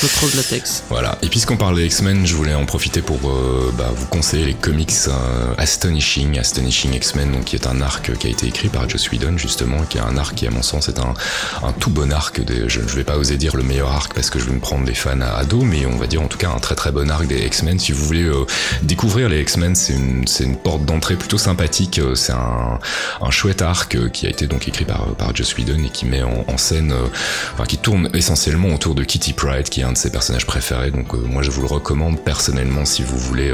peu 0.00 0.06
trop 0.08 0.28
de 0.28 0.36
latex. 0.36 0.84
Voilà. 0.88 1.18
Et 1.22 1.28
puisqu'on 1.28 1.56
parle 1.56 1.76
des 1.76 1.86
X-Men, 1.86 2.26
je 2.26 2.34
voulais 2.34 2.54
en 2.54 2.64
profiter 2.64 3.02
pour 3.02 3.18
euh, 3.28 3.70
bah, 3.76 3.90
vous 3.94 4.06
conseiller 4.06 4.44
les 4.46 4.54
comics 4.54 4.90
euh, 5.08 5.12
Astonishing, 5.58 6.38
Astonishing 6.38 6.94
X-Men, 6.94 7.32
donc 7.32 7.44
qui 7.44 7.56
est 7.56 7.66
un 7.66 7.80
arc 7.80 8.16
qui 8.18 8.26
a 8.26 8.30
été 8.30 8.46
écrit 8.46 8.68
par 8.68 8.88
Joss 8.88 9.10
Whedon 9.10 9.36
justement, 9.36 9.82
qui 9.88 9.98
est 9.98 10.02
un 10.02 10.16
arc 10.16 10.34
qui 10.34 10.46
à 10.46 10.50
mon 10.50 10.62
sens 10.62 10.88
est 10.88 10.98
un, 10.98 11.14
un 11.62 11.72
tout 11.72 11.90
bon 11.90 12.12
arc. 12.12 12.40
Des, 12.44 12.68
je 12.68 12.80
ne 12.80 12.86
vais 12.86 13.04
pas 13.04 13.16
oser 13.16 13.36
dire 13.36 13.56
le 13.56 13.62
meilleur 13.62 13.90
arc 13.92 14.14
parce 14.14 14.30
que 14.30 14.38
je 14.38 14.44
vais 14.46 14.52
me 14.52 14.60
prendre 14.60 14.84
des 14.84 14.94
fans 14.94 15.20
à, 15.20 15.36
à 15.38 15.44
dos, 15.44 15.62
mais 15.62 15.84
on 15.86 15.96
va 15.96 16.06
dire 16.06 16.22
en 16.22 16.28
tout 16.28 16.38
cas 16.38 16.50
un 16.50 16.58
très 16.60 16.74
très 16.74 16.92
bon 16.92 17.10
arc 17.10 17.26
des 17.26 17.44
X-Men. 17.46 17.78
Si 17.78 17.92
vous 17.92 18.06
voulez 18.12 18.24
euh, 18.24 18.44
découvrir 18.82 19.28
les 19.28 19.40
X-Men, 19.40 19.74
c'est 19.74 19.94
une, 19.94 20.24
une 20.40 20.56
porte 20.56 20.84
d'entrée 20.84 21.16
plutôt 21.16 21.38
sympathique. 21.38 21.98
Euh, 21.98 22.14
C'est 22.14 22.32
un, 22.32 22.78
un 23.20 23.30
chouette 23.30 23.62
arc 23.62 23.94
euh, 23.94 24.08
qui 24.08 24.26
a 24.26 24.30
été 24.30 24.46
donc 24.46 24.68
écrit 24.68 24.84
par, 24.84 25.06
par 25.14 25.34
Joss 25.34 25.56
Whedon 25.56 25.82
et 25.84 25.88
qui 25.88 26.04
met 26.04 26.22
en, 26.22 26.58
scène, 26.58 26.94
enfin 27.54 27.64
qui 27.64 27.78
tourne 27.78 28.10
essentiellement 28.14 28.68
autour 28.74 28.94
de 28.94 29.02
Kitty 29.02 29.32
Pryde, 29.32 29.68
qui 29.68 29.80
est 29.80 29.84
un 29.84 29.92
de 29.92 29.96
ses 29.96 30.10
personnages 30.10 30.46
préférés. 30.46 30.90
Donc 30.90 31.14
moi 31.14 31.42
je 31.42 31.50
vous 31.50 31.62
le 31.62 31.66
recommande 31.66 32.20
personnellement 32.20 32.84
si 32.84 33.02
vous 33.02 33.16
voulez, 33.16 33.52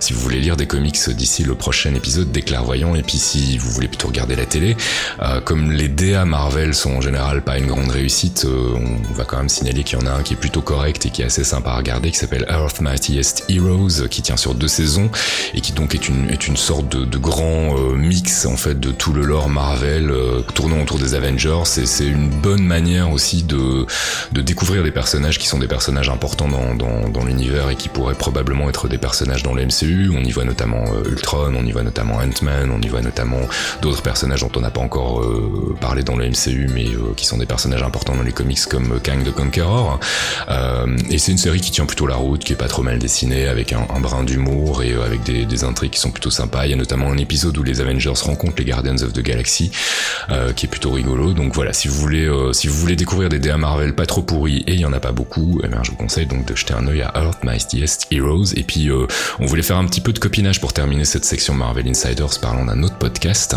si 0.00 0.12
vous 0.12 0.20
voulez 0.20 0.40
lire 0.40 0.56
des 0.56 0.66
comics 0.66 0.98
d'ici 1.10 1.44
le 1.44 1.54
prochain 1.54 1.94
épisode 1.94 2.32
des 2.32 2.42
clairvoyants. 2.42 2.94
Et 2.94 3.02
puis 3.02 3.18
si 3.18 3.58
vous 3.58 3.70
voulez 3.70 3.88
plutôt 3.88 4.08
regarder 4.08 4.34
la 4.34 4.46
télé, 4.46 4.76
comme 5.44 5.70
les 5.70 5.88
DA 5.88 6.24
Marvel 6.24 6.74
sont 6.74 6.92
en 6.92 7.00
général 7.00 7.42
pas 7.42 7.58
une 7.58 7.66
grande 7.66 7.90
réussite, 7.90 8.46
on 8.46 9.12
va 9.12 9.24
quand 9.24 9.36
même 9.36 9.48
signaler 9.48 9.84
qu'il 9.84 9.98
y 9.98 10.02
en 10.02 10.06
a 10.06 10.12
un 10.12 10.22
qui 10.22 10.32
est 10.32 10.40
plutôt 10.40 10.62
correct 10.62 11.04
et 11.06 11.10
qui 11.10 11.22
est 11.22 11.26
assez 11.26 11.44
sympa 11.44 11.70
à 11.70 11.76
regarder, 11.76 12.10
qui 12.10 12.18
s'appelle 12.18 12.46
Earth 12.48 12.80
Mightiest 12.80 13.44
Heroes, 13.82 14.08
qui 14.08 14.22
tient 14.22 14.36
sur 14.36 14.54
deux 14.54 14.68
saisons 14.68 15.10
et 15.54 15.60
qui 15.60 15.72
donc 15.72 15.94
est 15.94 16.08
une, 16.08 16.30
est 16.30 16.46
une 16.46 16.56
sorte 16.56 16.88
de, 16.88 17.04
de 17.04 17.18
grand 17.18 17.76
euh, 17.76 17.94
mix 17.94 18.46
en 18.46 18.56
fait 18.56 18.78
de 18.78 18.90
tout 18.92 19.12
le 19.12 19.22
lore 19.22 19.48
Marvel 19.48 20.10
euh, 20.10 20.40
tournant 20.54 20.80
autour 20.80 20.98
des 20.98 21.14
Avengers. 21.14 21.62
Et 21.78 21.86
c'est 21.86 22.06
une 22.06 22.28
bonne 22.28 22.62
manière 22.62 23.10
aussi 23.10 23.42
de, 23.42 23.86
de 24.32 24.42
découvrir 24.42 24.82
des 24.82 24.90
personnages 24.90 25.38
qui 25.38 25.46
sont 25.46 25.58
des 25.58 25.68
personnages 25.68 26.08
importants 26.08 26.48
dans, 26.48 26.74
dans, 26.74 27.08
dans 27.08 27.24
l'univers 27.24 27.70
et 27.70 27.76
qui 27.76 27.88
pourraient 27.88 28.14
probablement 28.14 28.68
être 28.68 28.88
des 28.88 28.98
personnages 28.98 29.42
dans 29.42 29.54
le 29.54 29.64
MCU. 29.66 30.10
On 30.14 30.24
y 30.24 30.30
voit 30.30 30.44
notamment 30.44 30.84
euh, 30.94 31.08
Ultron, 31.10 31.54
on 31.56 31.64
y 31.64 31.72
voit 31.72 31.82
notamment 31.82 32.16
Ant-Man, 32.16 32.70
on 32.70 32.80
y 32.80 32.88
voit 32.88 33.02
notamment 33.02 33.40
d'autres 33.80 34.02
personnages 34.02 34.40
dont 34.40 34.52
on 34.56 34.60
n'a 34.60 34.70
pas 34.70 34.80
encore 34.80 35.20
euh, 35.20 35.76
parlé 35.80 36.02
dans 36.02 36.16
le 36.16 36.28
MCU, 36.28 36.68
mais 36.72 36.86
euh, 36.86 37.14
qui 37.16 37.26
sont 37.26 37.38
des 37.38 37.46
personnages 37.46 37.82
importants 37.82 38.14
dans 38.14 38.22
les 38.22 38.32
comics 38.32 38.64
comme 38.66 39.00
Kang 39.00 39.24
the 39.24 39.32
Conqueror. 39.32 40.00
Euh, 40.48 40.96
et 41.10 41.18
c'est 41.18 41.32
une 41.32 41.38
série 41.38 41.60
qui 41.60 41.70
tient 41.70 41.86
plutôt 41.86 42.06
la 42.06 42.16
route, 42.16 42.44
qui 42.44 42.52
est 42.52 42.56
pas 42.56 42.68
trop 42.68 42.82
mal 42.82 42.98
dessinée, 42.98 43.46
avec 43.48 43.71
un, 43.74 44.00
brin 44.00 44.24
d'humour 44.24 44.82
et 44.82 44.92
euh, 44.92 45.04
avec 45.04 45.22
des, 45.22 45.64
intrigues 45.64 45.92
qui 45.92 46.00
sont 46.00 46.10
plutôt 46.10 46.30
sympas. 46.30 46.66
Il 46.66 46.70
y 46.70 46.74
a 46.74 46.76
notamment 46.76 47.10
un 47.10 47.18
épisode 47.18 47.56
où 47.56 47.62
les 47.62 47.80
Avengers 47.80 48.12
rencontrent 48.22 48.56
les 48.58 48.64
Guardians 48.64 48.96
of 49.02 49.12
the 49.12 49.20
Galaxy, 49.20 49.70
euh, 50.30 50.52
qui 50.52 50.66
est 50.66 50.68
plutôt 50.68 50.90
rigolo. 50.90 51.34
Donc 51.34 51.54
voilà, 51.54 51.72
si 51.72 51.88
vous 51.88 51.94
voulez, 51.94 52.26
euh, 52.26 52.52
si 52.52 52.66
vous 52.66 52.74
voulez 52.74 52.96
découvrir 52.96 53.28
des 53.28 53.38
DA 53.38 53.56
Marvel 53.56 53.94
pas 53.94 54.06
trop 54.06 54.22
pourris 54.22 54.64
et 54.66 54.74
il 54.74 54.80
y 54.80 54.84
en 54.84 54.92
a 54.92 55.00
pas 55.00 55.12
beaucoup, 55.12 55.60
eh 55.62 55.68
je 55.82 55.90
vous 55.90 55.96
conseille 55.96 56.26
donc 56.26 56.44
de 56.46 56.56
jeter 56.56 56.74
un 56.74 56.86
œil 56.88 57.02
à 57.02 57.12
Earth 57.16 57.44
Mightiest 57.44 58.06
Heroes. 58.10 58.54
Et 58.56 58.62
puis 58.62 58.90
on 59.38 59.46
voulait 59.46 59.62
faire 59.62 59.76
un 59.76 59.86
petit 59.86 60.00
peu 60.00 60.12
de 60.12 60.18
copinage 60.18 60.60
pour 60.60 60.72
terminer 60.72 61.04
cette 61.04 61.24
section 61.24 61.54
Marvel 61.54 61.88
Insiders 61.88 62.38
parlant 62.40 62.64
d'un 62.64 62.82
autre 62.82 62.96
podcast, 62.96 63.56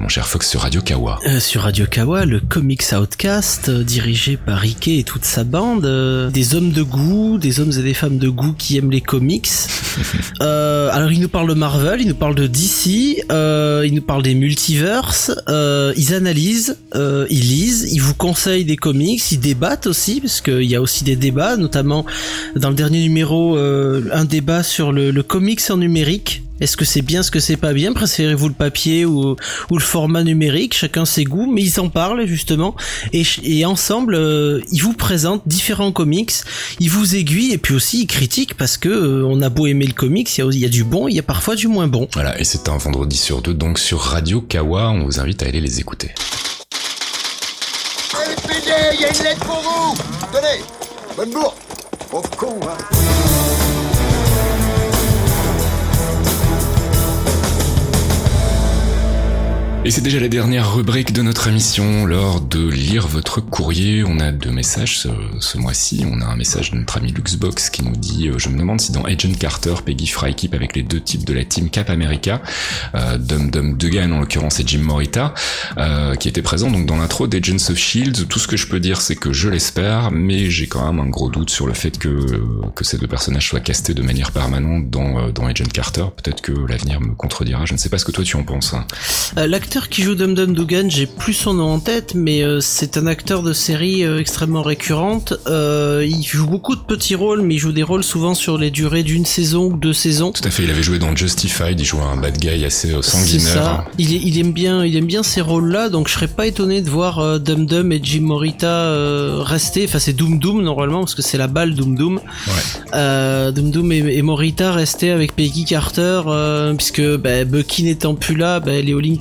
mon 0.00 0.08
cher 0.08 0.26
Fox 0.26 0.48
sur 0.48 0.60
Radio 0.60 0.82
Kawa. 0.82 1.18
Sur 1.38 1.62
Radio 1.62 1.86
Kawa, 1.86 2.24
le 2.24 2.40
Comics 2.40 2.84
Outcast, 2.92 3.70
dirigé 3.70 4.36
par 4.36 4.58
Riké 4.58 4.98
et 4.98 5.04
toute 5.04 5.24
sa 5.24 5.44
bande, 5.44 6.30
des 6.32 6.54
hommes 6.54 6.72
de 6.72 6.82
goût, 6.82 7.38
des 7.38 7.60
hommes 7.60 7.72
et 7.72 7.82
des 7.82 7.94
femmes 7.94 8.18
de 8.18 8.28
goût 8.28 8.54
qui 8.56 8.78
aiment 8.78 8.90
les 8.90 9.00
comics. 9.00 9.48
Euh, 10.42 10.88
alors 10.92 11.12
ils 11.12 11.20
nous 11.20 11.28
parlent 11.28 11.48
de 11.48 11.54
Marvel, 11.54 12.00
ils 12.00 12.08
nous 12.08 12.14
parlent 12.14 12.34
de 12.34 12.46
DC, 12.46 13.24
euh, 13.30 13.84
ils 13.86 13.94
nous 13.94 14.02
parlent 14.02 14.22
des 14.22 14.34
multiverses, 14.34 15.32
euh, 15.48 15.92
ils 15.96 16.14
analysent, 16.14 16.76
euh, 16.94 17.26
ils 17.30 17.48
lisent, 17.48 17.88
ils 17.92 18.00
vous 18.00 18.14
conseillent 18.14 18.64
des 18.64 18.76
comics, 18.76 19.22
ils 19.30 19.40
débattent 19.40 19.86
aussi, 19.86 20.20
parce 20.20 20.40
qu'il 20.40 20.64
y 20.64 20.74
a 20.74 20.80
aussi 20.80 21.04
des 21.04 21.16
débats, 21.16 21.56
notamment 21.56 22.04
dans 22.56 22.70
le 22.70 22.74
dernier 22.74 23.00
numéro, 23.02 23.56
un 23.56 24.24
débat 24.24 24.62
sur 24.62 24.92
le, 24.92 25.10
le 25.10 25.22
comics 25.22 25.62
en 25.70 25.76
numérique. 25.76 26.42
Est-ce 26.60 26.76
que 26.76 26.84
c'est 26.84 27.02
bien, 27.02 27.20
est-ce 27.20 27.32
que 27.32 27.40
c'est 27.40 27.56
pas 27.56 27.72
bien? 27.72 27.92
Préférez-vous 27.92 28.48
le 28.48 28.54
papier 28.54 29.04
ou, 29.04 29.36
ou 29.70 29.76
le 29.76 29.82
format 29.82 30.22
numérique? 30.22 30.74
Chacun 30.74 31.04
ses 31.04 31.24
goûts, 31.24 31.50
mais 31.50 31.62
ils 31.62 31.80
en 31.80 31.88
parlent 31.88 32.26
justement. 32.26 32.76
Et, 33.12 33.64
ensemble, 33.64 34.14
euh, 34.14 34.60
ils 34.70 34.82
vous 34.82 34.92
présentent 34.92 35.42
différents 35.46 35.90
comics, 35.90 36.32
ils 36.78 36.90
vous 36.90 37.16
aiguillent 37.16 37.52
et 37.52 37.58
puis 37.58 37.74
aussi 37.74 38.02
ils 38.02 38.06
critiquent 38.06 38.54
parce 38.54 38.76
que 38.76 38.88
euh, 38.88 39.26
on 39.26 39.42
a 39.42 39.48
beau 39.48 39.66
aimer 39.66 39.86
le 39.86 39.92
comics, 39.94 40.36
il 40.36 40.40
y 40.40 40.44
a, 40.44 40.50
il 40.52 40.58
y 40.58 40.64
a 40.64 40.68
du 40.68 40.84
bon, 40.84 41.08
il 41.08 41.14
y 41.14 41.18
a 41.18 41.24
parfois 41.24 41.56
du 41.56 41.66
moins 41.66 41.88
bon. 41.88 42.08
Voilà, 42.14 42.38
et 42.38 42.44
c'est 42.44 42.68
un 42.68 42.76
vendredi 42.76 43.16
sur 43.16 43.42
deux, 43.42 43.54
donc 43.54 43.78
sur 43.78 44.00
Radio 44.00 44.40
Kawa, 44.40 44.90
on 44.90 45.04
vous 45.04 45.18
invite 45.18 45.42
à 45.42 45.46
aller 45.46 45.60
les 45.60 45.80
écouter. 45.80 46.14
LPD, 48.14 48.70
il 48.94 49.00
y 49.00 49.04
a 49.04 49.08
une 49.08 49.24
lettre 49.24 49.44
pour 49.44 49.60
vous. 49.60 49.96
Tenez. 50.32 50.62
Bonne 51.16 51.30
bourre. 51.30 51.56
Pauvre 52.10 52.30
con, 52.36 52.60
hein 52.62 53.63
Et 59.86 59.90
c'est 59.90 60.00
déjà 60.00 60.18
la 60.18 60.28
dernière 60.28 60.74
rubrique 60.74 61.12
de 61.12 61.20
notre 61.20 61.46
émission, 61.46 62.06
lors 62.06 62.40
de 62.40 62.66
lire 62.70 63.06
votre 63.06 63.42
courrier. 63.42 64.02
On 64.02 64.18
a 64.18 64.32
deux 64.32 64.50
messages 64.50 64.98
ce, 64.98 65.08
ce 65.40 65.58
mois-ci. 65.58 66.06
On 66.10 66.22
a 66.22 66.24
un 66.24 66.36
message 66.36 66.70
de 66.70 66.78
notre 66.78 66.96
ami 66.96 67.12
Luxbox 67.12 67.68
qui 67.68 67.84
nous 67.84 67.94
dit 67.94 68.28
euh, 68.30 68.38
Je 68.38 68.48
me 68.48 68.58
demande 68.58 68.80
si 68.80 68.92
dans 68.92 69.02
Agent 69.02 69.34
Carter, 69.38 69.74
Peggy 69.84 70.06
fera 70.06 70.30
équipe 70.30 70.54
avec 70.54 70.74
les 70.74 70.82
deux 70.82 71.02
types 71.02 71.26
de 71.26 71.34
la 71.34 71.44
team 71.44 71.68
Cap 71.68 71.90
America, 71.90 72.40
euh, 72.94 73.18
Dum 73.18 73.50
Dum 73.50 73.76
Dugan 73.76 74.10
en 74.12 74.20
l'occurrence 74.20 74.58
et 74.58 74.64
Jim 74.66 74.78
Morita, 74.78 75.34
euh, 75.76 76.14
qui 76.14 76.28
étaient 76.28 76.40
présents 76.40 76.70
donc 76.70 76.86
dans 76.86 76.96
l'intro 76.96 77.26
d'Agents 77.26 77.56
of 77.68 77.76
Shield. 77.76 78.26
Tout 78.26 78.38
ce 78.38 78.48
que 78.48 78.56
je 78.56 78.66
peux 78.68 78.80
dire, 78.80 79.02
c'est 79.02 79.16
que 79.16 79.34
je 79.34 79.50
l'espère, 79.50 80.10
mais 80.10 80.48
j'ai 80.48 80.66
quand 80.66 80.90
même 80.90 80.98
un 81.06 81.10
gros 81.10 81.28
doute 81.28 81.50
sur 81.50 81.66
le 81.66 81.74
fait 81.74 81.98
que, 81.98 82.40
que 82.74 82.84
ces 82.84 82.96
deux 82.96 83.06
personnages 83.06 83.48
soient 83.50 83.60
castés 83.60 83.92
de 83.92 84.00
manière 84.02 84.32
permanente 84.32 84.88
dans, 84.88 85.18
euh, 85.18 85.30
dans 85.30 85.44
Agent 85.44 85.64
Carter. 85.74 86.06
Peut-être 86.16 86.40
que 86.40 86.52
l'avenir 86.52 87.02
me 87.02 87.14
contredira. 87.14 87.66
Je 87.66 87.74
ne 87.74 87.78
sais 87.78 87.90
pas 87.90 87.98
ce 87.98 88.06
que 88.06 88.12
toi 88.12 88.24
tu 88.24 88.36
en 88.38 88.44
penses. 88.44 88.72
hein. 88.72 88.86
Euh, 89.36 89.46
L'acteur 89.74 89.88
qui 89.88 90.02
joue 90.02 90.14
Dum 90.14 90.36
Dum 90.36 90.54
Dugan, 90.54 90.88
j'ai 90.88 91.06
plus 91.06 91.32
son 91.32 91.54
nom 91.54 91.64
en 91.64 91.80
tête, 91.80 92.14
mais 92.14 92.44
euh, 92.44 92.60
c'est 92.60 92.96
un 92.96 93.08
acteur 93.08 93.42
de 93.42 93.52
série 93.52 94.04
euh, 94.04 94.20
extrêmement 94.20 94.62
récurrente. 94.62 95.34
Euh, 95.48 96.06
il 96.08 96.22
joue 96.22 96.46
beaucoup 96.46 96.76
de 96.76 96.80
petits 96.80 97.16
rôles, 97.16 97.42
mais 97.42 97.54
il 97.54 97.58
joue 97.58 97.72
des 97.72 97.82
rôles 97.82 98.04
souvent 98.04 98.34
sur 98.34 98.56
les 98.56 98.70
durées 98.70 99.02
d'une 99.02 99.26
saison 99.26 99.64
ou 99.64 99.76
deux 99.76 99.92
saisons. 99.92 100.30
Tout 100.30 100.46
à 100.46 100.50
fait, 100.52 100.62
il 100.62 100.70
avait 100.70 100.84
joué 100.84 101.00
dans 101.00 101.16
Justified, 101.16 101.80
il 101.80 101.84
jouait 101.84 102.04
un 102.04 102.16
bad 102.16 102.38
guy 102.38 102.64
assez 102.64 102.94
sanguinaire. 103.02 103.52
ça. 103.52 103.84
Il, 103.98 104.38
aime 104.38 104.52
bien, 104.52 104.84
il 104.84 104.96
aime 104.96 105.06
bien 105.06 105.24
ces 105.24 105.40
rôles-là, 105.40 105.88
donc 105.88 106.06
je 106.06 106.12
serais 106.12 106.28
pas 106.28 106.46
étonné 106.46 106.80
de 106.80 106.88
voir 106.88 107.40
Dum 107.40 107.66
Dum 107.66 107.90
et 107.90 107.98
Jim 108.00 108.20
Morita 108.20 109.42
rester. 109.42 109.86
Enfin, 109.88 109.98
c'est 109.98 110.12
Doom 110.12 110.38
Doom 110.38 110.62
normalement 110.62 111.00
parce 111.00 111.16
que 111.16 111.22
c'est 111.22 111.38
la 111.38 111.48
balle 111.48 111.74
Doom 111.74 111.96
Doom. 111.96 112.20
Ouais. 112.46 113.52
Doom 113.52 113.72
Doom 113.72 113.90
et, 113.90 114.18
et 114.18 114.22
Morita 114.22 114.70
rester 114.70 115.10
avec 115.10 115.34
Peggy 115.34 115.64
Carter, 115.64 116.20
puisque 116.76 117.02
bah, 117.16 117.44
Bucky 117.44 117.82
n'étant 117.82 118.14
plus 118.14 118.36
là, 118.36 118.60
bah, 118.60 118.80
les 118.80 118.92
All-In 118.92 119.16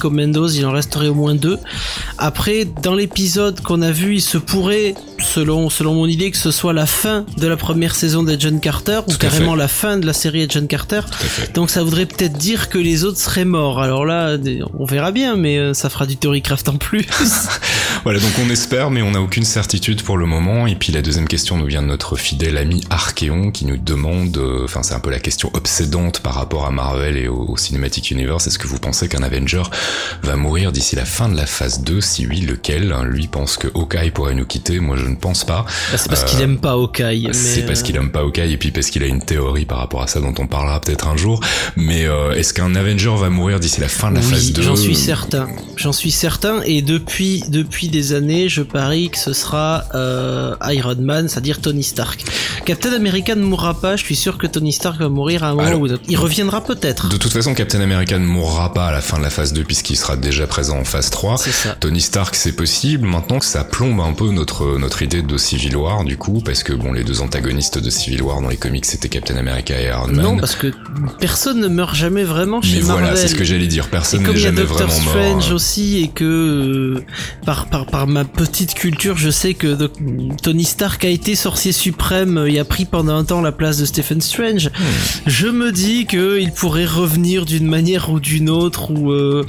Il 0.50 0.66
en 0.66 0.72
resterait 0.72 1.08
au 1.08 1.14
moins 1.14 1.36
deux. 1.36 1.60
Après, 2.18 2.66
dans 2.66 2.96
l'épisode 2.96 3.62
qu'on 3.62 3.82
a 3.82 3.92
vu, 3.92 4.16
il 4.16 4.22
se 4.22 4.38
pourrait, 4.38 4.96
selon 5.20 5.70
selon 5.70 5.94
mon 5.94 6.08
idée, 6.08 6.32
que 6.32 6.38
ce 6.38 6.52
soit 6.52 6.74
la 6.74 6.86
fin 6.86 7.26
de 7.38 7.48
la 7.48 7.58
première 7.58 7.96
saison 7.96 8.24
d'Agent 8.24 8.58
Carter 8.60 9.02
ou 9.08 9.14
carrément 9.14 9.54
fait. 9.54 9.58
la 9.58 9.68
fin 9.68 9.98
de 9.98 10.06
la 10.06 10.14
série 10.14 10.44
Agent 10.44 10.68
Carter. 10.68 11.02
fait. 11.12 11.54
Donc 11.54 11.70
ça 11.70 11.84
voudrait 11.84 12.06
peut-être 12.06 12.38
dire 12.38 12.70
que 12.70 12.78
les 12.78 13.04
autres 13.04 13.20
seraient 13.20 13.46
morts. 13.46 13.82
Alors 13.82 14.06
là, 14.06 14.38
on 14.78 14.86
verra 14.86 15.12
bien, 15.12 15.36
mais 15.36 15.58
euh, 15.58 15.74
ça 15.74 15.90
fera 15.90 16.06
du 16.06 16.18
Theorycraft 16.18 16.70
en 16.70 16.78
plus. 16.78 17.06
Voilà, 18.04 18.20
donc 18.20 18.32
on 18.46 18.50
espère, 18.50 18.92
mais 18.92 19.02
on 19.02 19.12
n'a 19.12 19.22
aucune 19.22 19.46
certitude 19.46 20.02
pour 20.02 20.18
le 20.18 20.26
moment. 20.26 20.68
Et 20.68 20.76
puis 20.76 20.92
la 20.92 21.02
deuxième 21.02 21.28
question 21.28 21.58
nous 21.58 21.68
vient 21.68 21.82
de 21.82 21.88
notre 21.88 22.18
fidèle 22.18 22.58
ami 22.58 22.84
Archeon 22.90 23.52
qui 23.52 23.66
nous 23.66 23.78
demande, 23.78 24.36
euh, 24.38 24.66
enfin 24.66 24.84
c'est 24.84 24.94
un 24.94 25.00
peu 25.00 25.10
la 25.10 25.20
question 25.20 25.50
obsédante 25.54 26.20
par 26.20 26.34
rapport 26.34 26.66
à 26.66 26.72
Marvel 26.72 27.16
et 27.16 27.30
au, 27.30 27.46
au 27.48 27.56
Cinematic 27.56 28.12
Universe. 28.12 28.48
Est-ce 28.48 28.60
que 28.60 28.68
vous 28.68 28.78
pensez 28.78 29.08
qu'un 29.08 29.24
Avenger 29.24 29.64
va 30.22 30.33
mourir 30.36 30.72
d'ici 30.72 30.96
la 30.96 31.06
fin 31.06 31.30
de 31.30 31.36
la 31.36 31.46
phase 31.46 31.82
2 31.82 32.02
Si 32.02 32.28
oui, 32.28 32.42
lequel? 32.42 32.94
Lui 33.06 33.28
pense 33.28 33.58
que 33.58 33.68
Hawkeye 33.74 34.12
pourrait 34.12 34.36
nous 34.36 34.46
quitter. 34.46 34.80
Moi, 34.80 34.98
je 34.98 35.06
ne 35.06 35.16
pense 35.16 35.44
pas. 35.44 35.66
Bah, 35.92 35.98
c'est 35.98 36.10
parce 36.10 36.24
qu'il 36.24 36.42
aime 36.42 36.58
pas 36.58 36.72
Hawkeye. 36.72 37.28
mais, 37.28 37.34
C'est 37.34 37.66
parce 37.66 37.82
euh, 37.82 37.84
qu'il 37.84 37.96
aime 37.96 38.12
pas 38.12 38.20
Hawkeye 38.22 38.54
et 38.54 38.58
puis 38.58 38.72
parce 38.72 38.90
qu'il 38.90 39.04
a 39.04 39.08
une 39.08 39.24
théorie 39.24 39.66
par 39.66 39.80
rapport 39.80 40.02
à 40.02 40.08
ça 40.08 40.20
dont 40.20 40.34
on 40.38 40.48
parlera 40.48 40.80
peut-être 40.82 41.08
un 41.08 41.18
jour. 41.18 41.40
Mais 41.76 42.06
euh, 42.06 42.34
est-ce 42.34 42.54
qu'un 42.54 42.76
Avenger 42.76 43.14
va 43.18 43.30
mourir 43.30 43.60
d'ici 43.60 43.82
la 43.82 43.88
fin 43.88 44.12
de 44.12 44.16
la 44.16 44.22
phase 44.22 44.48
Oui, 44.48 44.52
2 44.54 44.62
j'en 44.62 44.76
suis 44.76 44.96
certain. 44.96 45.48
J'en 45.76 45.94
suis 45.94 46.12
certain. 46.12 46.62
Et 46.66 46.82
depuis 46.82 47.44
depuis 47.50 47.88
des 47.88 48.14
années, 48.14 48.50
je 48.50 48.62
parie 48.62 49.10
que 49.10 49.18
ce 49.18 49.34
sera 49.34 49.86
euh, 49.96 50.56
Iron 50.70 50.96
Man, 51.00 51.30
c'est-à-dire 51.30 51.62
Tony 51.62 51.84
Stark. 51.84 52.24
Captain 52.66 52.94
America 52.94 53.36
ne 53.36 53.44
mourra 53.44 53.74
pas. 53.74 53.96
Je 53.96 54.04
suis 54.04 54.16
sûr 54.16 54.38
que 54.38 54.48
Tony 54.48 54.74
Stark 54.74 55.00
va 55.00 55.10
mourir 55.10 55.44
à 55.44 55.50
un 55.50 55.56
moment 55.56 55.76
ou 55.76 55.88
d'autre. 55.88 56.04
Il 56.08 56.18
reviendra 56.18 56.64
peut-être. 56.64 57.10
De 57.10 57.18
toute 57.18 57.34
façon, 57.34 57.54
Captain 57.54 57.82
America 57.82 58.18
ne 58.18 58.26
mourra 58.26 58.74
pas 58.74 58.88
à 58.88 58.92
la 58.92 59.02
fin 59.02 59.18
de 59.18 59.24
la 59.24 59.30
phase 59.30 59.54
2 59.54 59.64
puisqu'il 59.64 59.96
sera 59.98 60.13
déjà 60.16 60.48
présent 60.48 60.78
en 60.80 60.84
phase 60.84 61.10
3. 61.10 61.38
C'est 61.38 61.52
ça. 61.52 61.76
Tony 61.80 62.02
Stark, 62.02 62.36
c'est 62.36 62.52
possible. 62.54 63.08
Maintenant 63.08 63.40
que 63.40 63.46
ça 63.46 63.64
plombe 63.64 64.00
un 64.00 64.14
peu 64.14 64.30
notre 64.32 64.78
notre 64.78 65.02
idée 65.02 65.22
de 65.22 65.38
Civil 65.38 65.76
War, 65.76 66.04
du 66.04 66.18
coup, 66.18 66.42
parce 66.44 66.64
que 66.64 66.74
bon, 66.74 66.92
les 66.94 67.04
deux 67.04 67.22
antagonistes 67.22 67.78
de 67.78 67.90
Civil 67.90 68.22
War 68.22 68.42
dans 68.42 68.50
les 68.50 68.58
comics, 68.58 68.86
c'était 68.86 69.10
Captain 69.10 69.36
America 69.38 69.80
et 69.80 69.86
Iron 69.88 70.08
Man. 70.08 70.24
Non, 70.24 70.38
parce 70.38 70.56
que 70.56 70.72
personne 71.20 71.60
ne 71.60 71.68
meurt 71.68 71.96
jamais 71.96 72.24
vraiment 72.24 72.62
chez 72.62 72.78
Mais 72.78 72.82
Marvel. 72.88 73.04
voilà, 73.06 73.16
c'est 73.16 73.28
ce 73.28 73.36
que 73.36 73.44
j'allais 73.44 73.68
dire. 73.68 73.88
Personne 73.90 74.24
comme 74.24 74.34
n'est 74.34 74.40
il 74.40 74.44
y 74.44 74.48
a 74.48 74.50
jamais 74.50 74.62
Doctor 74.68 74.88
vraiment 74.88 75.10
Strange 75.10 75.46
mort. 75.48 75.56
aussi 75.56 76.04
et 76.04 76.08
que 76.10 76.24
euh, 76.24 77.06
par, 77.46 77.68
par 77.68 77.86
par 77.86 78.08
ma 78.08 78.26
petite 78.26 78.74
culture, 78.74 79.18
je 79.18 79.30
sais 79.30 79.54
que 79.54 79.90
Tony 80.42 80.64
Stark 80.66 81.04
a 81.06 81.10
été 81.10 81.36
sorcier 81.36 81.72
suprême 81.72 82.38
euh, 82.38 82.50
et 82.52 82.60
a 82.60 82.66
pris 82.66 82.86
pendant 82.86 83.16
un 83.16 83.24
temps 83.24 83.42
la 83.42 83.52
place 83.52 83.78
de 83.78 83.86
Stephen 83.86 84.22
Strange. 84.22 84.68
Hmm. 84.68 84.84
Je 85.28 85.48
me 85.48 85.72
dis 85.72 86.06
que 86.06 86.40
il 86.40 86.52
pourrait 86.52 86.86
revenir 86.86 87.46
d'une 87.46 87.68
manière 87.68 88.10
ou 88.12 88.20
d'une 88.20 88.50
autre 88.50 88.92
ou 88.92 89.12
euh, 89.12 89.46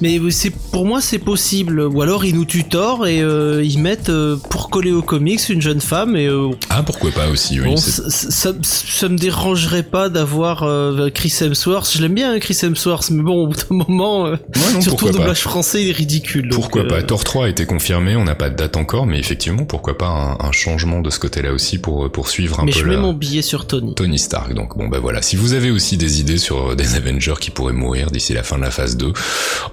mais 0.00 0.18
c'est 0.30 0.50
pour 0.50 0.86
moi 0.86 1.00
c'est 1.00 1.18
possible 1.18 1.80
ou 1.80 2.02
alors 2.02 2.24
ils 2.24 2.34
nous 2.34 2.44
tutorent 2.44 3.06
et 3.06 3.20
euh, 3.22 3.62
ils 3.64 3.78
mettent 3.78 4.10
euh, 4.10 4.36
pour 4.36 4.70
coller 4.70 4.92
aux 4.92 5.02
comics 5.02 5.48
une 5.48 5.60
jeune 5.62 5.80
femme 5.80 6.16
et 6.16 6.26
euh, 6.26 6.50
Ah, 6.70 6.82
pourquoi 6.82 7.10
pas 7.10 7.28
aussi, 7.28 7.60
oui. 7.60 7.66
Bon, 7.68 7.76
ça, 7.76 8.02
ça, 8.08 8.52
ça 8.62 9.08
me 9.08 9.16
dérangerait 9.16 9.82
pas 9.82 10.08
d'avoir 10.08 10.62
euh, 10.62 11.08
Chris 11.10 11.34
Hemsworth. 11.40 11.90
Je 11.92 12.00
l'aime 12.02 12.14
bien, 12.14 12.32
hein, 12.34 12.38
Chris 12.38 12.58
Hemsworth, 12.62 13.10
mais 13.10 13.22
bon, 13.22 13.44
au 13.44 13.46
bout 13.48 13.56
d'un 13.56 13.84
moment, 13.88 14.26
euh, 14.26 14.36
non, 14.74 14.80
surtout 14.80 15.06
le 15.06 15.12
doublage 15.12 15.42
français, 15.42 15.82
il 15.82 15.88
est 15.90 15.92
ridicule. 15.92 16.48
donc, 16.48 16.60
Pourquoi 16.60 16.82
euh, 16.82 16.88
pas 16.88 17.02
Thor 17.02 17.24
3 17.24 17.46
a 17.46 17.48
été 17.48 17.66
confirmé, 17.66 18.16
on 18.16 18.24
n'a 18.24 18.34
pas 18.34 18.50
de 18.50 18.56
date 18.56 18.76
encore, 18.76 19.06
mais 19.06 19.18
effectivement, 19.18 19.64
pourquoi 19.64 19.96
pas 19.98 20.06
un, 20.06 20.46
un 20.46 20.52
changement 20.52 21.00
de 21.00 21.10
ce 21.10 21.18
côté-là 21.18 21.52
aussi 21.52 21.78
pour 21.78 22.04
euh, 22.04 22.08
poursuivre 22.08 22.60
un 22.60 22.64
Mais 22.64 22.72
peu 22.72 22.78
je 22.80 22.84
la... 22.84 22.90
mets 22.96 23.02
mon 23.02 23.12
billet 23.12 23.42
sur 23.42 23.66
Tony. 23.66 23.94
Tony 23.94 24.18
Stark. 24.18 24.54
Donc 24.54 24.76
bon 24.76 24.88
bah 24.88 24.98
voilà, 25.00 25.22
si 25.22 25.36
vous 25.36 25.52
avez 25.54 25.70
aussi 25.70 25.96
des 25.96 26.20
idées 26.20 26.38
sur 26.38 26.70
euh, 26.70 26.74
des 26.74 26.94
Avengers 26.96 27.34
qui 27.40 27.50
pourraient 27.50 27.72
mourir 27.72 28.10
d'ici 28.10 28.32
la 28.34 28.42
fin 28.42 28.56
de 28.58 28.62
la 28.62 28.70
phase 28.70 28.96
2, 28.96 29.12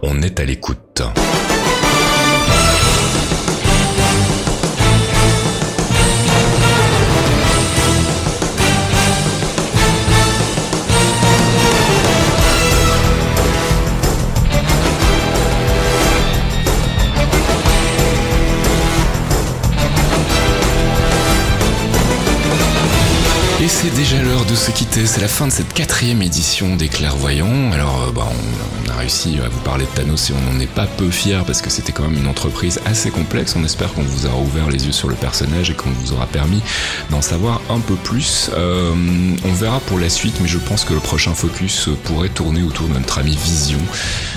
on 0.02 0.15
est 0.22 0.40
à 0.40 0.46
l'écoute. 0.46 1.02
C'est 23.82 23.94
déjà 23.94 24.22
l'heure 24.22 24.46
de 24.46 24.56
se 24.56 24.72
quitter, 24.72 25.06
c'est 25.06 25.20
la 25.20 25.28
fin 25.28 25.48
de 25.48 25.52
cette 25.52 25.74
quatrième 25.74 26.22
édition 26.22 26.78
des 26.78 26.88
Clairvoyants. 26.88 27.72
Alors, 27.74 28.04
euh, 28.04 28.12
bah, 28.12 28.26
on, 28.26 28.90
a 28.90 28.94
réussi 28.96 29.38
à 29.44 29.50
vous 29.50 29.60
parler 29.60 29.86
de 29.86 29.90
Thanos 29.90 30.30
et 30.30 30.34
on 30.34 30.54
n'en 30.54 30.60
est 30.60 30.72
pas 30.72 30.86
peu 30.86 31.10
fiers 31.10 31.42
parce 31.46 31.62
que 31.62 31.70
c'était 31.70 31.92
quand 31.92 32.04
même 32.04 32.18
une 32.18 32.28
entreprise 32.28 32.80
assez 32.86 33.12
complexe. 33.12 33.56
On 33.58 33.64
espère 33.66 33.94
qu'on 33.94 34.04
vous 34.04 34.26
aura 34.28 34.38
ouvert 34.38 34.70
les 34.70 34.86
yeux 34.86 34.94
sur 34.94 35.10
le 35.10 35.16
personnage 35.16 35.70
et 35.72 35.74
qu'on 35.74 35.90
vous 35.90 36.14
aura 36.14 36.26
permis 36.26 36.62
d'en 37.10 37.22
savoir 37.22 37.62
un 37.70 37.80
peu 37.80 37.96
plus. 37.96 38.50
Euh, 38.54 38.94
on 39.44 39.54
verra 39.54 39.80
pour 39.82 40.00
la 40.00 40.10
suite, 40.10 40.38
mais 40.42 40.48
je 40.48 40.58
pense 40.58 40.86
que 40.86 40.94
le 40.94 41.02
prochain 41.02 41.34
focus 41.34 41.90
pourrait 42.06 42.30
tourner 42.30 42.64
autour 42.64 42.88
de 42.88 42.94
notre 42.94 43.18
ami 43.18 43.36
Vision. 43.36 43.80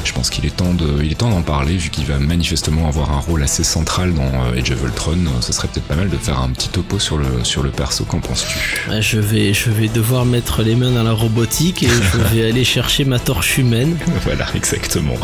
Je 0.05 0.13
pense 0.13 0.31
qu'il 0.31 0.47
est 0.47 0.57
temps 0.57 0.75
de, 0.75 1.15
d'en 1.19 1.43
parler 1.43 1.77
vu 1.77 1.91
qu'il 1.91 2.07
va 2.07 2.19
manifestement 2.19 2.89
avoir 2.89 3.13
un 3.13 3.21
rôle 3.21 3.43
assez 3.43 3.63
central 3.63 4.15
dans 4.15 4.23
euh, 4.23 4.59
Age 4.59 4.73
of 4.73 4.83
Ultron. 4.83 5.19
Ce 5.41 5.53
serait 5.53 5.69
peut-être 5.69 5.87
pas 5.87 5.97
mal 5.97 6.09
de 6.09 6.17
faire 6.17 6.41
un 6.41 6.49
petit 6.49 6.69
topo 6.69 6.99
sur 6.99 7.19
le, 7.19 7.45
sur 7.45 7.63
le 7.63 7.71
perso. 7.71 8.05
Qu'en 8.05 8.21
penses-tu? 8.21 8.59
Je 9.01 9.28
vais, 9.29 9.55
je 9.55 9.71
vais 9.71 9.89
devoir 9.89 10.25
mettre 10.25 10.63
les 10.63 10.75
mains 10.75 10.91
dans 10.91 11.03
la 11.03 11.13
robotique 11.13 11.83
et 11.83 11.89
je 11.89 12.19
vais 12.35 12.49
aller 12.49 12.65
chercher 12.65 13.05
ma 13.05 13.19
torche 13.19 13.59
humaine. 13.59 13.97
Voilà, 14.25 14.47
exactement. 14.55 15.15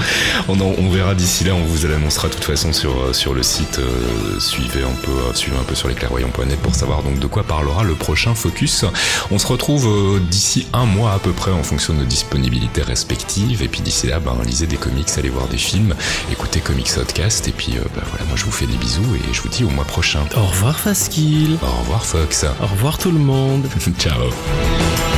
On, 0.49 0.59
en- 0.61 0.75
on 0.79 0.89
verra 0.89 1.15
d'ici 1.15 1.45
là, 1.45 1.55
on 1.55 1.65
vous 1.65 1.87
l'annoncera 1.87 2.29
de 2.29 2.35
toute 2.35 2.45
façon 2.45 2.73
sur, 2.73 2.93
euh, 3.03 3.13
sur 3.13 3.35
le 3.35 3.43
site. 3.43 3.79
euh, 3.81 4.41
suivez 4.41 4.83
un 4.83 4.95
peu, 5.03 5.11
euh, 5.13 5.35
suivez 5.35 5.57
un 5.59 5.63
peu 5.65 5.75
sur 5.75 5.89
lesclairvoyants.net 5.89 6.59
pour 6.61 6.75
savoir 6.75 7.03
donc 7.03 7.19
de 7.19 7.27
quoi 7.27 7.43
parlera 7.43 7.83
le 7.85 7.95
prochain 7.95 8.35
focus. 8.35 8.85
On 9.31 9.39
se 9.39 9.47
retrouve 9.47 9.87
euh, 9.89 10.21
d'ici 10.31 10.67
un 10.73 10.85
mois 10.87 11.13
à 11.13 11.19
peu 11.19 11.33
près 11.33 11.51
en 11.51 11.63
fonction 11.63 11.93
de 11.95 11.99
nos 12.01 12.05
disponibilités 12.07 12.83
respectives. 12.83 13.63
Et 13.63 13.69
puis 13.69 13.81
d'ici 13.83 14.07
là, 14.07 14.21
ben, 14.21 14.37
lisez 14.47 14.67
des 14.67 14.77
comics, 14.77 15.09
allez 15.19 15.29
voir 15.31 15.49
des 15.49 15.59
films, 15.59 15.95
écoutez 16.33 16.61
Comics 16.61 16.93
Podcast. 16.95 17.47
Et 17.49 17.53
puis 17.53 17.73
euh, 17.77 17.81
ben, 17.95 18.03
voilà, 18.11 18.25
moi 18.27 18.37
je 18.37 18.45
vous 18.45 18.53
fais 18.53 18.67
des 18.67 18.77
bisous 18.77 19.03
et 19.17 19.35
je 19.35 19.41
vous 19.43 19.49
dis 19.49 19.65
au 19.65 19.71
mois 19.71 19.85
prochain. 19.85 20.21
Au 20.37 20.45
revoir 20.47 20.79
Faskill. 20.79 21.59
Au 21.63 21.81
revoir 21.81 22.07
Fox. 22.07 22.45
Au 22.63 22.67
revoir 22.67 22.97
tout 22.99 23.11
le 23.11 23.19
monde. 23.19 23.67
Ciao. 23.93 25.14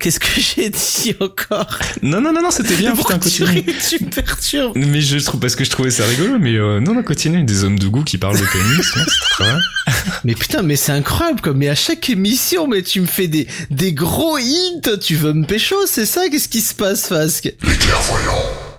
Qu'est-ce 0.00 0.18
que 0.18 0.40
j'ai 0.40 0.70
dit 0.70 1.14
encore 1.20 1.78
Non, 2.02 2.20
non, 2.22 2.32
non, 2.32 2.42
non, 2.42 2.50
c'était 2.50 2.74
bien, 2.74 2.92
putain, 2.92 2.96
Pourquoi 2.96 3.18
tu, 3.18 3.44
continue. 3.44 3.64
tu 3.88 4.02
me 4.04 4.10
perturbes 4.10 4.72
Mais 4.76 5.00
je 5.02 5.18
trouve 5.18 5.40
parce 5.40 5.54
que 5.54 5.62
je 5.64 5.70
trouvais 5.70 5.90
ça 5.90 6.06
rigolo, 6.06 6.38
mais 6.40 6.54
euh, 6.56 6.80
non, 6.80 6.94
non, 6.94 7.02
continue. 7.02 7.44
Des 7.44 7.64
hommes 7.64 7.78
de 7.78 7.86
goût 7.86 8.02
qui 8.02 8.16
parlent 8.16 8.38
de 8.40 8.44
comics, 8.46 8.96
non, 8.96 9.04
c'est 9.06 9.34
très 9.34 9.44
bien. 9.44 9.58
Mais 10.24 10.34
putain, 10.34 10.62
mais 10.62 10.76
c'est 10.76 10.92
incroyable 10.92 11.40
quoi. 11.40 11.52
Mais 11.54 11.68
à 11.68 11.74
chaque 11.74 12.08
émission, 12.10 12.66
mais 12.68 12.82
tu 12.82 13.00
me 13.00 13.06
fais 13.06 13.26
des, 13.28 13.46
des 13.70 13.92
gros 13.92 14.38
hits. 14.38 14.80
Tu 15.00 15.16
veux 15.16 15.32
me 15.32 15.44
pécho, 15.44 15.76
c'est 15.86 16.06
ça 16.06 16.28
Qu'est-ce 16.30 16.48
qui 16.48 16.60
se 16.60 16.74
passe, 16.74 17.06
Fasque 17.08 17.52
Les 17.62 17.76
clairvoyants. 17.76 18.69